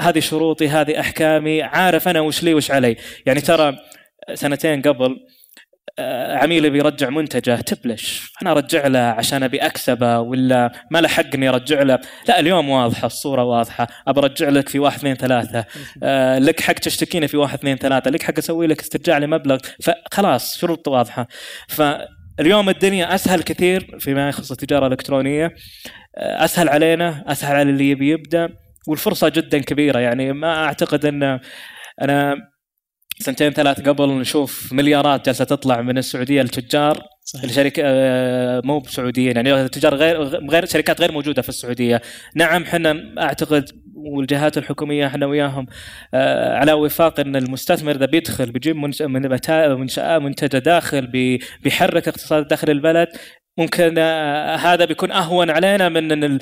هذه 0.00 0.20
شروطي 0.20 0.68
هذه 0.68 1.00
أحكامي 1.00 1.62
عارف 1.62 2.08
أنا 2.08 2.20
وش 2.20 2.42
لي 2.42 2.54
وش 2.54 2.70
علي. 2.70 2.96
يعني 3.26 3.40
ترى 3.40 3.76
سنتين 4.34 4.82
قبل 4.82 5.16
آه، 5.98 6.36
عميلي 6.36 6.70
بيرجع 6.70 7.10
منتجه 7.10 7.60
تبلش. 7.60 8.32
أنا 8.42 8.52
أرجع 8.52 8.86
له 8.86 8.98
عشان 8.98 9.42
أبي 9.42 9.58
أكسبه 9.58 10.20
ولا 10.20 10.72
ما 10.90 11.00
له 11.00 11.08
حق 11.08 11.34
إني 11.34 11.48
أرجع 11.48 11.82
له؟ 11.82 11.98
لا 12.28 12.40
اليوم 12.40 12.68
واضحة 12.68 13.06
الصورة 13.06 13.44
واضحة. 13.44 13.86
ابى 14.08 14.20
أرجع 14.20 14.48
لك 14.48 14.68
في 14.68 14.78
واحد 14.78 14.98
اثنين 14.98 15.14
ثلاثة. 15.14 15.64
آه 16.02 16.38
لك 16.38 16.60
حق 16.60 16.72
تشتكيني 16.74 17.28
في 17.28 17.36
واحد 17.36 17.58
اثنين 17.58 17.76
ثلاثة. 17.76 18.10
لك 18.10 18.22
حق 18.22 18.38
أسوي 18.38 18.66
لك 18.66 18.80
استرجاع 18.80 19.18
لي 19.18 19.26
مبلغ 19.26 19.58
فخلاص 19.82 20.58
شروط 20.58 20.88
واضحة. 20.88 21.28
فاليوم 22.42 22.68
الدنيا 22.68 23.14
أسهل 23.14 23.42
كثير 23.42 23.98
فيما 23.98 24.28
يخص 24.28 24.50
التجارة 24.50 24.86
الإلكترونية. 24.86 25.54
آه، 26.16 26.44
أسهل 26.44 26.68
علينا 26.68 27.24
أسهل 27.26 27.56
على 27.56 27.70
اللي 27.70 27.90
يبي 27.90 28.10
يبدأ 28.10 28.48
والفرصة 28.88 29.28
جدا 29.28 29.58
كبيرة. 29.58 29.98
يعني 29.98 30.32
ما 30.32 30.64
أعتقد 30.64 31.06
إن 31.06 31.40
أنا 32.02 32.36
سنتين 33.18 33.52
ثلاث 33.52 33.88
قبل 33.88 34.08
نشوف 34.08 34.72
مليارات 34.72 35.26
جالسة 35.26 35.44
تطلع 35.44 35.82
من 35.82 35.98
السعودية 35.98 36.42
للتجار 36.42 37.02
الشركة 37.44 37.82
آه، 37.86 38.62
مو 38.64 38.78
بسعوديين. 38.78 39.36
يعني 39.36 39.68
تجار 39.68 39.94
غير 39.94 40.22
غير 40.22 40.66
شركات 40.66 41.00
غير 41.00 41.12
موجودة 41.12 41.42
في 41.42 41.48
السعودية. 41.48 42.02
نعم 42.34 42.62
إحنا 42.62 43.14
أعتقد 43.18 43.70
والجهات 44.04 44.58
الحكومية 44.58 45.06
إحنا 45.06 45.26
وياهم 45.26 45.66
آه، 46.14 46.56
على 46.56 46.72
وفاق 46.72 47.20
إن 47.20 47.36
المستثمر 47.36 47.92
إذا 47.96 48.06
بيدخل 48.06 48.50
بيجيب 48.50 48.76
منتجة 50.18 50.58
داخل 50.58 51.06
بي- 51.06 51.40
بيحرك 51.62 52.08
اقتصاد 52.08 52.48
داخل 52.48 52.70
البلد 52.70 53.08
ممكن 53.58 53.94
آه، 53.98 54.56
هذا 54.56 54.84
بيكون 54.84 55.10
أهون 55.12 55.50
علينا 55.50 55.88
من 55.88 56.24
إن 56.24 56.38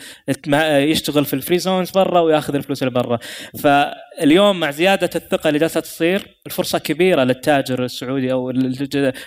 يشتغل 0.79 1.25
في 1.25 1.35
ال 1.35 1.39
free 1.39 1.59
zones 1.59 1.91
برا 1.91 2.21
وياخذ 2.21 2.55
الفلوس 2.55 2.83
اللي 2.83 2.95
برا. 2.95 3.19
فاليوم 3.63 4.61
مع 4.61 4.71
زيادة 4.71 5.11
الثقة 5.17 5.49
اللي 5.49 5.59
جالسة 5.59 5.81
تصير 5.81 6.37
الفرصة 6.47 6.79
كبيرة 6.79 7.25
للتاجر 7.25 7.85
السعودي 7.85 8.33
أو 8.33 8.51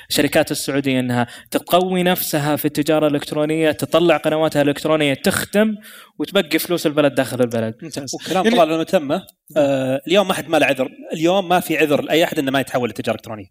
الشركات 0.10 0.52
السعودية 0.52 1.00
إنها 1.00 1.28
تقوي 1.52 2.04
نفسها 2.04 2.56
في 2.56 2.66
التجارة 2.66 3.08
الإلكترونية 3.08 3.72
تطلع 3.72 4.18
قنواتها 4.18 4.62
الإلكترونية 4.62 5.14
تخدم 5.14 5.76
وتبقي 6.20 6.60
فلوس 6.60 6.88
البلد 6.88 7.16
داخل 7.16 7.42
البلد. 7.42 7.76
ممتاز. 7.84 8.16
وكلام 8.26 8.46
يعني- 8.46 8.58
طلال 8.58 8.70
لما 8.70 8.84
تمه. 8.84 9.22
آه 9.58 10.02
اليوم 10.08 10.28
ما 10.28 10.34
حد 10.34 10.48
ما 10.50 10.58
له 10.58 10.66
عذر. 10.66 10.90
اليوم 11.14 11.50
ما 11.50 11.60
في 11.60 11.78
عذر 11.78 12.02
لأي 12.02 12.24
أحد 12.24 12.40
إنه 12.40 12.52
ما 12.52 12.60
يتحول 12.60 12.90
لتجارة 12.90 13.16
إلكترونية. 13.16 13.48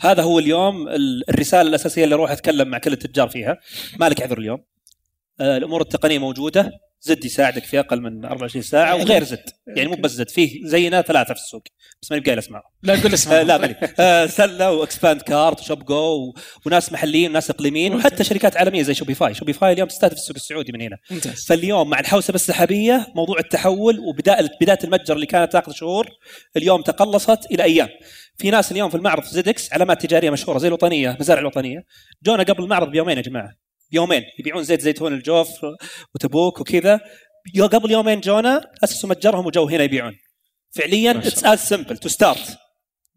هذا 0.00 0.22
هو 0.22 0.38
اليوم 0.38 0.88
ال- 0.88 1.30
الرسالة 1.30 1.68
الأساسية 1.68 2.04
اللي 2.04 2.14
أروح 2.14 2.30
أتكلم 2.30 2.68
مع 2.68 2.78
كل 2.78 2.92
التجار 2.92 3.28
فيها. 3.28 3.58
ما 4.00 4.08
لك 4.08 4.22
عذر 4.22 4.38
اليوم. 4.38 4.64
الأمور 5.40 5.80
التقنية 5.80 6.18
موجودة. 6.18 6.70
زد 7.00 7.24
يساعدك 7.24 7.64
في 7.64 7.78
أقل 7.78 8.00
من 8.00 8.24
24 8.24 8.62
ساعة 8.62 8.96
وغير 8.96 9.24
زد. 9.24 9.44
يعني 9.76 9.88
مو 9.88 9.96
بس 9.96 10.10
زد 10.10 10.28
فيه 10.28 10.66
زينا 10.66 11.02
ثلاثة 11.02 11.34
في 11.34 11.40
السوق. 11.40 11.62
بس 12.02 12.10
ماني 12.10 12.22
بقايل 12.24 12.38
اسمائهم 12.38 12.64
لا 12.82 12.94
قول 12.94 13.10
آه 13.10 13.14
اسمه 13.14 13.42
لا 13.42 13.58
ماني 13.58 13.76
آه 14.00 14.26
سلة 14.26 14.72
و 14.72 15.22
ExpandCart 15.22 15.60
و 15.60 15.84
ShopGo. 15.84 16.34
وناس 16.66 16.92
محليين 16.92 17.30
وناس 17.30 17.50
إقليميين 17.50 17.94
وحتى 17.94 18.24
شركات 18.24 18.56
عالمية 18.56 18.82
زي 18.82 18.94
Shopify 18.94 19.34
Shopify 19.34 19.72
اليوم 19.72 19.88
تستهدف 19.88 20.16
السوق 20.16 20.36
السعودي 20.36 20.72
من 20.72 20.80
هنا. 20.80 20.96
ممتاز. 21.10 21.46
فاليوم 21.46 21.90
مع 21.90 22.00
الحوسبة 22.00 22.34
السحابية 22.34 23.06
موضوع 23.16 23.38
التحول 23.38 23.98
وبدايه 23.98 24.48
بداية 24.60 24.78
المتجر 24.84 25.14
اللي 25.14 25.26
كانت 25.26 25.52
تاخذ 25.52 25.72
شهور 25.72 26.08
اليوم 26.56 26.82
تقلصت 26.82 27.46
إلى 27.50 27.62
أيام. 27.62 27.88
في 28.36 28.50
ناس 28.50 28.72
اليوم 28.72 28.90
في 28.90 28.96
المعرض 28.96 29.22
في 29.22 29.30
زدكس 29.30 29.72
علامات 29.72 30.06
تجارية 30.06 30.30
مشهورة 30.30 30.58
زي 30.58 30.68
الوطنية 30.68 31.16
مزارع 31.20 31.40
الوطنية. 31.40 31.84
جونا 32.24 32.42
قبل 32.42 32.64
المعرض 32.64 32.90
بيومين 32.90 33.16
يا 33.16 33.22
جماعة. 33.22 33.67
بيومين 33.90 34.22
يبيعون 34.38 34.62
زيت 34.62 34.80
زيتون 34.80 35.12
الجوف 35.12 35.48
وتبوك 36.14 36.60
وكذا. 36.60 37.00
قبل 37.60 37.90
يومين 37.90 38.20
جونا 38.20 38.70
أسسوا 38.84 39.08
متجرهم 39.10 39.46
وجو 39.46 39.68
هنا 39.68 39.84
يبيعون. 39.84 40.16
فعليا 40.76 41.10
it's 41.10 41.44
as 41.44 41.58
simple 41.60 41.96
to 41.98 42.08
start 42.08 42.58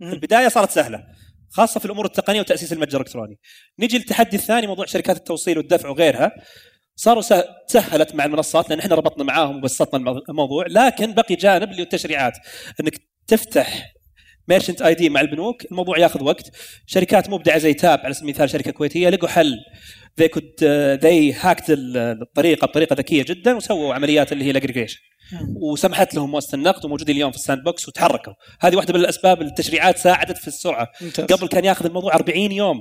البداية 0.01 0.47
صارت 0.47 0.71
سهلة 0.71 1.03
خاصة 1.49 1.79
في 1.79 1.85
الأمور 1.85 2.05
التقنية 2.05 2.39
وتأسيس 2.39 2.73
المتجر 2.73 3.01
الإلكتروني. 3.01 3.35
نجي 3.79 3.97
للتحدي 3.97 4.35
الثاني 4.37 4.67
موضوع 4.67 4.85
شركات 4.85 5.17
التوصيل 5.17 5.57
والدفع 5.57 5.89
وغيرها. 5.89 6.31
صاروا 6.95 7.21
سه- 7.21 7.45
سهلت 7.67 8.15
مع 8.15 8.25
المنصات 8.25 8.69
لأن 8.69 8.79
إحنا 8.79 8.95
ربطنا 8.95 9.23
معاهم 9.23 9.57
وبسطنا 9.57 9.99
المو- 9.99 10.23
الموضوع 10.29 10.65
لكن 10.67 11.13
بقي 11.13 11.35
جانب 11.35 11.71
اللي 11.71 11.81
التشريعات 11.81 12.33
إنك 12.79 12.93
تفتح 13.27 13.93
merchant 14.47 14.81
ID 14.81 15.09
مع 15.09 15.21
البنوك 15.21 15.65
الموضوع 15.71 15.97
ياخذ 15.97 16.23
وقت. 16.23 16.49
شركات 16.85 17.29
مبدعه 17.29 17.57
زي 17.57 17.73
تاب 17.73 17.99
على 17.99 18.13
سبيل 18.13 18.29
المثال 18.29 18.49
شركة 18.49 18.71
كويتية 18.71 19.09
لقوا 19.09 19.29
حل. 19.29 19.57
They 20.21 20.27
could 20.27 20.53
uh, 20.61 21.01
they 21.01 21.33
hacked 21.43 21.69
ال- 21.69 21.97
الطريقة 22.21 22.67
بطريقه 22.67 22.93
ذكية 22.93 23.23
جدا 23.23 23.55
وسووا 23.55 23.93
عمليات 23.93 24.31
اللي 24.31 24.45
هي 24.45 24.51
الاجريجيشن 24.51 24.99
وسمحت 25.55 26.15
لهم 26.15 26.31
مؤسسة 26.31 26.55
النقد 26.55 26.85
وموجودين 26.85 27.15
اليوم 27.15 27.31
في 27.31 27.37
ال 27.37 27.63
sandbox 27.63 27.87
وتحركوا. 27.87 28.33
هذه 28.59 28.75
واحدة 28.75 28.93
من 28.93 28.99
الأسباب 28.99 29.41
التشريعات 29.41 29.97
ساعدت 29.97 30.37
في 30.37 30.47
السرعة. 30.47 30.87
ممتاز. 31.01 31.25
قبل 31.25 31.47
كان 31.47 31.65
ياخذ 31.65 31.85
الموضوع 31.85 32.15
40 32.15 32.51
يوم 32.51 32.77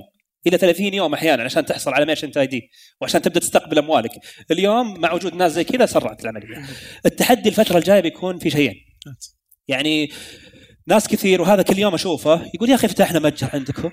إلى 0.47 0.57
30 0.57 0.93
يوم 0.93 1.13
أحيانا 1.13 1.43
عشان 1.43 1.65
تحصل 1.65 1.93
على 1.93 2.05
merchant 2.05 2.37
ID 2.37 2.69
وعشان 3.01 3.21
تبدأ 3.21 3.39
تستقبل 3.39 3.77
أموالك. 3.77 4.11
اليوم 4.51 4.99
مع 4.99 5.13
وجود 5.13 5.35
ناس 5.35 5.51
زي 5.51 5.63
كذا 5.63 5.85
سرعت 5.85 6.23
العملية. 6.23 6.65
التحدي 7.05 7.49
الفترة 7.49 7.77
الجاية 7.77 7.99
بيكون 7.99 8.37
في 8.39 8.49
شيئين. 8.49 8.75
يعني 9.67 10.09
ناس 10.87 11.07
كثير 11.07 11.41
وهذا 11.41 11.61
كل 11.61 11.79
يوم 11.79 11.93
أشوفه 11.93 12.49
يقول 12.53 12.69
يا 12.69 12.75
أخي 12.75 12.87
فتحنا 12.87 13.19
متجر 13.19 13.49
عندكم 13.53 13.91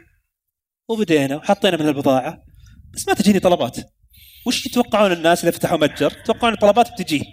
وبدينا 0.88 1.36
وحطينا 1.36 1.76
من 1.76 1.88
البضاعة. 1.88 2.47
بس 2.94 3.08
ما 3.08 3.14
تجيني 3.14 3.40
طلبات. 3.40 3.76
وش 4.46 4.66
يتوقعون 4.66 5.12
الناس 5.12 5.44
إذا 5.44 5.50
فتحوا 5.50 5.78
متجر؟ 5.78 6.12
يتوقعون 6.20 6.52
الطلبات 6.52 6.92
بتجي. 6.92 7.24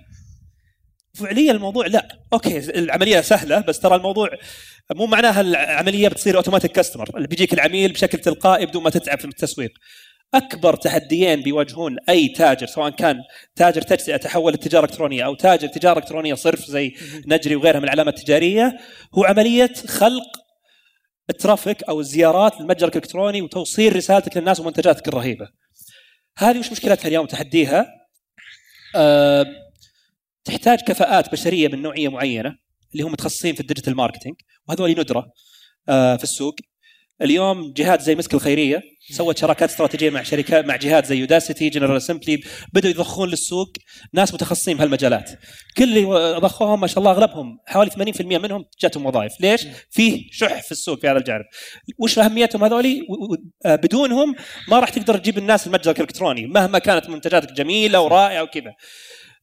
فعليا 1.13 1.51
الموضوع 1.51 1.87
لا. 1.87 2.07
okay 2.33 2.57
العملية 2.57 3.21
سهلة 3.21 3.59
بس 3.59 3.79
ترى 3.79 3.95
الموضوع 3.95 4.29
مو 4.95 5.05
معناها 5.05 5.41
العملية 5.41 6.07
بتصير 6.07 6.37
automatic 6.37 6.71
customer 6.71 7.09
اللي 7.17 7.27
بيجيك 7.27 7.53
العميل 7.53 7.91
بشكل 7.91 8.17
تلقائي 8.17 8.65
بدون 8.65 8.83
ما 8.83 8.89
تتعب 8.89 9.19
في 9.19 9.25
التسويق. 9.25 9.71
أكبر 10.33 10.75
تحديين 10.75 11.41
بيواجهون 11.41 11.97
أي 12.09 12.27
تاجر 12.27 12.67
سواء 12.67 12.89
كان 12.89 13.21
تاجر 13.55 13.81
تجزئة 13.81 14.17
تحول 14.17 14.51
للتجاره 14.51 14.85
الالكترونيه 14.85 15.25
أو 15.25 15.35
تاجر 15.35 15.67
تجارة 15.67 15.99
إلكترونية 15.99 16.33
صرف 16.33 16.65
زي 16.65 16.93
نجري 17.27 17.55
وغيرها 17.55 17.79
من 17.79 17.85
العلامات 17.85 18.19
التجارية. 18.19 18.77
هو 19.13 19.23
عملية 19.23 19.73
خلق 19.87 20.44
ال 21.29 21.36
traffic 21.36 21.83
أو 21.83 21.99
الزيارات 21.99 22.61
لمتجرك 22.61 22.95
الإلكتروني 22.95 23.41
وتوصيل 23.41 23.95
رسالتك 23.95 24.37
للناس 24.37 24.59
ومنتجاتك 24.59 25.07
الرهيبة. 25.07 25.47
هذه 26.37 26.59
وش 26.59 26.71
مشكلتها 26.71 27.07
اليوم 27.07 27.25
تحديها؟ 27.25 27.85
أه 28.95 29.45
تحتاج 30.43 30.79
كفاءات 30.79 31.31
بشرية 31.31 31.67
من 31.67 31.81
نوعية 31.81 32.07
معينة 32.09 32.57
اللي 32.93 33.03
هم 33.03 33.11
متخصصين 33.11 33.55
في 33.55 33.61
ال 33.61 33.66
digital 33.66 33.95
marketing 33.95 34.35
وهذول 34.67 34.91
ندرة 34.91 35.31
أه 35.89 36.15
في 36.15 36.23
السوق. 36.23 36.55
اليوم 37.21 37.73
جهات 37.73 38.01
زي 38.01 38.15
مسك 38.15 38.33
الخيرية 38.33 38.81
سوت 39.11 39.37
شراكات 39.37 39.69
استراتيجية 39.69 40.09
مع 40.09 40.23
شركات 40.23 40.65
مع 40.65 40.75
جهات 40.75 41.05
زي 41.05 41.17
يوداسيتي 41.17 41.69
جنرال 41.69 41.97
اسمبلي 41.97 42.43
بدأوا 42.73 42.93
يضخون 42.93 43.29
للسوق 43.29 43.73
ناس 44.13 44.33
متخصصين 44.33 44.77
بهالمجالات. 44.77 45.31
كل 45.77 45.83
اللي 45.83 46.05
ضخوهم 46.39 46.81
ما 46.81 46.87
شاء 46.87 46.99
الله 46.99 47.11
أغلبهم 47.11 47.59
حوالي 47.65 47.91
80% 47.91 48.21
منهم 48.21 48.65
جاتهم 48.81 49.05
وظائف. 49.05 49.33
ليش؟ 49.39 49.67
فيه 49.89 50.27
شح 50.31 50.61
في 50.61 50.71
السوق 50.71 50.99
في 50.99 51.07
هذا 51.07 51.17
الجانب. 51.17 51.45
وش 51.99 52.19
أهميتهم 52.19 52.63
هذولي؟ 52.63 53.01
آه، 53.65 53.75
بدونهم 53.75 54.35
ما 54.67 54.79
راح 54.79 54.89
تقدر 54.89 55.17
تجيب 55.17 55.37
الناس 55.37 55.67
المتجر 55.67 55.91
الإلكتروني 55.91 56.47
مهما 56.47 56.79
كانت 56.79 57.09
منتجاتك 57.09 57.51
جميلة 57.51 58.01
ورائعة 58.01 58.43
وكذا. 58.43 58.73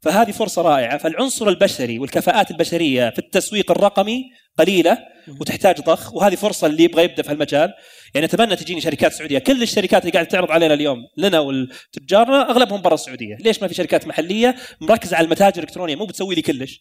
فهذه 0.03 0.31
فرصة 0.31 0.63
رائعة. 0.63 0.99
فالعنصر 0.99 1.49
البشري 1.49 1.99
والكفاءات 1.99 2.51
البشرية 2.51 3.11
في 3.11 3.19
التسويق 3.19 3.71
الرقمي 3.71 4.23
قليلة 4.59 4.99
وتحتاج 5.41 5.81
ضخ 5.81 6.15
وهذه 6.15 6.35
فرصة 6.35 6.67
اللي 6.67 6.85
يبغى 6.85 7.05
يبدأ 7.05 7.23
في 7.23 7.31
هالمجال. 7.31 7.73
يعني 8.15 8.27
أتمنى 8.27 8.57
تجيني 8.57 8.81
شركات 8.81 9.13
سعودية. 9.13 9.39
كل 9.39 9.63
الشركات 9.63 10.03
اللي 10.03 10.13
قاعدة 10.13 10.29
تعرض 10.29 10.51
علينا 10.51 10.75
اليوم 10.75 10.99
لنا 11.17 11.41
ولتجارنا 11.41 12.51
أغلبهم 12.51 12.83
برا 12.83 12.95
السعودية. 12.95 13.37
ليش 13.41 13.63
ما 13.63 13.69
في 13.69 13.75
شركات 13.75 14.07
محلية 14.07 14.57
مركزة 14.81 15.17
على 15.17 15.25
المتاجر 15.25 15.63
الإلكترونية؟ 15.63 15.97
مو 15.97 16.07
بتسوي 16.07 16.35
لي 16.35 16.43
كلش. 16.43 16.81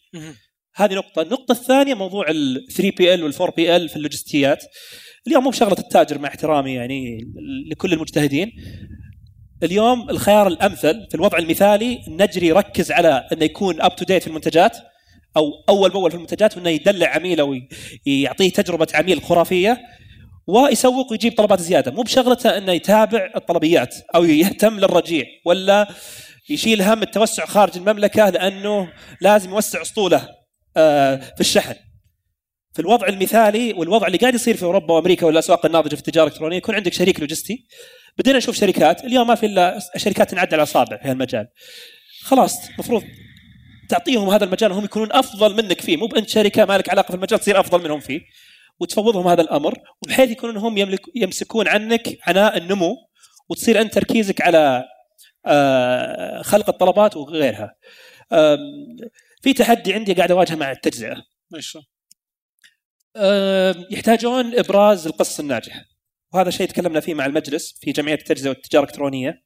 هذه 0.74 0.94
نقطة، 0.94 1.22
النقطة 1.22 1.52
الثانية 1.52 1.94
موضوع 1.94 2.26
ال 2.28 2.66
3 2.76 2.96
PL 2.96 3.24
وال 3.24 3.34
4 3.34 3.56
PL 3.56 3.88
في 3.88 3.96
اللوجستيات. 3.96 4.64
اليوم 5.26 5.44
مو 5.44 5.50
بشغلة 5.50 5.76
التاجر 5.78 6.18
مع 6.18 6.28
احترامي 6.28 6.74
يعني 6.74 7.18
لكل 7.70 7.92
المجتهدين. 7.92 8.52
اليوم 9.66 10.10
الخيار 10.10 10.46
الأمثل 10.46 11.06
في 11.10 11.14
الوضع 11.14 11.38
المثالي 11.38 12.00
النجري 12.08 12.46
يركز 12.46 12.92
على 12.92 13.28
أنه 13.32 13.44
يكون 13.44 13.80
up 13.80 13.96
to 13.96 14.04
date 14.04 14.22
في 14.22 14.28
المنتجات 14.28 14.78
أو 15.36 15.52
أول 15.68 15.90
بأول 15.90 16.10
في 16.10 16.16
المنتجات 16.16 16.56
وأنه 16.56 16.70
يدلع 16.70 17.08
عميله 17.08 17.62
ويعطيه 18.06 18.50
تجربة 18.50 18.86
عميل 18.94 19.22
خرافية 19.22 19.80
ويسوق 20.46 21.10
ويجيب 21.10 21.36
طلبات 21.36 21.60
زيادة. 21.60 21.90
مو 21.90 22.02
بشغلته 22.02 22.58
أنه 22.58 22.72
يتابع 22.72 23.32
الطلبيات 23.36 23.94
أو 24.14 24.24
يهتم 24.24 24.78
للرجيع 24.78 25.24
ولا 25.44 25.88
يشيل 26.48 26.82
هم 26.82 27.02
التوسع 27.02 27.46
خارج 27.46 27.76
المملكة 27.76 28.30
لأنه 28.30 28.92
لازم 29.20 29.50
يوسع 29.50 29.82
أسطوله 29.82 30.28
آه، 30.76 31.16
في 31.16 31.40
الشحن. 31.40 31.74
في 32.72 32.78
الوضع 32.78 33.06
المثالي 33.06 33.72
والوضع 33.72 34.06
اللي 34.06 34.18
قاعد 34.18 34.34
يصير 34.34 34.56
في 34.56 34.62
أوروبا 34.62 34.94
وأمريكا 34.94 35.26
والأسواق 35.26 35.66
الناضجة 35.66 35.94
في 35.94 36.00
التجارة 36.00 36.26
الإلكترونية 36.26 36.56
يكون 36.56 36.74
عندك 36.74 36.92
شريك 36.92 37.20
لوجستي. 37.20 37.66
بدينا 38.18 38.38
نشوف 38.38 38.56
شركات. 38.56 39.04
اليوم 39.04 39.26
ما 39.26 39.34
في 39.34 39.46
إلا 39.46 39.78
شركات 39.96 40.30
تنعد 40.30 40.46
على 40.46 40.56
الاصابع 40.56 40.96
في 40.96 41.08
هالمجال 41.08 41.48
خلاص 42.22 42.68
المفروض 42.68 43.02
تعطيهم 43.88 44.28
هذا 44.28 44.44
المجال 44.44 44.72
وهم 44.72 44.84
يكونون 44.84 45.12
أفضل 45.12 45.56
منك 45.56 45.80
فيه. 45.80 45.96
مو 45.96 46.06
بأنت 46.06 46.28
شركة 46.28 46.64
ما 46.64 46.78
لك 46.78 46.90
علاقة 46.90 47.06
في 47.06 47.14
المجال 47.14 47.38
تصير 47.38 47.60
أفضل 47.60 47.84
منهم 47.84 48.00
فيه. 48.00 48.20
وتفوضهم 48.80 49.28
هذا 49.28 49.42
الأمر 49.42 49.74
وبحيث 50.02 50.30
يكونون 50.30 50.56
هم 50.56 50.78
يملك 50.78 51.00
يمسكون 51.14 51.68
عنك 51.68 52.18
عناء 52.26 52.56
النمو 52.56 52.96
وتصير 53.48 53.80
أنت 53.80 53.94
تركيزك 53.94 54.40
على 54.40 54.84
آه، 55.46 56.42
خلق 56.42 56.68
الطلبات 56.68 57.16
وغيرها. 57.16 57.74
في 59.42 59.52
تحدي 59.52 59.94
عندي 59.94 60.12
قاعد 60.14 60.30
أواجهه 60.30 60.54
مع 60.54 60.70
التجزئة. 60.70 61.16
آم، 63.16 63.84
يحتاجون 63.90 64.58
إبراز 64.58 65.06
القصص 65.06 65.40
الناجحة. 65.40 65.84
وهذا 66.34 66.50
شيء 66.50 66.66
تكلمنا 66.68 67.00
فيه 67.00 67.14
مع 67.14 67.26
المجلس 67.26 67.78
في 67.80 67.92
جمعية 67.92 68.14
التجزئة 68.14 68.48
والتجارة 68.48 68.84
الإلكترونية. 68.84 69.42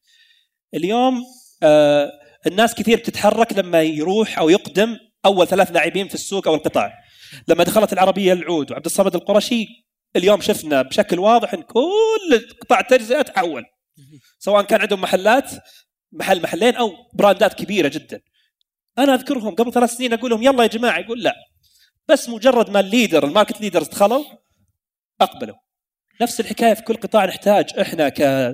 اليوم 0.75 1.25
آه، 1.63 2.13
الناس 2.47 2.75
كثير 2.75 2.99
بتتحرك 2.99 3.53
لما 3.53 3.83
يروح 3.83 4.39
أو 4.39 4.49
يقدم 4.49 4.99
أول 5.25 5.47
ثلاث 5.47 5.71
لاعبين 5.71 6.09
في 6.09 6.15
السوق 6.15 6.49
أو 6.49 6.55
القطاع. 6.55 6.95
لما 7.49 7.65
دخلت 7.65 7.93
العربية 7.93 8.33
العود 8.33 8.71
وعبد 8.71 8.85
الصمد 8.85 9.15
القرشي 9.15 9.67
اليوم 10.17 10.41
شفنا 10.41 10.83
بشكل 10.83 11.19
واضح 11.19 11.55
إن 11.55 11.63
كل 11.63 12.49
قطاع 12.61 12.81
التجزئة 12.81 13.23
تحول. 13.23 13.65
سواء 14.39 14.63
كان 14.63 14.81
عندهم 14.81 15.01
محلات 15.01 15.51
محل 16.13 16.43
محلين 16.43 16.75
أو 16.75 16.93
براندات 17.13 17.55
كبيرة 17.55 17.89
جدا. 17.89 18.21
أنا 18.99 19.15
أذكرهم 19.15 19.55
قبل 19.55 19.73
ثلاث 19.73 19.91
سنين 19.91 20.13
أقول 20.13 20.31
لهم 20.31 20.43
يلا 20.43 20.63
يا 20.63 20.69
جماعة 20.69 20.99
يقول 20.99 21.23
لا. 21.23 21.35
بس 22.09 22.29
مجرد 22.29 22.71
ما 22.71 22.81
ال 22.81 22.87
leader 22.87 23.25
ال 23.25 23.30
market 23.30 23.61
leaders 23.61 23.89
دخلوا 23.89 24.25
أقبلوا. 25.21 25.57
نفس 26.23 26.41
الحكاية 26.41 26.75
في 26.75 26.83
كل 26.83 26.95
قطاع 26.95 27.25
نحتاج 27.25 27.67
إحنا 27.81 28.09
ك 28.09 28.53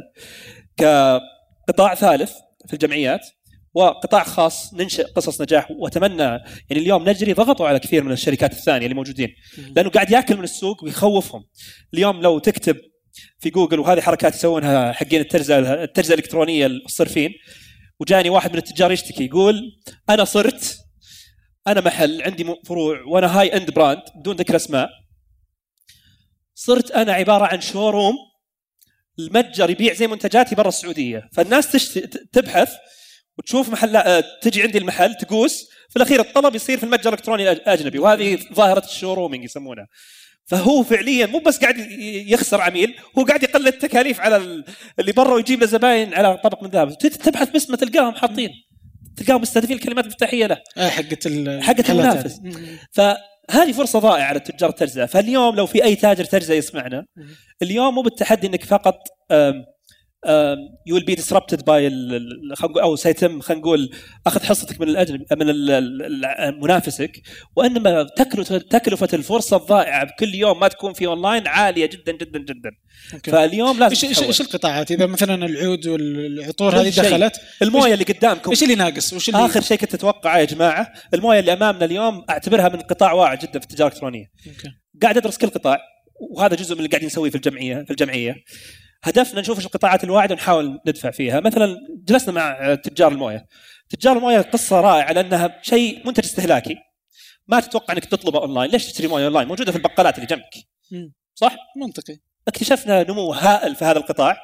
كقطاع 0.76 1.94
ثالث 1.94 2.32
في 2.66 2.72
الجمعيات 2.72 3.26
وقطاع 3.74 4.24
خاص 4.24 4.74
ننشئ 4.74 5.02
قصص 5.02 5.40
نجاح. 5.40 5.70
وأتمنى 5.70 6.22
يعني 6.22 6.42
اليوم 6.70 7.08
نجري 7.08 7.32
ضغطوا 7.32 7.68
على 7.68 7.78
كثير 7.78 8.04
من 8.04 8.12
الشركات 8.12 8.52
الثانية 8.52 8.86
اللي 8.86 8.94
موجودين 8.94 9.28
لأنه 9.76 9.90
قاعد 9.90 10.10
يأكل 10.10 10.36
من 10.36 10.44
السوق 10.44 10.84
ويخوفهم. 10.84 11.44
اليوم 11.94 12.20
لو 12.20 12.38
تكتب 12.38 12.76
في 13.38 13.50
جوجل 13.50 13.80
وهذه 13.80 14.00
حركات 14.00 14.34
يسوونها 14.34 14.92
حقين 14.92 15.20
التجزئه 15.20 15.84
التجزئه 15.84 16.14
الإلكترونية 16.14 16.66
الصرفين 16.66 17.30
وجاني 18.00 18.30
واحد 18.30 18.52
من 18.52 18.58
التجار 18.58 18.92
يشتكي 18.92 19.24
يقول 19.24 19.62
أنا 20.10 20.24
صرت 20.24 20.78
أنا 21.66 21.80
محل 21.80 22.22
عندي 22.22 22.54
فروع 22.66 23.02
وأنا 23.06 23.40
high-end 23.40 23.70
brand 23.70 24.02
بدون 24.16 24.36
ذكر 24.36 24.56
أسماء. 24.56 24.90
صرت 26.54 26.90
أنا 26.90 27.12
عبارة 27.12 27.44
عن 27.44 27.60
showroom 27.60 28.14
المتجر 29.18 29.70
يبيع 29.70 29.92
زي 29.94 30.06
منتجاتي 30.06 30.54
برا 30.54 30.68
السعودية. 30.68 31.28
فالناس 31.32 31.72
تشت... 31.72 31.98
تبحث 32.32 32.72
وتشوف 33.38 33.68
محل 33.68 33.96
آه، 33.96 34.24
تجي 34.42 34.62
عندي 34.62 34.78
المحل 34.78 35.14
تقوس. 35.14 35.68
في 35.90 35.96
الأخير 35.96 36.20
الطلب 36.20 36.54
يصير 36.54 36.78
في 36.78 36.84
المتجر 36.84 37.08
الإلكتروني 37.08 37.52
الاجنبي 37.52 37.98
وهذه 37.98 38.38
ظاهرة 38.54 38.84
ال 38.84 38.89
showroom-ing 38.89 39.44
يسمونها. 39.44 39.86
فهو 40.46 40.82
فعليا 40.82 41.26
مو 41.26 41.38
بس 41.38 41.58
قاعد 41.58 41.78
يخسر 42.26 42.60
عميل 42.60 42.94
هو 43.18 43.24
قاعد 43.24 43.42
يقلل 43.42 43.68
التكاليف 43.68 44.20
على 44.20 44.36
ال- 44.36 44.64
اللي 44.98 45.12
برا 45.12 45.34
ويجيب 45.34 45.60
له 45.60 45.66
زباين 45.66 46.14
على 46.14 46.36
طبق 46.44 46.62
من 46.62 46.70
ذهب. 46.70 46.98
تبحث 46.98 47.50
باسمه 47.50 47.76
تلقاهم 47.76 48.14
حاطين. 48.14 48.50
تلقاهم 49.16 49.40
مستهدفين 49.40 49.76
الكلمات 49.76 50.04
المفتاحية 50.04 50.46
له. 50.46 50.58
آه 50.76 50.88
حقت 50.88 51.26
ال 51.26 51.62
حقت 51.62 51.90
المنافس. 51.90 52.40
فهذه 52.92 53.72
فرصة 53.72 53.98
ضائعة 53.98 54.24
على 54.24 54.38
التجار 54.38 54.70
التجزئه 54.70 55.06
فاليوم 55.06 55.56
لو 55.56 55.66
في 55.66 55.84
أي 55.84 55.96
تاجر 55.96 56.24
تجزئه 56.24 56.56
يسمعنا 56.56 57.06
اليوم 57.62 57.94
مو 57.94 58.02
بالتحدي 58.02 58.46
إنك 58.46 58.64
فقط 58.64 58.98
you 60.86 60.94
will 60.94 61.04
be 61.04 61.14
disrupted 61.14 61.64
by 61.64 61.90
أو 62.82 62.96
سيتم 62.96 63.40
خلينا 63.40 63.62
نقول 63.62 63.90
أخذ 64.26 64.42
حصتك 64.42 64.80
من 64.80 64.88
الاجنبي 64.88 65.26
من 65.32 65.46
منافسك. 66.60 67.22
وإنما 67.56 68.06
تكلفه 68.70 69.08
الفرصه 69.12 69.56
الضائعة 69.56 70.04
بكل 70.04 70.34
يوم 70.34 70.60
ما 70.60 70.68
تكون 70.68 70.92
في 70.92 71.06
اونلاين 71.06 71.46
عالية 71.46 71.86
جدا 71.86 72.12
جدا 72.12 72.38
جدا. 72.38 72.70
أوكي. 73.14 73.30
فاليوم 73.30 73.78
لازم 73.78 74.08
إيش 74.08 74.22
إيش 74.22 74.40
القطاعات؟ 74.40 74.90
إذا 74.90 75.06
مثلا 75.06 75.46
العود 75.46 75.86
والعطور 75.86 76.80
هذه. 76.80 76.88
دخلت 76.88 77.40
الموية 77.62 77.94
اللي 77.94 78.04
قدامكم. 78.04 78.50
إيش 78.50 78.62
اللي 78.62 78.74
ناقص؟ 78.74 79.12
وش 79.12 79.28
اللي 79.28 79.46
آخر 79.46 79.60
شيء 79.60 79.78
كنت 79.78 79.94
أتوقعه 79.94 80.38
يا 80.38 80.44
جماعة 80.44 80.92
الموية 81.14 81.40
اللي 81.40 81.52
أمامنا 81.52 81.84
اليوم 81.84 82.24
أعتبرها 82.30 82.68
من 82.68 82.80
قطاع 82.80 83.12
واعد 83.12 83.38
جدا 83.38 83.58
في 83.58 83.64
التجارة 83.64 83.88
الإلكترونية. 83.88 84.26
أوكي. 84.46 84.68
قاعد 85.02 85.16
أدرس 85.16 85.38
كل 85.38 85.46
قطاع 85.46 85.78
وهذا 86.36 86.56
جزء 86.56 86.74
من 86.74 86.78
اللي 86.78 86.88
قاعدين 86.88 87.06
نسويه 87.06 87.30
في 87.30 87.36
الجمعيه 87.36 87.84
في 87.84 87.90
الجمعية. 87.90 88.36
هدفنا 89.04 89.40
نشوف 89.40 89.56
إيش 89.58 89.66
القطاعات 89.66 90.04
الواعدة 90.04 90.34
ونحاول 90.34 90.80
ندفع 90.86 91.10
فيها. 91.10 91.40
مثلا 91.40 91.76
جلسنا 92.08 92.32
مع 92.32 92.74
تجار 92.74 93.12
الموية. 93.12 93.46
تجار 93.88 94.16
الموية 94.16 94.40
قصة 94.40 94.80
رائعة 94.80 95.12
لأنها 95.12 95.58
شيء 95.62 96.06
منتج 96.06 96.24
استهلاكي. 96.24 96.76
ما 97.48 97.60
تتوقع 97.60 97.94
إنك 97.94 98.04
تطلبه 98.04 98.38
أونلاين. 98.38 98.70
ليش 98.70 98.86
تشتري 98.86 99.08
موية 99.08 99.24
أونلاين؟ 99.24 99.48
موجودة 99.48 99.72
في 99.72 99.78
البقالات 99.78 100.14
اللي 100.16 100.26
جنبك. 100.26 100.54
صح؟ 101.34 101.56
منطقي. 101.76 102.16
اكتشفنا 102.48 103.02
نمو 103.02 103.32
هائل 103.32 103.74
في 103.74 103.84
هذا 103.84 103.98
القطاع. 103.98 104.36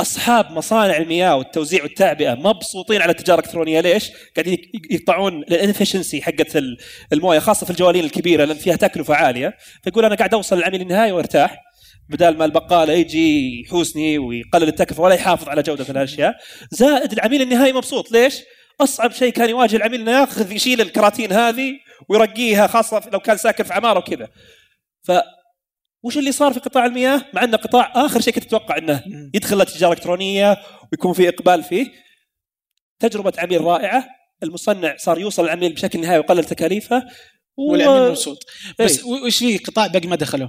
أصحاب 0.00 0.50
مصانع 0.50 0.96
المياه 0.96 1.36
والتوزيع 1.36 1.82
والتعبئة 1.82 2.34
مبسوطين 2.34 3.02
على 3.02 3.10
التجارة 3.10 3.38
الإلكترونية. 3.40 3.80
ليش؟ 3.80 4.10
قاعدين 4.36 4.58
يقطعون 4.90 5.42
الانفشنسي 5.42 6.22
حقت 6.22 6.56
ال- 6.56 6.76
الموية 7.12 7.38
خاصة 7.38 7.64
في 7.64 7.70
الجوالين 7.70 8.04
الكبيرة 8.04 8.44
لأن 8.44 8.56
فيها 8.56 8.76
تكلفة 8.76 9.14
عالية. 9.14 9.56
فيقول 9.82 10.04
أنا 10.04 10.14
قاعد 10.14 10.34
أوصل 10.34 10.56
للعميل 10.58 10.80
النهائي 10.80 11.12
وأرتاح. 11.12 11.56
بدال 12.08 12.38
ما 12.38 12.44
البقالة 12.44 12.92
يجي 12.92 13.60
يحوسني 13.60 14.18
ويقلل 14.18 14.68
التكلفة 14.68 15.02
ولا 15.02 15.14
يحافظ 15.14 15.48
على 15.48 15.62
جودة 15.62 15.86
الأشياء 15.90 16.36
زائد 16.70 17.12
العميل 17.12 17.42
النهائي 17.42 17.72
مبسوط. 17.72 18.12
ليش؟ 18.12 18.42
أصعب 18.80 19.12
شيء 19.12 19.32
كان 19.32 19.50
يواجه 19.50 19.76
العميل 19.76 20.00
إنه 20.00 20.20
يأخذ 20.20 20.52
يشيل 20.52 20.80
الكراتين 20.80 21.32
هذه 21.32 21.72
ويرقيها 22.08 22.66
خاصة 22.66 23.10
لو 23.12 23.20
كان 23.20 23.36
ساكن 23.36 23.64
في 23.64 23.74
عمارة 23.74 23.98
وكذا. 23.98 24.28
ف 25.02 25.12
وش 26.02 26.18
اللي 26.18 26.32
صار 26.32 26.52
في 26.52 26.60
قطاع 26.60 26.86
المياه؟ 26.86 27.24
مع 27.32 27.44
انه 27.44 27.56
قطاع 27.56 27.92
آخر 27.94 28.20
شيء 28.20 28.34
كنت 28.34 28.44
أتوقع 28.44 28.78
إنه. 28.78 29.02
يدخل 29.34 29.60
التجاره 29.60 29.92
الالكترونيه 29.92 30.56
ويكون 30.92 31.12
في 31.12 31.28
إقبال 31.28 31.62
فيه. 31.62 31.92
تجربة 33.00 33.32
عميل 33.38 33.60
رائعة. 33.60 34.06
المصنع 34.42 34.96
صار 34.96 35.18
يوصل 35.18 35.44
العميل 35.44 35.72
بشكل 35.72 36.00
نهائي 36.00 36.18
ويقلل 36.18 36.44
تكاليفه. 36.44 37.02
و... 37.56 37.72
والعميل 37.72 38.08
مبسوط. 38.08 38.38
بس 38.78 38.98
إيه. 38.98 39.04
وش 39.04 39.38
في 39.38 39.58
قطاع 39.58 39.86
باقي 39.86 40.08
ما 40.08 40.16
دخلوا 40.16 40.48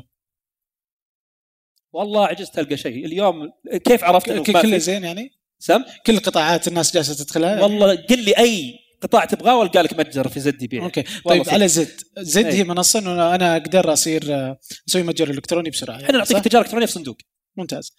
والله 1.96 2.26
عجزت 2.28 2.60
القى 2.60 2.78
شيء. 2.78 3.06
اليوم 3.06 3.52
كيف 3.86 4.04
عرفت 4.04 4.30
إنه 4.30 4.44
ك- 4.44 4.50
ما 4.50 4.62
كله 4.62 4.72
في؟ 4.72 4.80
زين 4.80 5.04
يعني؟ 5.04 5.32
سم؟ 5.60 5.84
كل 6.06 6.14
القطاعات 6.14 6.68
الناس 6.68 6.94
جالسة 6.94 7.24
تدخلها 7.24 7.62
والله 7.64 7.96
قل 7.96 8.24
لي 8.26 8.38
أي 8.38 8.80
قطاع 9.02 9.26
تبغاه 9.26 9.60
وألقى 9.60 9.82
لك 9.82 9.94
متجر 10.00 10.28
في 10.28 10.40
زد 10.40 10.62
يبيع. 10.64 10.84
أوكي. 10.84 11.04
طيب. 11.26 11.50
على 11.50 11.68
زد. 11.68 12.02
زد 12.18 12.46
إيه. 12.46 12.54
هي 12.54 12.64
منصة 12.64 13.00
إنه 13.00 13.36
أنا 13.36 13.54
أقدر 13.58 13.94
أصير 13.94 14.36
آه، 14.36 14.60
أسوي 14.90 15.04
متجر 15.04 15.30
إلكتروني 15.30 15.70
بسرعة 15.70 15.96
إحنا 15.96 16.18
نعطيك 16.18 16.38
صح؟ 16.38 16.44
تجارة 16.44 16.62
إلكترونية 16.64 16.86
في 16.86 16.92
صندوق. 16.92 17.18
ممتاز. 17.58 17.92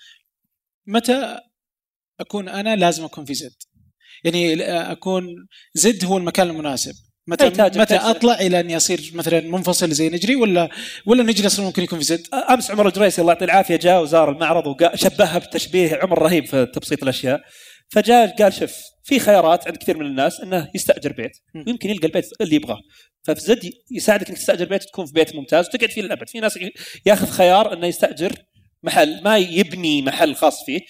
متى 0.87 1.39
أكون 2.21 2.49
أنا 2.49 2.77
لازم 2.77 3.05
أكون 3.05 3.25
في 3.25 3.35
زد؟ 3.35 3.55
يعني 4.25 4.63
اكون 4.93 5.27
زد 5.75 6.05
هو 6.05 6.17
المكان 6.17 6.51
المناسب. 6.51 6.95
متى 7.29 7.49
متى. 7.81 7.97
أطلع 7.97 8.41
إلى 8.41 8.61
اني 8.61 8.77
اصير 8.77 9.11
مثلا 9.14 9.41
منفصل 9.41 9.91
زي 9.91 10.09
نجري 10.09 10.37
ولا 10.37 10.68
ولا 11.07 11.22
نجري 11.22 11.47
أصلا 11.47 11.64
ممكن 11.64 11.83
يكون 11.83 11.99
في 11.99 12.05
زد 12.05 12.27
أمس 12.51 12.70
عمر 12.70 12.89
الجريسي 12.89 13.20
الله 13.20 13.33
يعطيه 13.33 13.45
العافية 13.45 13.77
جاء 13.77 14.03
وزار 14.03 14.31
المعرض 14.31 14.66
وشبهها 14.66 15.39
بتشبيه 15.39 15.99
عمر 16.03 16.22
رهيب 16.22 16.47
في 16.47 16.66
تبسيط 16.66 17.03
الأشياء. 17.03 17.41
فجاء 17.89 18.37
قال 18.37 18.53
شوف 18.53 18.72
في 19.05 19.18
خيارات 19.18 19.66
عند 19.66 19.77
كثير 19.77 19.99
من 19.99 20.07
الناس 20.07 20.41
إنه 20.41 20.70
يستأجر 20.74 21.12
بيت. 21.12 21.33
ويمكن 21.66 21.91
يلقى 21.91 22.07
البيت 22.07 22.29
اللي 22.41 22.57
يبغاه. 22.57 22.79
ففي 23.24 23.41
زد 23.41 23.70
يساعدك 23.91 24.29
إنك 24.29 24.39
تستأجر 24.39 24.64
بيت 24.64 24.83
تكون 24.83 25.07
في 25.07 25.12
بيت 25.12 25.35
ممتاز. 25.35 25.66
وتقعد 25.66 25.91
فيه 25.91 26.03
للأبد. 26.03 26.29
في 26.29 26.41
ناس 26.41 26.59
ياخذ 27.07 27.27
خيار 27.27 27.72
إنه 27.72 27.87
يستأجر 27.87 28.33
محل 28.83 29.22
ما 29.22 29.39
يبني 29.39 30.03
محل 30.03 30.35
خاص 30.35 30.64
فيه. 30.64 30.81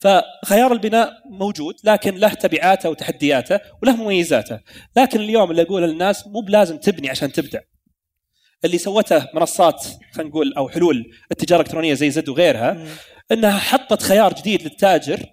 فخيار 0.00 0.72
البناء 0.72 1.12
موجود 1.30 1.74
لكن 1.84 2.14
له 2.14 2.34
تبعاته 2.34 2.90
وتحدياته 2.90 3.60
وله 3.82 3.96
مميزاته. 3.96 4.60
لكن 4.96 5.20
اليوم 5.20 5.50
اللي 5.50 5.62
أقوله 5.62 5.86
للناس 5.86 6.26
مو 6.26 6.40
بلازم 6.40 6.76
تبني 6.76 7.10
عشان 7.10 7.32
تبدع 7.32 7.60
اللي 8.64 8.78
سوته 8.78 9.26
منصات 9.34 9.86
خلينا 10.12 10.30
نقول 10.30 10.54
أو 10.54 10.68
حلول 10.68 11.12
التجارة 11.32 11.60
الإلكترونية 11.60 11.94
زي 11.94 12.10
زد 12.10 12.28
وغيرها 12.28 12.86
إنها 13.32 13.58
حطت 13.58 14.02
خيار 14.02 14.34
جديد 14.34 14.62
للتاجر. 14.62 15.26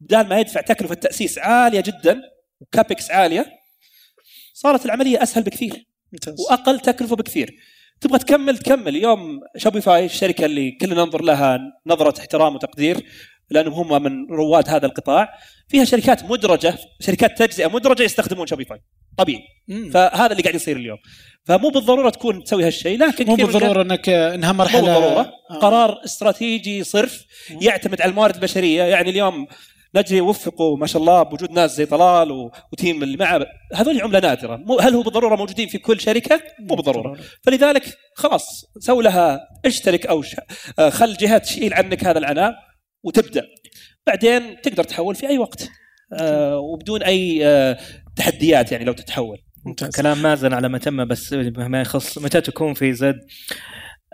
بدال 0.00 0.28
ما 0.28 0.40
يدفع 0.40 0.60
تكلفة 0.60 0.94
تأسيس 0.94 1.38
عالية 1.38 1.80
جدا 1.80 2.22
و 2.60 2.68
CapEx 2.68 3.10
عالية 3.10 3.46
صارت 4.54 4.84
العملية 4.84 5.22
أسهل 5.22 5.44
بكثير 5.44 5.86
ممتاز. 6.12 6.40
وأقل 6.40 6.80
تكلفة 6.80 7.16
بكثير. 7.16 7.56
تبغى 8.00 8.18
تكمل 8.18 8.58
تكمل. 8.58 8.88
اليوم 8.88 9.40
Shopify 9.56 10.04
الشركة 10.04 10.44
اللي 10.44 10.70
كلنا 10.70 10.94
ننظر 10.94 11.22
لها 11.22 11.60
نظرة 11.86 12.20
احترام 12.20 12.54
وتقدير. 12.54 13.06
لأنهم 13.50 13.92
هم 13.92 14.02
من 14.02 14.26
رواد 14.30 14.68
هذا 14.68 14.86
القطاع. 14.86 15.28
فيها 15.68 15.84
شركات 15.84 16.24
مدرجة 16.24 16.78
شركات 17.00 17.38
تجزئة 17.38 17.66
مدرجة 17.66 18.02
يستخدمون 18.02 18.46
Shopify 18.46 18.80
طبيعي. 19.18 19.42
مم. 19.68 19.90
فهذا 19.90 20.32
اللي 20.32 20.42
قاعد 20.42 20.54
يصير 20.54 20.76
اليوم. 20.76 20.98
فمو 21.44 21.68
بالضرورة 21.68 22.10
تكون 22.10 22.44
تسوي 22.44 22.66
هالشيء 22.66 22.98
لكن 22.98 23.26
مو 23.26 23.34
بالضرورة 23.34 23.82
انك 23.82 24.08
إنها 24.08 24.52
مو 24.52 24.58
مرحله 24.58 24.80
بالضرورة. 24.80 25.32
آه. 25.50 25.54
قرار 25.54 26.00
استراتيجي 26.04 26.84
صرف. 26.84 27.24
يعتمد 27.60 28.00
على 28.00 28.10
الموارد 28.10 28.34
البشرية. 28.34 28.82
يعني 28.82 29.10
اليوم 29.10 29.46
نجري 29.94 30.20
وفقوا 30.20 30.76
ما 30.76 30.86
شاء 30.86 31.02
الله 31.02 31.22
بوجود 31.22 31.50
ناس 31.50 31.76
زي 31.76 31.86
طلال 31.86 32.30
و- 32.32 32.50
وتيم 32.72 33.02
اللي 33.02 33.16
معه. 33.16 33.46
هذول 33.74 34.00
عملة 34.00 34.20
نادرة. 34.20 34.56
مو 34.56 34.78
هل 34.78 34.94
هو 34.94 35.02
بالضرورة 35.02 35.36
موجودين 35.36 35.68
في 35.68 35.78
كل 35.78 36.00
شركة؟ 36.00 36.40
مو 36.60 36.74
بالضرورة. 36.74 37.16
فلذلك 37.42 37.98
خلاص 38.14 38.64
سوي 38.78 39.02
لها 39.04 39.40
اشترك 39.64 40.06
أو 40.06 40.22
ش... 40.22 40.36
آه، 40.78 40.90
خل 40.90 41.14
جهة 41.16 41.38
تشيل 41.38 41.74
عنك 41.74 42.04
هذا 42.04 42.18
العناء. 42.18 42.65
وتبدأ. 43.06 43.42
بعدين 44.06 44.60
تقدر 44.62 44.84
تحول 44.84 45.14
في 45.14 45.28
أي 45.28 45.38
وقت 45.38 45.68
آه 46.12 46.58
وبدون 46.58 47.02
أي 47.02 47.46
آه 47.46 47.78
تحديات 48.16 48.72
يعني 48.72 48.84
لو 48.84 48.92
تتحول. 48.92 49.38
ممتاز 49.64 49.96
كلام 49.96 50.22
مازن 50.22 50.52
على 50.52 50.68
ما 50.68 50.78
تم 50.78 51.04
بس 51.04 51.32
ما 51.56 51.80
يخص 51.80 52.18
متى 52.18 52.40
تكون 52.40 52.74
في 52.74 52.92
زد؟ 52.92 53.20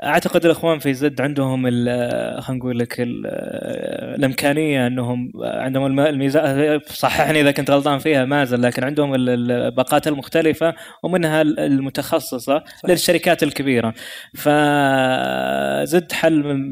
أعتقد 0.02 0.44
الأخوان 0.44 0.78
في 0.78 0.94
زد 0.94 1.20
عندهم 1.20 1.66
ال- 1.66 2.42
خلينا 2.42 2.58
نقول 2.60 2.78
لك 2.78 3.00
ال- 3.00 3.26
الإمكانية 4.18 4.86
إنهم 4.86 5.32
عندهم 5.44 5.86
الم- 5.86 6.00
الميزان 6.00 6.80
صححني 6.86 7.40
إذا 7.40 7.50
كنت 7.50 7.70
غلطان 7.70 7.98
فيها 7.98 8.24
مازن 8.24 8.60
لكن 8.60 8.84
عندهم 8.84 9.14
ال- 9.14 9.28
الباقات 9.50 10.08
المختلفة 10.08 10.74
ومنها 11.02 11.42
ال- 11.42 11.60
المتخصصة 11.60 12.64
للشركات 12.88 13.42
الكبيرة. 13.42 13.94
فزد 14.34 16.12
حل 16.12 16.42
من 16.42 16.70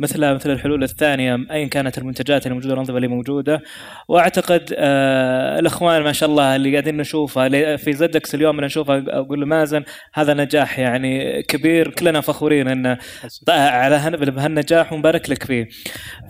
مثل 0.00 0.34
مثل 0.34 0.50
الحلول 0.50 0.82
الثانية 0.82 1.38
ايا 1.50 1.68
كانت 1.68 1.98
المنتجات 1.98 2.46
اللي 2.46 2.54
موجوده 2.54 2.74
الانظمه 2.74 2.96
اللي 2.96 3.08
موجودة؟ 3.08 3.62
وأعتقد 4.08 4.74
آه 4.78 5.58
الأخوان 5.58 6.02
ما 6.02 6.12
شاء 6.12 6.28
الله 6.28 6.56
اللي 6.56 6.70
قاعدين 6.72 6.96
نشوفها 6.96 7.76
في 7.76 7.92
زدكس 7.92 8.34
اليوم 8.34 8.54
اللي 8.56 8.66
نشوفها 8.66 9.04
أقول 9.08 9.40
له 9.40 9.46
مازن 9.46 9.82
هذا 10.14 10.34
نجاح 10.34 10.78
يعني 10.78 11.42
كبير 11.42 11.90
كلنا 11.90 12.20
فخورين 12.20 12.53
انه 12.62 12.98
ط- 13.46 13.50
على 13.50 14.16
بهالنجاح 14.30 14.92
ونبارك 14.92 15.30
لك 15.30 15.44
فيه. 15.44 15.68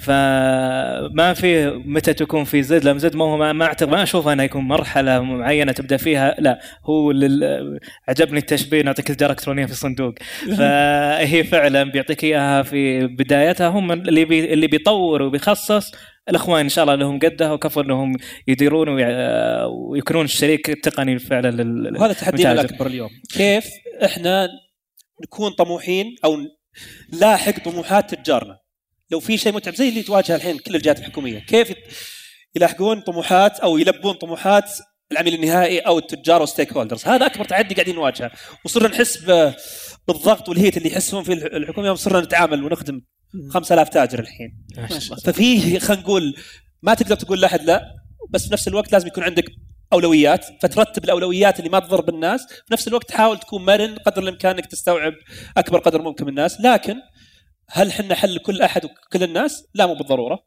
فما 0.01 1.35
في 1.35 1.70
متى 1.85 2.12
تكون 2.14 2.45
في 2.45 2.62
زد 2.62 2.85
لما 2.85 2.99
زد 2.99 3.16
ما 3.16 3.25
هو 3.25 3.53
ما, 3.53 3.64
اعتقد 3.64 3.89
ما 3.89 4.03
أشوف 4.03 4.29
انه 4.29 4.43
يكون 4.43 4.64
مرحلة 4.64 5.20
معينة 5.20 5.72
تبدأ 5.72 5.97
فيها. 5.97 6.35
لا 6.39 6.61
هو 6.85 7.11
لل... 7.11 7.79
عجبني 8.09 8.39
التشبيه 8.39 8.83
نعطيك 8.83 9.09
تجاره 9.09 9.31
الكترونيه 9.31 9.66
في 9.66 9.75
صندوق 9.75 10.14
فهي 10.59 11.45
فعلا 11.45 11.83
بيعطيك 11.83 12.25
إياها 12.25 12.62
في 12.62 13.07
بدايتها. 13.07 13.68
هم 13.68 13.93
اللي 13.93 14.25
بي... 14.25 14.53
اللي 14.53 14.66
بيطور 14.66 15.22
وبيخصص 15.22 15.93
الإخوان 16.29 16.61
إن 16.61 16.68
شاء 16.68 16.85
الله 16.85 16.95
لهم 16.95 17.18
قدها 17.18 17.53
وكفوا 17.53 17.83
إنهم 17.83 18.16
يديرون 18.49 18.89
ويكونون 18.89 20.25
الشريك 20.25 20.70
التقني 20.70 21.18
فعلا 21.18 21.62
لل... 21.62 21.97
وهذا 21.99 22.12
تحدينا 22.12 22.53
متاجر. 22.53 22.68
الاكبر 22.68 22.87
اليوم. 22.87 23.11
كيف 23.35 23.64
إحنا 24.05 24.49
نكون 25.23 25.51
طموحين 25.53 26.17
أو 26.25 26.41
نلاحق 27.12 27.65
طموحات 27.65 28.15
تجارنا. 28.15 28.59
لو 29.11 29.21
في 29.21 29.39
شيء 29.39 29.53
متعب 29.55 29.75
زي 29.75 29.89
اللي 29.89 30.03
تواجه 30.03 30.37
الحين 30.37 30.59
كل 30.59 30.77
الجهات 30.77 30.99
الحكومية 30.99 31.39
كيف 31.39 31.73
يلاحقون 32.57 33.01
طموحات 33.01 33.61
أو 33.61 33.79
يلبون 33.79 34.15
طموحات 34.15 34.71
العميل 35.12 35.35
النهائي 35.35 35.79
أو 35.79 35.99
التجار 35.99 36.41
وال 36.41 36.73
stakeholders 36.73 37.05
هذا 37.07 37.27
أكبر 37.27 37.45
تحدي 37.45 37.75
قاعدين 37.75 37.95
نواجهه. 37.95 38.31
وصرنا 38.65 38.89
نحس 38.89 39.17
بالضغط 40.09 40.49
وال 40.49 40.58
heat 40.58 40.77
اللي 40.77 40.89
يحسون 40.93 41.23
فيه 41.25 41.33
الح- 41.33 41.45
الحكومة 41.55 41.87
يوم 41.87 41.97
صرنا 41.97 42.21
نتعامل 42.21 42.65
ونخدم 42.65 43.01
5000 43.51 43.89
تاجر 43.89 44.19
الحين. 44.21 44.65
ما 44.77 44.87
شاء 44.89 44.99
الله 44.99 45.17
ففي 45.17 45.81
خلينا 45.81 46.03
نقول 46.03 46.35
ما 46.83 46.95
تقدر 46.95 47.17
تقول 47.17 47.41
لأحد 47.41 47.62
لا 47.62 47.83
بس 48.31 48.47
في 48.47 48.53
نفس 48.53 48.69
الوقت 48.69 48.93
لازم 48.93 49.07
يكون 49.07 49.25
عندك 49.25 49.45
اولويات 49.95 50.47
فترتب 50.63 51.05
الأولويات 51.05 51.59
اللي 51.59 51.71
ما 51.71 51.79
تضر 51.79 52.01
بالناس 52.01 52.47
في 52.47 52.73
نفس 52.73 52.89
الوقت 52.89 53.09
تحاول 53.09 53.39
تكون 53.39 53.65
مرن 53.65 53.95
قدر 53.95 54.23
الإمكان 54.23 54.55
إنك 54.55 54.67
تستوعب 54.67 55.15
أكبر 55.57 55.79
قدر 55.79 56.03
ممكن 56.03 56.25
من 56.25 56.31
الناس 56.31 56.61
لكن 56.61 56.97
هل 57.71 57.89
إحنا 57.89 58.15
حل 58.15 58.39
كل 58.39 58.62
أحد 58.62 58.85
وكل 58.85 59.23
الناس؟ 59.23 59.65
لا 59.75 59.87
مو 59.87 59.95
بالضرورة. 59.95 60.39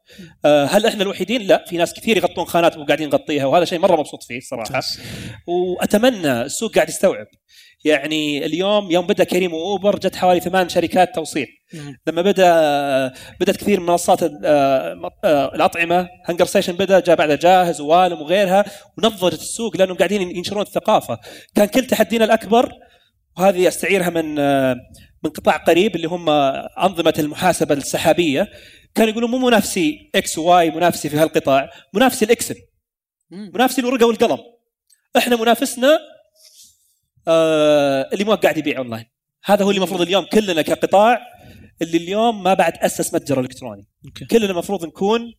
آه، 0.44 0.64
هل 0.64 0.86
إحنا 0.86 1.02
الوحيدين؟ 1.02 1.42
لا، 1.42 1.64
في 1.68 1.76
ناس 1.76 1.94
كثير 1.94 2.16
يغطون 2.16 2.44
خانات 2.44 2.76
وقاعدين 2.76 3.08
نغطيها 3.08 3.46
وهذا 3.46 3.64
شيء 3.64 3.78
مرة 3.78 3.96
مبسوط 3.96 4.22
فيه 4.22 4.40
صراحة. 4.40 4.80
وأتمنى 5.46 6.42
السوق 6.42 6.74
قاعد 6.74 6.88
يستوعب. 6.88 7.26
يعني 7.84 8.46
اليوم 8.46 8.90
يوم 8.90 9.06
بدأ 9.06 9.24
كريم 9.24 9.54
وأوبر 9.54 9.98
جت 9.98 10.16
حوالي 10.16 10.40
ثمان 10.40 10.68
شركات 10.68 11.14
توصيل. 11.14 11.46
لما 12.06 12.22
بدأ 12.22 13.12
بدأت 13.40 13.56
كثير 13.56 13.80
من 13.80 13.86
منصات 13.86 14.22
آه، 14.22 14.30
آه، 15.24 15.54
الأطعمة 15.54 16.08
هنجر 16.24 16.44
ستيشن 16.44 16.72
بدأ 16.72 17.00
جاء 17.00 17.16
بعدها 17.16 17.36
جاهز 17.36 17.80
والم 17.80 18.22
وغيرها 18.22 18.64
ونضجت 18.98 19.40
السوق 19.40 19.76
لأنهم 19.76 19.96
قاعدين 19.96 20.36
ينشرون 20.36 20.62
الثقافة 20.62 21.18
كان 21.54 21.66
كل 21.66 21.86
تحدينا 21.86 22.24
الأكبر 22.24 22.72
وهذه 23.38 23.68
أستعيرها 23.68 24.10
من 24.10 24.38
من 25.24 25.30
قطاع 25.30 25.56
قريب 25.56 25.96
اللي 25.96 26.08
هم 26.08 26.28
أنظمة 26.78 27.14
المحاسبة 27.18 27.74
السحابية 27.74 28.48
كانوا 28.94 29.10
يقولون 29.10 29.30
مو 29.30 29.38
منافسي 29.38 30.10
X 30.14 30.38
و 30.38 30.54
Y 30.54 30.70
منافسي 30.70 31.08
في 31.08 31.16
هالقطاع 31.16 31.70
منافسي 31.94 32.24
ال 32.24 32.29
Excel 32.29 32.54
منافسي 33.30 33.80
الورقة 33.80 34.06
والقلم. 34.06 34.38
إحنا 35.16 35.36
منافسنا 35.36 35.98
آه 37.28 38.08
اللي 38.12 38.24
مو 38.24 38.34
قاعد 38.34 38.58
يبيع 38.58 38.78
أونلاين. 38.78 39.04
هذا 39.44 39.64
هو 39.64 39.70
اللي 39.70 39.78
المفروض 39.78 40.00
اليوم 40.00 40.24
كلنا 40.24 40.62
كقطاع 40.62 41.18
اللي 41.82 41.96
اليوم 41.96 42.42
ما 42.42 42.54
بعد 42.54 42.72
أسس 42.76 43.14
متجر 43.14 43.40
إلكتروني. 43.40 43.88
أوكي. 44.04 44.24
كلنا 44.24 44.50
المفروض 44.50 44.84
نكون 44.84 45.34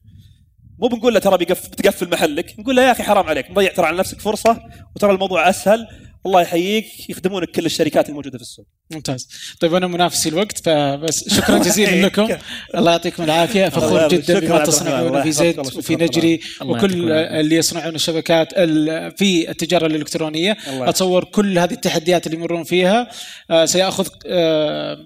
مو 0.79 0.87
بنقول 0.87 1.13
له 1.13 1.19
ترى 1.19 1.37
بتقفل 1.37 2.09
محلك 2.09 2.59
نقول 2.59 2.75
له 2.75 2.81
يا 2.81 2.91
أخي 2.91 3.03
حرام 3.03 3.27
عليك 3.27 3.51
مضيع 3.51 3.73
ترى 3.73 3.85
على 3.85 3.97
نفسك 3.97 4.19
فرصة 4.21 4.61
وترى 4.95 5.11
الموضوع 5.11 5.49
أسهل. 5.49 5.87
الله 6.25 6.41
يحييك 6.41 7.09
يخدمونك 7.09 7.51
كل 7.51 7.65
الشركات 7.65 8.09
الموجودة 8.09 8.37
في 8.37 8.43
السوق 8.43 8.65
ممتاز 8.91 9.27
طيب 9.59 9.73
أنا 9.75 9.87
منافسي 9.87 10.29
الوقت 10.29 10.57
فبس 10.65 11.33
شكرا 11.33 11.57
جزيلا 11.57 11.91
لكم 12.05 12.27
الله 12.75 12.91
يعطيكم 12.91 13.23
العافية 13.23 13.69
فخور. 13.79 14.07
جدا 14.07 14.39
بما. 14.39 14.63
تصنعون 14.65 15.23
في. 15.23 15.31
زيت 15.31 15.59
وفي 15.59 15.95
نجري 15.95 16.39
وكل. 16.61 17.11
اللي 17.11 17.55
يصنعون 17.55 17.95
الشبكات 17.95 18.47
ال- 18.57 19.17
في 19.17 19.49
التجارة 19.51 19.85
الإلكترونية 19.85 20.57
أتصور 20.67 21.23
كل 21.23 21.59
هذه 21.59 21.73
التحديات 21.73 22.25
اللي 22.27 22.37
يمرون 22.37 22.63
فيها 22.63 23.09
آه، 23.51 23.65
سيأخذ 23.65 24.07
آه، 24.27 24.97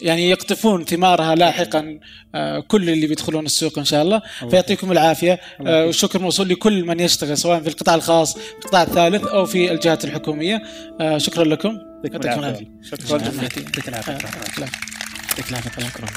يعني 0.00 0.30
يقطفون 0.30 0.84
ثمارها 0.84 1.34
لاحقا 1.34 1.98
آه، 2.34 2.60
كل 2.60 2.90
اللي 2.90 3.06
بيدخلون 3.06 3.46
السوق 3.46 3.78
إن 3.78 3.84
شاء 3.84 4.02
الله. 4.02 4.22
فيعطيكم 4.50 4.92
العافية. 4.92 5.40
آه، 5.66 5.86
والشكر 5.86 6.18
موصول 6.18 6.48
لكل 6.48 6.84
من 6.84 7.00
يشتغل 7.00 7.38
سواء 7.38 7.60
في 7.60 7.68
القطاع 7.68 7.94
الخاص 7.94 8.38
في 8.38 8.64
القطاع 8.64 8.82
الثالث 8.82 9.26
أو 9.26 9.46
في 9.46 9.72
الجهات 9.72 10.04
الحكومية. 10.04 10.62
آه، 11.00 11.18
شكرا 11.18 11.44
لكم. 11.44 11.78
يعطيكم 12.04 12.40
العافية. 12.40 12.66
شكرا. 12.82 13.18
يعطيك 13.18 13.88
العافية. 13.88 14.12
يعطيك 14.12 15.48
العافية. 15.48 16.16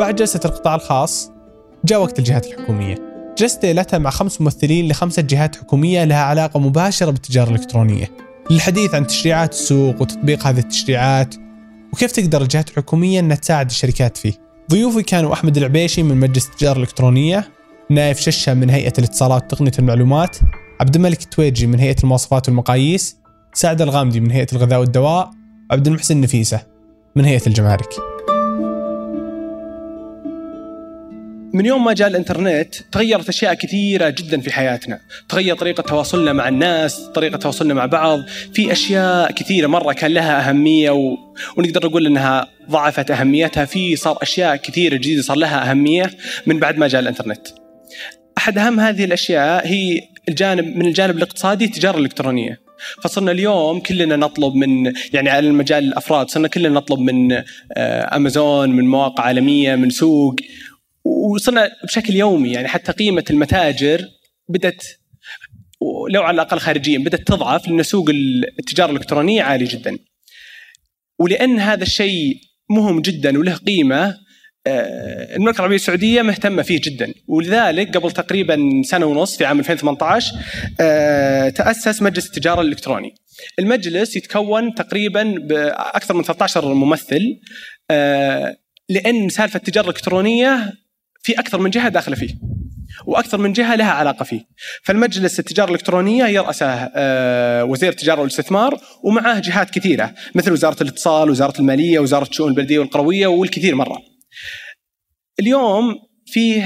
بعد 0.00 0.16
جلسة 0.16 0.40
القطاع 0.44 0.74
الخاص 0.74 1.30
جاء 1.84 2.02
وقت 2.02 2.18
الجهات 2.18 2.46
الحكومية. 2.46 3.09
جلست 3.40 3.64
ليلتها 3.64 3.98
مع 3.98 4.10
خمس 4.10 4.40
ممثلين 4.40 4.88
لخمسة 4.88 5.22
جهات 5.22 5.56
حكومية 5.56 6.04
لها 6.04 6.22
علاقة 6.22 6.60
مباشرة 6.60 7.10
بالتجارة 7.10 7.48
الإلكترونية. 7.48 8.10
للحديث 8.50 8.94
عن 8.94 9.06
تشريعات 9.06 9.52
السوق 9.52 10.02
وتطبيق 10.02 10.46
هذه 10.46 10.58
التشريعات 10.58 11.34
وكيف 11.92 12.12
تقدر 12.12 12.42
الجهات 12.42 12.70
الحكومية 12.70 13.20
أنها 13.20 13.36
تساعد 13.36 13.70
الشركات 13.70 14.16
فيه. 14.16 14.32
ضيوفي 14.70 15.02
كانوا 15.02 15.32
أحمد 15.32 15.56
العبيشي 15.56 16.02
من 16.02 16.16
مجلس 16.16 16.46
التجارة 16.46 16.76
الإلكترونية 16.76 17.48
نايف 17.90 18.20
ششة 18.20 18.54
من 18.54 18.70
هيئة 18.70 18.92
الاتصالات 18.98 19.44
وتقنية 19.44 19.72
المعلومات 19.78 20.36
عبد 20.80 20.96
الملك 20.96 21.22
التويجي 21.22 21.66
من 21.66 21.78
هيئة 21.78 21.96
المواصفات 22.02 22.48
والمقاييس 22.48 23.16
سعد 23.54 23.82
الغامدي 23.82 24.20
من 24.20 24.30
هيئة 24.30 24.46
الغذاء 24.52 24.80
والدواء 24.80 25.30
وعبد 25.70 25.86
المحسن 25.86 26.20
نفيسة 26.20 26.62
من 27.16 27.24
هيئة 27.24 27.46
الجمارك. 27.46 28.09
من 31.60 31.66
يوم 31.66 31.84
ما 31.84 31.92
جاء 31.92 32.08
الإنترنت 32.08 32.74
تغيرت 32.92 33.28
أشياء 33.28 33.54
كثيرة 33.54 34.08
جدا 34.08 34.40
في 34.40 34.52
حياتنا، 34.52 35.00
تغير 35.28 35.56
طريقة 35.56 35.80
تواصلنا 35.82 36.32
مع 36.32 36.48
الناس، 36.48 37.00
طريقة 37.14 37.36
تواصلنا 37.36 37.74
مع 37.74 37.86
بعض، 37.86 38.20
في 38.54 38.72
أشياء 38.72 39.32
كثيرة 39.32 39.66
مرة 39.66 39.92
كان 39.92 40.10
لها 40.10 40.48
أهمية 40.48 40.90
و... 40.90 41.16
ونقدر 41.56 41.86
نقول 41.86 42.06
إنها 42.06 42.48
ضعفت 42.70 43.10
أهميتها، 43.10 43.64
في 43.64 43.96
صار 43.96 44.18
أشياء 44.22 44.56
كثيرة 44.56 44.96
جديدة 44.96 45.22
صار 45.22 45.36
لها 45.36 45.70
أهمية 45.70 46.10
من 46.46 46.58
بعد 46.58 46.78
ما 46.78 46.88
جاء 46.88 47.00
الإنترنت. 47.00 47.48
أحد 48.38 48.58
أهم 48.58 48.80
هذه 48.80 49.04
الأشياء 49.04 49.66
هي 49.66 50.02
الجانب 50.28 50.76
من 50.76 50.86
الجانب 50.86 51.16
الاقتصادي 51.16 51.64
التجارة 51.64 51.98
الإلكترونية. 51.98 52.60
فصرنا 53.02 53.32
اليوم 53.32 53.80
كلنا 53.80 54.16
نطلب 54.16 54.54
من 54.54 54.92
يعني 55.12 55.30
على 55.30 55.48
المجال 55.48 55.84
الأفراد 55.84 56.30
صرنا 56.30 56.48
كلنا 56.48 56.68
نطلب 56.68 56.98
من 57.00 57.32
آه، 57.32 58.16
أمازون 58.16 58.70
من 58.70 58.88
مواقع 58.88 59.24
عالمية 59.24 59.76
من 59.76 59.90
سوق 59.90 60.36
وصرنا 61.04 61.70
بشكل 61.84 62.14
يومي 62.14 62.52
يعني 62.52 62.68
حتى 62.68 62.92
قيمة 62.92 63.24
المتاجر 63.30 64.04
بدأت 64.48 64.84
لو 66.10 66.22
على 66.22 66.34
الأقل 66.34 66.58
خارجيا 66.58 66.98
بدأت 66.98 67.26
تضعف 67.26 67.68
لأن 67.68 67.82
سوق 67.82 68.10
التجارة 68.58 68.90
الإلكترونية 68.90 69.42
عالي 69.42 69.64
جدا. 69.64 69.98
ولأن 71.18 71.58
هذا 71.58 71.82
الشيء 71.82 72.36
مهم 72.70 73.00
جدا 73.00 73.38
وله 73.38 73.54
قيمة 73.54 74.16
آه، 74.66 75.36
المملكة 75.36 75.56
العربية 75.56 75.76
السعودية 75.76 76.22
مهتمة 76.22 76.62
فيه 76.62 76.80
جدا 76.84 77.14
ولذلك 77.28 77.96
قبل 77.96 78.10
تقريبا 78.10 78.82
سنة 78.84 79.06
ونص 79.06 79.36
في 79.36 79.44
عام 79.44 79.58
2018 79.58 80.32
آه، 80.80 81.48
تأسس 81.48 82.02
مجلس 82.02 82.26
التجارة 82.26 82.60
الإلكتروني. 82.60 83.14
المجلس 83.58 84.16
يتكون 84.16 84.74
تقريبا 84.74 85.22
بأكثر 85.22 86.14
من 86.14 86.22
13 86.22 86.74
ممثل 86.74 87.40
آه، 87.90 88.56
لأن 88.88 89.28
سالفة 89.28 89.56
التجارة 89.56 89.84
الإلكترونية 89.84 90.72
في 91.22 91.32
أكثر 91.32 91.60
من 91.60 91.70
جهة 91.70 91.88
داخلة 91.88 92.16
فيه. 92.16 92.34
وأكثر 93.06 93.38
من 93.38 93.52
جهة 93.52 93.74
لها 93.74 93.90
علاقة 93.90 94.24
فيه. 94.24 94.40
فالمجلس 94.84 95.38
التجارة 95.38 95.68
الإلكترونية 95.68 96.24
يرأسه 96.24 96.90
آه، 96.94 97.64
وزير 97.64 97.90
التجارة 97.90 98.20
والاستثمار 98.20 98.80
ومعه 99.04 99.40
جهات 99.40 99.70
كثيرة 99.70 100.14
مثل 100.34 100.52
وزارة 100.52 100.82
الاتصال، 100.82 101.30
وزارة 101.30 101.60
المالية، 101.60 101.98
وزارة 101.98 102.28
الشؤون 102.28 102.50
البلدية 102.50 102.78
والقروية 102.78 103.26
والكثير 103.26 103.74
مرة. 103.74 103.98
اليوم 105.40 105.94
فيه 106.26 106.62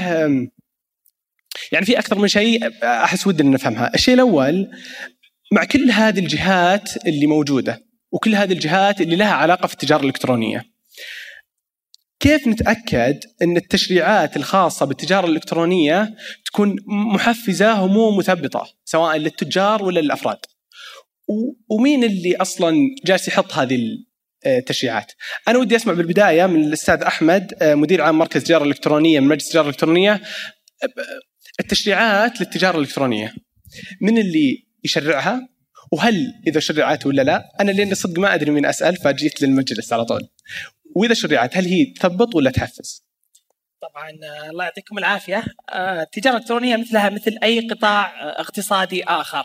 يعني 1.72 1.86
في 1.86 1.98
أكثر 1.98 2.18
من 2.18 2.28
شيء 2.28 2.70
أحس 2.82 3.26
ودنا 3.26 3.50
نفهمها، 3.50 3.94
الشيء 3.94 4.14
الأول 4.14 4.70
مع 5.52 5.64
كل 5.64 5.90
هذه 5.90 6.18
الجهات 6.18 7.06
اللي 7.06 7.26
موجودة 7.26 7.80
وكل 8.12 8.34
هذه 8.34 8.52
الجهات 8.52 9.00
اللي 9.00 9.16
لها 9.16 9.32
علاقة 9.32 9.66
في 9.66 9.72
التجارة 9.72 10.00
الإلكترونية. 10.00 10.73
كيف 12.24 12.48
نتأكد 12.48 13.20
إن 13.42 13.56
التشريعات 13.56 14.36
الخاصة 14.36 14.86
بالتجارة 14.86 15.26
الإلكترونية 15.26 16.14
تكون 16.44 16.76
محفزة 16.86 17.82
ومو 17.82 18.10
مثبطه 18.10 18.66
سواء 18.84 19.16
للتجار 19.16 19.84
ولا 19.84 20.00
للأفراد. 20.00 20.38
ومين 21.68 22.04
اللي 22.04 22.36
أصلا 22.36 22.76
جالس 23.04 23.28
يحط 23.28 23.52
هذه 23.52 23.78
التشريعات؟ 24.46 25.12
أنا 25.48 25.58
ودي 25.58 25.76
أسمع 25.76 25.92
بالبداية 25.92 26.46
من 26.46 26.64
الأستاذ 26.64 27.02
أحمد 27.02 27.54
آه، 27.62 27.74
مدير 27.74 28.02
عام 28.02 28.18
مركز 28.18 28.36
التجاره 28.36 28.64
الالكترونيه 28.64 29.20
من 29.20 29.28
مجلس 29.28 29.44
التجاره 29.44 29.64
الالكترونيه 29.64 30.12
آه، 30.12 30.88
التشريعات 31.60 32.40
للتجارة 32.40 32.76
الإلكترونية 32.76 33.34
من 34.00 34.18
اللي 34.18 34.66
يشرعها 34.84 35.48
وهل 35.92 36.32
إذا 36.46 36.60
شرعت 36.60 37.06
ولا 37.06 37.22
لا؟ 37.22 37.42
أنا 37.60 37.70
لأني 37.70 37.94
صدق 37.94 38.18
ما 38.18 38.34
أدري 38.34 38.50
مين 38.50 38.66
أسأل 38.66 38.96
فجيت 38.96 39.42
للمجلس 39.42 39.92
على 39.92 40.04
طول. 40.04 40.28
وإذا 40.94 41.14
شرعت 41.14 41.56
هل 41.56 41.64
هي 41.64 41.84
تثبط 41.84 42.34
ولا 42.34 42.50
تحفز؟ 42.50 43.04
طبعا 43.82 44.10
آه، 44.10 44.50
الله 44.50 44.64
يعطيكم 44.64 44.98
العافية 44.98 45.44
آه، 45.70 46.02
التجاره 46.02 46.36
الالكترونيه 46.36 46.76
مثلها 46.76 47.10
مثل 47.10 47.38
أي 47.42 47.68
قطاع 47.68 48.22
آه، 48.22 48.40
اقتصادي 48.40 49.04
آخر 49.04 49.38
آه، 49.38 49.44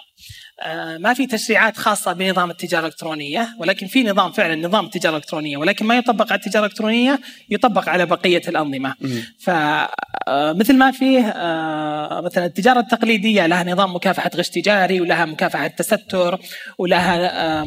ما 0.99 1.13
في 1.13 1.25
تشريعات 1.27 1.77
خاصة 1.77 2.13
بنظام 2.13 2.49
التجارة 2.51 2.81
الإلكترونية 2.81 3.49
ولكن 3.59 3.87
في 3.87 4.03
نظام 4.03 4.31
فعلا 4.31 4.55
نظام 4.67 4.85
التجارة 4.85 5.11
الإلكترونية. 5.15 5.57
ولكن 5.57 5.85
ما 5.85 5.97
يطبق 5.97 6.31
على 6.31 6.39
التجارة 6.45 6.65
الإلكترونية 6.65 7.19
يطبق 7.49 7.89
على 7.89 8.05
بقية 8.05 8.41
الأنظمة. 8.47 8.95
فمثل 9.39 10.75
ما 10.77 10.91
فيه 10.91 11.19
آه، 11.21 12.21
مثلا 12.21 12.45
التجارة 12.45 12.79
التقليدية 12.79 13.45
لها 13.45 13.63
نظام 13.63 13.95
مكافحة 13.95 14.31
غش 14.35 14.49
تجاري 14.49 15.01
ولها 15.01 15.25
مكافحة 15.25 15.67
تستر 15.67 16.39
ولها 16.77 17.15
آه، 17.61 17.63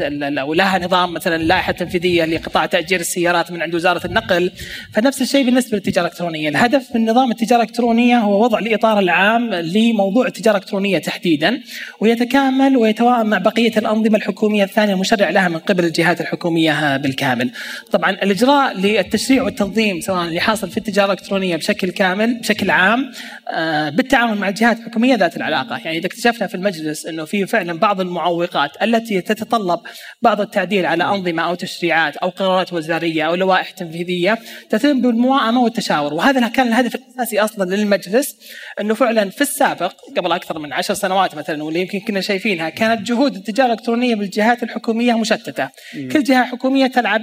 ال- 0.00 0.40
ولها 0.40 0.78
نظام 0.78 1.12
مثلا 1.14 1.36
اللائحة 1.36 1.70
التنفيذية 1.70 2.24
لقطاع 2.24 2.66
تأجير 2.66 3.00
السيارات 3.00 3.50
من 3.52 3.62
عند 3.62 3.74
وزارة 3.74 4.06
النقل. 4.06 4.50
فنفس 4.94 5.22
الشيء 5.22 5.44
بالنسبة 5.44 5.76
للتجارة 5.76 6.06
الإلكترونية. 6.06 6.48
الهدف 6.48 6.94
من 6.94 7.10
نظام 7.10 7.30
التجارة 7.30 7.62
الإلكترونية 7.62 8.18
هو 8.18 8.44
وضع 8.44 8.58
الإطار 8.58 8.98
العام 8.98 9.54
لموضوع 9.54 10.26
التجارة 10.26 10.56
الإلكترونية 10.56 10.98
تحديدا. 10.98 11.60
ويتكامل 12.08 12.76
ويتوائم 12.76 13.26
مع 13.26 13.38
بقية 13.38 13.72
الأنظمة 13.76 14.16
الحكومية 14.16 14.64
الثانية 14.64 14.94
المشرع 14.94 15.30
لها 15.30 15.48
من 15.48 15.58
قبل 15.58 15.84
الجهات 15.84 16.20
الحكومية 16.20 16.96
بالكامل. 16.96 17.50
طبعا 17.90 18.10
الإجراء 18.10 18.76
للتشريع 18.76 19.42
والتنظيم 19.42 20.00
سواء 20.00 20.24
اللي 20.24 20.40
حاصل 20.40 20.70
في 20.70 20.76
التجارة 20.76 21.12
الإلكترونية 21.12 21.56
بشكل 21.56 21.90
كامل 21.90 22.40
بشكل 22.40 22.70
عام 22.70 23.12
آه، 23.48 23.88
بالتعاون 23.88 24.38
مع 24.38 24.48
الجهات 24.48 24.78
الحكومية 24.78 25.14
ذات 25.14 25.36
العلاقة، 25.36 25.78
يعني 25.84 25.98
إذا 25.98 26.06
اكتشفنا 26.06 26.46
في 26.46 26.54
المجلس 26.54 27.06
إنه 27.06 27.24
في 27.24 27.46
فعلا 27.46 27.78
بعض 27.78 28.00
المعوقات 28.00 28.70
التي 28.82 29.20
تتطلب 29.20 29.80
بعض 30.22 30.40
التعديل 30.40 30.86
على 30.86 31.04
أنظمة 31.04 31.42
أو 31.42 31.54
تشريعات 31.54 32.16
أو 32.16 32.28
قرارات 32.28 32.72
وزارية 32.72 33.22
أو 33.22 33.34
لوائح 33.34 33.70
تنفيذية 33.70 34.38
تتم 34.70 35.00
بالمواءمة 35.00 35.60
والتشاور، 35.62 36.14
وهذا 36.14 36.48
كان 36.48 36.68
الهدف 36.68 36.94
الأساسي 36.94 37.40
أصلا 37.40 37.74
للمجلس 37.74 38.36
إنه 38.80 38.94
فعلا 38.94 39.30
في 39.30 39.40
السابق 39.40 39.92
قبل 40.16 40.32
أكثر 40.32 40.58
من 40.58 40.72
عشر 40.72 40.94
سنوات 40.94 41.34
مثلا 41.34 41.64
واللي 41.64 41.80
يمكن 41.80 41.97
كنا 42.00 42.20
شايفينها 42.20 42.68
كانت 42.68 43.06
جهود 43.06 43.36
التجارة 43.36 43.66
الإلكترونية 43.66 44.14
بالجهات 44.14 44.62
الحكومية 44.62 45.18
مشتتة، 45.18 45.68
كل 46.12 46.22
جهة 46.22 46.44
حكومية 46.44 46.86
تلعب 46.86 47.22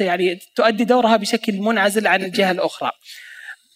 يعني 0.00 0.38
تؤدي 0.56 0.84
دورها 0.84 1.16
بشكل 1.16 1.52
منعزل 1.52 2.06
عن 2.06 2.22
الجهة 2.22 2.50
الأخرى. 2.50 2.90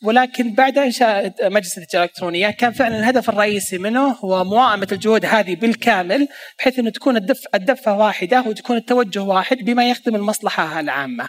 ولكن 0.03 0.55
بعد 0.55 0.79
إنشاء 0.79 1.35
مجلس 1.43 1.79
التجارة 1.79 2.05
الإلكترونية 2.05 2.51
كان 2.51 2.73
فعلا 2.73 2.99
الهدف 2.99 3.29
الرئيسي 3.29 3.79
منه 3.79 4.09
هو 4.09 4.45
موائمه 4.45 4.89
الجهود 4.93 5.25
هذه 5.25 5.55
بالكامل 5.57 6.29
بحيث 6.59 6.79
إنه 6.79 6.91
تكون 6.91 7.17
الدف 7.17 7.45
الدفة 7.55 7.97
واحدة 7.97 8.45
وتكون 8.47 8.77
التوجه 8.77 9.23
واحد 9.23 9.57
بما 9.57 9.91
يخدم 9.91 10.17
المصلحة 10.17 10.81
العامة. 10.81 11.29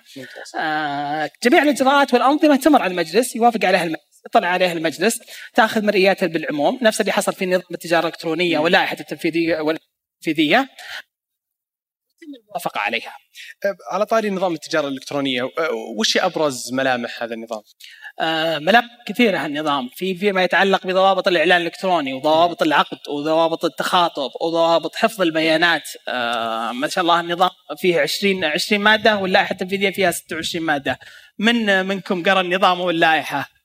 آه 0.60 1.30
جميع 1.44 1.64
الإجراءات 1.64 2.14
والأنظمة 2.14 2.56
تمر 2.56 2.82
على 2.82 2.92
المجلس 2.92 3.36
يوافق 3.36 3.66
عليها 3.66 3.84
المجلس 3.84 4.11
يطلع 4.26 4.48
عليها 4.48 4.74
المجلس 4.74 5.20
تاخذ 5.54 5.86
مرئياتها 5.86 6.28
بالعموم 6.28 6.80
نفس 6.82 7.02
اللي 7.02 7.12
حصل 7.12 7.34
في 7.34 7.46
نظام 7.46 7.64
التجارة 7.72 8.02
الإلكترونية 8.02 8.60
واللائحة 8.60 8.98
التنفيذية 9.00 9.60
والتنفيذية. 9.62 10.70
الموافقة 12.40 12.80
عليها. 12.80 13.16
أه، 13.66 13.76
على 13.92 14.06
طاري 14.06 14.30
نظام 14.30 14.54
التجارة 14.54 14.88
الإلكترونية 14.88 15.44
أه، 15.44 15.72
وش 15.98 16.18
أبرز 16.18 16.74
ملامح 16.74 17.24
هذا 17.24 17.34
النظام؟ 17.34 17.62
آه، 18.20 18.60
ملامح 18.60 18.90
كثيرة 19.08 19.46
النظام 19.46 19.90
في 19.96 20.16
فيما 20.16 20.44
يتعلق 20.44 20.88
بضوابط 20.88 21.28
الإعلان 21.28 21.62
الإلكتروني 21.62 22.14
وضوابط 22.14 22.62
العقد 22.62 22.98
وضوابط 23.10 23.66
التخاطب 23.66 24.30
وضوابط 24.42 24.96
حفظ 24.96 25.22
البيانات. 25.22 25.90
ما 26.74 26.88
شاء 26.88 27.02
الله 27.02 27.20
النظام 27.20 27.50
فيه 27.78 28.00
20 28.00 28.44
20 28.44 28.82
مادة 28.82 29.18
واللائحة 29.18 29.54
التنفيذية 29.54 29.90
فيها 29.90 30.12
26 30.12 30.66
مادة. 30.66 31.00
من 31.40 31.86
منكم 31.86 32.24
قرأ 32.24 32.42
النظام 32.42 32.80
واللائحة؟ 32.80 33.61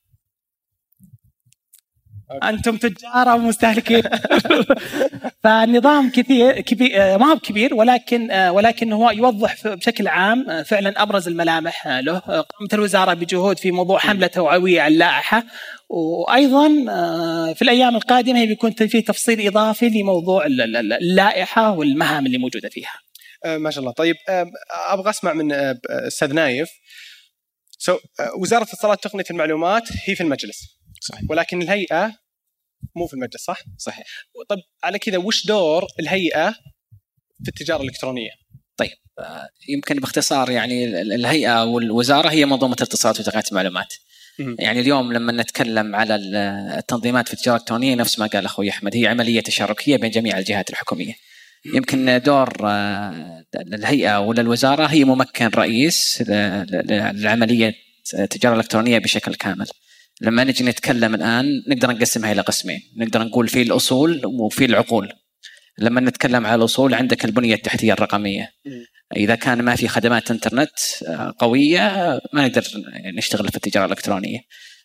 أنتم 2.42 2.76
تجار 2.76 3.32
أو 3.32 3.38
مستهلكين. 3.38 4.02
فالنظام 5.44 6.10
كثير 6.10 6.60
كبير 6.60 7.18
ما 7.18 7.32
هو 7.32 7.38
كبير 7.38 7.74
ولكن 7.74 8.32
ولكن 8.32 8.92
هو 8.92 9.10
يوضح 9.10 9.68
بشكل 9.68 10.08
عام 10.08 10.62
فعلا 10.62 11.02
أبرز 11.02 11.28
الملامح 11.28 11.86
له. 11.88 12.18
قامت 12.18 12.74
الوزارة 12.74 13.14
بجهود 13.14 13.58
في 13.58 13.70
موضوع 13.70 13.98
حملة 13.98 14.26
توعوية 14.26 14.80
على 14.80 14.94
اللائحة. 14.94 15.44
وأيضا 15.88 16.68
في 17.54 17.62
الأيام 17.62 17.96
القادمة 17.96 18.44
بيكون 18.44 18.70
في 18.70 19.02
تفصيل 19.02 19.46
إضافي 19.46 19.88
لموضوع 19.88 20.46
اللائحة 20.46 21.70
والمهام 21.70 22.26
اللي 22.26 22.38
موجودة 22.38 22.68
فيها. 22.68 22.92
ما 23.58 23.70
شاء 23.70 23.80
الله. 23.80 23.92
طيب 23.92 24.16
أبغى 24.88 25.10
أسمع 25.10 25.32
من 25.32 25.52
أستاذ 25.90 26.32
نايف. 26.34 26.68
سو 27.78 27.98
وزارة 28.38 28.62
الاتصالات 28.62 29.06
وتقنيه 29.06 29.24
المعلومات 29.30 29.88
هي 30.06 30.14
في 30.14 30.22
المجلس. 30.22 30.75
صحيح 31.00 31.30
ولكن 31.30 31.62
الهيئة 31.62 32.18
مو 32.96 33.06
في 33.06 33.14
المجلس 33.14 33.44
صح؟ 33.44 33.62
صحيح 33.78 34.06
طيب 34.48 34.58
على 34.84 34.98
كذا 34.98 35.18
وش 35.18 35.46
دور 35.46 35.86
الهيئة 36.00 36.54
في 37.44 37.48
التجارة 37.48 37.82
الإلكترونية؟ 37.82 38.30
طيب 38.76 38.90
آه، 39.18 39.48
يمكن 39.68 39.96
باختصار 39.96 40.50
يعني 40.50 41.00
الهيئة 41.00 41.64
والوزارة 41.64 42.28
هي 42.28 42.46
منظومة 42.46 42.74
الاتصالات 42.74 43.20
وتقنية 43.20 43.44
المعلومات. 43.50 43.94
يعني 44.58 44.80
اليوم 44.80 45.12
لما 45.12 45.32
نتكلم 45.32 45.96
على 45.96 46.14
التنظيمات 46.78 47.28
في 47.28 47.34
التجارة 47.34 47.56
الإلكترونية 47.56 47.94
نفس 47.94 48.18
ما 48.18 48.26
قال 48.26 48.44
أخوي 48.44 48.70
أحمد 48.70 48.96
هي 48.96 49.06
عملية 49.06 49.40
تشاركية 49.40 49.96
بين 49.96 50.10
جميع 50.10 50.38
الجهات 50.38 50.70
الحكومية. 50.70 51.14
يمكن 51.74 52.20
دور 52.24 52.48
آه، 52.64 53.44
الهيئة 53.56 54.20
ولا 54.20 54.40
الوزاره 54.40 54.86
هي 54.86 55.04
ممكن 55.04 55.46
رئيس 55.46 56.24
لعملية 56.26 57.74
التجاره 58.18 58.54
الالكترونيه 58.54 58.98
بشكل 58.98 59.34
كامل. 59.34 59.66
لما 60.20 60.44
نجي 60.44 60.64
نتكلم 60.64 61.14
الآن 61.14 61.62
نقدر 61.68 61.90
نقسمها 61.90 62.32
إلى 62.32 62.40
قسمين، 62.40 62.80
نقدر 62.96 63.22
نقول 63.22 63.48
في 63.48 63.62
الأصول 63.62 64.22
وفي 64.24 64.64
العقول. 64.64 65.12
لما 65.78 66.00
نتكلم 66.00 66.46
على 66.46 66.54
الأصول 66.54 66.94
عندك 66.94 67.24
البنية 67.24 67.54
التحتية 67.54 67.92
الرقمية. 67.92 68.50
إذا 69.16 69.34
كان 69.34 69.62
ما 69.62 69.76
في 69.76 69.88
خدمات 69.88 70.30
إنترنت 70.30 70.78
آه، 71.08 71.34
قوية 71.38 72.20
ما 72.32 72.46
نقدر 72.46 72.64
نشتغل 73.16 73.48
في 73.48 73.56
التجارة 73.56 73.84
الإلكترونية. 73.86 74.38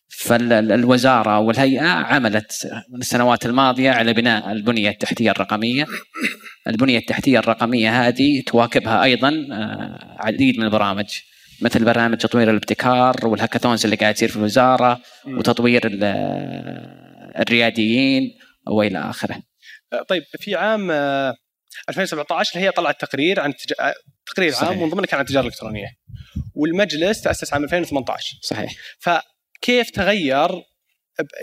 فالوزارة 0.10 1.40
والهيئة 1.40 1.88
عملت 1.88 2.70
من 2.90 3.02
السنوات 3.02 3.46
الماضية 3.46 3.92
على 3.92 4.14
بناء 4.14 4.52
البنية 4.52 4.90
التحتية 4.90 5.32
الرقمية. 5.32 5.86
البنية 6.68 6.98
التحتية 6.98 7.40
الرقمية 7.40 8.08
هذه 8.08 8.42
تواكبها 8.42 9.04
أيضا 9.04 9.30
آه، 9.52 10.18
عديد 10.20 10.58
من 10.60 10.66
البرامج. 10.66 11.10
مثل 11.62 11.86
برنامج 11.86 12.18
تطوير 12.18 12.50
الابتكار 12.50 13.28
والهاكاثونز 13.28 13.84
اللي 13.84 13.96
قاعد 13.96 14.14
تصير 14.14 14.30
في 14.30 14.36
الوزارة 14.36 15.02
وتطوير 15.28 15.82
الرياديين 17.40 18.24
وإلى 18.68 19.00
آخره. 19.00 19.42
طيب 20.08 20.24
في 20.40 20.56
عام 20.56 20.92
2017 21.90 22.56
الهيئه 22.56 22.72
طلعت 22.72 23.02
تقرير 23.02 23.40
عن 23.40 23.50
التج... 23.50 23.74
تقرير 24.26 24.52
صحيح. 24.52 24.70
عام 24.70 24.82
من 24.82 24.90
ضمنه 24.90 25.08
كان 25.08 25.18
عن 25.18 25.26
التجارة 25.26 25.42
الإلكترونية. 25.42 25.88
والمجلس 26.56 27.22
تأسس 27.22 27.54
عام 27.54 27.64
2018. 27.64 28.38
صحيح. 28.42 28.72
فكيف 29.00 29.90
تغير 29.90 30.50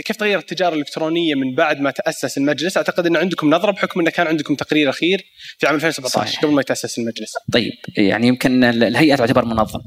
كيف 0.05 0.17
تغير 0.17 0.39
التجارة 0.39 0.75
الإلكترونية 0.75 1.35
من 1.35 1.55
بعد 1.55 1.81
ما 1.81 1.91
تأسس 1.91 2.39
المجلس؟ 2.39 2.77
أعتقد 2.77 3.07
إن 3.07 3.17
عندكم 3.17 3.51
نظرة 3.51 3.71
بحكم 3.71 4.01
انه 4.01 4.11
كان 4.11 4.27
عندكم 4.27 4.55
تقرير 4.55 4.91
أخير 4.91 5.23
في 5.59 5.67
عام 5.67 5.75
2017 5.75 6.27
صحيح. 6.27 6.43
قبل 6.43 6.53
ما 6.53 6.61
يتأسس 6.61 6.99
المجلس. 6.99 7.33
طيب 7.53 7.73
يعني 7.97 8.27
يمكن 8.27 8.65
الهيئة 8.65 9.17
تعتبر 9.17 9.45
منظم. 9.45 9.81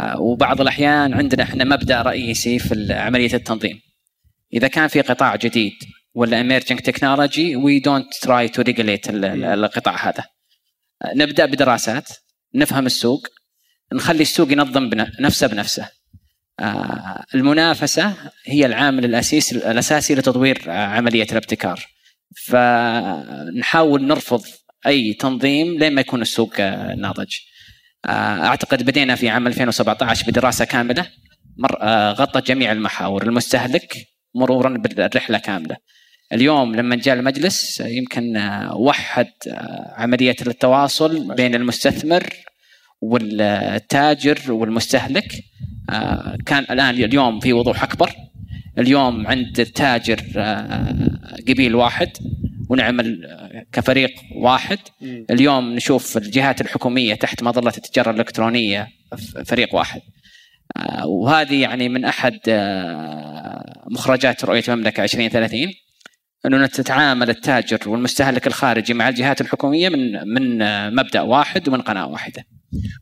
آه، 0.00 0.20
وبعض 0.20 0.60
الأحيان 0.60 1.14
عندنا 1.14 1.42
إحنا 1.42 1.64
مبدأ 1.64 2.02
رئيسي 2.02 2.58
في 2.58 2.92
عملية 2.92 3.34
التنظيم. 3.34 3.80
إذا 4.52 4.68
كان 4.68 4.88
في 4.88 5.00
قطاع 5.00 5.36
جديد 5.36 5.72
ولا 6.14 6.42
emerging 6.42 6.76
technology 6.76 7.56
we 7.56 7.80
don't 7.88 8.28
try 8.28 8.48
to 8.56 8.64
regulate 8.64 9.10
القطاع 9.10 10.08
هذا. 10.08 10.24
آه، 11.02 11.14
نبدأ 11.14 11.46
بدراسات 11.46 12.08
نفهم 12.54 12.86
السوق 12.86 13.26
نخلي 13.92 14.22
السوق 14.22 14.52
ينظم 14.52 14.90
نفسه 15.20 15.46
بنفسه. 15.46 15.88
آه، 16.60 17.24
المنافسة 17.34 18.14
هي 18.46 18.66
العامل 18.66 19.04
الاساسي 19.04 19.56
الأساسي 19.56 20.14
لتطوير 20.14 20.70
عملية 20.70 21.26
الابتكار. 21.32 21.86
فنحاول 22.46 24.06
نرفض 24.06 24.42
أي 24.86 25.14
تنظيم 25.14 25.78
لين 25.78 25.94
ما 25.94 26.00
يكون 26.00 26.22
السوق 26.22 26.60
ناضج. 26.96 27.34
آه، 27.34 27.49
أعتقد 28.08 28.82
بدينا 28.82 29.14
في 29.14 29.28
عام 29.28 29.46
2017 29.46 30.30
بدراسة 30.30 30.64
كاملة. 30.64 31.06
مر 31.56 31.76
آه، 31.82 32.12
غطت 32.12 32.46
جميع 32.46 32.72
المحاور. 32.72 33.22
المستهلك 33.22 34.06
مرورا 34.34 34.78
بالرحلة 34.78 35.38
كاملة. 35.38 35.76
اليوم 36.32 36.76
لما 36.76 36.96
جاء 36.96 37.14
المجلس 37.14 37.80
يمكن 37.80 38.36
آه، 38.36 38.76
وحد 38.76 39.32
عملية 39.96 40.36
التواصل 40.46 41.34
بين 41.34 41.54
المستثمر 41.54 42.26
والتاجر 43.00 44.52
والمستهلك. 44.52 45.44
كان 46.46 46.66
الآن 46.70 46.90
اليوم 46.90 47.40
في 47.40 47.52
وضوح 47.52 47.82
أكبر. 47.82 48.12
اليوم 48.78 49.26
عند 49.26 49.60
التاجر 49.60 50.20
قبيل 51.48 51.74
واحد. 51.74 52.10
ونعمل 52.70 53.20
كفريق 53.72 54.10
واحد. 54.36 54.78
اليوم 55.30 55.74
نشوف 55.74 56.16
الجهات 56.16 56.60
الحكومية 56.60 57.14
تحت 57.14 57.42
مظلة 57.42 57.72
التجارة 57.76 58.10
الإلكترونية 58.10 58.88
فريق 59.46 59.74
واحد. 59.74 60.00
آه، 60.76 61.06
وهذه 61.06 61.62
يعني 61.62 61.88
من 61.88 62.04
أحد 62.04 62.38
آه، 62.48 63.84
مخرجات 63.90 64.44
رؤية 64.44 64.62
المملكة 64.68 65.04
2030 65.04 65.72
أنه 66.46 66.66
تتعامل 66.66 67.30
التاجر 67.30 67.88
والمستهلك 67.88 68.46
الخارجي 68.46 68.94
مع 68.94 69.08
الجهات 69.08 69.40
الحكومية 69.40 69.88
من 69.88 70.28
من 70.34 70.62
آه، 70.62 70.90
مبدأ 70.90 71.20
واحد 71.20 71.68
ومن 71.68 71.80
قناة 71.80 72.06
واحدة. 72.06 72.44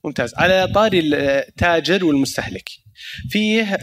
ممتاز، 0.05 0.35
على 0.35 0.69
طاري 0.75 1.01
التاجر 1.01 2.05
والمستهلك 2.05 2.69
فيه 3.31 3.79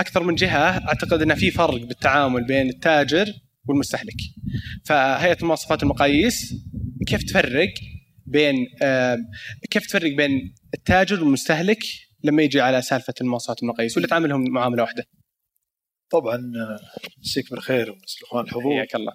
أكثر 0.00 0.22
من 0.22 0.34
جهة 0.34 0.88
أعتقد 0.88 1.22
إن 1.22 1.34
في 1.34 1.50
فرق 1.50 1.80
بالتعامل 1.80 2.46
بين 2.46 2.68
التاجر 2.68 3.32
والمستهلك. 3.68 4.16
فهيئة 4.84 5.36
المواصفات 5.42 5.82
المقاييس 5.82 6.54
كيف 7.06 7.22
تفرق 7.22 7.72
بين 8.26 8.54
كيف 9.70 9.86
تفرق 9.86 10.12
بين 10.16 10.54
التاجر 10.74 11.24
والمستهلك 11.24 11.78
لما 12.24 12.42
يجي 12.42 12.60
على 12.60 12.82
سالفة 12.82 13.14
المواصفات 13.20 13.62
المقاييس؟ 13.62 13.96
ولا 13.96 14.06
تعاملهم 14.06 14.44
معاملة 14.50 14.82
واحدة؟ 14.82 15.04
طبعا 16.10 16.38
مسيك 17.18 17.50
بالخير 17.50 17.90
ومسك 17.90 18.18
الاخوان 18.18 18.44
الحضور. 18.44 18.72
حياك 18.72 18.94
الله. 18.94 19.12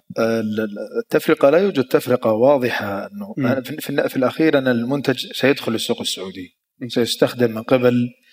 التفرقة 1.02 1.50
لا 1.50 1.58
يوجد 1.58 1.84
تفرقة 1.84 2.32
واضحة 2.32 3.06
أنه 3.06 3.34
في, 3.62 3.76
في, 4.08 4.16
الأخير 4.16 4.58
أن 4.58 4.68
المنتج 4.68 5.32
سيدخل 5.32 5.74
السوق 5.74 6.00
السعودي 6.00 6.58
سيستخدم 6.88 7.50
من 7.50 7.62
قبل 7.62 7.94
آه، 7.94 8.27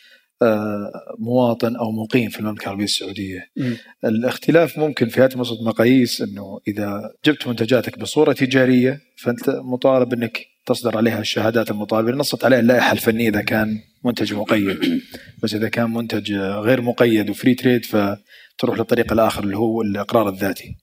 مواطن 1.20 1.76
أو 1.76 1.92
مقيم 1.92 2.30
في 2.30 2.40
المملكة 2.40 2.64
العربية 2.64 2.84
السعودية. 2.84 3.50
م. 3.58 3.74
الاختلاف 4.06 4.78
ممكن 4.78 5.10
في 5.10 5.22
هذه 5.22 5.38
مصد 5.38 5.64
مقاييس 5.64 6.22
إنه 6.22 6.60
إذا 6.68 7.12
جبت 7.26 7.48
منتجاتك 7.48 8.00
بصورة 8.00 8.34
تجارية 8.34 9.02
فأنت 9.18 9.50
مطالب 9.50 10.14
إنك 10.14 10.46
تصدر 10.66 10.98
عليها 10.98 11.20
الشهادات 11.20 11.72
المطالبه 11.72 12.12
نصت 12.12 12.46
عليها 12.46 12.60
اللائحة 12.60 12.92
الفنية 12.92 13.30
إذا 13.30 13.42
كان 13.42 13.80
منتج 14.06 14.34
مقيد 14.34 15.02
بس 15.44 15.54
إذا 15.54 15.70
كان 15.70 15.94
منتج 15.94 16.34
غير 16.34 16.82
مقيد 16.82 17.30
و 17.30 17.35
free 17.35 17.54
trade 17.54 17.86
فتروح 17.86 18.78
للطريق 18.78 19.12
الآخر 19.14 19.44
اللي 19.44 19.58
هو 19.58 19.82
الإقرار 19.82 20.30
الذاتي. 20.30 20.76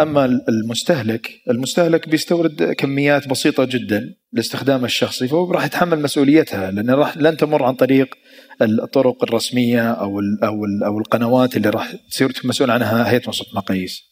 أما 0.00 0.24
المستهلك 0.48 1.30
المستهلك 1.50 2.08
بيستورد 2.08 2.62
كميات 2.62 3.28
بسيطة 3.28 3.64
جدا 3.64 4.14
لاستخدامه 4.32 4.84
الشخصي 4.84 5.28
فهو 5.28 5.50
راح 5.50 5.64
يتحمل 5.64 6.02
مسؤوليتها 6.02 6.70
لأن 6.70 6.90
راح 6.90 7.16
لن 7.16 7.36
تمر 7.36 7.62
عن 7.62 7.74
طريق 7.74 8.14
الطرق 8.62 9.24
الرسمية 9.24 9.90
أو 9.90 10.20
ال 10.20 10.44
أو 10.44 10.64
ال 10.64 10.84
أو 10.84 10.98
القنوات 10.98 11.56
اللي 11.56 11.70
راح 11.70 11.92
تصير 12.10 12.32
مسؤول 12.44 12.70
عنها 12.70 13.10
هيئة 13.10 13.28
مصنف 13.28 13.54
مقاييس 13.54 14.02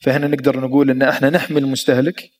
فهنا 0.00 0.26
نقدر 0.28 0.60
نقول 0.60 0.90
إن 0.90 1.02
إحنا 1.02 1.30
نحمي 1.30 1.58
المستهلك 1.60 2.30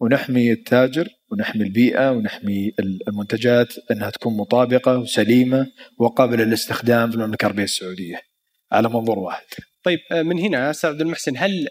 ونحمي 0.00 0.52
التاجر 0.52 1.08
ونحمي 1.32 1.62
البيئة 1.64 2.10
ونحمي 2.10 2.72
المنتجات 3.08 3.72
إنها 3.90 4.10
تكون 4.10 4.36
مطابقة 4.36 4.98
وسليمة 4.98 5.66
وقابلة 5.98 6.44
للاستخدام 6.44 7.10
في 7.10 7.16
المملكة 7.16 7.42
العربية 7.44 7.64
السعودية 7.64 8.20
على 8.72 8.88
منظور 8.88 9.18
واحد. 9.18 9.44
طيب 9.82 9.98
من 10.12 10.38
هنا 10.38 10.70
أستاذ 10.70 10.90
عبد 10.90 11.00
المحسن 11.00 11.32
هل 11.36 11.68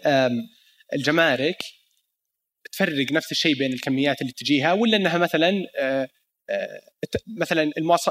الجمارك 0.94 1.56
تفرق 2.72 3.12
نفس 3.12 3.32
الشيء 3.32 3.54
بين 3.58 3.72
الكميات 3.72 4.20
اللي 4.22 4.32
تجيها 4.32 4.72
ولا 4.72 4.96
إنها 4.96 5.18
مثلا 5.18 5.66
مثلا 7.40 7.70
المواص... 7.78 8.08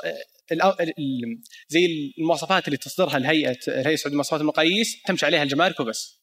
زي 1.67 2.13
المواصفات 2.17 2.67
اللي 2.67 2.77
تصدرها 2.77 3.17
الهيئة 3.17 3.57
الهيئة 3.67 3.93
السعودية 3.93 4.09
للمواصفات 4.09 4.39
والمقاييس 4.39 5.01
تمشي 5.01 5.25
عليها 5.25 5.43
الجمارك 5.43 5.79
وبس. 5.79 6.21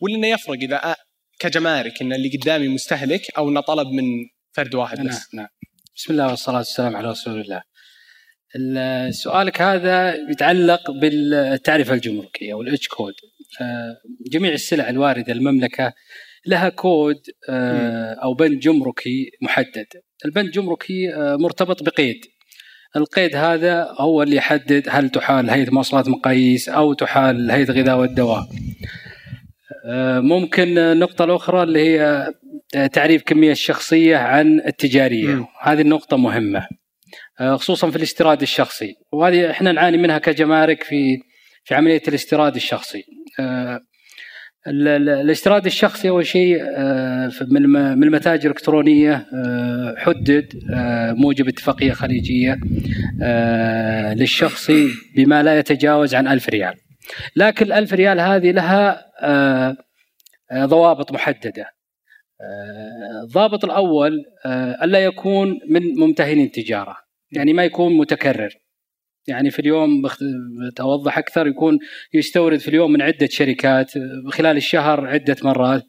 ولا 0.00 0.14
إنه 0.14 0.26
يفرق 0.26 0.58
إذا 0.62 0.96
كجمارك 1.38 2.02
إن 2.02 2.12
اللي 2.12 2.28
قدامي 2.36 2.68
مستهلك 2.68 3.22
أو 3.38 3.48
إنه 3.48 3.60
طلب 3.60 3.88
من 3.88 4.04
فرد 4.52 4.74
واحد 4.74 4.98
بس. 4.98 5.04
نعم 5.04 5.22
نعم. 5.34 5.48
بسم 5.96 6.12
الله 6.12 6.28
والصلاة 6.28 6.56
والسلام 6.56 6.96
على 6.96 7.10
رسول 7.10 7.40
الله. 7.40 7.62
سؤالك 9.10 9.62
هذا 9.62 10.14
يتعلق 10.30 10.90
بالتعرفه 10.90 11.94
الجمركيه 11.94 12.54
وال 12.54 12.71
HS 12.71 12.88
code 12.88 13.14
جميع 14.30 14.52
السلع 14.52 14.88
الواردة 14.88 15.32
المملكة 15.32 15.92
لها 16.46 16.68
كود 16.68 17.22
أو 18.22 18.34
بند 18.34 18.60
جمركي 18.60 19.30
محدد. 19.42 19.86
البند 20.24 20.46
الجمركي 20.46 21.12
مرتبط 21.16 21.82
بقيد. 21.82 22.20
القيد 22.96 23.36
هذا 23.36 23.88
هو 23.98 24.22
اللي 24.22 24.36
يحدد 24.36 24.88
هل 24.90 25.10
تحال 25.10 25.50
هيئة 25.50 25.70
مواصلات 25.70 26.08
مقاييس 26.08 26.68
أو 26.68 26.92
تحال 26.92 27.50
هيئة 27.50 27.70
الغذاء 27.70 27.98
والدواء. 27.98 28.42
ممكن 30.20 30.78
النقطة 30.78 31.24
الأخرى 31.24 31.62
اللي 31.62 31.88
هي 31.88 32.28
تعريف 32.92 33.22
كمية 33.22 33.52
الشخصية 33.52 34.16
عن 34.16 34.60
التجارية. 34.66 35.34
م. 35.34 35.46
هذه 35.62 35.80
النقطة 35.80 36.16
مهمة 36.16 36.68
خصوصا 37.40 37.90
في 37.90 37.96
الاستيراد 37.96 38.42
الشخصي. 38.42 38.94
وهذه 39.12 39.50
إحنا 39.50 39.72
نعاني 39.72 39.96
منها 39.96 40.18
كجمارك 40.18 40.82
في 40.82 41.16
في 41.64 41.74
عملية 41.74 42.02
الاستيراد 42.08 42.54
الشخصي. 42.56 43.04
الاستيراد 44.66 45.66
الشخصي 45.66 46.08
أول 46.08 46.26
شيء 46.26 46.62
من 47.50 48.02
المتاجر 48.04 48.50
الإلكترونية 48.50 49.26
حدد 49.96 50.60
موجب 51.16 51.48
اتفاقية 51.48 51.92
خليجية 51.92 52.58
للشخصي 54.14 54.88
بما 55.16 55.42
لا 55.42 55.58
يتجاوز 55.58 56.14
عن 56.14 56.28
ألف 56.28 56.48
ريال. 56.48 56.74
لكن 57.36 57.66
الألف 57.66 57.92
ريال 57.92 58.20
هذه 58.20 58.50
لها 58.50 59.06
ضوابط 60.54 61.12
محددة. 61.12 61.66
الضابط 63.24 63.64
الأول 63.64 64.24
ألا 64.82 64.98
يكون 64.98 65.58
من 65.68 65.82
ممتهني 65.98 66.44
التجارة. 66.44 66.96
يعني 67.32 67.52
ما 67.52 67.64
يكون 67.64 67.96
متكرر. 67.96 68.50
يعني 69.28 69.50
في 69.50 69.58
اليوم 69.58 70.02
توضح 70.76 71.18
أكثر 71.18 71.46
يكون 71.46 71.78
يستورد 72.14 72.58
في 72.58 72.68
اليوم 72.68 72.92
من 72.92 73.02
عدة 73.02 73.28
شركات 73.30 73.92
خلال 74.28 74.56
الشهر 74.56 75.06
عدة 75.06 75.36
مرات. 75.42 75.82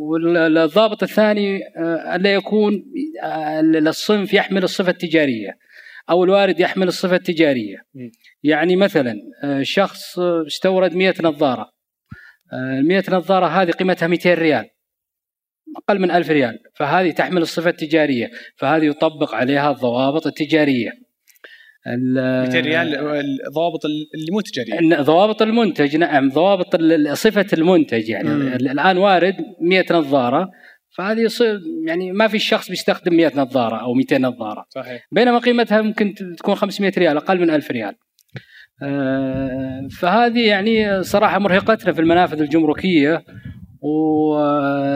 والضابط 0.00 1.02
الثاني 1.02 1.60
ألا 2.14 2.34
يكون 2.34 2.84
الصنف 3.86 4.34
يحمل 4.34 4.64
الصفة 4.64 4.90
التجارية 4.90 5.58
أو 6.10 6.24
الوارد 6.24 6.60
يحمل 6.60 6.88
الصفة 6.88 7.16
التجارية. 7.16 7.76
يعني 8.42 8.76
مثلا 8.76 9.14
شخص 9.62 10.18
استورد 10.18 10.94
100 10.94 11.14
نظارة. 11.22 11.70
ال 12.52 12.88
100 12.88 13.02
نظارة 13.10 13.46
هذه 13.46 13.70
قيمتها 13.70 14.08
200 14.08 14.34
ريال 14.34 14.68
أقل 15.76 15.98
من 15.98 16.10
1000 16.10 16.30
ريال 16.30 16.58
فهذه 16.74 17.10
تحمل 17.10 17.42
الصفة 17.42 17.70
التجارية 17.70 18.30
فهذه 18.56 18.84
يطبق 18.84 19.34
عليها 19.34 19.70
الضوابط 19.70 20.26
التجارية. 20.26 20.90
200 21.86 22.60
ريال 22.60 23.38
ضوابط 23.54 23.84
اللي 23.84 24.32
مو 24.32 24.40
تجاريه 24.40 25.02
ضوابط 25.02 25.42
المنتج 25.42 25.96
نعم 25.96 26.30
ضوابط 26.30 26.76
صفة 27.12 27.46
المنتج 27.52 28.08
يعني. 28.08 28.28
مم. 28.28 28.42
الآن 28.46 28.98
وارد 28.98 29.34
100 29.60 29.84
نظارة 29.90 30.50
فهذه 30.96 31.28
يعني 31.86 32.12
ما 32.12 32.28
في 32.28 32.38
شخص 32.38 32.68
بيستخدم 32.68 33.14
100 33.16 33.32
نظارة 33.36 33.76
أو 33.76 33.94
200 33.94 34.18
نظارة. 34.18 34.66
صحيح. 34.68 35.06
بينما 35.12 35.38
قيمتها 35.38 35.82
ممكن 35.82 36.14
تكون 36.38 36.54
500 36.54 36.92
ريال 36.98 37.16
أقل 37.16 37.40
من 37.40 37.50
1000 37.50 37.70
ريال. 37.70 37.94
فهذه 40.00 40.46
يعني 40.46 41.02
صراحة 41.02 41.38
مرهقتنا 41.38 41.92
في 41.92 42.00
المنافذ 42.00 42.40
الجمركية 42.40 43.24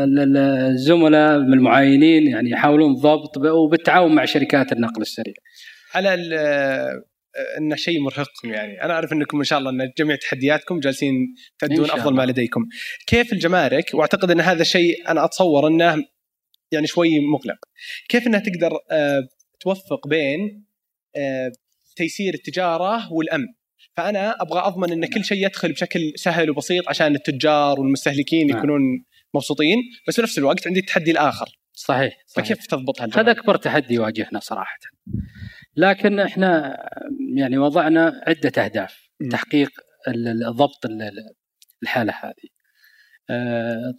والزملاء 0.06 1.38
من 1.38 1.52
المعاينين 1.52 2.26
يعني 2.26 2.50
يحاولون 2.50 2.94
ضبط 2.94 3.36
وبالتعاون 3.36 4.14
مع 4.14 4.24
شركات 4.24 4.72
النقل 4.72 5.02
السريع. 5.02 5.34
على 5.94 6.14
إنه 7.58 7.76
شيء 7.76 8.00
مرهقكم 8.00 8.52
يعني. 8.52 8.82
أنا 8.82 8.94
أعرف 8.94 9.12
إنكم 9.12 9.38
إن 9.38 9.44
شاء 9.44 9.58
الله 9.58 9.70
إن 9.70 9.92
جميع 9.98 10.16
تحدياتكم 10.16 10.80
جالسين 10.80 11.34
تأدون 11.58 11.90
أفضل 11.90 12.14
ما 12.14 12.26
لديكم. 12.26 12.66
كيف 13.06 13.32
الجمارك؟ 13.32 13.90
وأعتقد 13.94 14.30
إن 14.30 14.40
هذا 14.40 14.62
الشيء 14.62 15.08
أنا 15.08 15.24
أتصور 15.24 15.66
إنه 15.66 16.04
يعني 16.72 16.86
شوي 16.86 17.20
مقلق. 17.20 17.58
كيف 18.08 18.26
إنها 18.26 18.40
تقدر 18.40 18.70
توفق 19.60 20.08
بين 20.08 20.64
تيسير 21.96 22.34
التجارة 22.34 23.12
والأمن؟ 23.12 23.46
فأنا 23.96 24.42
أبغى 24.42 24.60
أضمن 24.60 24.92
إن 24.92 25.06
كل 25.06 25.24
شيء 25.24 25.46
يدخل 25.46 25.72
بشكل 25.72 26.12
سهل 26.16 26.50
وبسيط 26.50 26.88
عشان 26.88 27.14
التجار 27.14 27.80
والمستهلكين 27.80 28.50
يكونون 28.50 29.04
مبسوطين 29.34 29.78
بس 30.08 30.16
في 30.16 30.22
نفس 30.22 30.38
الوقت 30.38 30.66
عندي 30.66 30.80
التحدي 30.80 31.10
الآخر. 31.10 31.58
صحيح, 31.72 32.18
صحيح. 32.26 32.46
فكيف 32.46 32.66
تضبطها 32.66 33.08
هذا 33.20 33.30
أكبر 33.30 33.56
تحدي 33.56 33.94
يواجهنا 33.94 34.40
صراحة. 34.40 34.78
لكن 35.76 36.20
إحنا 36.20 36.76
يعني 37.36 37.58
وضعنا 37.58 38.22
عدة 38.26 38.64
أهداف. 38.64 39.10
تحقيق 39.30 39.70
ضبط 40.48 40.86
الحالة 41.82 42.14
هذه. 42.22 42.50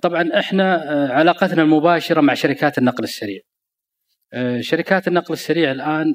طبعا 0.02 0.30
إحنا 0.40 0.76
علاقتنا 1.12 1.62
المباشرة 1.62 2.22
مع 2.22 2.34
شركات 2.34 2.78
النقل 2.78 3.04
السريع. 3.04 3.42
شركات 4.60 5.08
النقل 5.08 5.34
السريع 5.34 5.72
الآن 5.72 6.14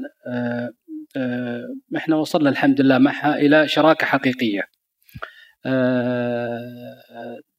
إحنا 1.96 2.16
وصلنا 2.16 2.50
الحمد 2.50 2.80
لله 2.80 2.98
معها 2.98 3.36
إلى 3.36 3.68
شراكة 3.68 4.06
حقيقية. 4.06 4.62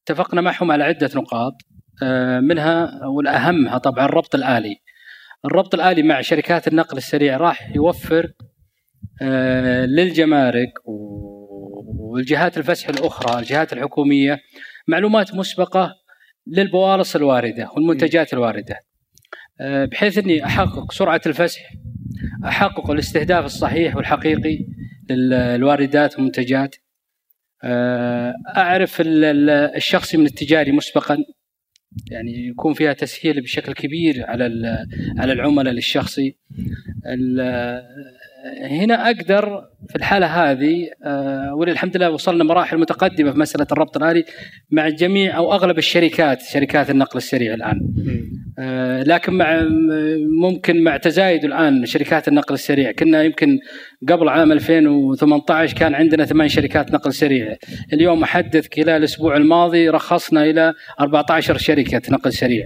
اتفقنا 0.04 0.42
معهم 0.42 0.72
على 0.72 0.84
عدة 0.84 1.10
نقاط. 1.16 1.54
منها 2.42 3.06
والأهمها 3.06 3.78
طبعا 3.78 4.06
الربط 4.06 4.36
الآلي. 4.36 4.76
الربط 5.46 5.76
الآلي 5.76 6.04
مع 6.04 6.22
شركات 6.22 6.68
النقل 6.68 6.98
السريع 6.98 7.38
راح 7.38 7.76
يوفر 7.76 8.32
للجمارك 9.86 10.70
والجهات 10.86 12.58
الفسح 12.58 12.90
الأخرى 12.90 13.40
الجهات 13.40 13.74
الحكومية 13.74 14.40
معلومات 14.88 15.36
مسبقة 15.36 15.94
للبوالص 16.48 17.16
الواردة 17.16 17.70
والمنتجات 17.76 18.34
الواردة. 18.34 18.80
بحيث 19.62 20.18
إني 20.18 20.46
أحقق 20.46 20.92
سرعة 20.92 21.22
الفسح 21.26 21.62
أحقق 22.46 22.92
الاستهداف 22.92 23.46
الصحيح 23.46 23.96
والحقيقي 23.96 24.66
للواردات 25.10 26.16
والمنتجات. 26.16 26.76
أعرف 28.58 29.02
الشخصي 29.76 30.18
من 30.18 30.26
التجاري 30.26 30.72
مسبقا. 30.72 31.18
يعني 32.12 32.48
يكون 32.48 32.74
فيها 32.74 32.94
تسهيل 32.94 33.42
بشكل 33.42 33.74
كبير 33.74 34.26
على 34.26 34.46
على 35.18 35.34
العملاء 35.34 35.74
للشخصي. 35.74 36.36
هنا 38.62 39.08
أقدر 39.08 39.62
في 39.90 39.96
الحالة 39.96 40.26
هذه 40.26 40.88
وللحمد 41.54 41.98
لله 41.98 42.10
وصلنا 42.10 42.44
مراحل 42.44 42.78
متقدمة 42.78 43.32
في 43.32 43.40
مسألة 43.40 43.68
الربط 43.72 43.98
الآلي 43.98 44.26
مع 44.72 44.90
جميع 44.90 45.38
أو 45.38 45.54
أغلب 45.54 45.78
الشركات 45.78 46.42
شركات 46.42 46.90
النقل 46.90 47.18
السريع 47.18 47.54
الآن. 47.54 47.80
لكن 49.08 49.34
مع 49.34 49.64
ممكن 50.42 50.84
مع 50.84 50.98
تزايد 50.98 51.46
الآن 51.46 51.86
شركات 51.86 52.28
النقل 52.28 52.54
السريع. 52.54 52.92
كنا 52.92 53.24
يمكن 53.24 53.60
قبل 54.10 54.30
عام 54.30 54.52
2018 54.52 55.78
كان 55.78 55.96
عندنا 55.96 56.26
ثمان 56.26 56.48
شركات 56.48 56.94
نقل 56.94 57.14
سريع. 57.14 57.56
اليوم 57.94 58.24
أحدث 58.24 58.68
خلال 58.76 58.90
الأسبوع 58.90 59.38
الماضي 59.38 59.90
رخصنا 59.90 60.44
إلى 60.44 60.74
14 61.00 61.58
شركة 61.58 62.02
نقل 62.10 62.34
سريع. 62.34 62.66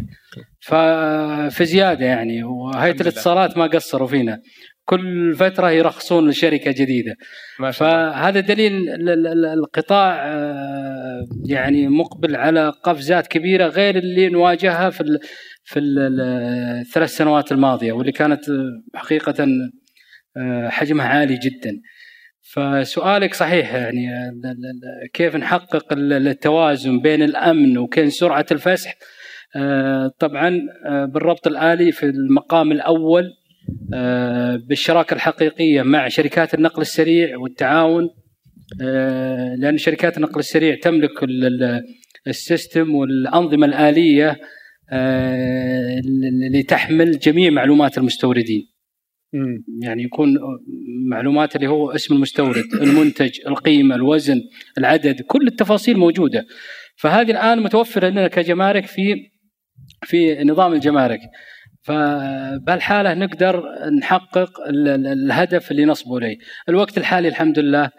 ففي 0.60 1.66
زيادة 1.66 2.06
يعني 2.06 2.44
وهيئة 2.44 3.02
الاتصالات 3.02 3.58
ما 3.58 3.66
قصروا 3.68 4.08
فينا. 4.08 4.42
كل 4.86 5.34
فترة 5.36 5.72
يرخصون 5.72 6.32
شركه 6.32 6.72
جديدة. 6.72 7.16
ما 7.60 7.72
شاء 7.72 7.90
الله. 7.90 8.12
فهذا 8.12 8.40
دليل 8.40 8.90
ال- 8.90 9.10
ال- 9.10 9.28
ال- 9.28 9.46
القطاع 9.46 10.28
آه، 10.28 11.26
يعني 11.46 11.88
مقبل 11.88 12.36
على 12.36 12.70
قفزات 12.84 13.28
كبيرة 13.28 13.68
غير 13.68 13.96
اللي 13.98 14.30
نواجهها 14.30 14.90
في 14.90 15.18
في 15.64 15.80
ال- 15.80 16.00
ال- 16.00 16.22
الثلاث 16.82 17.10
سنوات 17.10 17.52
الماضية 17.52 17.92
واللي 17.92 18.12
كانت 18.12 18.50
آه، 18.50 18.82
حقيقة 18.96 19.48
آه، 20.38 20.70
حجمها 20.70 21.06
عالي 21.08 21.38
جدا. 21.38 21.72
فسؤالك 22.54 23.34
صحيح 23.34 23.74
يعني 23.74 24.08
كيف 25.14 25.36
نحقق 25.36 25.94
ال- 25.94 26.28
التوازن 26.28 27.00
بين 27.02 27.24
الأمن 27.24 27.78
وبين 27.78 28.10
سرعة 28.10 28.46
الفسح؟ 28.52 28.96
طبعا 30.20 30.60
بالربط 31.06 31.48
الآلي 31.48 31.92
في 31.92 32.06
المقام 32.06 32.72
الأول 32.72 33.24
بالشراكة 34.68 35.14
الحقيقية 35.14 35.82
مع 35.82 36.08
شركات 36.08 36.54
النقل 36.54 36.82
السريع 36.82 37.38
والتعاون. 37.38 38.10
آه، 38.82 39.56
لأن 39.56 39.78
شركات 39.78 40.18
النقل 40.18 40.40
السريع 40.40 40.76
تملك 40.76 41.24
ال- 41.24 41.46
ال- 41.64 41.82
السيستم 42.28 42.96
والأنظمة 42.96 43.66
الآلية 43.66 44.38
آه، 44.94 46.00
اللي 46.48 46.64
تحمل 46.64 47.20
جميع 47.20 47.50
معلومات 47.50 47.98
المستوردين. 47.98 48.68
يعني 49.84 50.04
يكون 50.04 50.38
معلومات 51.10 51.56
اللي 51.56 51.68
هو 51.68 51.92
اسم 51.92 52.16
المستورد 52.16 52.64
المنتج 52.82 53.32
القيمة 53.48 53.96
الوزن 53.96 54.42
العدد 54.78 55.22
كل 55.22 55.48
التفاصيل 55.48 55.98
موجودة. 55.98 56.46
فهذه 56.96 57.32
الآن 57.32 57.60
متوفرة 57.64 58.10
لنا 58.10 58.28
كجمارك 58.28 58.86
في 58.86 59.16
في 60.04 60.44
نظام 60.44 60.74
الجمارك. 60.74 61.20
فبهالحاله 61.82 63.14
نقدر 63.14 63.64
نحقق 64.00 64.62
ال- 64.70 64.88
ال- 64.88 65.08
الهدف 65.08 65.72
اللي 65.72 65.86
نصبوا 65.86 66.20
إليه. 66.20 66.38
الوقت 66.70 66.98
الحالي 66.98 67.28
الحمد 67.28 67.60
لله 67.60 67.90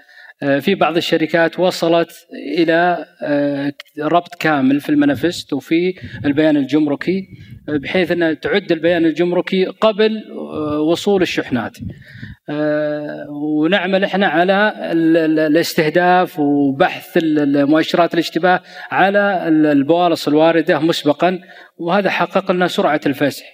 آه، 0.42 0.58
في 0.58 0.74
بعض 0.74 0.96
الشركات 0.96 1.60
وصلت 1.60 2.10
إلى 2.58 3.04
آه، 3.22 3.72
ربط 4.00 4.34
كامل 4.34 4.80
في 4.80 4.88
المانيفست 4.88 5.52
وفي 5.52 5.94
البيان 6.24 6.56
الجمركي 6.56 7.28
آه، 7.68 7.76
بحيث 7.76 8.10
أن 8.10 8.40
تعد 8.40 8.72
البيان 8.72 9.04
الجمركي 9.06 9.64
قبل 9.66 10.22
وصول 10.90 11.22
الشحنات. 11.22 11.78
ونعمل 13.30 14.04
إحنا 14.04 14.26
على 14.26 14.74
ال- 14.92 15.16
ال- 15.16 15.38
الاستهداف 15.38 16.38
وبحث 16.38 17.18
مؤشرات 17.54 18.14
الاشتباه 18.14 18.62
على 18.90 19.48
ال- 19.48 19.66
البوالص 19.66 20.28
الواردة 20.28 20.78
مسبقا 20.78 21.38
وهذا 21.76 22.10
حقق 22.10 22.52
لنا 22.52 22.68
سرعة 22.68 23.00
الفسح. 23.06 23.44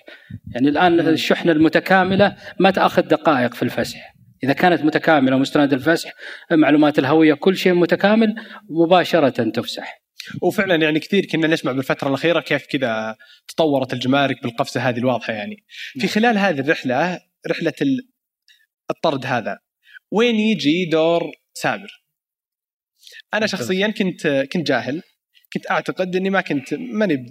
يعني 0.55 0.69
الآن 0.69 1.01
الشحنة 1.01 1.53
المتكاملة 1.53 2.37
ما 2.61 2.71
تأخذ 2.71 3.03
دقائق 3.03 3.55
في 3.55 3.63
الفسح. 3.63 4.15
إذا 4.45 4.53
كانت 4.53 4.85
متكاملة 4.85 5.39
مستند 5.39 5.73
الفسح 5.73 6.13
معلومات 6.51 6.99
الهوية 6.99 7.35
كل 7.35 7.57
شيء 7.57 7.75
متكامل 7.75 8.35
مباشرة 8.71 9.29
تفسح. 9.51 10.03
وفعلا 10.43 10.75
يعني 10.75 11.01
كثير 11.01 11.27
كنا 11.27 11.47
نسمع 11.47 11.73
بالفترة 11.73 12.09
الأخيرة 12.09 12.41
كيف 12.41 12.67
كذا 12.67 13.17
تطورت 13.49 13.93
الجمارك 13.93 14.43
بالقفزة 14.43 14.81
هذه 14.81 14.99
الواضحة 14.99 15.33
يعني 15.33 15.57
في 16.01 16.09
خلال 16.09 16.39
هذه 16.39 16.61
الرحلة 16.61 17.21
رحلة 17.51 17.73
ال- 17.83 18.09
الطرد 18.91 19.27
هذا. 19.27 19.59
وين 20.11 20.35
يجي 20.35 20.85
دور 20.85 21.31
سابر؟ 21.55 22.03
أنا 23.35 23.47
شخصيا 23.47 23.89
كنت 23.89 24.27
كنت 24.53 24.67
جاهل. 24.67 25.03
كنت 25.53 25.71
أعتقد 25.71 26.17
إني 26.17 26.31
ما 26.31 26.41
كنت 26.41 26.75
ماني 26.75 27.27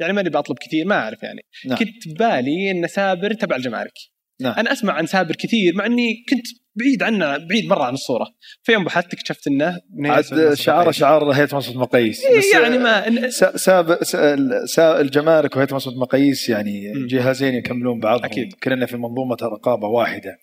يعني 0.00 0.12
ماني 0.12 0.30
بطلب 0.30 0.58
كثير 0.58 0.86
ما 0.86 0.94
أعرف 0.94 1.22
يعني. 1.22 1.42
نعم. 1.66 1.78
كنت 1.78 2.08
ببالي 2.08 2.70
إن 2.70 2.86
سابر 2.86 3.32
تبع 3.32 3.56
الجمارك. 3.56 3.92
نعم. 4.40 4.52
أنا 4.52 4.72
أسمع 4.72 4.92
عن 4.92 5.06
سابر 5.06 5.34
كثير 5.36 5.74
مع 5.74 5.86
إني 5.86 6.24
كنت 6.28 6.46
بعيد 6.76 7.02
عنه 7.02 7.36
بعيد 7.36 7.64
مرة 7.66 7.82
عن 7.84 7.94
الصورة. 7.94 8.26
فيوم 8.62 8.84
بحثت 8.84 9.14
اكتشفت 9.14 9.46
إنه 9.46 9.80
من 9.94 10.10
عاد 10.10 10.54
شعاره. 10.54 10.90
شعار 10.90 11.30
هيئه 11.30 11.48
مقاييس. 11.74 12.24
إيه 12.24 12.60
يعني 12.60 12.78
ما 12.78 13.30
سا- 13.30 13.56
ساب 13.56 14.04
سا- 14.04 14.66
سا- 14.66 15.00
الجمارك 15.00 15.56
وهيئه 15.56 15.74
مصر 15.74 15.90
مقاييس 15.96 16.48
يعني. 16.48 17.06
جهازين 17.06 17.54
يكملون 17.54 18.00
بعضهم. 18.00 18.24
أكيد. 18.24 18.52
كلنا 18.52 18.86
في 18.86 18.96
منظومة 18.96 19.36
رقابة 19.42 19.88
واحدة. 19.88 20.36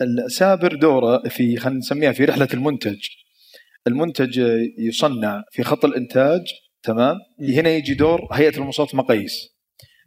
السابر 0.00 0.74
دوره 0.74 1.28
في 1.28 1.56
خلينا 1.56 1.78
نسميها 1.78 2.12
في 2.12 2.24
رحلة 2.24 2.48
المنتج. 2.54 2.98
المنتج 3.86 4.38
يصنع 4.78 5.42
في 5.52 5.62
خط 5.62 5.84
الإنتاج 5.84 6.40
تمام؟ 6.82 7.16
هنا 7.40 7.68
يجي 7.70 7.94
دور 7.94 8.20
هيئة 8.32 8.56
المواصفات 8.56 8.94
مقاييس. 8.94 9.58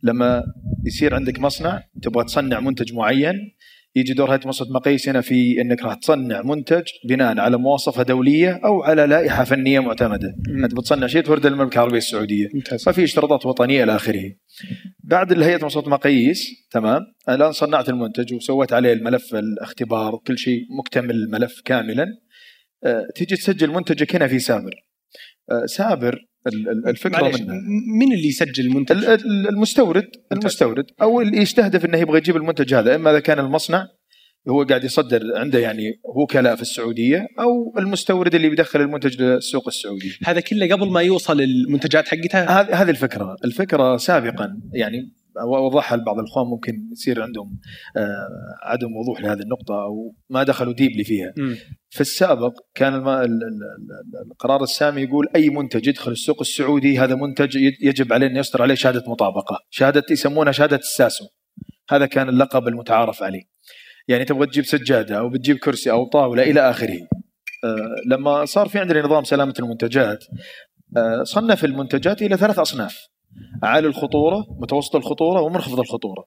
لما 0.04 0.44
يصير 0.86 1.16
عندك 1.16 1.40
مصنع 1.40 1.84
تبغى 2.02 2.24
تصنع 2.26 2.60
منتج 2.60 2.94
معين 2.94 3.36
يجي 3.96 4.14
دور 4.14 4.32
هيئه 4.32 4.42
مواصفات 4.44 4.72
مقاييس 4.72 5.10
هنا 5.10 5.22
في 5.22 5.62
إنك 5.62 5.84
راح 5.84 5.94
تصنع 5.94 6.42
منتج 6.42 6.84
بناء 7.10 7.40
على 7.40 7.58
مواصفة 7.58 8.04
دولية 8.04 8.60
أو 8.66 8.84
على 8.84 9.06
لائحة 9.06 9.44
فنية 9.44 9.80
معتمدة. 9.80 10.36
انت 10.64 10.76
بتصنع 10.76 11.08
شيء 11.08 11.22
تورده 11.22 11.50
للمملكة 11.50 11.76
العربية 11.76 11.98
السعودية. 11.98 12.48
ممتاز. 12.54 12.84
ففي 12.84 13.04
اشتراطات 13.04 13.46
وطنية 13.46 13.84
إلى 13.84 13.96
آخره. 13.96 14.32
بعد 15.04 15.32
الهيئة 15.32 15.60
مواصفات 15.60 15.88
مقاييس 15.88 16.48
تمام 16.72 17.02
الآن 17.30 17.52
صنعت 17.52 17.90
المنتج 17.90 18.34
وسويت 18.34 18.74
عليه 18.74 18.94
الملف 18.94 19.36
الاختبار 19.36 20.18
كل 20.28 20.38
شيء 20.38 20.60
مكتمل 20.80 21.16
الملف 21.16 21.62
كاملا. 21.66 22.08
أه، 22.84 23.08
تيجي 23.16 23.36
تسجل 23.36 23.72
منتجك 23.72 24.16
هنا 24.16 24.28
في 24.28 24.40
سابر. 24.40 24.74
أه، 25.52 25.66
سابر 25.66 26.31
الفكرة 26.88 27.22
معليش 27.22 27.42
منه 27.42 27.54
م- 27.54 28.00
مين 28.00 28.14
اللي 28.14 28.28
يسجل 28.28 28.66
المنتج؟ 28.66 28.96
ال- 28.98 29.08
ال- 29.10 29.50
المستورد 29.50 30.08
المستورد 30.32 30.86
أو 31.02 31.22
اللي 31.22 31.38
يستهدف 31.38 31.86
إنه 31.86 31.98
يبغى 31.98 32.18
يجيب 32.18 32.36
المنتج 32.36 32.74
هذا 32.74 32.96
إما 32.96 33.12
إذا 33.12 33.20
كان 33.20 33.40
المصنع 33.40 33.88
هو 34.50 34.64
قاعد 34.64 34.84
يصدر 34.84 35.22
عنده 35.36 35.60
يعني 35.60 36.00
وكلاء 36.16 36.56
في 36.56 36.62
السعودية 36.62 37.28
أو 37.40 37.80
المستورد 37.80 38.36
اللي 38.36 38.50
بيدخل 38.50 38.82
المنتج 38.82 39.22
للسوق 39.22 39.68
السعودي. 39.68 40.12
هذا 40.26 40.40
كله 40.40 40.68
قبل 40.76 40.90
ما 40.92 41.02
يوصل 41.02 41.42
المنتجات 41.42 42.08
حقتها 42.08 42.62
هذه 42.62 42.82
هذه 42.82 42.90
الفكرة، 42.90 43.36
الفكرة 43.46 43.98
سابقا 43.98 44.60
يعني 44.74 45.14
اوضحها 45.38 45.98
لبعض 45.98 46.20
الإخوان 46.20 46.46
ممكن 46.48 46.74
يصير 46.92 47.22
عندهم 47.22 47.60
آه، 47.98 48.28
عدم 48.64 48.96
وضوح 48.96 49.22
لهذه 49.22 49.40
النقطة 49.40 49.84
أو 49.84 50.16
ما 50.30 50.44
دخلوا 50.44 50.74
ديبلي 50.74 51.04
فيها. 51.04 51.34
مم. 51.38 51.56
في 51.92 52.02
السابق 52.02 52.54
كان 52.76 52.94
القرار 54.32 54.64
السامي 54.64 55.02
يقول 55.02 55.28
أي 55.36 55.50
منتج 55.50 55.88
يدخل 55.88 56.12
السوق 56.12 56.40
السعودي 56.42 57.00
هذا 57.00 57.16
منتج 57.16 57.56
يجب 57.82 58.14
عليه 58.14 58.28
أن 58.28 58.36
يصدر 58.36 58.62
عليه 58.62 58.76
شهادة 58.76 59.04
مطابقة، 59.08 59.60
شهادة 59.70 60.04
يسمونها 60.12 60.52
شهادة 60.52 60.78
الساسو. 60.78 61.26
هذا 61.90 62.06
كان 62.06 62.30
اللقب 62.30 62.68
المتعارف 62.68 63.24
عليه. 63.24 63.42
يعني 64.08 64.26
تبغى 64.26 64.46
تجيب 64.46 64.66
سجادة 64.66 65.20
أو 65.20 65.30
بتجيب 65.30 65.58
كرسي 65.58 65.92
أو 65.92 66.06
طاولة 66.06 66.44
إلى 66.44 66.70
آخره. 66.70 67.08
آه، 67.64 67.96
لما 68.08 68.46
صار 68.46 68.68
في 68.68 68.80
عندنا 68.80 69.02
نظام 69.02 69.24
سلامة 69.24 69.54
المنتجات 69.60 70.26
آه، 70.98 71.24
صنف 71.24 71.66
المنتجات 71.66 72.22
إلى 72.22 72.38
ثلاث 72.38 72.60
أصناف 72.60 73.08
عالي 73.64 73.88
الخطورة 73.88 74.46
متوسط 74.50 74.96
الخطورة 74.96 75.42
ومنخفض 75.42 75.80
الخطورة 75.80 76.26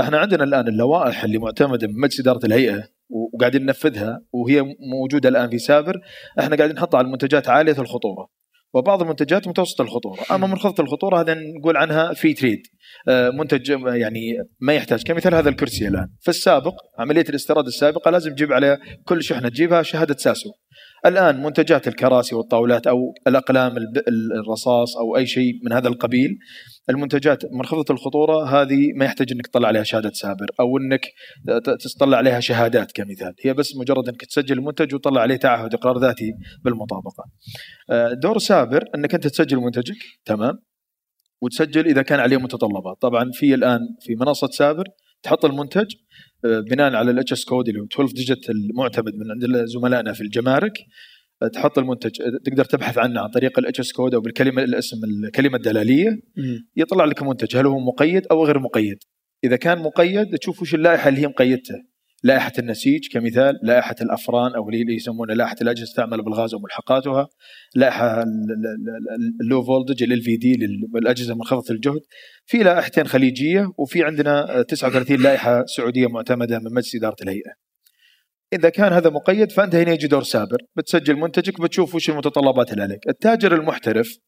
إحنا 0.00 0.18
عندنا 0.18 0.44
الآن 0.44 0.68
اللوائح 0.68 1.24
اللي 1.24 1.38
معتمدة 1.38 1.86
من 1.86 2.00
مجلس 2.00 2.20
إدارة 2.20 2.46
الهيئة 2.46 2.84
وقاعدين 3.10 3.62
ننفذها 3.62 4.20
وهي 4.32 4.62
موجودة 4.92 5.28
الآن 5.28 5.50
في 5.50 5.58
سابر 5.58 6.00
إحنا 6.40 6.56
قاعدين 6.56 6.76
نحطها 6.76 6.98
على 6.98 7.06
المنتجات 7.06 7.48
عالية 7.48 7.80
الخطورة. 7.80 8.28
وبعض 8.74 9.02
المنتجات 9.02 9.48
متوسطه 9.48 9.82
الخطورة. 9.82 10.20
أما 10.30 10.46
منخفضة 10.46 10.82
الخطورة 10.82 11.20
هذا 11.20 11.34
نقول 11.34 11.76
عنها 11.76 12.14
free 12.14 12.34
trade. 12.34 12.62
آه، 13.08 13.30
منتج 13.30 13.70
يعني 13.86 14.38
ما 14.60 14.72
يحتاج. 14.72 15.02
كمثال 15.02 15.34
هذا 15.34 15.48
الكرسي 15.48 15.88
الآن. 15.88 16.08
في 16.20 16.28
السابق 16.28 16.74
عملية 16.98 17.24
الاستيراد 17.28 17.66
السابقة 17.66 18.10
لازم 18.10 18.34
تجيب 18.34 18.52
على 18.52 18.78
كل 19.04 19.22
شحنة 19.22 19.48
تجيبها 19.48 19.82
شهادة 19.82 20.16
ساسو. 20.16 20.50
الآن 21.06 21.42
منتجات 21.42 21.88
الكراسي 21.88 22.34
والطاولات 22.34 22.86
أو 22.86 23.14
الأقلام 23.26 23.76
الب- 23.76 24.02
الرصاص 24.44 24.96
أو 24.96 25.16
أي 25.16 25.26
شيء 25.26 25.52
من 25.64 25.72
هذا 25.72 25.88
القبيل 25.88 26.38
المنتجات 26.90 27.42
منخفضه 27.52 27.94
الخطورة 27.94 28.44
هذه 28.44 28.88
ما 28.96 29.04
يحتاج 29.04 29.32
إنك 29.32 29.46
تطلع 29.46 29.68
عليها 29.68 29.82
شهادة 29.82 30.10
سابر 30.14 30.46
أو 30.60 30.78
إنك 30.78 31.00
ت- 31.64 31.70
تطلع 31.96 32.16
عليها 32.16 32.40
شهادات 32.40 32.92
كمثال. 32.92 33.34
هي 33.44 33.54
بس 33.54 33.76
مجرد 33.76 34.08
إنك 34.08 34.24
تسجل 34.24 34.58
المنتج 34.58 34.94
وتطلع 34.94 35.20
عليه 35.20 35.36
تعهد 35.36 35.74
إقرار 35.74 35.98
ذاتي 35.98 36.32
بالمطابقة. 36.64 37.24
آه، 37.90 38.12
دور 38.12 38.38
سابر 38.38 38.84
إنك 38.94 39.14
أنت 39.14 39.26
تسجل 39.26 39.56
منتجك 39.56 39.96
تمام 40.24 40.54
وتسجل 41.42 41.86
إذا 41.86 42.02
كان 42.02 42.20
عليه 42.20 42.36
متطلبات. 42.36 42.96
طبعا 43.00 43.30
في 43.32 43.54
الآن 43.54 43.78
في 44.00 44.14
منصة 44.14 44.46
سابر 44.46 44.84
تحط 45.22 45.44
المنتج 45.44 45.86
بناء 46.44 46.94
على 46.94 47.10
ال 47.10 47.32
HS 47.32 47.44
code 47.44 47.68
اللي 47.68 47.80
هو 47.80 47.84
12 47.84 48.14
digit 48.14 48.50
المعتمد 48.50 49.14
من 49.14 49.30
عند 49.30 49.64
زملائنا 49.66 50.12
في 50.12 50.20
الجمارك 50.20 50.72
آه، 51.42 51.48
تحط 51.48 51.78
المنتج 51.78 52.22
آه، 52.22 52.38
تقدر 52.44 52.64
تبحث 52.64 52.98
عنه 52.98 53.20
عن 53.20 53.28
طريق 53.28 53.58
ال 53.58 53.80
HS 53.80 53.92
code 53.92 54.14
أو 54.14 54.20
بالكلمة 54.20 54.62
الاسم 54.62 54.96
الكلمة 55.04 55.56
الدلاليه 55.56 56.20
يطلع 56.76 57.04
لك 57.04 57.22
منتج 57.22 57.56
هل 57.56 57.66
هو 57.66 57.78
مقيد 57.78 58.26
أو 58.30 58.44
غير 58.44 58.58
مقيد؟ 58.58 58.98
إذا 59.44 59.56
كان 59.56 59.78
مقيد 59.78 60.38
تشوف 60.38 60.62
وش 60.62 60.74
اللائحة 60.74 61.08
اللي 61.08 61.20
هي 61.20 61.26
مقيدته. 61.26 61.74
لائحة 62.22 62.52
النسيج 62.58 63.00
كمثال 63.12 63.58
لائحة 63.62 63.94
الأفران 64.00 64.54
أو 64.54 64.68
اللي 64.68 64.94
يسمونها 64.94 65.34
لائحة 65.34 65.56
الأجهزة 65.62 65.94
تعمل 65.96 66.22
بالغاز 66.24 66.54
وملحقاتها 66.54 67.28
لائحة 67.74 70.02
ال 70.02 70.22
low 70.22 70.26
voltage 70.26 70.36
LVD 70.36 70.56
للأجهزة 70.94 71.34
منخفضه 71.34 71.74
الجهد. 71.74 72.00
في 72.46 72.58
لائحتين 72.58 73.06
خليجية 73.06 73.72
وفي 73.78 74.04
عندنا 74.04 74.62
39 74.62 75.22
لائحة 75.22 75.64
سعودية 75.66 76.06
معتمدة 76.06 76.58
من 76.58 76.74
مجلس 76.74 76.94
إدارة 76.94 77.16
الهيئة. 77.22 77.52
إذا 78.52 78.68
كان 78.68 78.92
هذا 78.92 79.10
مقيد 79.10 79.52
فأنت 79.52 79.74
هنا 79.74 79.92
يجي 79.92 80.06
دور 80.06 80.22
سابر. 80.22 80.58
بتسجل 80.76 81.16
منتجك 81.16 81.60
بتشوف 81.60 81.94
وش 81.94 82.10
المتطلبات 82.10 82.72
اللي 82.72 82.82
عليك. 82.82 83.08
التاجر 83.08 83.54
المحترف 83.54 84.18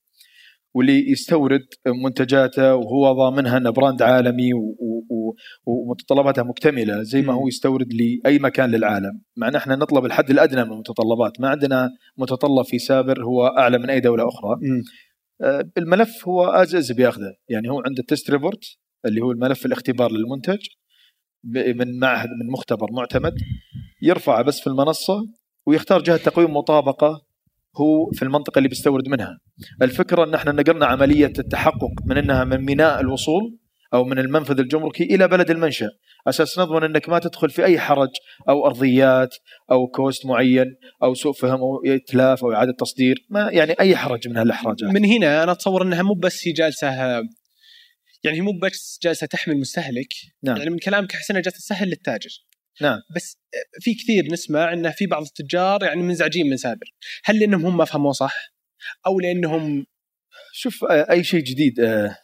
واللي 0.74 1.10
يستورد 1.10 1.66
منتجاته 2.04 2.74
وهو 2.74 3.12
ضامنها 3.12 3.56
إنه 3.56 3.70
brand 3.70 4.02
عالمي 4.02 4.50
ومتطلباتها 5.66 6.44
مكتملة 6.44 7.02
زي 7.02 7.22
ما 7.22 7.32
هو 7.32 7.48
يستورد 7.48 7.88
لأي 7.92 8.38
مكان 8.38 8.70
للعالم. 8.70 9.20
مع 9.36 9.48
إن 9.48 9.54
إحنا 9.54 9.76
نطلب 9.76 10.04
الحد 10.04 10.30
الأدنى 10.30 10.64
من 10.64 10.72
المتطلبات. 10.72 11.40
ما 11.40 11.48
عندنا 11.48 11.90
متطلب 12.18 12.64
في 12.64 12.78
سابر 12.78 13.24
هو 13.24 13.46
أعلى 13.46 13.78
من 13.78 13.90
أي 13.90 14.00
دولة 14.00 14.28
أخرى. 14.28 14.56
آه، 15.42 15.64
الملف 15.78 16.28
هو 16.28 16.44
as 16.44 16.74
is 16.74 16.92
بياخذه. 16.92 17.34
يعني 17.48 17.70
هو 17.70 17.82
عنده 17.86 18.02
test 18.08 18.30
report 18.30 18.64
اللي 19.06 19.20
هو 19.20 19.32
الملف 19.32 19.66
الاختبار 19.66 20.12
للمنتج 20.12 20.58
من 21.44 21.98
معهد 21.98 22.28
من 22.28 22.50
مختبر 22.52 22.92
معتمد 22.92 23.34
يرفعه 24.02 24.42
بس 24.42 24.60
في 24.60 24.66
المنصة 24.66 25.26
ويختار 25.66 26.02
جهة 26.02 26.16
تقويم 26.16 26.56
مطابقة 26.56 27.22
هو 27.76 28.10
في 28.10 28.22
المنطقة 28.22 28.58
اللي 28.58 28.68
بيستورد 28.68 29.08
منها. 29.08 29.38
الفكرة 29.82 30.24
إن 30.24 30.34
إحنا 30.34 30.52
نقلنا 30.52 30.86
عملية 30.86 31.32
التحقق 31.38 31.92
من 32.04 32.18
إنها 32.18 32.44
من 32.44 32.60
ميناء 32.60 33.00
الوصول 33.00 33.58
أو 33.94 34.04
من 34.04 34.18
المنفذ 34.18 34.58
الجمركي 34.58 35.04
إلى 35.04 35.28
بلد 35.28 35.50
المنشأ. 35.50 35.88
أساس 36.28 36.58
نضمن 36.58 36.84
إنك 36.84 37.08
ما 37.08 37.18
تدخل 37.18 37.50
في 37.50 37.64
أي 37.64 37.78
حرج 37.78 38.08
أو 38.48 38.66
أرضيات 38.66 39.34
أو 39.70 39.86
cost 39.86 40.26
معين 40.26 40.66
أو 41.02 41.14
سوء 41.14 41.32
فهم 41.32 41.60
أو 41.60 41.82
إتلاف 41.86 42.44
أو 42.44 42.52
إعادة 42.52 42.72
تصدير. 42.72 43.26
ما 43.30 43.50
يعني 43.50 43.72
أي 43.80 43.96
حرج 43.96 44.28
من 44.28 44.36
هالإحراجات. 44.36 44.90
من 44.90 45.04
هنا 45.04 45.42
أنا 45.42 45.52
أتصور 45.52 45.82
إنها 45.82 46.02
مو 46.02 46.14
بس 46.14 46.48
هي 46.48 46.52
جالسة 46.52 46.88
يعني 48.24 48.36
هي 48.36 48.40
مو 48.40 48.52
بس 48.62 48.98
جالسة 49.02 49.26
تحمي 49.26 49.54
المستهلك 49.54 50.08
نعم. 50.42 50.56
يعني 50.56 50.70
من 50.70 50.78
كلامك 50.78 51.14
احس 51.14 51.30
انها 51.30 51.42
جالسة 51.42 51.58
تسهل 51.58 51.88
للتاجر. 51.88 52.30
نعم. 52.80 52.98
بس 53.16 53.38
في 53.80 53.94
كثير 53.94 54.32
نسمع 54.32 54.72
انه 54.72 54.90
في 54.90 55.06
بعض 55.06 55.22
التجار 55.22 55.82
يعني 55.82 56.02
منزعجين 56.02 56.50
من 56.50 56.56
سابر. 56.56 56.94
هل 57.24 57.40
لأنهم 57.40 57.66
هم 57.66 57.76
ما 57.76 57.84
فهموا 57.84 58.12
صح؟ 58.12 58.52
أو 59.06 59.20
لأنهم 59.20 59.86
شوف 60.52 60.84
أي 60.84 61.24
شيء 61.24 61.40
جديد 61.40 61.80
آه، 61.80 62.16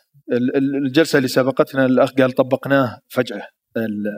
الجلسة 0.56 1.16
اللي 1.16 1.28
سبقتنا 1.28 1.86
الأخ 1.86 2.12
قال 2.12 2.32
طبقناه 2.32 3.00
فجأة. 3.08 3.48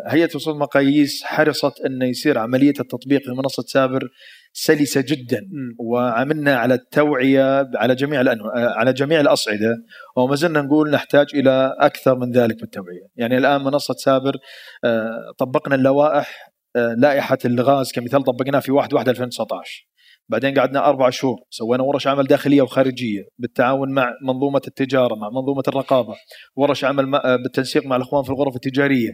هيئة 0.07 0.29
وصول 0.35 0.55
المقاييس 0.55 1.25
حرصت 1.25 1.81
انه 1.87 2.07
يصير 2.07 2.39
عملية 2.39 2.75
التطبيق 2.81 3.23
في 3.23 3.31
منصة 3.31 3.63
سابر 3.63 4.09
سلسة 4.53 5.01
جدا. 5.01 5.41
وعملنا 5.79 6.57
على 6.57 6.75
التوعية 6.75 7.71
على 7.75 7.95
جميع 7.95 8.23
على 8.55 8.93
جميع 8.93 9.21
الأصعدة. 9.21 9.77
وما 10.17 10.37
زلنا 10.37 10.63
نقول 10.63 10.91
نحتاج 10.91 11.27
إلى 11.35 11.77
أكثر 11.79 12.19
من 12.19 12.33
ذلك 12.33 12.57
من 12.57 12.63
التوعيه، 12.63 13.07
يعني 13.17 13.39
الآن 13.39 13.65
منصة 13.65 13.95
سابر 13.95 14.37
آه، 14.85 15.33
طبقنا 15.39 15.75
اللوائح 15.75 16.51
آه، 16.77 16.95
لائحة 16.99 17.39
الغاز. 17.45 17.93
كمثال 17.93 18.23
طبقناها 18.23 18.61
في 18.61 18.73
1 18.73 18.93
1 18.93 19.09
2019 19.09 19.90
بعدين 20.31 20.59
قعدنا 20.59 20.89
أربع 20.89 21.11
شهور 21.11 21.37
سوينا 21.51 21.83
ورش 21.83 22.07
عمل 22.07 22.25
داخلية 22.25 22.63
وخارجية 22.63 23.23
بالتعاون 23.39 23.93
مع 23.93 24.13
منظومة 24.27 24.63
التجارة 24.67 25.15
مع 25.15 25.29
منظومة 25.29 25.63
الرقابة 25.69 26.15
ورش 26.57 26.85
عمل 26.85 27.15
آه، 27.15 27.37
بالتنسيق 27.37 27.87
مع 27.87 27.97
الأخوان 27.97 28.23
في 28.25 28.31
الغرف 28.31 28.57
التجارية 28.57 29.11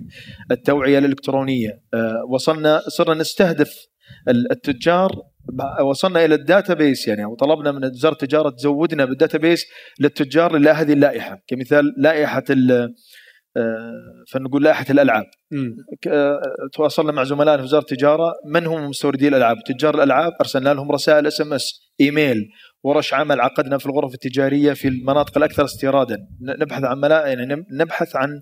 التوعية 0.51 0.99
الإلكترونية 0.99 1.83
وصلنا 2.31 2.81
صرنا 2.89 3.21
نستهدف 3.21 3.87
التجار 4.29 5.23
وصلنا 5.83 6.25
إلى 6.25 6.35
ال 6.35 6.75
database 6.75 7.09
يعني 7.09 7.25
وطلبنا 7.25 7.73
من 7.73 7.85
وزارة 7.85 8.13
التجارة 8.13 8.51
تزودنا 8.51 9.05
بال 9.05 9.39
database 9.39 9.67
للتجار 10.01 10.57
إلى 10.57 10.71
هذه 10.71 10.93
اللائحة 10.93 11.43
كمثال 11.47 11.95
لائحة 11.99 12.45
آه، 12.51 12.89
فنقول 14.33 14.65
لائحة 14.65 14.85
الألعاب. 14.91 15.25
آه، 16.09 16.41
تواصلنا 16.73 17.13
مع 17.13 17.25
زملائنا 17.25 17.63
في 17.63 17.65
وزارة 17.65 17.83
التجارة. 17.83 18.33
من 18.47 18.67
هم 18.67 18.89
مستوردي 18.89 19.29
الألعاب؟ 19.29 19.57
تجار 19.67 19.95
الألعاب 19.95 20.33
أرسلنا 20.41 20.75
لهم 20.75 20.93
رسائل 20.93 21.27
SMS 21.27 21.81
email 22.01 22.49
ورش 22.85 23.15
عمل 23.15 23.41
عقدنا 23.41 23.79
في 23.79 23.87
الغرف 23.87 24.15
التجارية 24.15 24.73
في 24.73 24.89
المناطق 24.89 25.39
الأكثر 25.39 25.65
استيرادا. 25.65 26.17
نبحث 26.41 26.85
عن 26.85 26.99
ملا 26.99 27.27
يعني 27.27 27.65
نبحث 27.73 28.17
عن 28.17 28.41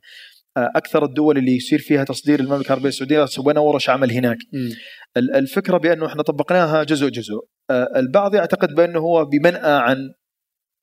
آه، 0.57 0.71
أكثر 0.77 1.05
الدول 1.05 1.39
اللي 1.39 1.57
يصير 1.57 1.79
فيها 1.79 2.05
تصدير 2.05 2.41
المملكة 2.41 2.67
العربية 2.67 2.89
السعودية. 2.89 3.25
سوينا 3.25 3.61
ورش 3.61 3.91
عمل 3.91 4.11
هناك. 4.13 4.39
م. 4.53 4.69
الفكرة 5.17 5.79
بأنه 5.79 6.07
إحنا 6.07 6.23
طبقناها 6.23 6.85
جزء 6.85 7.09
جزء. 7.09 7.35
آه، 7.71 7.89
البعض 7.97 8.35
يعتقد 8.35 8.75
بأنه 8.75 8.99
هو 8.99 9.25
بمنأى 9.25 9.73
عن 9.73 9.97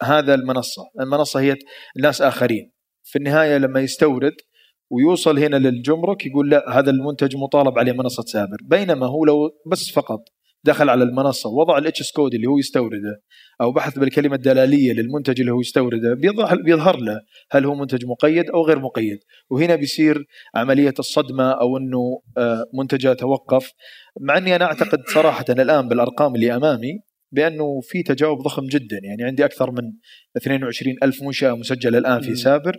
هذا 0.04 0.34
المنصة. 0.34 0.84
المنصة 1.02 1.40
هي 1.40 1.56
ناس 2.02 2.22
آخرين. 2.22 2.72
في 3.04 3.18
النهاية 3.18 3.58
لما 3.58 3.80
يستورد 3.80 4.34
ويوصل 4.90 5.40
هنا 5.40 5.56
للجمرك 5.56 6.26
يقول 6.26 6.50
لا 6.50 6.80
هذا 6.80 6.92
المنتج 6.92 7.36
مطالب 7.36 7.80
عليه 7.80 7.92
منصة 7.92 8.24
سابر. 8.24 8.58
بينما 8.64 9.06
هو 9.06 9.26
لو 9.26 9.50
بس 9.72 9.92
فقط 9.92 10.20
دخل 10.64 10.90
على 10.90 11.04
المنصة 11.04 11.50
ووضع 11.50 11.78
ال 11.78 11.89
HS 11.89 12.12
code 12.12 12.34
اللي 12.34 12.48
هو 12.48 12.58
يستورده 12.58 13.22
أو 13.62 13.72
بحث 13.72 14.00
بالكلمة 14.00 14.36
الدلالية 14.36 14.94
للمنتج 14.94 15.40
اللي 15.40 15.52
هو 15.52 15.60
يستورده 15.60 16.14
بيظهر 16.66 16.98
له 17.00 17.20
هل 17.52 17.66
هو 17.66 17.76
منتج 17.76 18.06
مقيد 18.06 18.50
أو 18.50 18.66
غير 18.66 18.80
مقيد. 18.80 19.20
وهنا 19.50 19.76
بيصير 19.76 20.26
عملية 20.56 20.94
الصدمة 21.00 21.52
أو 21.52 21.78
إنه 21.78 22.22
آه، 22.38 22.66
منتجه 22.74 23.14
توقف. 23.14 23.72
مع 24.20 24.38
إني 24.38 24.56
أنا 24.56 24.66
أعتقد 24.66 25.00
صراحة 25.08 25.46
الآن 25.50 25.88
بالأرقام 25.88 26.36
اللي 26.36 26.56
أمامي 26.56 27.00
بأنه 27.32 27.80
في 27.84 28.04
تجاوب 28.04 28.42
ضخم 28.42 28.66
جدا. 28.66 29.00
يعني 29.04 29.24
عندي 29.24 29.46
أكثر 29.46 29.72
من 29.72 29.92
22 30.38 30.96
ألف 31.04 31.24
منشأة 31.24 31.54
مسجلة 31.56 31.98
الآن 31.98 32.22
في 32.22 32.36
سابر. 32.36 32.78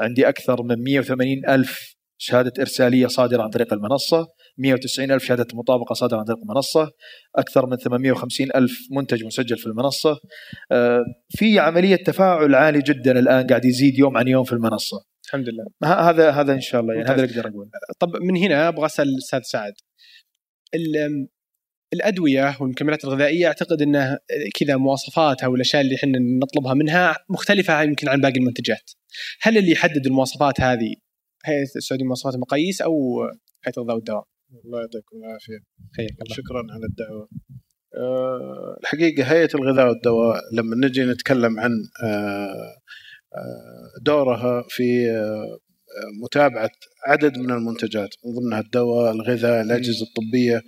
عندي 0.00 0.28
أكثر 0.28 0.62
من 0.62 0.82
180 0.82 1.48
ألف 1.48 1.94
شهادة 2.18 2.52
إرسالية 2.58 3.06
صادرة 3.06 3.42
عن 3.42 3.48
طريق 3.48 3.72
المنصة. 3.72 4.26
190 4.58 5.10
ألف 5.10 5.24
شهادة 5.24 5.46
مطابقة 5.54 5.92
صادرة 5.92 6.18
عن 6.18 6.24
طريق 6.24 6.38
المنصة. 6.38 6.90
أكثر 7.36 7.66
من 7.66 7.76
850 7.76 8.48
ألف 8.56 8.72
منتج 8.96 9.24
مسجل 9.24 9.56
في 9.56 9.66
المنصة. 9.66 10.18
آه، 10.72 11.00
في 11.28 11.58
عملية 11.58 11.96
تفاعل 11.96 12.54
عالي 12.54 12.78
جدا 12.78 13.18
الآن 13.18 13.46
قاعد 13.46 13.64
يزيد 13.64 13.98
يوم 13.98 14.16
عن 14.16 14.28
يوم 14.28 14.44
في 14.44 14.52
المنصة. 14.52 14.96
الحمد 15.26 15.48
لله. 15.48 15.94
هذا 16.10 16.30
هذا 16.30 16.52
إن 16.52 16.60
شاء 16.60 16.80
الله. 16.80 16.94
يعني 16.94 17.06
هذا 17.06 17.24
اللي 17.24 17.40
أقدر 17.40 17.48
أقول 17.48 17.70
طب 17.98 18.16
من 18.22 18.36
هنا 18.36 18.68
أبغى 18.68 18.86
أسأل 18.86 19.08
الاستاذ 19.08 19.40
سعد. 19.42 19.72
الأدوية 21.94 22.56
والمكملات 22.60 23.04
الغذائية 23.04 23.46
أعتقد 23.46 23.82
إنه 23.82 24.18
كذا 24.54 24.76
مواصفاتها 24.76 25.46
والأشياء 25.46 25.82
اللي 25.82 25.94
إحنا 25.94 26.18
نطلبها 26.18 26.74
منها 26.74 27.16
مختلفة 27.28 27.82
يمكن 27.82 28.08
عن 28.08 28.20
باقي 28.20 28.38
المنتجات. 28.38 28.90
هل 29.40 29.58
اللي 29.58 29.70
يحدد 29.70 30.06
المواصفات 30.06 30.60
هذه 30.60 30.94
هيئه 31.44 31.62
السعوديه 31.76 32.04
مواصفات 32.04 32.34
المقاييس 32.34 32.82
أو 32.82 33.22
هيئه 33.64 33.78
الغذاء 33.78 33.96
والدواء؟ 33.96 34.24
الله 34.64 34.80
يعطيكم 34.80 35.16
العافية 35.16 35.58
شكرا 36.34 36.62
على 36.70 36.86
الدعوة 36.86 37.28
أه 37.96 38.76
الحقيقة 38.80 39.22
هيئة 39.22 39.48
الغذاء 39.54 39.88
والدواء 39.88 40.40
لما 40.52 40.86
نجي 40.86 41.04
نتكلم 41.04 41.60
عن 41.60 41.70
أه, 42.04 42.74
آه، 43.34 44.02
دورها 44.02 44.64
في 44.68 45.10
أه 45.10 45.58
متابعة 46.22 46.70
عدد 47.06 47.38
من 47.38 47.50
المنتجات 47.50 48.08
من 48.24 48.34
ضمنها 48.34 48.60
الدواء، 48.60 49.12
الغذاء، 49.12 49.62
الأجهزة 49.62 50.06
الطبية، 50.06 50.62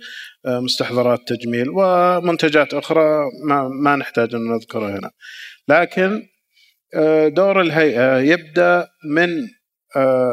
آه، 0.45 0.59
مستحضرات 0.59 1.19
تجميل 1.27 1.69
ومنتجات 1.69 2.73
أخرى 2.73 3.19
ما, 3.45 3.67
ما 3.67 3.95
نحتاج 3.95 4.35
أن 4.35 4.51
نذكرها 4.53 4.99
هنا. 4.99 5.11
لكن 5.67 6.21
آه، 6.93 7.27
دور 7.27 7.61
الهيئة 7.61 8.17
يبدأ 8.17 8.87
من 9.05 9.47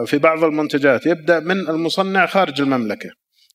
في 0.06 0.18
بعض 0.18 0.44
المنتجات 0.44 1.06
يبدأ 1.06 1.40
من 1.40 1.68
المصنع 1.68 2.26
خارج 2.26 2.60
المملكة. 2.60 3.10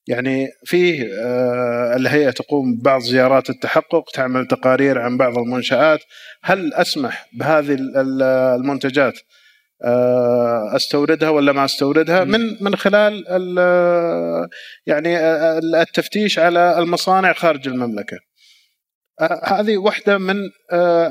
يعني 0.10 0.48
فيه 0.66 1.10
آه، 1.22 1.96
الهيئة 1.96 2.30
تقوم 2.30 2.76
ببعض 2.76 3.02
زيارات 3.02 3.50
التحقق 3.50 4.12
تعمل 4.14 4.48
تقارير 4.48 5.00
عن 5.00 5.18
بعض 5.18 5.38
المنشآت 5.38 6.00
هل 6.44 6.74
أسمح 6.74 7.30
بهذه 7.34 7.78
المنتجات 8.56 9.18
آه، 9.18 9.22
أستوردها 10.76 11.30
ولا 11.30 11.52
ما 11.52 11.66
أستوردها؟ 11.66 12.24
من 12.24 12.64
من 12.64 12.76
خلال 12.76 13.26
يعني 14.86 15.18
آه، 15.18 15.60
التفتيش 15.60 16.40
على 16.40 16.80
المصانع 16.80 17.34
خارج 17.34 17.68
المملكة. 17.68 18.18
هذه 19.44 19.78
واحدة 19.78 20.18
من 20.18 20.36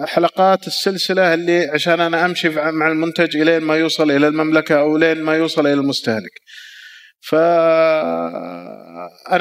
حلقات 0.07 0.66
السلسلة 0.66 1.35
اللي 1.35 1.66
عشان 1.66 2.01
أنا 2.01 2.24
أمشي 2.24 2.49
مع 2.49 2.89
المنتج 2.89 3.36
إلين 3.36 3.61
ما 3.62 3.77
يوصل 3.77 4.11
إلى 4.11 4.28
المملكة 4.28 4.81
أو 4.81 4.97
لين 4.97 5.23
ما 5.23 5.36
يوصل 5.36 5.66
إلى 5.66 5.74
المستهلك. 5.74 6.40
فأنا 7.20 8.65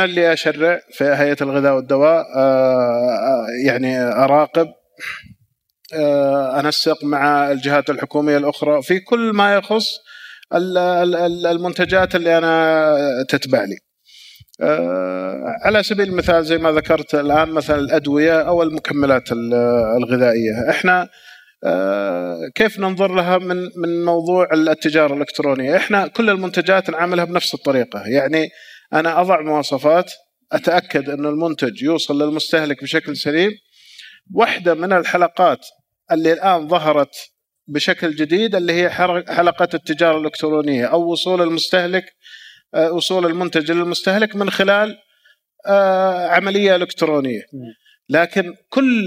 اللي 0.04 0.34
أشرع 0.34 0.82
في 0.92 1.04
هيئة 1.04 1.38
الغذاء 1.42 1.76
والدواء 1.76 2.26
آه، 2.36 2.40
آه، 2.40 3.48
يعني 3.66 4.02
أراقب 4.02 4.68
آه، 5.94 6.60
أنسق 6.60 7.04
مع 7.04 7.52
الجهات 7.52 7.90
الحكومية 7.90 8.38
الأخرى 8.38 8.82
في 8.82 9.00
كل 9.00 9.32
ما 9.34 9.56
يخص 9.56 9.86
المنتجات 11.52 12.16
اللي 12.16 12.38
أنا 12.38 13.26
تتبع 13.30 13.64
لي. 13.64 13.78
آه، 14.62 15.44
على 15.66 15.84
سبيل 15.84 16.10
المثال 16.10 16.46
زي 16.46 16.58
ما 16.58 16.72
ذكرت 16.72 17.16
الآن 17.16 17.50
مثلا 17.50 17.80
الأدوية 17.80 18.42
أو 18.42 18.64
المكملات 18.64 19.32
ال- 19.32 19.54
الغذائية. 19.98 20.70
إحنا 20.70 21.10
آه، 21.64 22.40
كيف 22.56 22.80
ننظر 22.80 23.16
لها 23.16 23.38
من 23.38 23.58
من 23.76 24.06
موضوع 24.06 24.48
التجارة 24.54 25.14
الإلكترونية؟ 25.14 25.76
إحنا 25.76 26.08
كل 26.08 26.30
المنتجات 26.30 26.90
نعاملها 26.90 27.26
بنفس 27.26 27.54
الطريقة. 27.54 28.04
يعني 28.08 28.50
أنا 28.94 29.22
أضع 29.22 29.42
مواصفات 29.42 30.12
أتأكد 30.52 31.10
إن 31.10 31.26
المنتج 31.26 31.82
يوصل 31.84 32.22
للمستهلك 32.24 32.84
بشكل 32.84 33.18
سليم. 33.18 33.52
واحدة 34.34 34.74
من 34.74 34.94
الحلقات 34.94 35.66
اللي 36.12 36.34
الآن 36.34 36.68
ظهرت 36.68 37.16
بشكل 37.68 38.16
جديد 38.16 38.56
اللي 38.56 38.74
هي 38.74 38.90
حلقة 39.30 39.70
التجارة 39.74 40.18
الإلكترونية 40.18 40.86
أو 40.86 41.12
وصول 41.12 41.42
المستهلك 41.42 42.04
آه، 42.76 42.92
وصول 42.92 43.26
المنتج 43.26 43.72
للمستهلك 43.72 44.36
من 44.36 44.50
خلال 44.50 44.98
آه، 45.68 46.28
عملية 46.28 46.76
إلكترونية. 46.76 47.42
لكن 48.10 48.54
كل 48.70 49.04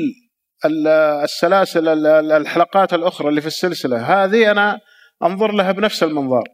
ال- 0.64 0.86
السلاسل 1.24 1.88
ال- 1.88 2.06
ال- 2.06 2.32
الحلقات 2.32 2.94
الأخرى 2.94 3.28
اللي 3.28 3.40
في 3.40 3.46
السلسلة 3.46 4.24
هذه 4.24 4.50
أنا 4.50 4.78
أنظر 5.22 5.52
لها 5.52 5.72
بنفس 5.72 6.02
المنظار. 6.02 6.44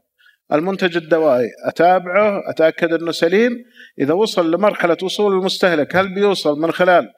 المنتج 0.52 0.96
الدوائي 0.96 1.48
أتابعه 1.68 2.40
أتأكد 2.50 2.92
أنه 2.92 3.12
سليم. 3.12 3.52
إذا 4.00 4.14
وصل 4.14 4.50
لمرحلة 4.50 4.96
وصول 5.02 5.32
المستهلك 5.32 5.96
هل 5.96 6.14
بيوصل 6.14 6.60
من 6.60 6.72
خلال 6.72 7.08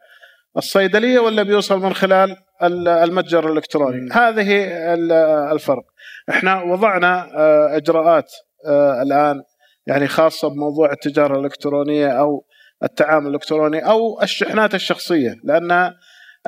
الصيدلية 0.57 1.19
ولا 1.19 1.43
بيوصل 1.43 1.79
من 1.81 1.95
خلال 1.95 2.31
ال- 2.31 2.37
المتجر 2.63 3.47
الإلكتروني. 3.53 4.09
هذه 4.13 4.65
ال- 4.95 5.13
الفرق. 5.53 5.85
إحنا 6.31 6.63
وضعنا 6.63 7.31
آه، 7.37 7.77
إجراءات 7.77 8.33
آه، 8.67 9.03
الآن 9.03 9.43
يعني 9.87 10.07
خاصة 10.07 10.49
بموضوع 10.49 10.93
التجارة 10.93 11.39
الإلكترونية 11.41 12.09
أو 12.09 12.45
التعامل 12.83 13.27
الإلكتروني 13.27 13.79
أو 13.79 14.23
الشحنات 14.23 14.75
الشخصية 14.75 15.35
لأن 15.45 15.93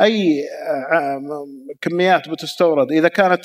أي 0.00 0.44
ع- 0.90 1.18
كميات 1.80 2.28
بتستورد. 2.28 2.92
إذا 2.92 3.08
كانت 3.08 3.40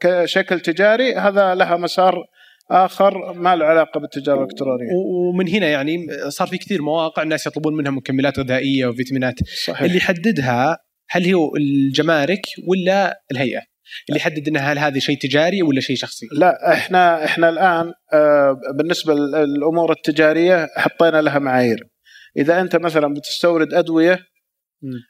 كشكل 0.00 0.60
تجاري 0.60 1.14
هذا 1.14 1.54
لها 1.54 1.76
مسار 1.76 2.24
آخر 2.70 3.32
ما 3.32 3.56
له 3.56 3.64
علاقة 3.66 4.00
بالتجارة 4.00 4.38
الإلكترونية. 4.38 4.88
ومن 4.94 5.48
هنا 5.48 5.66
يعني 5.68 6.06
صار 6.28 6.48
في 6.48 6.58
كثير 6.58 6.82
مواقع 6.82 7.22
الناس 7.22 7.46
يطلبون 7.46 7.76
منها 7.76 7.90
مكملات 7.92 8.38
غذائية 8.38 8.86
وفيتامينات. 8.86 9.34
صحيح. 9.66 9.82
اللي 9.82 9.96
يحددها 9.96 10.78
هل 11.10 11.34
هو 11.34 11.56
الجمارك 11.56 12.40
ولا 12.68 13.22
الهيئة؟ 13.32 13.60
اللي 14.08 14.20
يحدد 14.20 14.48
انها 14.48 14.72
هل 14.72 14.78
هذا 14.78 14.98
شيء 14.98 15.18
تجاري 15.18 15.62
ولا 15.62 15.80
شيء 15.80 15.96
شخصي. 15.96 16.26
لا 16.32 16.72
إحنا 16.72 17.24
إحنا 17.24 17.48
الآن 17.48 17.92
آه، 18.12 18.56
بالنسبة 18.78 19.14
للامور 19.14 19.92
التجارية 19.92 20.68
حطينا 20.76 21.22
لها 21.22 21.38
معايير. 21.38 21.78
إذا 22.36 22.60
أنت 22.60 22.76
مثلا 22.76 23.14
بتستورد 23.14 23.74
أدوية 23.74 24.18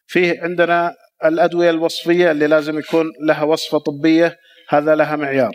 فيه 0.07 0.41
عندنا 0.43 0.95
الأدوية 1.25 1.71
الوصفية 1.71 2.31
اللي 2.31 2.47
لازم 2.47 2.79
يكون 2.79 3.07
لها 3.27 3.43
وصفة 3.43 3.79
طبية 3.79 4.37
هذا 4.69 4.95
لها 4.95 5.17
معيار. 5.17 5.53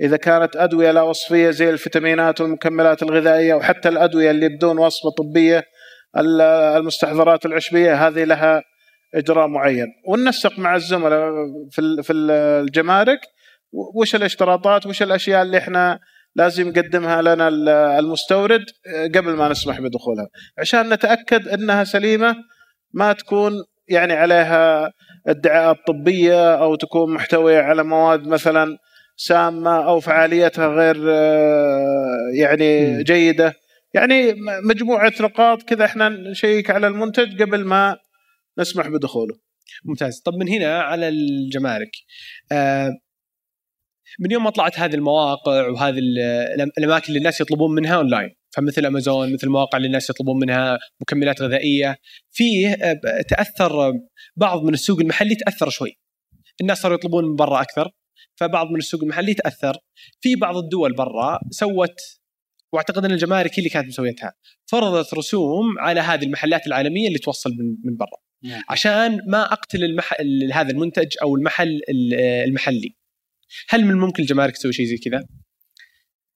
إذا 0.00 0.16
كانت 0.16 0.56
أدوية 0.56 0.90
لا 0.90 1.02
وصفية 1.02 1.50
زي 1.50 1.70
الفيتامينات 1.70 2.40
والمكملات 2.40 3.02
الغذائية 3.02 3.54
وحتى 3.54 3.88
الأدوية 3.88 4.30
اللي 4.30 4.48
بدون 4.48 4.78
وصفة 4.78 5.10
طبية 5.10 5.64
ال- 6.16 6.40
المستحضرات 6.76 7.46
العشبية 7.46 8.06
هذه 8.08 8.24
لها 8.24 8.62
إجراء 9.14 9.46
معين. 9.46 9.86
وننسق 10.08 10.58
مع 10.58 10.76
الزملاء 10.76 11.30
في 11.70 12.02
في 12.02 12.12
الجمارك 12.12 13.20
وش 13.94 14.14
الاشتراطات 14.14 14.86
وش 14.86 15.02
الأشياء 15.02 15.42
اللي 15.42 15.58
إحنا 15.58 15.98
لازم 16.34 16.68
يقدمها 16.68 17.22
لنا 17.22 17.48
ال- 17.48 17.68
المستورد 17.68 18.64
قبل 19.14 19.30
ما 19.32 19.48
نسمح 19.48 19.80
بدخولها. 19.80 20.26
عشان 20.58 20.88
نتأكد 20.92 21.48
إنها 21.48 21.84
سليمة 21.84 22.36
ما 22.94 23.12
تكون 23.12 23.52
يعني 23.88 24.12
عليها 24.12 24.90
ادعاءات 25.26 25.76
طبية 25.86 26.54
أو 26.54 26.74
تكون 26.74 27.14
محتوية 27.14 27.58
على 27.60 27.82
مواد 27.84 28.26
مثلا 28.28 28.76
سامة 29.16 29.86
أو 29.88 30.00
فعاليتها 30.00 30.66
غير 30.68 30.96
آه، 31.10 32.16
يعني 32.38 33.02
جيدة. 33.02 33.54
يعني 33.94 34.34
مجموعة 34.68 35.12
نقاط 35.20 35.62
كذا 35.62 35.84
إحنا 35.84 36.08
نشيك 36.08 36.70
على 36.70 36.86
المنتج 36.86 37.42
قبل 37.42 37.64
ما 37.64 37.96
نسمح 38.58 38.88
بدخوله. 38.88 39.34
ممتاز. 39.84 40.20
طب 40.20 40.34
من 40.34 40.48
هنا 40.48 40.80
على 40.80 41.08
الجمارك. 41.08 41.90
آه، 42.52 42.90
من 44.20 44.30
يوم 44.30 44.44
ما 44.44 44.50
طلعت 44.50 44.78
هذه 44.78 44.94
المواقع 44.94 45.68
وهذه 45.68 45.98
ال- 45.98 46.72
الأماكن 46.78 47.06
اللي 47.08 47.18
الناس 47.18 47.40
يطلبون 47.40 47.74
منها 47.74 47.96
اونلاين 47.96 48.30
فمثل 48.50 48.86
امازون 48.86 49.32
مثل 49.32 49.46
المواقع 49.46 49.76
اللي 49.76 49.86
الناس 49.86 50.10
يطلبون 50.10 50.40
منها 50.40 50.78
مكملات 51.00 51.42
غذائية 51.42 51.96
فيه 52.30 52.68
آه، 52.72 53.00
تأثر 53.28 53.92
بعض 54.36 54.62
من 54.62 54.74
السوق 54.74 55.00
المحلي 55.00 55.34
تأثر 55.34 55.68
شوي. 55.70 55.98
الناس 56.60 56.78
صاروا 56.80 56.96
يطلبون 56.96 57.24
من 57.24 57.36
برا 57.36 57.62
أكثر 57.62 57.90
فبعض 58.36 58.66
من 58.70 58.76
السوق 58.76 59.02
المحلي 59.02 59.34
تأثر. 59.34 59.76
في 60.20 60.36
بعض 60.36 60.56
الدول 60.56 60.94
برا 60.94 61.38
سوت 61.50 61.96
واعتقد 62.72 63.04
أن 63.04 63.10
الجمارك 63.10 63.50
هي 63.50 63.58
اللي 63.58 63.68
كانت 63.70 63.88
مسويتها 63.88 64.32
فرضت 64.66 65.14
رسوم 65.14 65.78
على 65.78 66.00
هذه 66.00 66.24
المحلات 66.24 66.66
العالمية 66.66 67.08
اللي 67.08 67.18
توصل 67.18 67.50
من 67.84 67.96
برا. 67.96 68.31
عشان 68.68 69.18
ما 69.28 69.52
أقتل 69.52 69.84
المح... 69.84 70.12
ال- 70.20 70.52
هذا 70.52 70.70
المنتج 70.70 71.08
أو 71.22 71.36
المحل 71.36 71.80
ال- 71.88 72.14
المحلي. 72.48 72.96
هل 73.68 73.84
من 73.84 73.90
الممكن 73.90 74.22
الجمارك 74.22 74.52
تسوي 74.56 74.72
شيء 74.72 74.86
زي 74.86 74.96
كذا؟ 74.96 75.24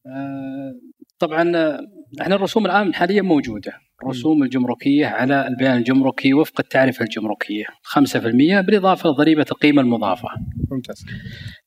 آه، 0.07 0.73
طبعا 1.19 1.57
آه، 1.57 1.81
إحنا 2.21 2.35
الرسوم 2.35 2.67
الآن 2.67 2.95
حاليا 2.95 3.23
موجودة. 3.23 3.73
الرسوم 4.03 4.43
الجمركية 4.43 5.07
على 5.07 5.49
البيان 5.49 5.77
الجمركي 5.77 6.35
وفق 6.35 6.61
التعرفه 6.61 7.03
الجمركية. 7.05 7.65
5% 7.83 8.61
بالإضافة 8.61 9.11
لضريبة 9.11 9.47
القيمة 9.53 9.83
المضافة. 9.83 10.29
ممتاز. 10.71 11.05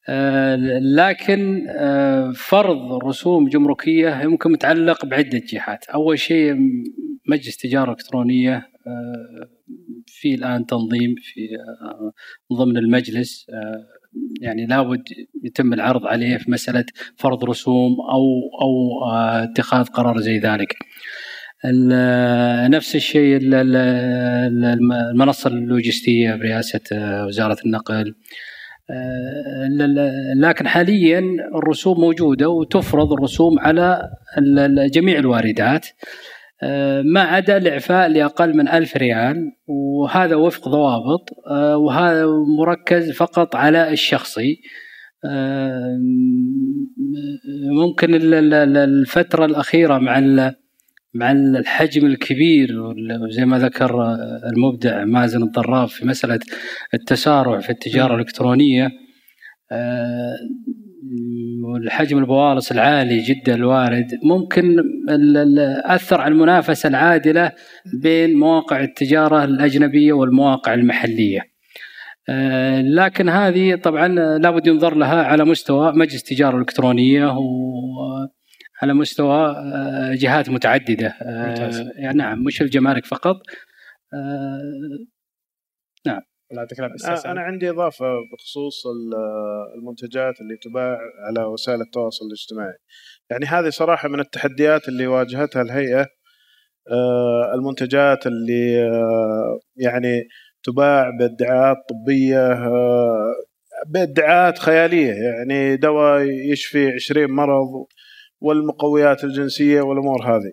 آه، 0.09 0.55
لكن 0.81 1.65
آه، 1.69 2.31
فرض 2.35 3.05
رسوم 3.05 3.49
جمركية 3.49 4.21
يمكن 4.21 4.51
متعلق 4.51 5.05
بعدة 5.05 5.41
جهات، 5.53 5.85
أول 5.85 6.19
شيء 6.19 6.55
مجلس 7.27 7.57
تجارة 7.57 7.91
إلكترونية 7.91 8.55
آه، 8.87 9.58
في 10.21 10.33
الآن 10.35 10.65
تنظيم 10.65 11.15
في 11.23 11.41
آه، 11.83 12.11
ضمن 12.55 12.77
المجلس 12.77 13.45
آه، 13.49 13.85
يعني 14.41 14.65
لابد 14.65 15.03
يتم 15.43 15.73
العرض 15.73 16.05
عليه 16.05 16.37
في 16.37 16.51
مسألة 16.51 16.85
فرض 17.17 17.43
رسوم 17.45 17.91
أو 18.11 18.23
أو 18.61 19.03
آه، 19.11 19.43
اتخاذ 19.43 19.85
قرار 19.85 20.19
زي 20.21 20.39
ذلك. 20.39 20.75
نفس 22.69 22.95
الشيء 22.95 23.37
ال- 23.37 23.53
ال- 23.53 23.75
ال- 23.75 24.91
المنصة 25.11 25.47
اللوجستية 25.49 26.35
برئاسة 26.35 26.81
وزارة 27.25 27.57
النقل 27.65 28.15
لكن 30.35 30.67
حاليا 30.67 31.19
الرسوم 31.55 31.99
موجودة 31.99 32.49
وتفرض 32.49 33.13
الرسوم 33.13 33.59
على 33.59 34.09
جميع 34.93 35.17
الواردات 35.19 35.87
ما 37.05 37.21
عدا 37.21 37.57
الإعفاء 37.57 38.07
لاقل 38.09 38.57
من 38.57 38.67
ألف 38.67 38.97
ريال 38.97 39.51
وهذا 39.67 40.35
وفق 40.35 40.69
ضوابط 40.69 41.29
آه، 41.51 41.77
وهذا 41.77 42.25
مركز 42.59 43.11
فقط 43.11 43.55
على 43.55 43.91
الشخصي. 43.91 44.61
آه، 45.25 45.97
ممكن 47.71 48.15
ال- 48.15 48.33
ال- 48.33 48.53
ال- 48.53 48.77
الفترة 48.77 49.45
الأخيرة 49.45 49.97
مع 49.97 50.19
مع 51.13 51.31
الحجم 51.31 52.05
الكبير 52.05 52.79
وال- 52.81 53.27
زي 53.31 53.45
ما 53.45 53.59
ذكر 53.59 54.01
آه، 54.03 54.41
المبدع 54.55 55.05
مازن 55.05 55.43
الضراف 55.43 55.93
في 55.93 56.07
مسألة 56.07 56.39
التسارع 56.93 57.59
في 57.59 57.69
التجارة 57.69 58.15
الإلكترونية. 58.15 58.89
آه، 59.71 60.35
والحجم 61.63 62.17
البوالص 62.17 62.71
العالي 62.71 63.19
جدا 63.19 63.55
الوارد 63.55 64.07
ممكن 64.23 64.75
أثر 65.85 66.21
على 66.21 66.31
المنافسة 66.31 66.89
العادلة 66.89 67.51
بين 68.01 68.39
مواقع 68.39 68.81
التجارة 68.83 69.43
الأجنبية 69.43 70.13
والمواقع 70.13 70.73
المحلية. 70.73 71.41
آه، 72.29 72.81
لكن 72.81 73.29
هذه 73.29 73.75
طبعا 73.75 74.07
لابد 74.37 74.67
ينظر 74.67 74.95
لها 74.95 75.23
على 75.23 75.45
مستوى 75.45 75.93
مجلس 75.93 76.21
التجاره 76.21 76.55
الإلكترونية 76.55 77.25
وعلى 77.25 78.93
مستوى 78.93 79.55
آه، 79.57 80.15
جهات 80.15 80.49
متعددة 80.49 81.07
آه، 81.21 81.47
ممتاز. 81.47 81.83
يعني 81.95 82.17
نعم 82.17 82.43
مش 82.43 82.61
الجمارك 82.61 83.05
فقط 83.05 83.35
آه، 86.91 86.95
أستاذ 86.95 87.11
أنا 87.31 87.41
عندي 87.41 87.69
إضافة 87.69 88.05
بخصوص 88.33 88.83
ال- 88.87 89.79
المنتجات 89.79 90.41
اللي 90.41 90.57
تباع 90.57 90.97
على 91.27 91.43
وسائل 91.45 91.81
التواصل 91.81 92.25
الاجتماعي. 92.25 92.77
يعني 93.29 93.45
هذه 93.45 93.69
صراحة 93.69 94.07
من 94.09 94.19
التحديات 94.19 94.87
اللي 94.87 95.07
واجهتها 95.07 95.61
الهيئة. 95.61 96.05
المنتجات 97.55 98.27
اللي 98.27 98.73
يعني 99.75 100.27
تباع 100.63 101.09
بادعاءات 101.19 101.77
طبية 101.89 102.69
بادعاءات 103.87 104.59
خيالية. 104.59 105.13
يعني 105.13 105.75
دواء 105.77 106.21
يشفي 106.51 106.91
20 106.91 107.31
مرض 107.31 107.67
والمقويات 108.41 109.23
الجنسية 109.23 109.81
والأمور 109.81 110.23
هذه. 110.23 110.51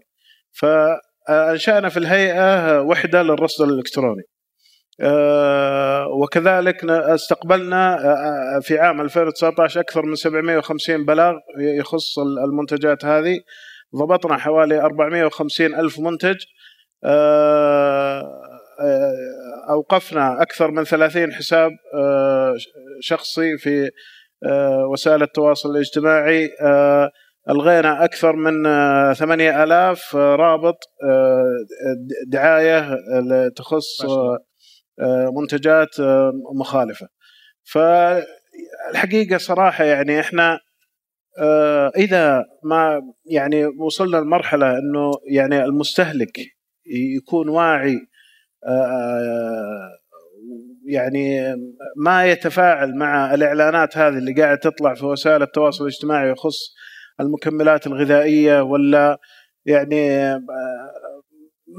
فانشانا 0.52 1.88
في 1.88 1.96
الهيئة 1.96 2.80
وحدة 2.82 3.22
للرصد 3.22 3.64
الإلكتروني. 3.68 4.22
وكذلك 6.22 6.84
ن- 6.84 6.90
استقبلنا 6.90 7.94
آه، 8.56 8.60
في 8.60 8.78
عام 8.78 9.00
2019 9.00 9.80
أكثر 9.80 10.02
من 10.06 10.14
750 10.14 11.04
بلاغ 11.04 11.34
يخص 11.58 12.18
المنتجات 12.18 13.04
هذه. 13.04 13.40
ضبطنا 13.96 14.36
حوالي 14.36 14.80
450 14.80 15.74
ألف 15.74 15.98
منتج. 16.00 16.36
آه، 17.04 18.20
آه، 18.80 19.12
أوقفنا 19.70 20.42
أكثر 20.42 20.70
من 20.70 20.84
30 20.84 21.32
حساب 21.32 21.70
آه، 21.94 22.54
شخصي 23.00 23.58
في 23.58 23.90
آه، 24.46 24.86
وسائل 24.92 25.22
التواصل 25.22 25.70
الاجتماعي. 25.70 26.48
آه، 26.62 27.10
ألغينا 27.50 28.04
أكثر 28.04 28.36
من 28.36 28.66
آه، 28.66 29.12
8000 29.12 30.16
رابط 30.16 30.78
آه، 31.04 31.44
د- 31.98 32.30
دعاية 32.32 32.78
آه، 32.78 33.48
تخص 33.56 34.02
آه، 35.00 35.32
منتجات 35.40 36.00
آه، 36.00 36.32
مخالفة. 36.54 37.08
فالحقيقة 37.64 39.38
صراحة 39.38 39.84
يعني 39.84 40.20
إحنا 40.20 40.60
آه، 41.38 41.92
إذا 41.96 42.44
ما 42.64 43.00
يعني 43.26 43.66
وصلنا 43.66 44.16
لمرحلة 44.16 44.78
إنه 44.78 45.10
يعني 45.30 45.64
المستهلك 45.64 46.38
يكون 47.16 47.48
واعي 47.48 47.98
يعني 50.86 51.54
ما 51.96 52.26
يتفاعل 52.26 52.94
مع 52.94 53.34
الإعلانات 53.34 53.98
هذه 53.98 54.18
اللي 54.18 54.32
قاعد 54.32 54.58
تطلع 54.58 54.94
في 54.94 55.04
وسائل 55.06 55.42
التواصل 55.42 55.84
الاجتماعي 55.84 56.30
يخص 56.30 56.74
المكملات 57.20 57.86
الغذائية 57.86 58.60
ولا 58.60 59.18
يعني 59.66 60.34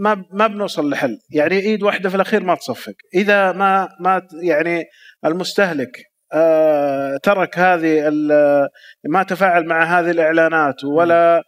ما 0.04 0.26
ما 0.32 0.48
بنوصل 0.48 0.90
لحل. 0.90 1.18
يعني 1.32 1.60
ايد 1.60 1.84
واحدة 1.84 2.10
في 2.10 2.16
الأخير 2.16 2.44
ما 2.44 2.56
تصفق. 2.56 2.94
إذا 3.16 3.52
ما 3.52 3.90
ما 4.00 4.22
يعني 4.44 4.84
المستهلك 5.26 6.04
آه، 6.34 7.18
ترك 7.24 7.60
هذه 7.60 8.08
ال- 8.08 8.68
ما 9.10 9.24
تفاعل 9.24 9.66
مع 9.66 10.00
هذه 10.00 10.12
الإعلانات 10.12 10.84
ولا 10.84 11.44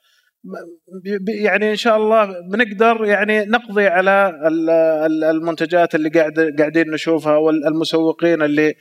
يعني 1.28 1.72
إن 1.72 1.76
شاء 1.76 1.98
الله 1.98 2.26
بنقدر 2.52 3.06
يعني 3.06 3.46
نقضي 3.46 3.88
على 3.88 4.30
ال- 4.48 4.70
ال- 5.06 5.24
المنتجات 5.24 5.96
اللي 5.96 6.10
قاعد 6.10 6.56
قاعدين 6.60 6.92
نشوفها 6.92 7.36
والمسوقين 7.38 8.42
اللي 8.42 8.74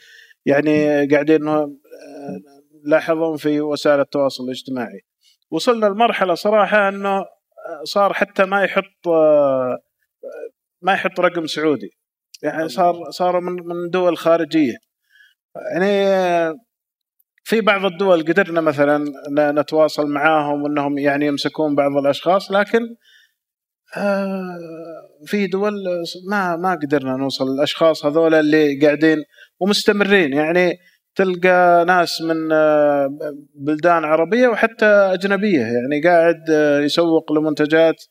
يعني 0.46 1.06
قاعدين 1.06 1.48
آه، 1.48 1.70
لاحظهم 2.84 3.36
في 3.36 3.60
وسائل 3.60 4.00
التواصل 4.00 4.44
الاجتماعي. 4.44 5.00
وصلنا 5.50 5.86
لمرحلة 5.86 6.34
صراحة 6.34 6.88
إنه 6.88 7.24
صار 7.84 8.12
حتى 8.12 8.44
ما 8.44 8.64
يحط 8.64 9.08
آه، 9.08 9.78
ما 10.82 10.92
يحط 10.92 11.20
رقم 11.20 11.46
سعودي. 11.46 11.90
يعني 12.42 12.68
صار 12.68 13.10
صار 13.10 13.40
من 13.40 13.52
من 13.52 13.90
دول 13.90 14.16
خارجية. 14.16 14.76
يعني 15.72 16.06
آه، 16.06 16.54
في 17.44 17.60
بعض 17.60 17.84
الدول 17.84 18.22
قدرنا 18.22 18.60
مثلا 18.60 19.04
نتواصل 19.30 20.06
معاهم 20.06 20.66
انهم 20.66 20.98
يعني 20.98 21.26
يمسكون 21.26 21.74
بعض 21.74 21.96
الأشخاص 21.96 22.52
لكن 22.52 22.80
آه، 23.96 24.58
في 25.26 25.46
دول 25.46 25.72
ما 26.30 26.56
ما 26.56 26.78
قدرنا 26.82 27.16
نوصل 27.16 27.44
للأشخاص 27.54 28.06
هذول 28.06 28.34
اللي 28.34 28.80
قاعدين 28.80 29.18
ومستمرين. 29.60 30.32
يعني 30.32 30.78
تلقى 31.18 31.84
ناس 31.84 32.20
من 32.22 32.52
آه، 32.52 33.08
بلدان 33.54 34.04
عربية 34.04 34.48
وحتى 34.48 34.86
أجنبية 34.86 35.60
يعني 35.60 36.02
قاعد 36.04 36.50
آه، 36.50 36.80
يسوق 36.80 37.32
لمنتجات 37.32 38.04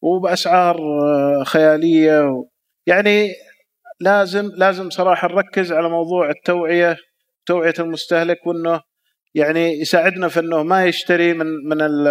وبأسعار 0.00 0.76
آه، 0.78 1.44
خيالية 1.44 2.44
يعني 2.86 3.28
لازم 4.00 4.50
لازم 4.56 4.90
صراحة 4.90 5.28
نركز 5.28 5.72
على 5.72 5.88
موضوع 5.88 6.30
التوعية 6.30 6.96
توعية 7.46 7.74
المستهلك 7.78 8.46
وإنه 8.46 8.80
يعني 9.34 9.80
يساعدنا 9.80 10.28
في 10.28 10.40
إنه 10.40 10.62
ما 10.62 10.84
يشتري 10.84 11.34
من 11.34 11.46
من 11.68 11.80
ال- 11.82 12.08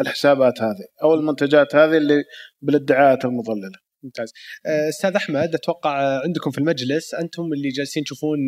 الحسابات 0.00 0.62
هذه 0.62 0.86
أو 1.02 1.14
المنتجات 1.14 1.74
هذه 1.74 1.96
اللي 1.96 2.22
بالادعاءات 2.62 3.24
المضللة. 3.24 3.78
ممتاز 4.02 4.32
أستاذ 4.66 5.14
أحمد 5.16 5.54
أتوقع 5.54 6.20
عندكم 6.24 6.50
في 6.50 6.58
المجلس 6.58 7.14
أنتم 7.14 7.42
اللي 7.42 7.68
جالسين 7.68 8.04
تشوفون 8.04 8.38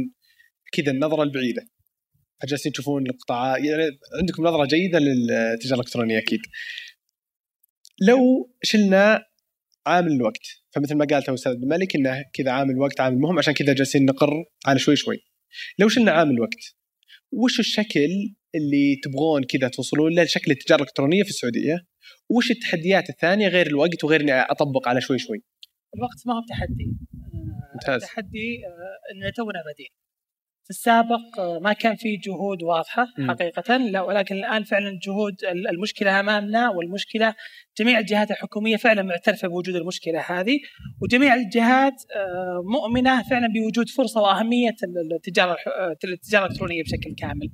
كذا 0.72 0.90
النظرة 0.90 1.22
البعيدة. 1.22 1.62
فجالسين 2.42 2.72
تشوفون 2.72 3.06
القطاعات 3.06 3.64
يعني 3.64 3.82
عندكم 4.20 4.42
نظرة 4.42 4.64
جيدة 4.66 4.98
للتجارة 4.98 5.74
الإلكترونية 5.74 6.18
أكيد. 6.18 6.40
لو 8.08 8.50
شلنا 8.62 9.24
عامل 9.86 10.12
الوقت 10.12 10.46
فمثل 10.70 10.94
ما 10.94 11.04
قال 11.04 11.22
تو 11.22 11.34
أستاذ 11.34 11.52
عبد 11.52 11.62
الملك 11.62 11.96
إنه 11.96 12.24
كذا 12.34 12.50
عامل 12.50 12.70
الوقت 12.70 13.00
عامل 13.00 13.18
مهم 13.18 13.38
عشان 13.38 13.54
كذا 13.54 13.72
جالسين 13.72 14.04
نقر 14.04 14.44
على 14.66 14.78
شوي 14.78 14.96
شوي. 14.96 15.18
لو 15.78 15.88
شلنا 15.88 16.12
عامل 16.12 16.30
الوقت 16.30 16.76
وش 17.32 17.60
الشكل 17.60 18.08
اللي 18.54 18.96
تبغون 19.04 19.44
كذا 19.44 19.68
توصلون 19.68 20.14
له؟ 20.14 20.22
لشكل 20.22 20.50
التجارة 20.50 20.82
الإلكترونية 20.82 21.22
في 21.22 21.28
السعودية 21.28 21.76
وش 22.30 22.50
التحديات 22.50 23.10
الثانية 23.10 23.48
غير 23.48 23.66
الوقت 23.66 24.04
وغير 24.04 24.20
إني 24.20 24.32
أطبق 24.32 24.88
على 24.88 25.00
شوي 25.00 25.18
شوي؟ 25.18 25.42
الوقت 25.96 26.26
ما 26.26 26.34
هو 26.34 26.42
بتحدي 26.46 26.84
آه، 26.84 27.74
ممتاز. 27.74 28.02
التحدي 28.02 28.66
آه، 28.66 29.14
اننا 29.14 29.30
تونا 29.30 29.62
بادين 29.66 30.01
السابق 30.76 31.24
آه، 31.38 31.58
ما 31.58 31.72
كان 31.72 31.96
في 31.96 32.16
جهود 32.16 32.62
واضحة. 32.62 33.06
حقيقة 33.28 33.76
لا 33.76 34.00
ولكن 34.02 34.34
الآن 34.34 34.62
فعلا 34.64 34.98
جهود 35.06 35.34
ال- 35.44 35.68
المشكلة 35.68 36.20
أمامنا 36.20 36.70
والمشكلة 36.70 37.34
جميع 37.78 37.98
الجهات 37.98 38.30
الحكومية 38.30 38.76
فعلا 38.76 39.02
معترفة 39.02 39.48
بوجود 39.48 39.76
المشكلة 39.76 40.20
هذه 40.20 40.58
وجميع 41.02 41.34
الجهات 41.34 41.94
آه، 42.16 42.62
مؤمنة 42.72 43.22
فعلا 43.22 43.46
بوجود 43.48 43.88
فرصة 43.88 44.20
وأهمية 44.20 44.70
ال- 44.84 45.14
التجاره 45.14 45.52
الح- 45.52 45.68
آه، 45.68 45.96
التجاره 46.04 46.44
الإلكترونية 46.46 46.82
بشكل 46.82 47.14
كامل. 47.18 47.48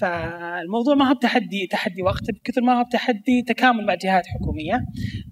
فالموضوع 0.00 0.94
ما 0.94 1.10
هو 1.10 1.14
بتحدي 1.14 1.66
تحدي 1.70 2.02
وقت 2.02 2.30
بكثر 2.30 2.62
ما 2.62 2.80
هو 2.80 2.84
بتحدي 2.84 3.42
تكامل 3.42 3.86
مع 3.86 3.94
جهات 3.94 4.26
حكومية 4.26 4.80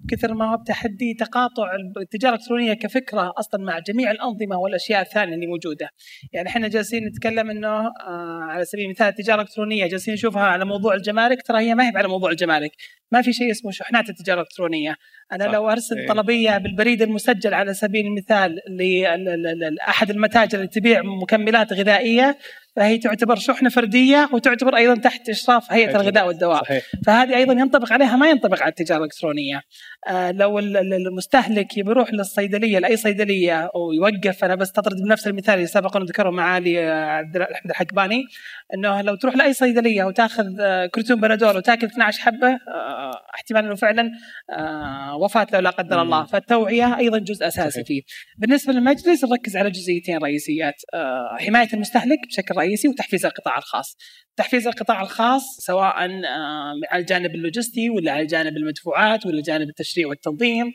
بكثر 0.03 0.33
ما 0.33 0.51
هو 0.53 0.57
بتحدي 0.57 1.13
تقاطع 1.13 1.71
التجارة 2.01 2.33
الإلكترونية 2.35 2.73
كفكرة 2.73 3.33
أصلا 3.39 3.63
مع 3.63 3.79
جميع 3.79 4.11
الأنظمة 4.11 4.57
والأشياء 4.57 5.01
الثانية 5.01 5.35
اللي 5.35 5.47
موجودة. 5.47 5.89
يعني 6.33 6.49
إحنا 6.49 6.67
جالسين 6.67 7.07
نتكلم 7.07 7.49
إنه 7.49 7.67
آه 7.67 8.39
على 8.49 8.65
سبيل 8.65 8.85
المثال 8.85 9.07
التجارة 9.07 9.41
الإلكترونية 9.41 9.87
جالسين 9.87 10.13
نشوفها 10.13 10.43
على 10.43 10.65
موضوع 10.65 10.93
الجمارك 10.95 11.41
ترى 11.41 11.57
هي 11.59 11.75
ما 11.75 11.87
هي 11.89 11.91
على 11.95 12.07
موضوع 12.07 12.31
الجمارك، 12.31 12.71
ما 13.11 13.21
في 13.21 13.33
شيء 13.33 13.51
اسمه 13.51 13.71
شحنات 13.71 14.02
التجارة 14.09 14.39
الإلكترونية، 14.39 14.95
أنا 15.31 15.45
صح. 15.45 15.51
لو 15.51 15.69
أرسل 15.69 15.97
إيه. 15.97 16.07
طلبية 16.07 16.57
بالبريد 16.57 17.01
المسجل 17.01 17.53
على 17.53 17.73
سبيل 17.73 18.05
المثال 18.05 18.59
لاحد 19.75 20.09
المتاجر 20.09 20.57
اللي 20.57 20.67
تبيع 20.69 21.01
مكملات 21.03 21.73
غذائية 21.73 22.37
فهي 22.75 22.97
تعتبر 22.97 23.35
شحنة 23.35 23.69
فردية 23.69 24.29
وتعتبر 24.33 24.75
أيضا 24.75 25.01
تحت 25.01 25.29
إشراف 25.29 25.71
هيئة. 25.71 26.01
الغذاء 26.01 26.27
والدواء 26.27 26.63
صحيح 26.63 26.83
فهذه 27.05 27.35
أيضا 27.35 27.53
ينطبق 27.53 27.93
عليها 27.93 28.15
ما 28.15 28.29
ينطبق 28.29 28.61
على 28.61 28.69
التجارة 28.69 28.99
الإلكترونية 28.99 29.61
لو 30.11 30.59
ال- 30.59 30.77
ال- 30.77 30.93
المستهلك 30.93 31.77
يبي 31.77 31.89
يروح 31.91 32.13
للصيدلية 32.13 32.79
لأي 32.79 32.97
صيدلية 32.97 33.69
ويوقف 33.75 34.43
أنا 34.43 34.55
بستطرد 34.55 34.95
بنفس 35.01 35.27
المثال 35.27 35.55
اللي 35.55 35.67
سبق 35.67 35.97
ذكره 35.97 36.29
معالي 36.29 36.79
آه، 36.83 37.05
عبد 37.05 37.37
أحمد 37.37 37.69
الحكباني 37.71 38.23
إنه 38.73 39.01
لو 39.01 39.15
تروح 39.15 39.35
لأي 39.35 39.53
صيدلية 39.53 40.03
وتأخذ 40.03 40.45
آه، 40.59 40.85
كرتون 40.85 41.21
بنادول 41.21 41.57
وتأكل 41.57 41.87
12 41.87 42.21
حبة 42.21 42.47
آه، 42.47 43.11
احتمال 43.35 43.65
إنه 43.65 43.75
فعلا 43.75 44.11
آه، 44.57 45.15
وفاة 45.17 45.47
لو 45.53 45.59
لا 45.59 45.69
قدر 45.69 46.01
الله. 46.01 46.25
فالتوعية 46.25 46.97
أيضا 46.97 47.17
جزء 47.17 47.47
أساسي 47.47 47.69
صحيح. 47.71 47.87
فيه. 47.87 48.01
بالنسبة 48.37 48.73
للمجلس 48.73 49.23
نركز 49.25 49.57
على 49.57 49.71
جزئيتين 49.71 50.17
رئيسيات 50.17 50.75
آه، 50.93 51.37
حماية 51.39 51.67
المستهلك 51.73 52.19
بشكل 52.27 52.55
رئيسي 52.57 52.87
وتحفيز 52.87 53.25
القطاع 53.25 53.57
الخاص. 53.57 53.97
تحفيز 54.35 54.67
القطاع 54.67 55.01
الخاص 55.01 55.43
سواء 55.59 56.05
آه، 56.05 56.73
على 56.91 57.01
الجانب 57.01 57.35
اللوجستي 57.35 57.89
ولا 57.89 58.11
على 58.11 58.25
جانب 58.25 58.57
المدفوعات 58.57 59.25
ولا 59.25 59.41
جانب 59.41 59.69
التشريع 59.69 60.07
والتنظيم. 60.07 60.73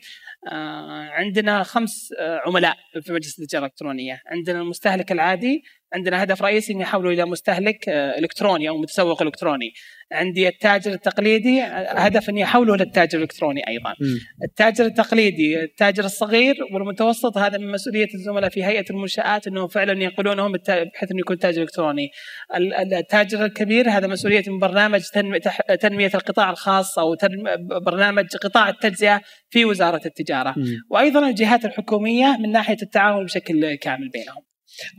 آه، 0.52 1.08
عندنا 1.10 1.62
خمس 1.62 2.12
آه، 2.18 2.40
عملاء 2.46 2.76
في 3.02 3.12
مجلس 3.12 3.38
التجارة 3.38 3.64
الإلكترونية. 3.64 4.22
عندنا 4.26 4.60
المستهلك 4.60 5.12
العادي 5.12 5.62
عندنا 5.92 6.22
هدف 6.22 6.42
رئيسي 6.42 6.72
ان 6.72 6.80
يحولوا 6.80 7.12
إلى 7.12 7.24
مستهلك 7.24 7.88
إلكتروني 7.88 8.68
أو 8.68 8.78
متسوق 8.78 9.22
إلكتروني. 9.22 9.72
عندي 10.12 10.48
التاجر 10.48 10.92
التقليدي 10.92 11.60
هدف 11.62 12.28
ان 12.30 12.38
يحولوا 12.38 12.76
للتاجر 12.76 13.18
الإلكتروني 13.18 13.68
أيضا. 13.68 13.94
التاجر 14.44 14.84
التقليدي 14.84 15.62
التاجر 15.62 16.04
الصغير 16.04 16.54
والمتوسط 16.72 17.38
هذا 17.38 17.58
من 17.58 17.70
مسؤولية 17.72 18.08
الزملاء 18.14 18.50
في 18.50 18.64
هيئة 18.64 18.84
المنشآت 18.90 19.46
إنهم 19.46 19.68
فعلا 19.68 20.02
ينقلونهم 20.02 20.54
الت- 20.54 20.70
بحيث 20.70 21.10
إنه 21.10 21.20
يكون 21.20 21.38
تاجر 21.38 21.62
إلكتروني. 21.62 22.10
ال- 22.54 22.74
ال- 22.74 22.94
التاجر 22.94 23.44
الكبير 23.44 23.90
هذا 23.90 24.06
مسؤولية 24.06 24.42
من 24.46 24.58
برنامج 24.58 25.00
تنمية 25.80 26.10
القطاع 26.14 26.50
الخاص 26.50 26.98
أو 26.98 27.16
برنامج 27.86 28.36
قطاع 28.36 28.68
التجزئة 28.68 29.20
في 29.50 29.64
وزارة 29.64 30.00
التجارة. 30.06 30.54
وأيضا 30.90 31.28
الجهات 31.28 31.64
الحكومية 31.64 32.36
من 32.40 32.52
ناحية 32.52 32.76
التعاون 32.82 33.24
بشكل 33.24 33.74
كامل 33.74 34.08
بينهم. 34.08 34.42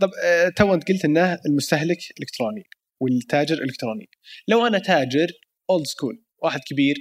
طب 0.01 0.09
آه، 0.25 0.49
تو 0.49 0.73
أنت 0.73 0.87
قلت 0.91 1.05
إنه 1.05 1.39
المستهلك 1.45 1.97
إلكتروني. 2.19 2.63
والتاجر 2.99 3.55
الإلكتروني. 3.55 4.09
لو 4.47 4.67
أنا 4.67 4.79
تاجر 4.79 5.27
old 5.69 5.85
school 5.85 6.23
واحد 6.43 6.59
كبير 6.67 6.95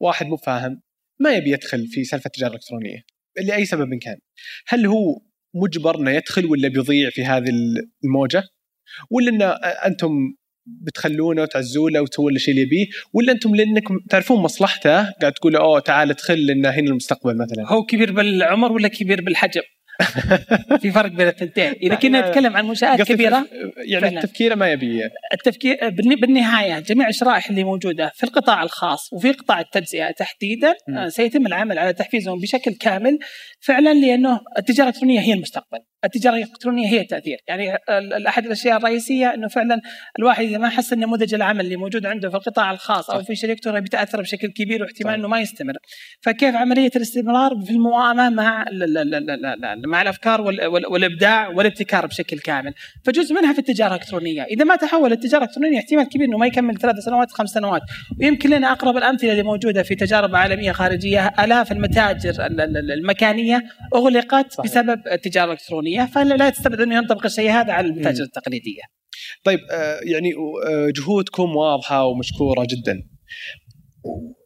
واحد 0.00 0.26
مو 0.26 0.36
فاهم 0.36 0.82
ما 1.20 1.32
يبي 1.32 1.50
يدخل 1.50 1.86
في 1.86 2.04
سالفة 2.04 2.26
التجارة 2.26 2.50
الإلكترونية 2.50 3.02
لأي 3.42 3.64
سبب 3.64 3.94
كان. 3.94 4.18
هل 4.68 4.86
هو 4.86 5.20
مجبر 5.54 5.98
إنه 6.00 6.10
يدخل 6.10 6.46
ولا 6.46 6.68
بيضيع 6.68 7.10
في 7.10 7.24
هذه 7.24 7.50
الموجة؟ 8.04 8.42
ولا 9.10 9.28
إن 9.30 9.42
أنتم 9.86 10.10
بتخلونه 10.66 11.42
وتعزوه 11.42 11.90
له 11.90 12.00
وتسوون 12.00 12.32
له 12.32 12.36
الشيء 12.36 12.54
اللي 12.54 12.62
يبيه؟ 12.62 12.86
ولا 13.12 13.32
أنتم 13.32 13.54
لأنكم 13.54 13.98
تعرفون 14.10 14.42
مصلحته؟ 14.42 15.10
قاعد 15.10 15.32
تقول 15.32 15.56
أوه 15.56 15.80
تعال 15.80 16.10
ادخل 16.10 16.46
لأن 16.46 16.66
هنا 16.66 16.90
المستقبل 16.90 17.36
مثلا. 17.36 17.72
هو 17.72 17.82
كبير 17.82 18.12
بالعمر 18.12 18.72
ولا 18.72 18.88
كبير 18.88 19.20
بالحجم؟ 19.20 19.62
في 20.82 20.90
فرق 20.90 21.10
بين 21.10 21.28
الثنتين. 21.28 21.72
إذا 21.82 21.94
كنا 21.94 22.28
نتكلم 22.28 22.56
عن 22.56 22.66
منشات 22.66 23.02
كبيرة 23.02 23.46
يعني 23.86 24.06
فعلاً. 24.10 24.20
تفكيره 24.20 24.54
ما 24.54 24.72
يبي. 24.72 25.00
التفكير 25.34 25.76
بالن- 25.90 26.20
بالنهاية 26.20 26.80
جميع 26.80 27.08
الشرائح 27.08 27.48
اللي 27.50 27.64
موجودة 27.64 28.12
في 28.14 28.24
القطاع 28.24 28.62
الخاص 28.62 29.12
وفي 29.12 29.32
قطاع 29.32 29.60
التجزئة 29.60 30.10
تحديدا 30.10 30.74
سيتم 31.08 31.46
العمل 31.46 31.78
على 31.78 31.92
تحفيزهم 31.92 32.40
بشكل 32.40 32.74
كامل 32.74 33.18
فعلا 33.60 33.94
لأنه 33.94 34.40
التجارة 34.58 34.88
الإلكترونية 34.88 35.20
هي 35.20 35.32
المستقبل، 35.32 35.78
التجارة 36.06 36.34
الإلكترونية 36.36 36.86
هي 36.88 37.00
التأثير، 37.00 37.38
يعني 37.48 37.74
ال- 37.90 38.26
احد 38.26 38.46
الأشياء 38.46 38.76
الرئيسية 38.76 39.34
إنه 39.34 39.48
فعلا 39.48 39.80
الواحد 40.18 40.44
إذا 40.44 40.58
ما 40.58 40.68
حس 40.68 40.92
ان 40.92 40.98
نموذج 40.98 41.34
العمل 41.34 41.60
اللي 41.64 41.76
موجود 41.76 42.06
عنده 42.06 42.30
في 42.30 42.36
القطاع 42.36 42.70
الخاص 42.70 43.10
أو. 43.10 43.22
في 43.22 43.36
شركته 43.36 43.70
راح 43.70 43.80
بيتأثر 43.80 44.20
بشكل 44.20 44.48
كبير 44.48 44.82
واحتمال. 44.82 45.14
إنه 45.14 45.28
ما 45.28 45.40
يستمر. 45.40 45.72
فكيف 46.20 46.54
عملية 46.54 46.90
الاستمرار 46.96 47.52
في 47.64 47.70
المواءمه 47.70 48.28
مع 48.30 48.64
مع 49.86 50.02
الأفكار 50.02 50.40
وال- 50.40 50.66
وال- 50.66 50.86
والإبداع 50.86 51.48
والابتكار 51.48 52.06
بشكل 52.06 52.38
كامل. 52.38 52.74
فجزء 53.04 53.34
منها 53.34 53.52
في 53.52 53.58
التجارة 53.58 53.94
الإلكترونية، 53.94 54.42
إذا 54.42 54.64
ما 54.64 54.76
تحول 54.76 55.12
التجارة 55.12 55.42
الإلكترونية 55.44 55.78
احتمال 55.78 56.08
كبير 56.08 56.28
إنه 56.28 56.38
ما 56.38 56.46
يكمل 56.46 56.76
ثلاث 56.78 56.96
سنوات 57.04 57.30
خمس 57.30 57.50
سنوات، 57.50 57.80
ويمكن 58.20 58.50
لنا 58.50 58.72
أقرب 58.72 58.96
الأمثلة 58.96 59.30
اللي 59.32 59.42
موجودة 59.42 59.82
في 59.82 59.94
تجارب 59.94 60.36
عالمية 60.36 60.72
خارجية 60.72 61.26
آلاف 61.38 61.72
المتاجر 61.72 62.46
ال- 62.46 62.60
ال- 62.60 62.92
المكانية 62.92 63.62
أغلقت 63.94 64.52
صحيح. 64.52 64.66
بسبب 64.70 65.00
التجارة 65.12 65.46
الإلكترونية، 65.46 65.95
فلا 66.04 66.50
تستبعد 66.50 66.80
أنه 66.80 66.94
ينطبق 66.94 67.26
الشيء 67.26 67.50
هذا 67.50 67.72
على 67.72 67.86
المتاجر 67.86 68.24
التقليدية. 68.24 68.82
طيب 69.44 69.58
آه، 69.72 70.00
يعني 70.02 70.32
آه، 70.66 70.90
جهودكم 70.96 71.56
واضحة 71.56 72.04
ومشكورة 72.04 72.66
جدا. 72.70 73.02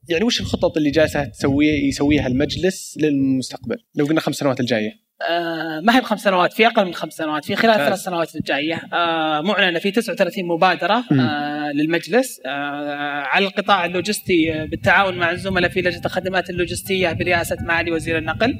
يعني 0.08 0.24
وش 0.24 0.40
الخطط 0.40 0.76
اللي 0.76 0.90
جالسة 0.90 1.24
تسوي 1.24 1.66
يسويها 1.66 2.26
المجلس 2.26 2.98
للمستقبل؟ 3.00 3.76
لو 3.94 4.06
قلنا 4.06 4.20
خمس 4.20 4.34
سنوات 4.34 4.60
الجاية. 4.60 5.10
آه، 5.28 5.80
ما 5.80 5.96
هي 5.96 6.00
بخمس 6.00 6.22
سنوات 6.22 6.52
في 6.52 6.66
أقل 6.66 6.84
من 6.84 6.94
خمس 6.94 7.12
سنوات 7.12 7.44
في 7.44 7.56
خلال. 7.56 7.80
الثلاث 7.80 7.98
سنوات 7.98 8.36
الجاية. 8.36 8.82
آه، 8.92 9.40
معلنة 9.40 9.78
في 9.78 9.90
39 9.90 10.44
مبادرة. 10.46 11.04
آه، 11.12 11.72
للمجلس. 11.74 12.40
على 12.46 13.46
القطاع 13.46 13.84
اللوجستي 13.84 14.66
بالتعاون 14.66 15.14
مع 15.18 15.30
الزملاء 15.30 15.70
في 15.70 15.80
لجنة 15.80 16.04
الخدمات 16.04 16.50
اللوجستية 16.50 17.12
برئاسة 17.12 17.56
معالي 17.60 17.92
وزير 17.92 18.18
النقل. 18.18 18.58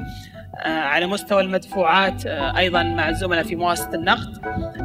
على 0.69 1.07
مستوى 1.07 1.41
المدفوعات 1.43 2.27
آه، 2.27 2.59
أيضا 2.59 2.83
مع 2.83 3.09
الزملاء 3.09 3.43
في 3.45 3.57
مؤسسه 3.57 3.91
النقد 3.95 4.39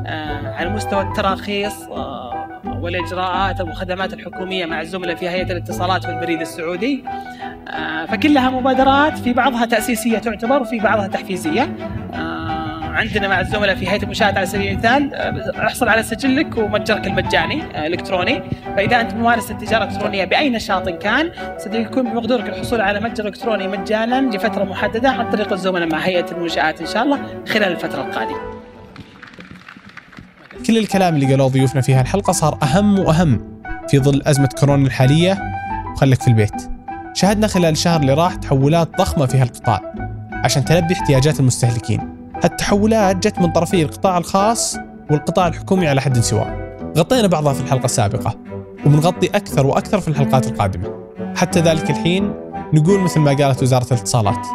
آه، 0.07 0.53
على 0.53 0.69
مستوى 0.69 1.02
التراخيص 1.02 1.81
آه، 1.81 2.81
والإجراءات 2.81 3.61
والخدمات 3.61 4.14
الحكومية 4.14 4.65
مع 4.65 4.81
الزملاء 4.81 5.15
في 5.15 5.30
هيئة 5.30 5.52
الاتصالات 5.52 6.06
والبريد 6.06 6.41
السعودي. 6.41 7.03
آه، 7.68 8.06
فكلها 8.06 8.49
مبادرات 8.49 9.18
في 9.18 9.34
بعضها 9.34 9.65
تأسيسية 9.65 10.18
تعتبر 10.18 10.61
وفي 10.61 10.80
بعضها 10.80 11.07
تحفيزية. 11.07 11.76
آه، 12.14 12.44
عندنا 12.95 13.27
مع 13.27 13.41
الزملاء 13.41 13.76
في 13.76 13.89
هيئة 13.89 14.03
المشاهد 14.03 14.38
على 14.38 14.45
سبيل 14.45 14.72
المثال 14.72 15.13
آه، 15.13 15.65
أحصل 15.67 15.89
على 15.89 16.03
سجلك 16.03 16.57
ومتجرك 16.57 17.07
المجاني 17.07 17.63
آه، 17.63 17.88
إلكتروني. 17.88 18.43
فإذا 18.76 19.01
أنت 19.01 19.13
ممارس 19.13 19.51
التجارة 19.51 19.84
الإلكترونية 19.84 20.26
بأي 20.26 20.49
نشاط 20.49 20.89
كان 20.89 21.31
سيكون 21.57 22.03
بمقدورك 22.03 22.49
الحصول 22.49 22.81
على 22.81 22.99
متجر 22.99 23.27
إلكتروني 23.27 23.67
مجانا 23.67 24.35
لفترة 24.35 24.63
محددة 24.63 25.09
عن 25.09 25.30
طريق 25.31 25.53
الزملاء 25.53 25.89
مع 25.89 25.97
هيئة 25.97 26.31
المنشآت 26.31 26.81
إن 26.81 26.88
شاء 26.88 27.03
الله 27.03 27.19
خلال 27.47 27.72
الفترة 27.72 28.01
القادمة. 28.01 28.38
كل 30.67 30.77
الكلام 30.77 31.15
اللي 31.15 31.26
قالوه 31.26 31.47
ضيوفنا 31.47 31.81
في 31.81 31.93
هالحلقة 31.93 32.34
صار 32.34 32.57
أهم 32.63 32.99
وأهم 32.99 33.61
في 33.88 33.99
ظل 33.99 34.22
أزمة 34.26 34.49
كورونا 34.59 34.88
الحالية. 34.88 35.38
وخلك 35.91 36.22
في 36.22 36.27
البيت. 36.27 36.61
شاهدنا 37.13 37.47
خلال 37.47 37.72
الشهر 37.72 38.01
اللي 38.01 38.13
راح 38.13 38.35
تحولات 38.35 38.89
ضخمة 38.97 39.26
في 39.26 39.38
هالقطاع 39.38 39.81
عشان 40.43 40.65
تلبي 40.65 40.93
احتياجات 40.93 41.39
المستهلكين. 41.39 42.14
هالتحولات 42.43 43.27
جت 43.27 43.39
من 43.39 43.51
طرفي 43.51 43.81
القطاع 43.81 44.17
الخاص 44.17 44.77
والقطاع 45.11 45.47
الحكومي 45.47 45.87
على 45.87 46.01
حد 46.01 46.19
سواء. 46.19 46.77
غطينا 46.97 47.27
بعضها 47.27 47.53
في 47.53 47.61
الحلقة 47.61 47.85
السابقة 47.85 48.35
وبنغطي 48.85 49.27
أكثر 49.27 49.65
وأكثر 49.65 49.99
في 49.99 50.07
الحلقات 50.07 50.47
القادمة. 50.47 50.93
حتى 51.35 51.59
ذلك 51.59 51.89
الحين 51.89 52.33
نقول 52.73 52.99
مثل 52.99 53.19
ما 53.19 53.33
قالت 53.33 53.63
وزارة 53.63 53.85
الاتصالات. 53.93 54.47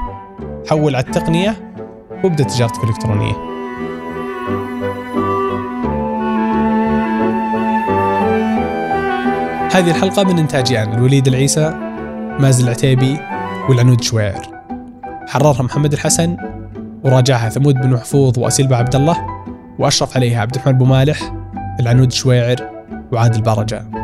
حول 0.70 0.96
على 0.96 1.04
التقنية 1.04 1.74
وابدأ 2.24 2.44
تجارتك 2.44 2.84
الإلكترونية. 2.84 3.50
هذه 9.72 9.90
الحلقة 9.90 10.24
من 10.24 10.38
إنتاجي 10.38 10.82
أنا 10.82 10.94
الوليد 10.94 11.28
العيسى 11.28 11.74
مازن 12.38 12.64
العتيبي 12.64 13.18
والعنود 13.68 14.02
شويعر 14.02 14.42
حررها 15.28 15.62
محمد 15.62 15.92
الحسن 15.92 16.36
وراجعها 17.04 17.48
ثمود 17.48 17.74
بن 17.74 17.90
محفوظ 17.90 18.38
وأسيل 18.38 18.74
عبد 18.74 18.94
الله 18.96 19.16
وأشرف 19.78 20.16
عليها 20.16 20.40
عبد 20.40 20.54
الرحمن 20.54 20.74
أبو 20.74 20.84
مالح 20.84 21.32
العنود 21.80 22.12
شويعر 22.12 22.56
وعادل 23.12 23.42
بارجان 23.42 23.99